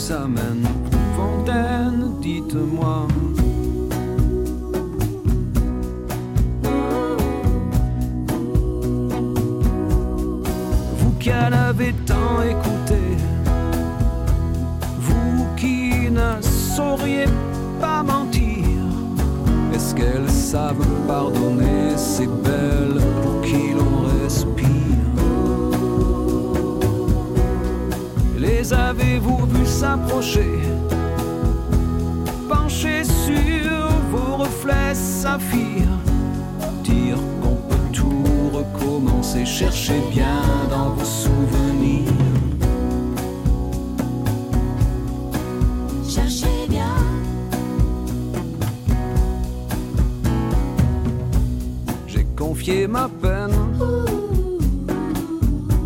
ça 0.08 0.26
mène. 0.28 0.66
Fontaine, 1.16 2.12
dites-moi. 2.20 3.08
Vous 10.98 11.12
qui 11.18 11.30
en 11.32 11.52
avez 11.70 11.94
tant 12.04 12.42
écouté, 12.42 13.02
vous 14.98 15.46
qui 15.56 16.10
ne 16.10 16.42
sauriez 16.42 17.28
pas 17.80 18.02
mentir, 18.02 18.76
est-ce 19.72 19.94
qu'elles 19.94 20.28
savent 20.28 20.86
pardonner 21.08 21.96
ces 21.96 22.26
belles 22.26 23.00
pour 23.22 23.40
qui 23.40 23.72
l'on 23.78 23.96
respire? 24.22 24.82
Les 28.38 28.70
avez-vous 28.74 29.43
s'approcher. 29.74 30.60
Pencher 32.48 33.02
sur 33.04 33.88
vos 34.12 34.36
reflets 34.44 34.94
saphirs 34.94 35.98
Dire 36.84 37.18
qu'on 37.40 37.56
peut 37.68 37.88
tout 37.92 38.50
recommencer 38.52 39.44
Cherchez 39.44 40.00
bien 40.12 40.42
dans 40.70 40.90
vos 40.90 41.04
souvenirs. 41.04 42.12
Cherchez 46.08 46.58
bien. 46.68 46.94
J'ai 52.06 52.26
confié 52.36 52.86
ma 52.86 53.08
peine 53.08 53.58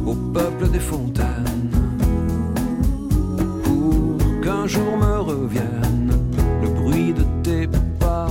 au 0.06 0.14
peuple 0.14 0.68
des 0.68 0.80
fontaines 0.80 1.17
jour 4.68 4.98
me 4.98 5.20
revienne 5.20 6.12
le 6.62 6.68
bruit 6.68 7.14
de 7.14 7.24
tes 7.42 7.66
pas. 7.98 8.28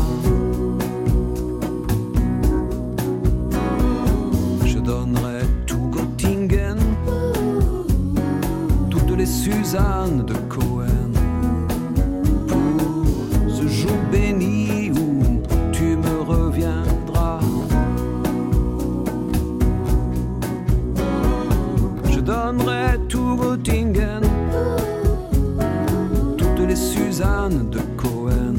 Je 4.64 4.78
donnerai 4.78 5.42
tout 5.66 5.90
Göttingen, 5.92 6.78
toutes 8.92 9.18
les 9.18 9.26
Suzanne 9.26 10.24
de 10.26 10.36
Cohen 10.48 11.12
pour 12.48 13.50
ce 13.50 13.68
jour 13.68 13.98
béni 14.12 14.92
où 14.92 15.42
tu 15.72 15.96
me 15.96 16.22
reviendras. 16.22 17.40
Je 22.12 22.20
donnerai 22.20 23.00
tout 23.10 23.36
Göttingen, 23.38 23.77
Suzanne 27.18 27.72
de 27.72 27.80
Cohen 27.97 28.53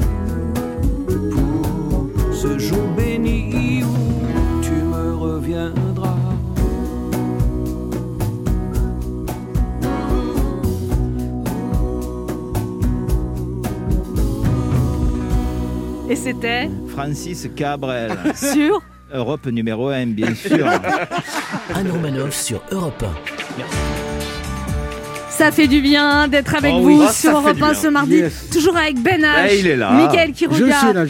pour 1.31 2.35
ce 2.35 2.59
jour 2.59 2.89
béni 2.97 3.85
où 3.85 4.61
tu 4.61 4.73
me 4.73 5.15
reviendras. 5.15 6.17
Et 16.09 16.17
c'était 16.17 16.69
Francis 16.89 17.47
Cabrel. 17.55 18.11
Sur 18.35 18.81
Europe 19.13 19.45
numéro 19.45 19.87
1, 19.87 20.07
bien 20.07 20.35
sûr. 20.35 20.67
Anne 21.73 21.91
Romanoff 21.91 22.33
sur 22.33 22.61
Europe 22.71 23.05
Ça 25.39 25.51
fait 25.53 25.67
du 25.67 25.79
bien 25.81 26.27
d'être 26.27 26.53
avec 26.53 26.73
Oh 26.75 26.81
vous 26.81 26.87
oui. 26.99 27.05
Ça 27.07 27.13
sur 27.13 27.31
fait 27.31 27.37
Europe 27.37 27.55
du 27.55 27.63
1 27.63 27.71
bien. 27.71 27.81
ce 27.81 27.87
mardi. 27.87 28.15
Yes. 28.17 28.33
Toujours 28.51 28.75
avec 28.75 28.99
Ben 29.01 29.21
H, 29.21 29.47
Eh, 29.51 29.59
il 29.59 29.67
est 29.67 29.75
là. 29.77 29.93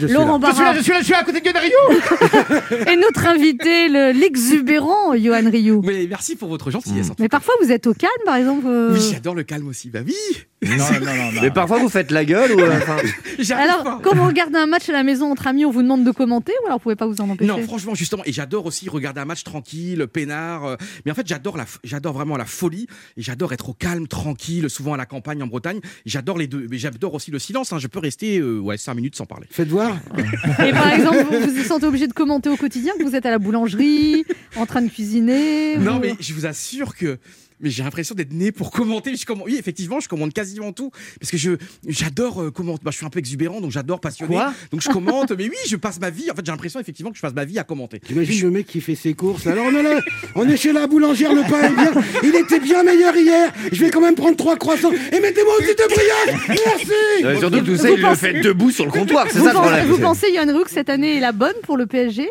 Suis 0.06 0.14
Laurent 0.14 0.38
là. 0.38 0.48
Je 0.48 0.54
suis 0.54 0.64
là, 0.64 0.70
Barra 0.70 0.74
je 0.76 0.82
suis 0.82 0.92
là, 0.92 0.98
je 1.00 1.04
suis 1.04 1.14
à 1.14 1.24
côté 1.24 1.40
de 1.40 1.58
Rio. 1.58 2.86
et 2.92 2.96
notre 2.96 3.26
invité, 3.26 3.88
le- 3.88 4.12
l'exubérant 4.12 5.16
Johan 5.16 5.50
Rioux. 5.50 5.82
Mais 5.84 6.06
merci 6.08 6.36
pour 6.36 6.48
votre 6.48 6.70
gentillesse. 6.70 7.06
en 7.10 7.14
tout 7.14 7.22
Mais 7.22 7.28
parfois 7.28 7.54
vous 7.62 7.72
êtes 7.72 7.86
au 7.86 7.94
calme 7.94 8.10
par 8.24 8.36
exemple 8.36 8.66
euh, 8.66 8.90
Oui, 8.92 9.00
j'adore 9.12 9.34
le 9.34 9.42
calme 9.42 9.66
aussi. 9.68 9.90
Bah 9.90 10.00
oui. 10.06 10.14
Non, 10.62 10.76
non, 10.76 11.00
non, 11.00 11.32
non. 11.32 11.40
Mais 11.40 11.50
parfois 11.50 11.78
vous 11.78 11.88
faites 11.88 12.10
la 12.10 12.24
gueule 12.24 12.52
ou 12.52 12.60
euh, 12.60 12.76
enfin, 12.76 12.98
Alors, 13.56 13.82
pas. 13.82 14.00
quand 14.02 14.14
vous 14.14 14.26
regardez 14.26 14.58
un 14.58 14.66
match 14.66 14.88
à 14.90 14.92
la 14.92 15.02
maison 15.02 15.32
entre 15.32 15.46
amis, 15.46 15.64
on 15.64 15.70
vous 15.70 15.82
demande 15.82 16.04
de 16.04 16.10
commenter 16.10 16.52
ou 16.62 16.66
alors 16.66 16.78
vous 16.78 16.82
pouvez 16.82 16.96
pas 16.96 17.06
vous 17.06 17.20
en 17.22 17.30
empêcher? 17.30 17.48
Non, 17.50 17.62
franchement, 17.62 17.94
justement, 17.94 18.22
et 18.26 18.32
j'adore 18.32 18.66
aussi 18.66 18.88
regarder 18.90 19.20
un 19.20 19.24
match 19.24 19.42
tranquille, 19.42 20.06
peinard. 20.12 20.64
euh, 20.66 20.76
mais 21.06 21.12
en 21.12 21.14
fait, 21.14 21.26
j'adore 21.26 21.56
la, 21.56 21.64
j'adore 21.82 22.12
vraiment 22.12 22.36
la 22.36 22.44
folie 22.44 22.86
et 23.16 23.22
j'adore 23.22 23.52
être 23.54 23.70
au 23.70 23.72
calme, 23.72 24.06
tranquille, 24.06 24.68
souvent 24.68 24.92
à 24.92 24.96
la 24.98 25.06
campagne 25.06 25.42
en 25.42 25.46
Bretagne. 25.46 25.80
J'adore 26.04 26.36
les 26.36 26.46
deux, 26.46 26.66
mais 26.70 26.76
j'adore 26.76 27.14
aussi 27.14 27.30
le 27.30 27.38
silence. 27.38 27.72
hein, 27.72 27.78
je 27.78 27.86
peux 27.86 27.98
rester 27.98 28.38
euh, 28.38 28.58
ouais 28.58 28.76
cinq 28.76 28.94
minutes 28.94 29.16
sans 29.16 29.24
parler. 29.26 29.46
Faites 29.50 29.68
voir. 29.68 29.96
Et 30.66 30.72
par 30.72 30.92
exemple, 30.92 31.24
vous 31.30 31.54
vous 31.54 31.64
sentez 31.64 31.86
obligé 31.86 32.06
de 32.06 32.12
commenter 32.12 32.50
au 32.50 32.56
quotidien 32.56 32.92
que 32.98 33.02
vous 33.04 33.16
êtes 33.16 33.24
à 33.24 33.30
la 33.30 33.38
boulangerie, 33.38 34.24
en 34.56 34.66
train 34.66 34.82
de 34.82 34.90
cuisiner 34.90 35.78
Non, 35.78 35.98
mais 36.00 36.14
je 36.20 36.34
vous 36.34 36.44
assure 36.44 36.94
que. 36.94 37.18
Mais 37.60 37.70
j'ai 37.70 37.82
l'impression 37.82 38.14
d'être 38.14 38.32
né 38.32 38.52
pour 38.52 38.70
commenter. 38.70 39.14
Je 39.16 39.24
commande- 39.26 39.46
Oui, 39.46 39.56
effectivement, 39.58 40.00
je 40.00 40.08
commande 40.08 40.32
quasiment 40.32 40.72
tout. 40.72 40.90
Parce 41.20 41.30
que 41.30 41.36
je 41.36 41.52
j'adore 41.86 42.42
euh, 42.42 42.50
commenter. 42.50 42.82
Bah, 42.84 42.90
je 42.90 42.96
suis 42.96 43.06
un 43.06 43.10
peu 43.10 43.18
exubérant, 43.18 43.60
donc 43.60 43.70
j'adore 43.70 44.00
passionner. 44.00 44.34
Quoi? 44.34 44.52
Donc 44.70 44.80
je 44.82 44.88
commente. 44.88 45.32
mais 45.36 45.44
oui, 45.48 45.56
je 45.68 45.76
passe 45.76 46.00
ma 46.00 46.10
vie. 46.10 46.30
En 46.30 46.34
fait, 46.34 46.44
j'ai 46.44 46.52
l'impression 46.52 46.80
effectivement 46.80 47.10
que 47.10 47.16
je 47.16 47.22
passe 47.22 47.34
ma 47.34 47.44
vie 47.44 47.58
à 47.58 47.64
commenter. 47.64 48.00
T'imagines 48.00 48.42
le 48.42 48.50
mec 48.50 48.66
qui 48.66 48.80
fait 48.80 48.94
ses 48.94 49.14
courses? 49.14 49.46
Alors 49.46 49.66
on 49.66 49.74
est 49.76 49.82
là, 49.82 50.00
on 50.34 50.48
est 50.48 50.56
chez 50.56 50.72
la 50.72 50.86
boulangère, 50.86 51.32
le 51.34 51.42
pain 51.42 51.62
est 51.62 51.74
bien. 51.74 51.92
Il 52.22 52.34
était 52.34 52.60
bien 52.60 52.82
meilleur 52.82 53.14
hier. 53.16 53.52
Je 53.72 53.84
vais 53.84 53.90
quand 53.90 54.00
même 54.00 54.14
prendre 54.14 54.36
trois 54.36 54.56
croissants. 54.56 54.92
Et 54.92 55.20
mettez-moi 55.20 55.54
aussi 55.58 55.68
de 55.68 55.94
brillage. 55.94 56.48
Merci. 56.66 57.24
Euh, 57.24 57.38
surtout 57.38 57.60
tout 57.60 57.76
ça, 57.76 57.88
Vous 57.88 57.96
il 57.96 58.02
le 58.02 58.14
fait 58.14 58.40
debout 58.40 58.70
sur 58.70 58.84
le 58.86 58.90
comptoir, 58.92 59.26
c'est 59.30 59.38
vous, 59.38 59.44
ça 59.44 59.52
le 59.52 59.58
problème. 59.58 59.86
vous 59.86 59.98
pensez, 59.98 60.26
Rioux, 60.26 60.64
que 60.64 60.70
cette 60.70 60.88
année 60.88 61.16
est 61.16 61.20
la 61.20 61.32
bonne 61.32 61.54
pour 61.62 61.76
le 61.76 61.86
PSG 61.86 62.28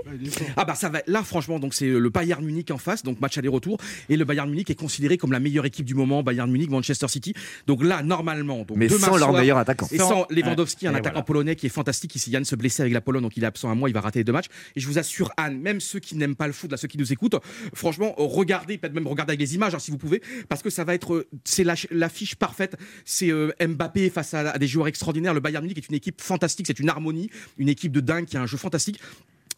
Ah 0.58 0.66
bah 0.66 0.76
ça 0.76 0.90
va. 0.90 1.02
Là, 1.08 1.24
franchement, 1.24 1.60
donc 1.60 1.74
c'est 1.74 1.88
le 1.88 2.10
Bayern 2.10 2.44
Munich 2.44 2.72
en 2.72 2.78
face, 2.78 3.04
donc 3.04 3.20
match 3.22 3.38
aller-retour. 3.38 3.78
Et 4.10 4.18
le 4.18 4.26
Bayern 4.26 4.50
Munich 4.50 4.70
est 4.70 4.76
considéré 4.80 5.18
comme 5.20 5.32
la 5.32 5.40
meilleure 5.40 5.66
équipe 5.66 5.86
du 5.86 5.94
moment, 5.96 6.24
Bayern 6.24 6.50
Munich, 6.52 6.70
Manchester 6.70 7.08
City. 7.08 7.34
Donc 7.68 7.84
là, 7.84 8.02
normalement, 8.04 8.60
donc 8.64 8.78
Mais 8.78 8.88
demain 8.88 9.08
sans 9.08 9.18
leur 9.18 9.32
meilleur 9.34 9.58
attaquant. 9.58 9.88
Et 9.92 9.98
Sans- 9.98 10.26
Lewandowski, 10.30 10.88
un. 10.88 10.94
Et 10.94 10.96
attaquant 10.96 11.12
voilà. 11.16 11.24
polonais 11.24 11.56
qui 11.56 11.66
est 11.66 11.70
fantastique. 11.70 12.16
Ici, 12.16 12.32
Yann 12.32 12.46
se 12.46 12.56
blessait 12.56 12.82
avec 12.82 12.94
la 12.94 13.02
Pologne, 13.02 13.22
donc 13.22 13.38
il 13.38 13.44
est 13.44 13.48
absent 13.48 13.70
un 13.70 13.76
mois, 13.76 13.90
il 13.90 13.94
va 13.94 14.02
rater 14.02 14.20
les 14.20 14.24
deux 14.24 14.32
matchs. 14.34 14.48
Et 14.76 14.80
je 14.80 14.88
vous 14.88 14.98
assure, 14.98 15.32
Anne, 15.38 15.60
même 15.60 15.80
ceux 15.80 16.00
qui 16.00 16.16
n'aiment 16.16 16.36
pas 16.36 16.48
le 16.48 16.54
foot, 16.54 16.72
là, 16.72 16.78
ceux 16.78 16.88
qui 16.88 16.98
nous 16.98 17.12
écoutent, 17.14 17.36
franchement, 17.74 18.14
regardez, 18.18 18.78
peut-être 18.78 18.94
même 18.94 19.08
regardez 19.08 19.32
avec 19.32 19.40
les 19.40 19.56
images, 19.56 19.76
hein, 19.76 19.80
si 19.80 19.92
vous 19.92 19.98
pouvez, 19.98 20.22
parce 20.48 20.62
que 20.64 20.70
ça 20.70 20.84
va 20.84 20.94
être, 20.96 21.14
euh, 21.14 21.28
c'est 21.44 21.64
la- 21.64 21.76
l'affiche 21.92 22.36
parfaite. 22.36 22.76
C'est 23.06 23.32
euh, 23.32 23.52
Mbappé 23.66 24.10
face 24.10 24.34
à, 24.34 24.52
à 24.52 24.58
des 24.58 24.68
joueurs 24.68 24.88
extraordinaires. 24.88 25.34
Le 25.34 25.40
Bayern 25.40 25.64
Munich 25.64 25.78
est 25.78 25.90
une 25.90 25.96
équipe 25.96 26.22
fantastique, 26.22 26.68
c'est 26.68 26.80
une 26.80 26.90
harmonie, 26.90 27.30
une 27.58 27.70
équipe 27.70 27.92
de 27.92 28.00
dingue 28.00 28.26
qui 28.26 28.38
a 28.38 28.42
un 28.42 28.46
jeu 28.46 28.58
fantastique. 28.58 29.00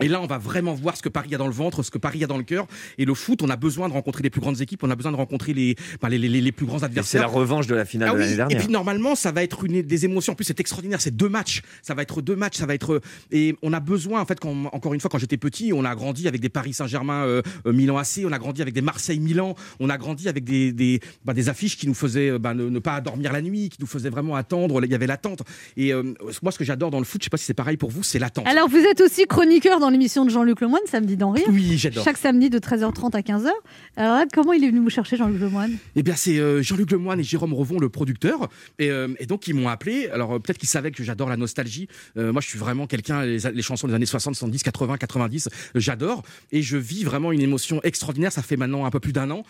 Et 0.02 0.08
là, 0.08 0.22
on 0.22 0.28
va 0.28 0.38
vraiment 0.38 0.74
voir 0.74 0.98
ce 0.98 1.02
que 1.02 1.10
Paris 1.10 1.34
a 1.36 1.38
dans 1.38 1.48
le 1.48 1.54
ventre, 1.54 1.84
ce 1.84 1.92
que 1.92 1.98
Paris 1.98 2.24
a 2.24 2.28
dans 2.28 2.38
le 2.38 2.44
cœur. 2.44 2.68
Et 2.98 3.06
le 3.06 3.14
foot, 3.14 3.42
on 3.42 3.50
a 3.50 3.56
besoin 3.56 3.88
de 3.88 3.94
rencontrer 3.94 4.24
les 4.24 4.30
plus 4.30 4.42
grandes 4.42 4.62
équipes, 4.62 4.84
on 4.84 4.90
a 4.90 4.96
besoin 4.96 5.12
de 5.12 5.18
rencontrer 5.18 5.54
les, 5.54 5.76
enfin, 5.96 6.10
les, 6.10 6.18
les- 6.18 6.42
les 6.42 6.52
plus 6.52 6.66
grands 6.66 6.78
Et 6.78 6.80
C'est 6.80 6.86
adversaires. 6.86 7.22
la 7.22 7.28
revanche 7.28 7.68
de 7.68 7.76
la 7.76 7.86
finale 7.86 8.10
Ah 8.12 8.14
de 8.14 8.18
oui, 8.18 8.24
l'année 8.24 8.34
Et 8.34 8.38
dernière. 8.38 8.58
puis 8.60 8.68
normalement, 8.72 9.16
ça 9.16 9.32
va 9.32 9.44
être 9.44 9.64
une 9.66 9.82
des 9.82 10.06
émotions. 10.06 10.34
En 10.34 10.36
plus, 10.36 10.46
c'est 10.46 10.60
extraordinaire. 10.60 11.02
C'est 11.02 11.16
deux 11.16 11.30
matchs. 11.30 11.62
Ça 11.82 11.94
va 11.94 12.02
être 12.02 12.22
deux 12.22 12.36
matchs. 12.36 12.58
Ça 12.58 12.66
va 12.66 12.74
être 12.74 13.02
et 13.32 13.56
on 13.62 13.74
a 13.74 13.80
besoin 13.80 14.22
en 14.22 14.26
fait. 14.26 14.40
Quand, 14.40 14.66
encore 14.74 14.94
une 14.94 15.00
fois, 15.00 15.10
quand 15.10 15.18
j'étais 15.20 15.38
petit, 15.38 15.72
on 15.74 15.86
a 15.86 15.94
grandi 15.96 16.28
avec 16.28 16.42
des 16.42 16.50
Paris 16.50 16.74
Saint-Germain, 16.74 17.24
euh, 17.26 17.42
euh, 17.68 17.74
Milan 17.74 17.98
AC. 17.98 18.22
On 18.26 18.32
a 18.32 18.40
grandi 18.40 18.62
avec 18.62 18.74
des 18.74 18.82
Marseille 18.82 19.20
Milan. 19.20 19.56
On 19.80 19.90
a 19.90 19.98
grandi 19.98 20.28
avec 20.28 20.44
des 20.44 20.72
des, 20.74 21.00
bah, 21.26 21.34
des 21.34 21.50
affiches 21.50 21.78
qui 21.78 21.88
nous 21.88 21.94
faisaient 21.94 22.32
euh, 22.32 22.40
bah, 22.40 22.54
ne, 22.54 22.70
ne 22.70 22.80
pas 22.80 23.00
dormir 23.02 23.32
la 23.34 23.42
nuit, 23.42 23.70
qui 23.70 23.78
nous 23.80 23.88
faisaient 23.88 24.10
vraiment 24.10 24.36
attendre. 24.36 24.82
Il 24.84 24.92
y 24.92 24.96
avait 24.96 25.08
l'attente. 25.08 25.42
Et 25.78 25.94
euh, 25.94 26.14
moi, 26.42 26.52
ce 26.52 26.58
que 26.58 26.64
j'adore 26.64 26.90
dans 26.92 27.00
le 27.00 27.06
foot, 27.06 27.22
je 27.22 27.26
sais 27.26 27.30
pas 27.30 27.38
si 27.38 27.46
c'est 27.46 27.54
pareil 27.54 27.78
pour 27.78 27.92
vous, 27.92 28.04
c'est 28.04 28.20
l'attente. 28.20 28.48
Alors, 28.48 28.68
vous 28.70 28.78
êtes 28.80 29.02
aussi 29.02 29.26
chroniqueur 29.28 29.80
dans 29.80 29.91
l'émission 29.92 30.26
de 30.26 30.30
Jean-Luc 30.30 30.62
Lemoyne, 30.62 30.82
samedi 30.88 31.18
d'en 31.18 31.32
rire. 31.32 31.46
Oui, 31.50 31.78
j'adore. 31.78 32.04
Chaque 32.04 32.18
samedi 32.18 32.50
de 32.50 32.60
13h30 32.60 33.16
à 33.16 33.22
15h. 33.22 33.50
Alors 33.98 34.16
là, 34.16 34.26
comment 34.34 34.54
il 34.54 34.64
est 34.64 34.70
venu 34.70 34.80
vous 34.80 34.90
chercher, 34.90 35.18
Jean-Luc 35.18 35.40
Lemoyne? 35.42 35.78
Eh 35.96 36.04
bien, 36.04 36.16
c'est 36.16 36.38
euh, 36.40 36.62
Jean-Luc 36.62 36.92
Lemoyne 36.92 37.20
et 37.20 37.24
Jérôme 37.24 37.54
Revon, 37.54 37.80
le 37.80 37.90
producteur. 37.90 38.50
Et, 38.80 38.90
euh, 38.90 39.10
et 39.20 39.26
donc, 39.26 39.48
ils 39.48 39.54
m'ont 39.54 39.68
appelé. 39.70 40.10
Alors, 40.10 40.34
euh, 40.34 40.40
peut-être 40.40 40.58
qu'ils 40.58 40.70
savaient 40.70 40.92
que 40.92 41.04
j'adore 41.04 41.30
la 41.30 41.38
nostalgie. 41.38 41.88
Moi, 42.16 42.42
je 42.42 42.48
suis 42.48 42.60
vraiment 42.60 42.88
quelqu'un, 42.88 43.24
les, 43.26 43.40
les 43.54 43.62
chansons 43.62 43.88
des 43.88 43.94
années 43.94 44.06
60, 44.06 44.36
70, 44.36 44.64
80, 44.64 44.98
90, 44.98 45.48
euh, 45.48 45.80
j'adore. 45.80 46.24
Et 46.52 46.62
je 46.62 46.78
vis 46.78 47.04
vraiment 47.04 47.32
une 47.32 47.42
émotion 47.42 47.82
extraordinaire. 47.84 48.32
Ça 48.32 48.42
fait 48.42 48.58
maintenant 48.58 48.86
un 48.86 48.90
peu 48.90 49.00
plus 49.00 49.14
d'un 49.14 49.30
an. 49.32 49.44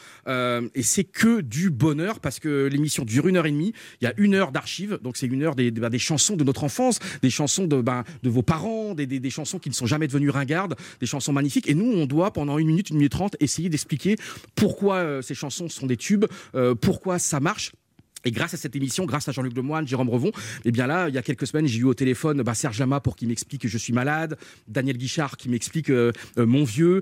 Et 0.75 0.83
c'est 0.83 1.03
que 1.03 1.41
du 1.41 1.69
bonheur 1.69 2.19
parce 2.19 2.39
que 2.39 2.67
l'émission 2.71 3.05
dure 3.05 3.27
une 3.27 3.37
heure 3.37 3.45
et 3.45 3.51
demie. 3.51 3.73
Il 4.01 4.05
y 4.05 4.07
a 4.07 4.13
une 4.17 4.33
heure 4.33 4.51
d'archives. 4.51 4.99
Donc, 5.03 5.17
c'est 5.17 5.27
une 5.27 5.43
heure 5.43 5.55
des, 5.55 5.71
des, 5.71 5.81
bah, 5.81 5.89
des 5.89 5.99
chansons 5.99 6.35
de 6.35 6.43
notre 6.43 6.63
enfance, 6.63 6.99
des 7.21 7.29
chansons 7.29 7.65
de, 7.67 7.81
bah, 7.81 8.03
de 8.23 8.29
vos 8.29 8.41
parents, 8.41 8.93
des, 8.95 9.05
des, 9.05 9.19
des 9.19 9.29
chansons 9.29 9.59
qui 9.59 9.69
ne 9.69 9.73
sont 9.75 9.85
jamais 9.85 10.07
devenues 10.07 10.30
ringardes, 10.31 10.75
des 10.99 11.05
chansons 11.05 11.33
magnifiques. 11.33 11.69
Et 11.69 11.75
nous, 11.75 11.91
on 11.91 12.05
doit, 12.05 12.31
pendant 12.31 12.57
une 12.57 12.67
minute, 12.67 12.89
une 12.89 12.97
minute 12.97 13.11
trente, 13.11 13.35
essayer 13.39 13.69
d'expliquer 13.69 14.15
pourquoi 14.55 14.95
euh, 14.95 15.21
ces 15.21 15.35
chansons 15.35 15.69
sont 15.69 15.87
des 15.87 15.97
tubes, 15.97 16.25
euh, 16.55 16.75
pourquoi 16.75 17.19
ça 17.19 17.39
marche. 17.39 17.71
Et 18.25 18.31
grâce 18.31 18.53
à 18.53 18.57
cette 18.57 18.75
émission, 18.75 19.05
grâce 19.05 19.27
à 19.27 19.31
Jean-Luc 19.31 19.55
Lemoyne, 19.55 19.87
Jérôme 19.87 20.09
Revon, 20.09 20.31
eh 20.65 20.71
bien 20.71 20.87
là, 20.87 21.09
il 21.09 21.15
y 21.15 21.17
a 21.17 21.21
quelques 21.21 21.47
semaines, 21.47 21.67
j'ai 21.67 21.79
eu 21.79 21.83
au 21.85 21.93
téléphone 21.93 22.41
bah, 22.43 22.53
Serge 22.53 22.79
Lama 22.79 22.99
pour 22.99 23.15
qu'il 23.15 23.27
m'explique 23.27 23.61
que 23.61 23.67
je 23.67 23.77
suis 23.77 23.93
malade, 23.93 24.37
Daniel 24.67 24.97
Guichard 24.97 25.37
qui 25.37 25.49
m'explique 25.49 25.89
euh, 25.89 26.11
euh, 26.37 26.45
mon 26.45 26.63
vieux. 26.63 27.01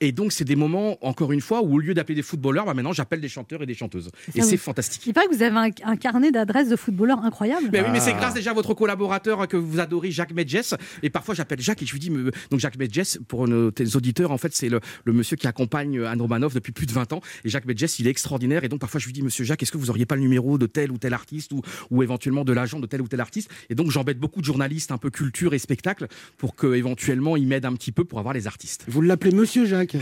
Et 0.00 0.12
donc, 0.12 0.32
c'est 0.32 0.44
des 0.44 0.56
moments, 0.56 0.98
encore 1.06 1.32
une 1.32 1.40
fois, 1.40 1.62
où 1.62 1.74
au 1.76 1.78
lieu 1.78 1.94
d'appeler 1.94 2.14
des 2.16 2.22
footballeurs, 2.22 2.66
bah, 2.66 2.74
maintenant, 2.74 2.92
j'appelle 2.92 3.20
des 3.20 3.28
chanteurs 3.28 3.62
et 3.62 3.66
des 3.66 3.74
chanteuses. 3.74 4.10
Et 4.34 4.42
c'est 4.42 4.56
fantastique. 4.56 5.06
Il 5.06 5.14
paraît 5.14 5.26
que 5.28 5.34
vous 5.34 5.42
avez 5.42 5.56
un, 5.56 5.70
un 5.90 5.96
carnet 5.96 6.30
d'adresses 6.30 6.68
de 6.68 6.76
footballeurs 6.76 7.20
incroyable. 7.24 7.68
Mais 7.72 7.80
oui, 7.80 7.86
mais 7.92 8.00
c'est 8.00 8.12
grâce 8.12 8.34
déjà 8.34 8.50
à 8.50 8.54
votre 8.54 8.74
collaborateur 8.74 9.46
que 9.48 9.56
vous 9.56 9.80
adorez, 9.80 10.10
Jacques 10.10 10.32
Medjes. 10.32 10.74
Et 11.02 11.10
parfois, 11.10 11.34
j'appelle 11.34 11.60
Jacques 11.60 11.82
et 11.82 11.86
je 11.86 11.92
lui 11.92 12.00
dis, 12.00 12.10
me- 12.10 12.30
donc 12.50 12.60
Jacques 12.60 12.78
Medjes, 12.78 13.18
pour 13.28 13.48
nos 13.48 13.70
auditeurs, 13.94 14.30
en 14.32 14.38
fait, 14.38 14.54
c'est 14.54 14.68
le, 14.68 14.80
le 15.04 15.12
monsieur 15.12 15.36
qui 15.36 15.46
accompagne 15.46 16.00
Anne 16.04 16.20
Romanoff 16.20 16.54
depuis 16.54 16.72
plus 16.72 16.86
de 16.86 16.92
20 16.92 17.12
ans. 17.12 17.20
Et 17.44 17.48
Jacques 17.48 17.64
Medjes, 17.66 17.98
il 18.00 18.06
est 18.06 18.10
extraordinaire. 18.10 18.64
Et 18.64 18.68
donc, 18.68 18.80
parfois, 18.80 19.00
je 19.00 19.06
lui 19.06 19.12
dis, 19.12 19.22
monsieur 19.22 19.44
Jacques, 19.44 19.62
est-ce 19.62 19.72
que 19.72 19.78
vous 19.78 19.90
auriez 19.90 20.04
pas 20.06 20.16
le 20.16 20.22
numéro 20.22 20.57
de 20.58 20.66
tel 20.66 20.90
ou 20.92 20.98
tel 20.98 21.14
artiste 21.14 21.52
ou, 21.52 21.62
ou 21.90 22.02
éventuellement 22.02 22.44
de 22.44 22.52
l'agent 22.52 22.80
de 22.80 22.86
tel 22.86 23.02
ou 23.02 23.08
tel 23.08 23.20
artiste 23.20 23.50
Et 23.70 23.74
donc, 23.74 23.90
j'embête 23.90 24.18
beaucoup 24.18 24.40
de 24.40 24.46
journalistes 24.46 24.90
un 24.92 24.98
peu 24.98 25.10
culture 25.10 25.54
et 25.54 25.58
spectacle 25.58 26.06
pour 26.36 26.54
que 26.54 26.74
éventuellement 26.74 27.36
ils 27.36 27.46
m'aident 27.46 27.66
un 27.66 27.74
petit 27.74 27.92
peu 27.92 28.04
pour 28.04 28.18
avoir 28.18 28.34
les 28.34 28.46
artistes. 28.46 28.84
Vous 28.88 29.00
l'appelez 29.00 29.32
Monsieur 29.32 29.66
Jacques 29.66 29.96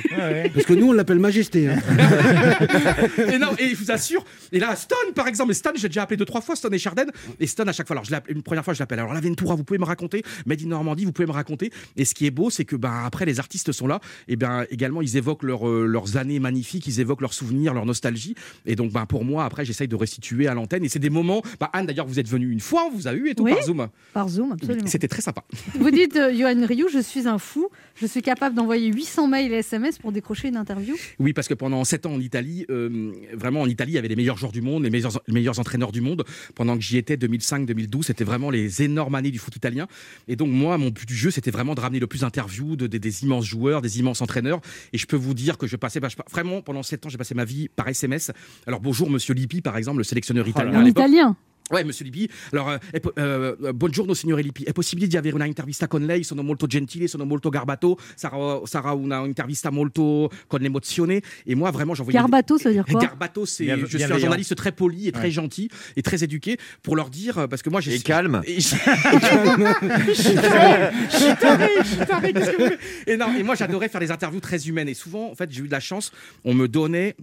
Parce 0.54 0.66
que 0.66 0.74
nous, 0.74 0.88
on 0.88 0.92
l'appelle 0.92 1.18
Majesté. 1.18 1.68
hein. 1.68 1.78
et 3.18 3.38
non, 3.38 3.50
et 3.58 3.70
je 3.70 3.76
vous 3.76 3.90
assure, 3.90 4.24
et 4.52 4.58
là, 4.58 4.76
Stone, 4.76 5.12
par 5.14 5.28
exemple, 5.28 5.50
et 5.50 5.54
Stone, 5.54 5.74
j'ai 5.76 5.88
déjà 5.88 6.02
appelé 6.02 6.16
deux, 6.16 6.24
trois 6.24 6.40
fois, 6.40 6.56
Stone 6.56 6.74
et 6.74 6.78
Charden, 6.78 7.10
et 7.40 7.46
Stone, 7.46 7.68
à 7.68 7.72
chaque 7.72 7.86
fois, 7.86 7.94
alors, 7.94 8.04
je 8.04 8.14
une 8.32 8.42
première 8.42 8.64
fois, 8.64 8.74
je 8.74 8.80
l'appelle, 8.80 8.98
alors, 8.98 9.14
la 9.14 9.20
Ventura, 9.20 9.54
vous 9.54 9.64
pouvez 9.64 9.78
me 9.78 9.84
raconter, 9.84 10.22
Made 10.46 10.62
in 10.62 10.68
Normandie, 10.68 11.04
vous 11.04 11.12
pouvez 11.12 11.26
me 11.26 11.32
raconter, 11.32 11.70
et 11.96 12.04
ce 12.04 12.14
qui 12.14 12.26
est 12.26 12.30
beau, 12.30 12.50
c'est 12.50 12.64
que, 12.64 12.76
ben, 12.76 13.02
après, 13.04 13.24
les 13.24 13.38
artistes 13.38 13.72
sont 13.72 13.86
là, 13.86 14.00
et 14.28 14.36
bien, 14.36 14.64
également, 14.70 15.02
ils 15.02 15.16
évoquent 15.16 15.42
leur, 15.42 15.68
euh, 15.68 15.86
leurs 15.86 16.16
années 16.16 16.38
magnifiques, 16.38 16.86
ils 16.86 17.00
évoquent 17.00 17.20
leurs 17.20 17.34
souvenirs, 17.34 17.74
leur 17.74 17.86
nostalgie, 17.86 18.34
et 18.64 18.76
donc, 18.76 18.92
ben, 18.92 19.06
pour 19.06 19.24
moi, 19.24 19.44
après, 19.44 19.64
j'essaye 19.64 19.88
de 19.88 19.96
restituer 19.96 20.45
à 20.48 20.54
l'antenne, 20.54 20.84
et 20.84 20.88
c'est 20.88 20.98
des 20.98 21.10
moments, 21.10 21.42
ben, 21.60 21.68
Anne, 21.72 21.86
d'ailleurs, 21.86 22.06
vous 22.06 22.18
êtes 22.20 22.28
venue 22.28 22.50
une 22.50 22.60
fois, 22.60 22.84
on 22.86 22.96
vous 22.96 23.08
a 23.08 23.12
eu 23.14 23.28
et 23.28 23.34
tout, 23.34 23.44
Oui. 23.44 23.52
par 23.54 23.62
Zoom. 23.62 23.88
Par 24.12 24.28
Zoom, 24.28 24.52
absolument. 24.52 24.86
C'était 24.86 25.08
très 25.08 25.22
sympa. 25.22 25.44
Vous 25.78 25.90
dites, 25.90 26.16
euh, 26.16 26.32
Johan 26.34 26.66
Rioux, 26.66 26.88
je 26.92 26.98
suis 27.00 27.26
un 27.28 27.38
fou. 27.38 27.68
Je 27.98 28.06
suis 28.06 28.20
capable 28.22 28.54
d'envoyer 28.54 28.88
800 28.92 29.26
mails 29.28 29.52
et 29.52 29.56
SMS 29.56 29.98
pour 29.98 30.12
décrocher 30.12 30.48
une 30.48 30.56
interview. 30.56 30.94
Oui, 31.18 31.32
parce 31.32 31.48
que 31.48 31.54
pendant 31.54 31.82
sept 31.84 32.04
ans 32.04 32.12
en 32.14 32.20
Italie, 32.20 32.66
euh, 32.68 33.12
vraiment 33.32 33.62
en 33.62 33.66
Italie, 33.66 33.92
il 33.92 33.94
y 33.94 33.98
avait 33.98 34.08
les 34.08 34.16
meilleurs 34.16 34.36
joueurs 34.36 34.52
du 34.52 34.60
monde, 34.60 34.84
les 34.84 34.90
meilleurs, 34.90 35.18
les 35.26 35.32
meilleurs 35.32 35.58
entraîneurs 35.58 35.92
du 35.92 36.02
monde. 36.02 36.24
Pendant 36.54 36.76
que 36.76 36.82
j'y 36.82 36.98
étais, 36.98 37.16
2005-2012, 37.16 38.02
c'était 38.02 38.24
vraiment 38.24 38.50
les 38.50 38.82
énormes 38.82 39.14
années 39.14 39.30
du 39.30 39.38
foot 39.38 39.56
italien. 39.56 39.86
Et 40.28 40.36
donc 40.36 40.50
moi, 40.50 40.76
mon 40.76 40.90
but 40.90 41.08
du 41.08 41.14
jeu, 41.14 41.30
c'était 41.30 41.50
vraiment 41.50 41.74
de 41.74 41.80
ramener 41.80 41.98
le 42.00 42.06
plus 42.06 42.20
d'interviews 42.20 42.76
de, 42.76 42.86
de- 42.86 42.98
des 42.98 43.22
immenses 43.24 43.46
joueurs, 43.46 43.80
des 43.80 43.98
immenses 43.98 44.20
entraîneurs. 44.20 44.60
Et 44.92 44.98
je 44.98 45.06
peux 45.06 45.16
vous 45.16 45.32
dire 45.32 45.56
que 45.56 45.66
je 45.66 45.76
passais, 45.76 45.98
bah, 45.98 46.08
je- 46.10 46.16
vraiment 46.30 46.60
pendant 46.60 46.82
sept 46.82 47.06
ans, 47.06 47.08
j'ai 47.08 47.16
passé 47.16 47.34
ma 47.34 47.46
vie 47.46 47.68
par 47.68 47.88
SMS. 47.88 48.30
Alors 48.66 48.80
bonjour, 48.80 49.08
Monsieur 49.08 49.32
Lippi, 49.32 49.62
par 49.62 49.78
exemple, 49.78 49.96
le 49.98 50.04
sélectionneur 50.04 50.35
italien. 50.44 50.74
à 50.74 50.82
En 50.82 50.84
italien. 50.84 51.36
Ouais, 51.68 51.82
monsieur 51.82 52.04
Lippi. 52.04 52.30
Alors, 52.52 52.68
euh, 52.70 52.78
euh, 53.18 53.72
buongiorno 53.72 54.14
signore 54.14 54.40
Lippi. 54.40 54.62
È 54.62 54.70
possibile 54.72 55.08
di 55.08 55.16
avere 55.16 55.34
una 55.34 55.46
intervista 55.46 55.88
con 55.88 56.00
lei? 56.06 56.22
Sono 56.22 56.42
molto 56.44 56.68
gentile, 56.68 57.08
sono 57.08 57.24
molto 57.24 57.48
garbato. 57.48 57.98
Sarà, 58.14 58.36
sarà 58.66 58.92
una 58.92 59.24
intervista 59.26 59.70
molto 59.70 60.30
con 60.46 60.62
emozione. 60.64 61.20
Et 61.44 61.56
moi, 61.56 61.72
vraiment, 61.72 61.96
j'envoyais. 61.96 62.20
Garbato, 62.22 62.56
ça 62.56 62.68
veut 62.68 62.74
dire 62.76 62.84
quoi? 62.88 63.00
Garbato, 63.00 63.44
c'est. 63.46 63.64
Bien- 63.64 63.78
Je 63.84 63.98
suis 63.98 64.04
un 64.04 64.16
journaliste 64.16 64.54
très 64.54 64.70
poli 64.70 65.08
et 65.08 65.10
très 65.12 65.24
Ouais. 65.24 65.30
gentil 65.32 65.68
et 65.96 66.02
très 66.02 66.22
éduqué 66.22 66.56
pour 66.84 66.94
leur 66.94 67.10
dire, 67.10 67.48
parce 67.48 67.62
que 67.62 67.70
moi, 67.70 67.80
j'ai. 67.80 67.96
Et 67.96 67.98
calme. 68.00 68.42
Et 68.44 68.60
je- 68.60 68.76
Je 70.06 70.12
suis 70.22 70.34
taré, 70.36 70.90
je 71.10 71.16
suis 71.16 71.36
taré, 71.36 71.68
je 71.80 71.84
suis 71.84 72.06
taré, 72.06 72.32
qu'est-ce 72.32 72.50
que 72.52 72.62
vous 72.62 72.68
faites 72.68 72.80
Et 73.08 73.16
non, 73.16 73.34
et 73.36 73.42
moi 73.42 73.56
j'adorais 73.56 73.88
faire 73.88 74.00
des 74.00 74.12
interviews 74.12 74.38
très 74.40 74.68
humaines. 74.68 74.88
Et 74.88 74.94
souvent, 74.94 75.30
en 75.32 75.34
fait, 75.34 75.50
j'ai 75.50 75.62
eu 75.62 75.66
de 75.66 75.72
la 75.72 75.80
chance, 75.80 76.12
on 76.44 76.54
me 76.54 76.68
donnait. 76.68 77.16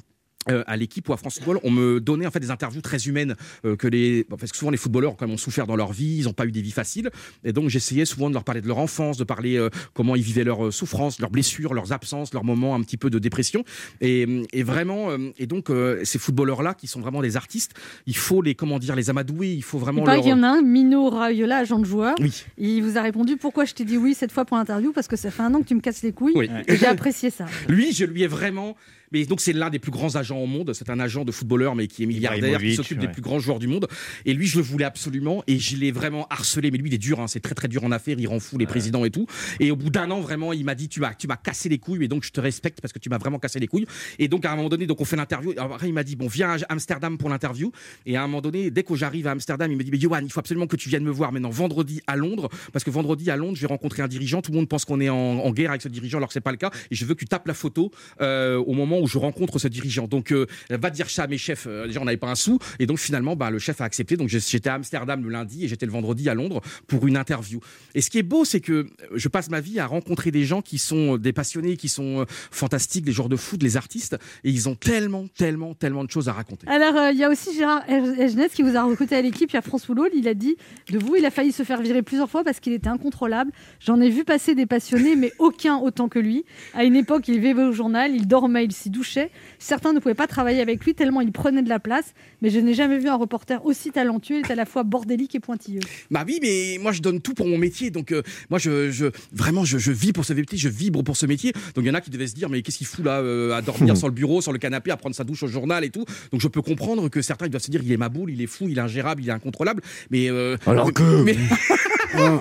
Euh, 0.50 0.64
à 0.68 0.78
l'équipe 0.78 1.08
ou 1.10 1.14
à 1.14 1.18
France 1.18 1.36
Football, 1.36 1.60
on 1.64 1.72
me 1.72 2.00
donnait 2.00 2.26
en 2.26 2.32
fait 2.32 2.40
des 2.40 2.52
interviews 2.52 2.82
très 2.82 3.08
humaines 3.08 3.36
euh, 3.66 3.76
que 3.76 3.88
les 3.88 4.24
parce 4.24 4.52
que 4.52 4.58
souvent 4.58 4.72
les 4.72 4.78
footballeurs 4.78 5.16
quand 5.16 5.26
même 5.26 5.36
ont 5.36 5.38
souffert 5.38 5.68
dans 5.68 5.76
leur 5.76 5.92
vie, 5.92 6.18
ils 6.20 6.26
n'ont 6.26 6.34
pas 6.34 6.46
eu 6.46 6.52
des 6.52 6.62
vies 6.62 6.72
faciles 6.72 7.10
et 7.44 7.54
donc 7.54 7.70
j'essayais 7.70 8.06
souvent 8.06 8.30
de 8.30 8.34
leur 8.34 8.44
parler 8.44 8.62
de 8.62 8.68
leur 8.68 8.78
enfance, 8.78 9.18
de 9.18 9.24
parler 9.24 9.58
euh, 9.58 9.70
comment 9.94 10.16
ils 10.16 10.24
vivaient 10.24 10.44
leurs 10.44 10.74
souffrances, 10.74 11.20
leurs 11.20 11.32
blessures, 11.32 11.74
leurs 11.74 11.92
absences, 11.92 12.34
leurs 12.34 12.44
moments 12.44 12.76
un 12.76 12.82
petit 12.82 12.98
peu 12.98 13.10
de 13.10 13.20
dépression 13.20 13.64
et, 14.02 14.28
et 14.54 14.64
vraiment 14.64 15.10
et 15.38 15.48
donc 15.48 15.70
ces 16.04 16.20
footballeurs 16.20 16.64
là 16.64 16.74
qui 16.74 16.88
sont 16.88 17.00
vraiment 17.00 17.22
des 17.22 17.38
artistes, 17.38 17.74
il 18.06 18.16
faut 18.16 18.42
les 18.42 18.56
comment 18.56 18.80
dire 18.80 18.96
les 18.96 19.10
amadouer, 19.10 19.54
il 19.54 19.64
faut 19.64 19.78
vraiment 19.78 20.04
Il 20.04 20.08
leur 20.08 20.26
y 20.26 20.34
en 20.34 20.44
a 20.44 20.48
un, 20.48 20.62
Mino 20.62 21.10
Raiola, 21.10 21.58
agent 21.58 21.80
de 21.80 21.86
joueur. 21.86 22.16
Oui. 22.20 22.44
Il 22.58 22.82
vous 22.82 22.98
a 22.98 23.02
répondu 23.02 23.38
pourquoi 23.38 23.66
je 23.66 23.74
t'ai 23.74 23.86
dit 23.86 23.98
oui 23.98 24.14
cette 24.14 24.32
fois 24.32 24.46
pour 24.46 24.58
l'interview? 24.58 24.92
Parce 24.92 25.08
que 25.08 25.16
ça 25.16 25.32
fait 25.32 25.44
un 25.44 25.54
an 25.54 25.62
que 25.62 25.68
tu 25.68 25.76
me 25.76 25.82
casses 25.82 26.04
les 26.04 26.12
couilles. 26.12 26.34
Oui. 26.36 26.50
Et 26.68 26.78
J'ai 26.78 26.88
apprécié 26.88 27.30
ça. 27.30 27.46
Lui, 27.68 27.94
je 27.94 28.06
lui 28.06 28.24
ai 28.24 28.28
vraiment. 28.28 28.76
Mais 29.14 29.26
donc 29.26 29.40
c'est 29.42 29.54
l'un 29.54 29.70
des 29.70 29.80
plus 29.80 29.92
grands 29.92 30.16
agents 30.16 30.38
au 30.40 30.48
monde. 30.48 30.74
C'est 30.74 30.90
un 30.90 31.00
agent 31.00 31.24
de 31.26 31.32
footballeur, 31.32 31.76
mais 31.76 31.88
qui 31.88 32.04
est 32.04 32.06
milliardaire, 32.06 32.60
qui 32.60 32.76
s'occupe 32.76 33.00
des 33.00 33.08
plus 33.08 33.22
grands 33.22 33.40
joueurs 33.40 33.60
du 33.60 33.68
monde. 33.68 33.88
Et 34.26 34.34
lui, 34.34 34.48
je 34.48 34.58
le 34.58 34.64
voulais 34.64 34.86
absolument, 34.86 35.44
et 35.48 35.60
je 35.60 35.78
l'ai 35.78 35.92
vraiment 35.92 36.28
harcelé. 36.30 36.72
Mais 36.72 36.78
lui, 36.78 36.90
il 36.90 36.94
est 36.94 36.98
dur. 36.98 37.20
hein, 37.20 37.28
c'est 37.28 37.40
très 37.40 37.56
très 37.56 37.68
dur 37.68 37.84
en 37.84 37.92
affaires. 37.92 38.16
Il 38.20 38.28
rend 38.28 38.40
fou 38.40 38.58
les 38.58 38.66
présidents 38.66 39.06
et 39.06 39.12
tout. 39.12 39.28
Et 39.60 39.72
au 39.72 39.76
bout 39.76 39.90
d'un 39.90 40.10
an, 40.12 40.20
vraiment, 40.20 40.54
il 40.54 40.66
m'a 40.66 40.76
dit 40.76 40.90
tu 40.90 41.00
m'as 41.00 41.14
tu 41.14 41.28
cassé 41.44 41.70
les 41.70 41.78
couilles, 41.78 42.04
et 42.04 42.08
donc 42.08 42.24
je 42.24 42.32
te 42.32 42.42
respecte 42.42 42.82
parce 42.82 42.94
que 42.94 43.00
tu 43.00 43.10
m'as 43.10 43.18
vraiment 43.18 43.40
cassé 43.40 43.60
les 43.60 43.68
couilles. 43.68 43.86
Et 44.20 44.28
donc 44.28 44.46
à 44.46 44.52
un 44.52 44.56
moment 44.56 44.70
donné, 44.70 44.86
donc 44.86 45.00
on 45.02 45.06
fait 45.06 45.16
l'interview. 45.16 45.54
Après, 45.58 45.88
il 45.88 45.94
m'a 45.94 46.04
dit 46.04 46.16
bon, 46.16 46.28
viens 46.28 46.52
à 46.52 46.58
Amsterdam 46.70 47.18
pour 47.18 47.30
l'interview. 47.30 47.72
Et 48.06 48.18
à 48.18 48.24
un 48.24 48.28
moment 48.28 48.42
donné, 48.42 48.72
dès 48.72 48.84
que 48.84 48.96
j'arrive 48.96 49.28
à 49.28 49.32
Amsterdam, 49.32 49.72
il 49.72 49.78
me 49.78 49.84
dit 49.84 49.92
mais 49.92 50.00
Johan, 50.00 50.20
il 50.24 50.32
faut 50.32 50.40
absolument 50.40 50.68
que 50.68 50.76
tu 50.76 50.90
viennes 50.90 51.04
me 51.04 51.12
voir 51.12 51.32
maintenant 51.32 51.50
vendredi 51.50 52.02
à 52.08 52.16
Londres, 52.16 52.50
parce 52.72 52.84
que 52.84 52.90
vendredi 52.90 53.30
à 53.30 53.38
Londres, 53.38 53.56
je 53.56 53.62
vais 53.62 53.68
rencontrer 53.68 54.02
un 54.04 54.08
dirigeant. 54.08 54.42
Tout 54.42 54.52
le 54.52 54.58
monde 54.58 54.70
pense 54.70 54.86
qu'on 54.86 55.00
est 55.00 55.10
en, 55.10 55.16
en 55.16 55.52
guerre 55.52 55.70
avec 55.70 55.82
ce 55.82 55.90
dirigeant, 55.90 56.18
alors 56.18 56.30
que 56.30 56.34
c'est 56.34 56.42
pas 56.42 56.52
le 56.52 56.58
cas. 56.58 56.72
Et 56.92 56.96
je 56.96 57.06
veux 57.06 57.14
que 57.14 57.20
tu 57.20 57.26
tapes 57.26 57.48
la 57.48 57.54
photo 57.54 57.92
euh, 58.22 58.58
au 58.58 58.74
moment 58.74 59.00
où 59.00 59.03
je 59.08 59.18
rencontre 59.18 59.60
ce 59.60 59.68
dirigeant. 59.68 60.08
Donc 60.08 60.32
euh, 60.32 60.48
va 60.70 60.90
dire 60.90 61.10
ça 61.10 61.24
à 61.24 61.28
mes 61.28 61.38
chefs. 61.38 61.66
Euh, 61.68 61.88
déjà, 61.88 62.02
on 62.02 62.06
n'avait 62.06 62.18
pas 62.18 62.30
un 62.30 62.36
sou, 62.36 62.60
et 62.80 62.86
donc 62.86 63.00
finalement, 63.00 63.36
bah, 63.36 63.50
le 63.50 63.60
chef 63.60 63.82
a 63.82 63.86
accepté. 63.86 64.18
Donc 64.18 64.30
j'étais 64.30 64.70
à 64.70 64.76
Amsterdam 64.76 65.24
le 65.24 65.30
lundi 65.30 65.66
et 65.66 65.68
j'étais 65.68 65.86
le 65.86 65.92
vendredi 65.92 66.30
à 66.30 66.34
Londres 66.34 66.62
pour 66.88 67.08
une 67.08 67.18
interview. 67.18 67.60
Et 67.96 68.02
ce 68.02 68.10
qui 68.10 68.20
est 68.20 68.24
beau, 68.24 68.46
c'est 68.46 68.60
que 68.60 68.74
euh, 68.74 68.86
je 69.14 69.28
passe 69.28 69.50
ma 69.50 69.60
vie 69.60 69.80
à 69.80 69.88
rencontrer 69.88 70.32
des 70.32 70.46
gens 70.46 70.62
qui 70.62 70.78
sont 70.78 71.18
des 71.18 71.34
passionnés, 71.34 71.78
qui 71.78 71.90
sont 71.90 72.22
euh, 72.22 72.26
fantastiques, 72.28 73.06
les 73.06 73.12
joueurs 73.12 73.30
de 73.30 73.36
foot, 73.36 73.62
les 73.62 73.78
artistes, 73.78 74.18
et 74.44 74.50
ils 74.50 74.70
ont 74.70 74.76
tellement, 74.76 75.26
tellement, 75.28 75.74
tellement 75.74 76.04
de 76.04 76.10
choses 76.10 76.30
à 76.30 76.34
raconter. 76.34 76.68
Alors, 76.68 76.96
euh, 76.96 77.12
il 77.12 77.18
y 77.18 77.24
a 77.24 77.30
aussi 77.30 77.56
Gérard 77.56 77.84
Ejnes 77.90 78.50
qui 78.54 78.64
vous 78.64 78.76
a 78.76 78.84
recruté 78.84 79.16
à 79.16 79.22
l'équipe. 79.22 79.50
Il 79.52 79.56
y 79.56 79.58
a 79.58 79.62
France 79.62 79.86
Football. 79.86 80.10
Il 80.16 80.28
a 80.28 80.34
dit 80.34 80.56
de 80.90 81.00
vous, 81.00 81.16
il 81.16 81.26
a 81.26 81.32
failli 81.32 81.52
se 81.52 81.64
faire 81.64 81.82
virer 81.82 82.02
plusieurs 82.02 82.30
fois 82.30 82.44
parce 82.44 82.60
qu'il 82.60 82.74
était 82.74 82.88
incontrôlable. 82.88 83.52
J'en 83.80 84.00
ai 84.02 84.10
vu 84.10 84.24
passer 84.24 84.56
des 84.56 84.66
passionnés, 84.66 85.16
mais 85.16 85.32
aucun 85.40 85.78
autant 85.78 86.10
que 86.10 86.20
lui. 86.20 86.44
À 86.74 86.84
une 86.84 86.96
époque, 86.96 87.28
il 87.28 87.40
vivait 87.40 87.64
au 87.64 87.72
journal, 87.72 88.16
il 88.16 88.28
dormait, 88.28 88.66
il 88.66 88.72
s'y 88.72 88.90
douchait. 88.94 89.30
Certains 89.60 89.92
ne 89.92 90.00
pouvaient 90.00 90.14
pas 90.16 90.28
travailler 90.28 90.62
avec 90.62 90.86
lui 90.86 90.94
tellement 90.96 91.20
il 91.20 91.34
prenait 91.34 91.62
de 91.64 91.68
la 91.70 91.80
place. 91.80 92.14
Mais 92.42 92.50
je 92.50 92.60
n'ai 92.60 92.74
jamais 92.74 92.98
vu 93.00 93.10
un 93.10 93.16
reporter 93.16 93.66
aussi 93.66 93.92
talentueux. 93.92 94.40
Il 94.40 94.46
est 94.48 94.52
à 94.52 94.56
la 94.56 94.66
fois 94.66 94.84
bordélique 94.84 95.36
et 95.36 95.42
pointilleux. 95.42 95.82
Bah 96.12 96.24
oui, 96.26 96.40
mais 96.42 96.78
moi 96.82 96.94
je 96.94 97.02
donne 97.02 97.20
tout 97.20 97.34
pour 97.34 97.48
mon 97.48 97.58
métier, 97.58 97.90
donc 97.90 98.12
euh, 98.14 98.22
moi 98.50 98.60
je, 98.60 98.92
je 98.92 99.08
vraiment 99.34 99.66
je, 99.66 99.78
je 99.78 99.92
vis 99.92 100.14
pour 100.14 100.24
ce 100.24 100.32
métier, 100.34 100.58
je 100.58 100.70
vibre 100.70 101.04
pour 101.04 101.18
ce 101.18 101.26
métier. 101.26 101.52
Donc 101.76 101.84
il 101.84 101.88
y 101.88 101.92
en 101.92 101.96
a 101.96 102.00
qui 102.02 102.10
devaient 102.12 102.28
se 102.28 102.36
dire 102.36 102.50
mais 102.50 102.62
qu'est-ce 102.62 102.78
qu'il 102.78 102.88
fout 102.88 103.04
là 103.04 103.20
euh, 103.20 103.52
à 103.54 103.62
dormir 103.62 103.98
sur 103.98 104.08
le 104.08 104.14
bureau, 104.14 104.42
sur 104.42 104.54
le 104.54 104.60
canapé, 104.60 104.92
à 104.92 104.98
prendre 104.98 105.16
sa 105.16 105.24
douche 105.26 105.44
au 105.44 105.48
journal 105.48 105.84
et 105.84 105.90
tout. 105.90 106.06
Donc 106.32 106.40
je 106.42 106.48
peux 106.48 106.62
comprendre 106.62 107.10
que 107.10 107.22
certains 107.22 107.48
ils 107.48 107.50
doivent 107.50 107.64
se 107.64 107.72
dire 107.72 107.82
il 107.84 107.92
est 107.92 107.98
ma 107.98 108.10
boule, 108.10 108.30
il 108.32 108.42
est 108.42 108.48
fou, 108.48 108.68
il 108.70 108.78
est 108.78 108.82
ingérable, 108.82 109.24
il 109.24 109.30
est 109.30 109.34
incontrôlable. 109.34 109.82
Mais 110.12 110.30
euh, 110.30 110.56
Alors 110.66 110.94
que- 110.94 111.24
mais- 111.24 111.36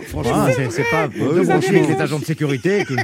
franchement, 0.07 0.33
Ah, 0.35 0.51
c'est- 0.55 0.71
c'est 0.71 0.85
pas 0.91 1.09
de 1.09 1.45
brancher 1.45 1.69
avec 1.69 1.89
les 1.89 1.95
agents 2.01 2.19
de 2.19 2.25
sécurité. 2.25 2.85
qui- 2.87 2.95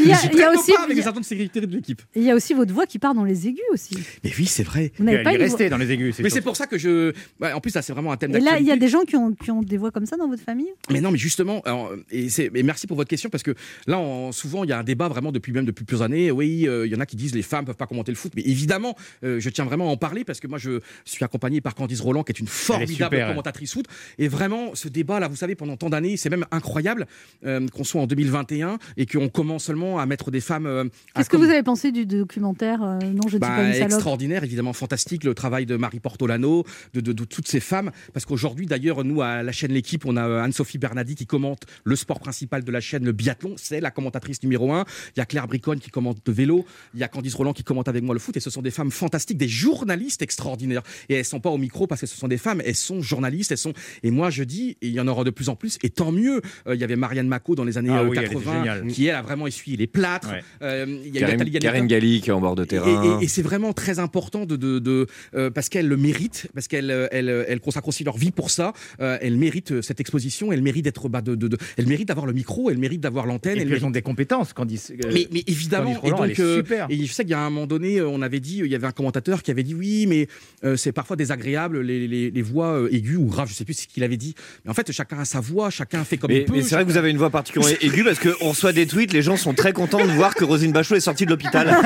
Il 0.00 0.08
y 0.08 0.12
a, 0.12 0.18
il 0.32 0.38
y 0.38 0.42
a 0.42 0.50
aussi, 0.52 0.72
avec 0.72 0.88
il 0.90 0.92
y 0.92 1.00
les 1.00 1.06
a- 1.06 1.10
agents 1.10 1.20
de 1.20 1.24
sécurité 1.24 1.60
de 1.60 1.66
l'équipe. 1.74 2.02
il 2.14 2.22
y 2.24 2.30
a 2.30 2.34
aussi 2.34 2.54
votre 2.54 2.72
voix 2.74 2.86
qui 2.86 2.98
part 2.98 3.14
dans 3.14 3.24
les 3.24 3.46
aigus 3.46 3.60
aussi. 3.72 3.96
Mais 4.24 4.32
oui, 4.38 4.46
c'est 4.46 4.62
vrai. 4.62 4.92
Vous 4.98 5.04
n'avez 5.04 5.18
Elle 5.18 5.24
pas 5.24 5.32
est 5.32 5.36
une 5.36 5.42
restée 5.42 5.64
voix- 5.68 5.70
dans 5.78 5.84
les 5.84 5.90
aigus. 5.92 6.18
Mais 6.20 6.30
c'est 6.30 6.40
pour 6.40 6.56
ça 6.56 6.66
que 6.66 6.78
je. 6.78 7.12
ouais, 7.40 7.52
en 7.52 7.60
plus, 7.60 7.70
ça 7.70 7.82
c'est 7.82 7.92
vraiment 7.92 8.12
un 8.12 8.16
thème 8.16 8.34
Et 8.34 8.40
là, 8.40 8.40
il 8.40 8.44
y 8.66 8.70
a 8.70 8.76
d'actualité. 8.76 8.78
des 8.80 8.88
gens 8.88 9.02
qui 9.04 9.16
ont, 9.16 9.32
qui 9.32 9.50
ont 9.50 9.62
des 9.62 9.76
voix 9.76 9.90
comme 9.90 10.06
ça 10.06 10.16
dans 10.16 10.28
votre 10.28 10.42
famille? 10.42 10.68
Mais 10.90 11.00
non, 11.00 11.10
mais 11.10 11.18
justement, 11.18 11.60
alors, 11.64 11.92
et, 12.10 12.28
c'est- 12.28 12.50
et 12.54 12.62
merci 12.62 12.86
pour 12.86 12.96
votre 12.96 13.08
question 13.10 13.30
parce 13.30 13.42
que 13.42 13.54
là, 13.86 13.98
on- 13.98 14.32
souvent, 14.32 14.64
il 14.64 14.70
y 14.70 14.72
a 14.72 14.78
un 14.78 14.84
débat 14.84 15.08
vraiment 15.08 15.32
depuis 15.32 15.52
même 15.52 15.64
depuis 15.64 15.84
plusieurs 15.84 16.04
années. 16.04 16.30
Oui, 16.30 16.66
euh, 16.68 16.86
il 16.86 16.92
y 16.92 16.96
en 16.96 17.00
a 17.00 17.06
qui 17.06 17.16
disent 17.16 17.34
les 17.34 17.42
femmes 17.42 17.64
peuvent 17.64 17.76
pas 17.76 17.86
commenter 17.86 18.10
le 18.12 18.16
foot, 18.16 18.32
mais 18.36 18.42
évidemment, 18.42 18.96
euh, 19.24 19.38
je 19.40 19.48
tiens 19.50 19.64
vraiment 19.64 19.88
à 19.88 19.92
en 19.92 19.96
parler 19.96 20.24
parce 20.24 20.40
que 20.40 20.46
moi, 20.48 20.58
je 20.58 20.80
suis 21.04 21.24
accompagné 21.24 21.60
par 21.60 21.74
Candice 21.74 22.00
Roland, 22.00 22.22
qui 22.24 22.32
est 22.32 22.40
une 22.40 22.46
formidable 22.48 22.92
super, 23.14 23.28
commentatrice 23.28 23.72
foot. 23.72 23.86
Et 24.18 24.28
vraiment, 24.28 24.74
ce 24.74 24.88
débat 24.88 25.20
là, 25.20 25.28
vous 25.28 25.36
savez, 25.36 25.54
pendant 25.54 25.76
tant 25.76 25.90
d'années, 25.90 26.15
c'est 26.16 26.30
même 26.30 26.46
incroyable 26.50 27.06
euh, 27.44 27.66
qu'on 27.68 27.84
soit 27.84 28.00
en 28.00 28.06
2021 28.06 28.78
et 28.96 29.06
qu'on 29.06 29.28
commence 29.28 29.64
seulement 29.64 29.98
à 29.98 30.06
mettre 30.06 30.30
des 30.30 30.40
femmes. 30.40 30.66
euh, 30.66 30.84
Qu'est-ce 31.14 31.28
que 31.30 31.36
vous 31.36 31.50
avez 31.50 31.62
pensé 31.62 31.92
du 31.92 32.06
documentaire 32.06 32.82
euh, 32.82 32.98
Non, 33.00 33.28
je 33.28 33.34
ne 33.36 33.40
bah, 33.40 33.48
pas 33.48 33.64
une 33.64 33.72
salope. 33.72 33.90
extraordinaire, 33.92 34.44
évidemment 34.44 34.72
fantastique, 34.72 35.24
le 35.24 35.34
travail 35.34 35.66
de 35.66 35.76
Marie 35.76 36.00
Portolano, 36.00 36.64
de, 36.94 37.00
de- 37.00 37.12
de 37.12 37.24
toutes 37.24 37.48
ces 37.48 37.60
femmes. 37.60 37.90
Parce 38.12 38.24
qu'aujourd'hui, 38.26 38.66
d'ailleurs, 38.66 39.04
nous, 39.04 39.22
à 39.22 39.42
la 39.42 39.52
chaîne 39.52 39.72
L'équipe, 39.72 40.04
on 40.06 40.16
a 40.16 40.26
euh, 40.26 40.42
Anne-Sophie 40.42 40.78
Bernardi 40.78 41.14
qui 41.14 41.26
commente 41.26 41.62
le 41.84 41.96
sport 41.96 42.20
principal 42.20 42.64
de 42.64 42.70
la 42.72 42.80
chaîne, 42.80 43.04
le 43.04 43.12
biathlon. 43.12 43.54
C'est 43.56 43.80
la 43.80 43.90
commentatrice 43.90 44.42
numéro 44.42 44.72
un. 44.72 44.84
Il 45.16 45.18
y 45.18 45.22
a 45.22 45.26
Claire 45.26 45.46
Briconne 45.48 45.80
qui 45.80 45.90
commente 45.90 46.18
le 46.26 46.32
vélo. 46.32 46.64
Il 46.94 47.00
y 47.00 47.02
a 47.04 47.08
Candice 47.08 47.34
Roland 47.34 47.52
qui 47.52 47.64
commente 47.64 47.88
avec 47.88 48.02
moi 48.02 48.14
le 48.14 48.20
foot. 48.20 48.36
Et 48.36 48.40
ce 48.40 48.50
sont 48.50 48.62
des 48.62 48.70
femmes 48.70 48.90
fantastiques, 48.90 49.38
des 49.38 49.48
journalistes 49.48 50.22
extraordinaires. 50.22 50.82
Et 51.08 51.14
elles 51.14 51.24
sont 51.24 51.40
pas 51.40 51.50
au 51.50 51.58
micro 51.58 51.86
parce 51.86 52.00
que 52.00 52.06
ce 52.06 52.16
sont 52.16 52.28
des 52.28 52.38
femmes, 52.38 52.62
elles 52.64 52.74
sont 52.76 53.00
journalistes. 53.02 53.50
Elles 53.52 53.58
sont... 53.58 53.72
Et 54.02 54.10
moi, 54.10 54.30
je 54.30 54.44
dis, 54.44 54.76
et 54.82 54.88
il 54.88 54.92
y 54.92 55.00
en 55.00 55.08
aura 55.08 55.24
de 55.24 55.30
plus 55.30 55.48
en 55.48 55.56
plus, 55.56 55.78
et 55.82 55.90
tant 55.90 56.05
mieux. 56.12 56.40
Euh, 56.66 56.74
il 56.74 56.80
y 56.80 56.84
avait 56.84 56.96
Marianne 56.96 57.28
Mako 57.28 57.54
dans 57.54 57.64
les 57.64 57.78
années 57.78 57.90
Ah 57.92 58.00
euh, 58.00 58.08
oui, 58.08 58.16
elle 58.20 58.28
80 58.28 58.88
qui, 58.88 59.06
elle, 59.06 59.14
a 59.14 59.22
vraiment 59.22 59.46
essuyé 59.46 59.76
les 59.76 59.86
plâtres. 59.86 60.30
Ouais. 60.30 60.42
Euh, 60.62 60.84
il 61.04 61.14
y 61.14 61.22
a 61.24 61.34
eu 61.34 61.58
Karine, 61.60 61.86
Galli 61.86 62.20
qui 62.20 62.30
est 62.30 62.32
en 62.32 62.40
bord 62.40 62.54
de 62.54 62.64
Et- 62.64 62.66
terrain. 62.66 63.20
Et, 63.20 63.24
et 63.24 63.28
c'est 63.28 63.42
vraiment 63.42 63.72
très 63.72 63.98
important 63.98 64.46
de, 64.46 64.56
de, 64.56 64.78
de, 64.78 65.06
euh, 65.34 65.50
parce 65.50 65.68
qu'elle 65.68 65.88
le 65.88 65.96
mérite, 65.96 66.48
parce 66.54 66.68
qu'elle 66.68 66.90
elle, 67.12 67.28
elle 67.48 67.60
consacre 67.60 67.88
aussi 67.88 68.04
leur 68.04 68.16
vie 68.16 68.30
pour 68.30 68.50
ça. 68.50 68.72
Euh, 69.00 69.18
elle 69.20 69.36
mérite 69.36 69.80
cette 69.82 70.00
exposition, 70.00 70.52
elle 70.52 70.62
mérite 70.62 70.84
d'être 70.84 71.08
bah, 71.08 71.20
de, 71.20 71.34
de, 71.34 71.48
de- 71.48 71.58
elle 71.76 71.86
mérite 71.86 72.08
d'avoir 72.08 72.26
le 72.26 72.32
micro, 72.32 72.70
elle 72.70 72.78
mérite 72.78 73.00
d'avoir 73.00 73.26
l'antenne. 73.26 73.56
Et 73.56 73.60
elle 73.60 73.66
puis 73.66 73.70
mérite- 73.74 73.82
elles 73.82 73.86
ont 73.86 73.90
des 73.90 74.02
compétences, 74.02 74.52
Candice. 74.52 74.90
euh, 74.92 75.10
mais, 75.12 75.28
mais 75.32 75.42
évidemment, 75.46 75.94
Roland, 75.94 76.24
et 76.24 76.30
elle 76.30 76.36
donc, 76.36 76.38
est 76.38 76.42
euh, 76.42 76.56
super. 76.58 76.86
et 76.90 77.04
je 77.04 77.12
sais 77.12 77.22
qu'il 77.24 77.30
y 77.32 77.34
a 77.34 77.40
un 77.40 77.50
moment 77.50 77.66
donné, 77.66 78.00
on 78.02 78.22
avait 78.22 78.40
dit, 78.40 78.58
il 78.58 78.70
y 78.70 78.74
avait 78.74 78.86
un 78.86 78.92
commentateur 78.92 79.42
qui 79.42 79.50
avait 79.50 79.62
dit 79.62 79.74
oui, 79.74 80.06
mais 80.06 80.28
euh, 80.64 80.76
c'est 80.76 80.92
parfois 80.92 81.16
désagréable 81.16 81.80
les, 81.80 82.06
les, 82.08 82.30
les 82.30 82.42
voix 82.42 82.80
aiguës 82.90 83.18
ou 83.18 83.26
graves, 83.26 83.48
je 83.48 83.54
sais 83.54 83.64
plus 83.64 83.74
ce 83.74 83.86
qu'il 83.86 84.02
avait 84.04 84.16
dit. 84.16 84.34
Mais 84.64 84.70
en 84.70 84.74
fait, 84.74 84.90
chacun 84.92 85.18
a 85.18 85.24
sa 85.24 85.40
voix, 85.40 85.70
chacun 85.70 85.95
fait 86.04 86.16
comme 86.16 86.30
Mais, 86.30 86.38
il 86.40 86.44
peut. 86.44 86.52
mais 86.54 86.62
c'est 86.62 86.74
vrai 86.74 86.84
que 86.84 86.90
vous 86.90 86.96
avez 86.96 87.10
une 87.10 87.16
voix 87.18 87.30
particulièrement 87.30 87.76
aiguë 87.80 88.04
parce 88.04 88.18
qu'on 88.18 88.48
reçoit 88.50 88.72
des 88.72 88.86
tweets, 88.86 89.12
les 89.12 89.22
gens 89.22 89.36
sont 89.36 89.54
très 89.54 89.72
contents 89.72 90.04
de 90.04 90.10
voir 90.12 90.34
que 90.34 90.44
Rosine 90.44 90.72
Bachelot 90.72 90.96
est 90.96 91.00
sortie 91.00 91.24
de 91.26 91.30
l'hôpital. 91.30 91.66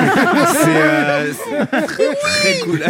C'est 0.63 0.67
euh, 0.67 1.31
très, 1.87 2.13
très 2.15 2.59
cool. 2.63 2.81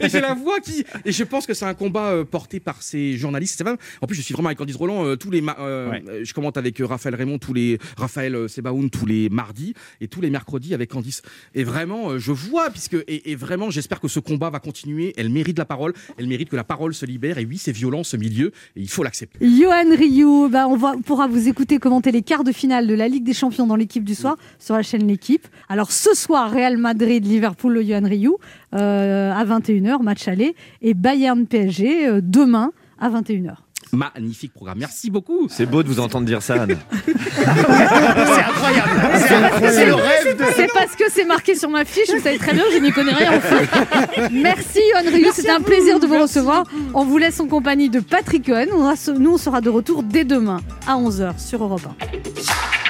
et 0.00 0.08
j'ai 0.08 0.20
la 0.20 0.34
voix 0.34 0.60
qui 0.60 0.84
et 1.04 1.12
je 1.12 1.24
pense 1.24 1.46
que 1.46 1.54
c'est 1.54 1.64
un 1.64 1.74
combat 1.74 2.10
euh, 2.10 2.24
porté 2.24 2.60
par 2.60 2.82
ces 2.82 3.16
journalistes 3.16 3.62
même 3.64 3.76
en 4.00 4.06
plus 4.06 4.16
je 4.16 4.22
suis 4.22 4.32
vraiment 4.34 4.48
avec 4.48 4.58
Candice 4.58 4.76
Roland 4.76 5.04
euh, 5.06 5.16
tous 5.16 5.30
les 5.30 5.40
ma- 5.40 5.56
euh, 5.60 5.90
Ouais. 5.90 6.02
euh, 6.08 6.20
je 6.24 6.34
commente 6.34 6.56
avec 6.56 6.80
euh, 6.80 6.86
Raphaël 6.86 7.14
Raymond 7.14 7.38
tous 7.38 7.54
les 7.54 7.78
Raphaël 7.96 8.34
euh, 8.34 8.48
Sebaoun 8.48 8.90
tous 8.90 9.06
les 9.06 9.28
mardis 9.28 9.74
et 10.00 10.08
tous 10.08 10.20
les 10.20 10.30
mercredis 10.30 10.74
avec 10.74 10.90
Candice 10.90 11.22
et 11.54 11.64
vraiment 11.64 12.10
euh, 12.12 12.18
je 12.18 12.32
vois 12.32 12.70
puisque 12.70 12.96
et, 13.08 13.30
et 13.30 13.34
vraiment 13.36 13.70
j'espère 13.70 14.00
que 14.00 14.08
ce 14.08 14.20
combat 14.20 14.50
va 14.50 14.60
continuer 14.60 15.12
elle 15.16 15.30
mérite 15.30 15.58
la 15.58 15.64
parole 15.64 15.92
elle 16.18 16.26
mérite 16.26 16.48
que 16.50 16.56
la 16.56 16.64
parole 16.64 16.94
se 16.94 17.06
libère 17.06 17.38
et 17.38 17.44
oui 17.44 17.58
c'est 17.58 17.72
violent 17.72 18.04
ce 18.04 18.16
milieu 18.16 18.48
et 18.76 18.80
il 18.80 18.88
faut 18.90 19.02
l'accepter 19.02 19.38
Johan 19.40 19.96
Rioux, 19.96 20.48
on 20.54 21.02
pourra 21.02 21.26
vous 21.26 21.48
écouter 21.48 21.78
commenter 21.78 22.12
les 22.12 22.22
quarts 22.22 22.44
de 22.44 22.52
finale 22.52 22.86
de 22.86 22.94
la 22.94 23.08
Ligue 23.08 23.24
des 23.24 23.32
Champions 23.32 23.66
dans 23.66 23.76
l'équipe 23.76 24.04
du 24.04 24.14
soir 24.14 24.36
sur 24.58 24.74
la 24.74 24.82
chaîne 24.82 25.06
L'équipe. 25.06 25.46
Alors 25.68 25.92
ce 25.92 26.14
soir, 26.14 26.50
Real 26.50 26.76
Madrid, 26.76 27.24
Liverpool, 27.24 27.74
le 27.74 27.82
Johan 27.82 28.04
Rioux, 28.04 28.38
euh, 28.74 29.32
à 29.32 29.44
21h, 29.44 30.02
match 30.02 30.28
aller, 30.28 30.54
et 30.82 30.94
Bayern 30.94 31.46
PSG 31.46 32.06
euh, 32.06 32.20
demain 32.22 32.72
à 32.98 33.08
21h. 33.10 33.69
Magnifique 33.92 34.52
programme 34.52 34.78
merci 34.78 35.10
beaucoup 35.10 35.46
C'est 35.48 35.66
beau 35.66 35.82
de 35.82 35.88
vous 35.88 36.00
entendre 36.00 36.26
dire 36.26 36.42
ça, 36.42 36.62
Anne. 36.62 36.76
C'est 37.04 37.44
incroyable. 37.44 38.90
C'est 39.16 39.34
incroyable. 39.34 39.74
C'est 39.74 39.86
le 39.86 39.94
rêve 39.94 40.36
de. 40.38 40.44
C'est 40.54 40.72
parce 40.72 40.96
que 40.96 41.04
c'est 41.10 41.24
marqué 41.24 41.54
sur 41.54 41.70
ma 41.70 41.84
fiche, 41.84 42.10
vous 42.14 42.22
savez 42.22 42.38
très 42.38 42.52
bien, 42.52 42.64
je 42.72 42.78
n'y 42.78 42.92
connais 42.92 43.12
rien 43.12 43.36
en 43.36 43.40
foot. 43.40 43.68
Merci 44.32 44.80
Johan 44.92 45.10
Rioux, 45.10 45.30
c'était 45.34 45.50
un 45.50 45.60
plaisir 45.60 46.00
de 46.00 46.06
vous 46.06 46.18
recevoir. 46.18 46.64
On 46.94 47.04
vous 47.04 47.18
laisse 47.18 47.40
en 47.40 47.46
compagnie 47.46 47.88
de 47.88 48.00
Patrick 48.00 48.46
Cohen. 48.46 48.66
Nous, 49.18 49.30
on 49.30 49.38
sera 49.38 49.60
de 49.60 49.70
retour 49.70 50.02
dès 50.02 50.24
demain 50.24 50.60
à 50.86 50.96
11h 50.96 51.38
sur 51.38 51.62
Europe 51.62 51.82
1. 52.00 52.89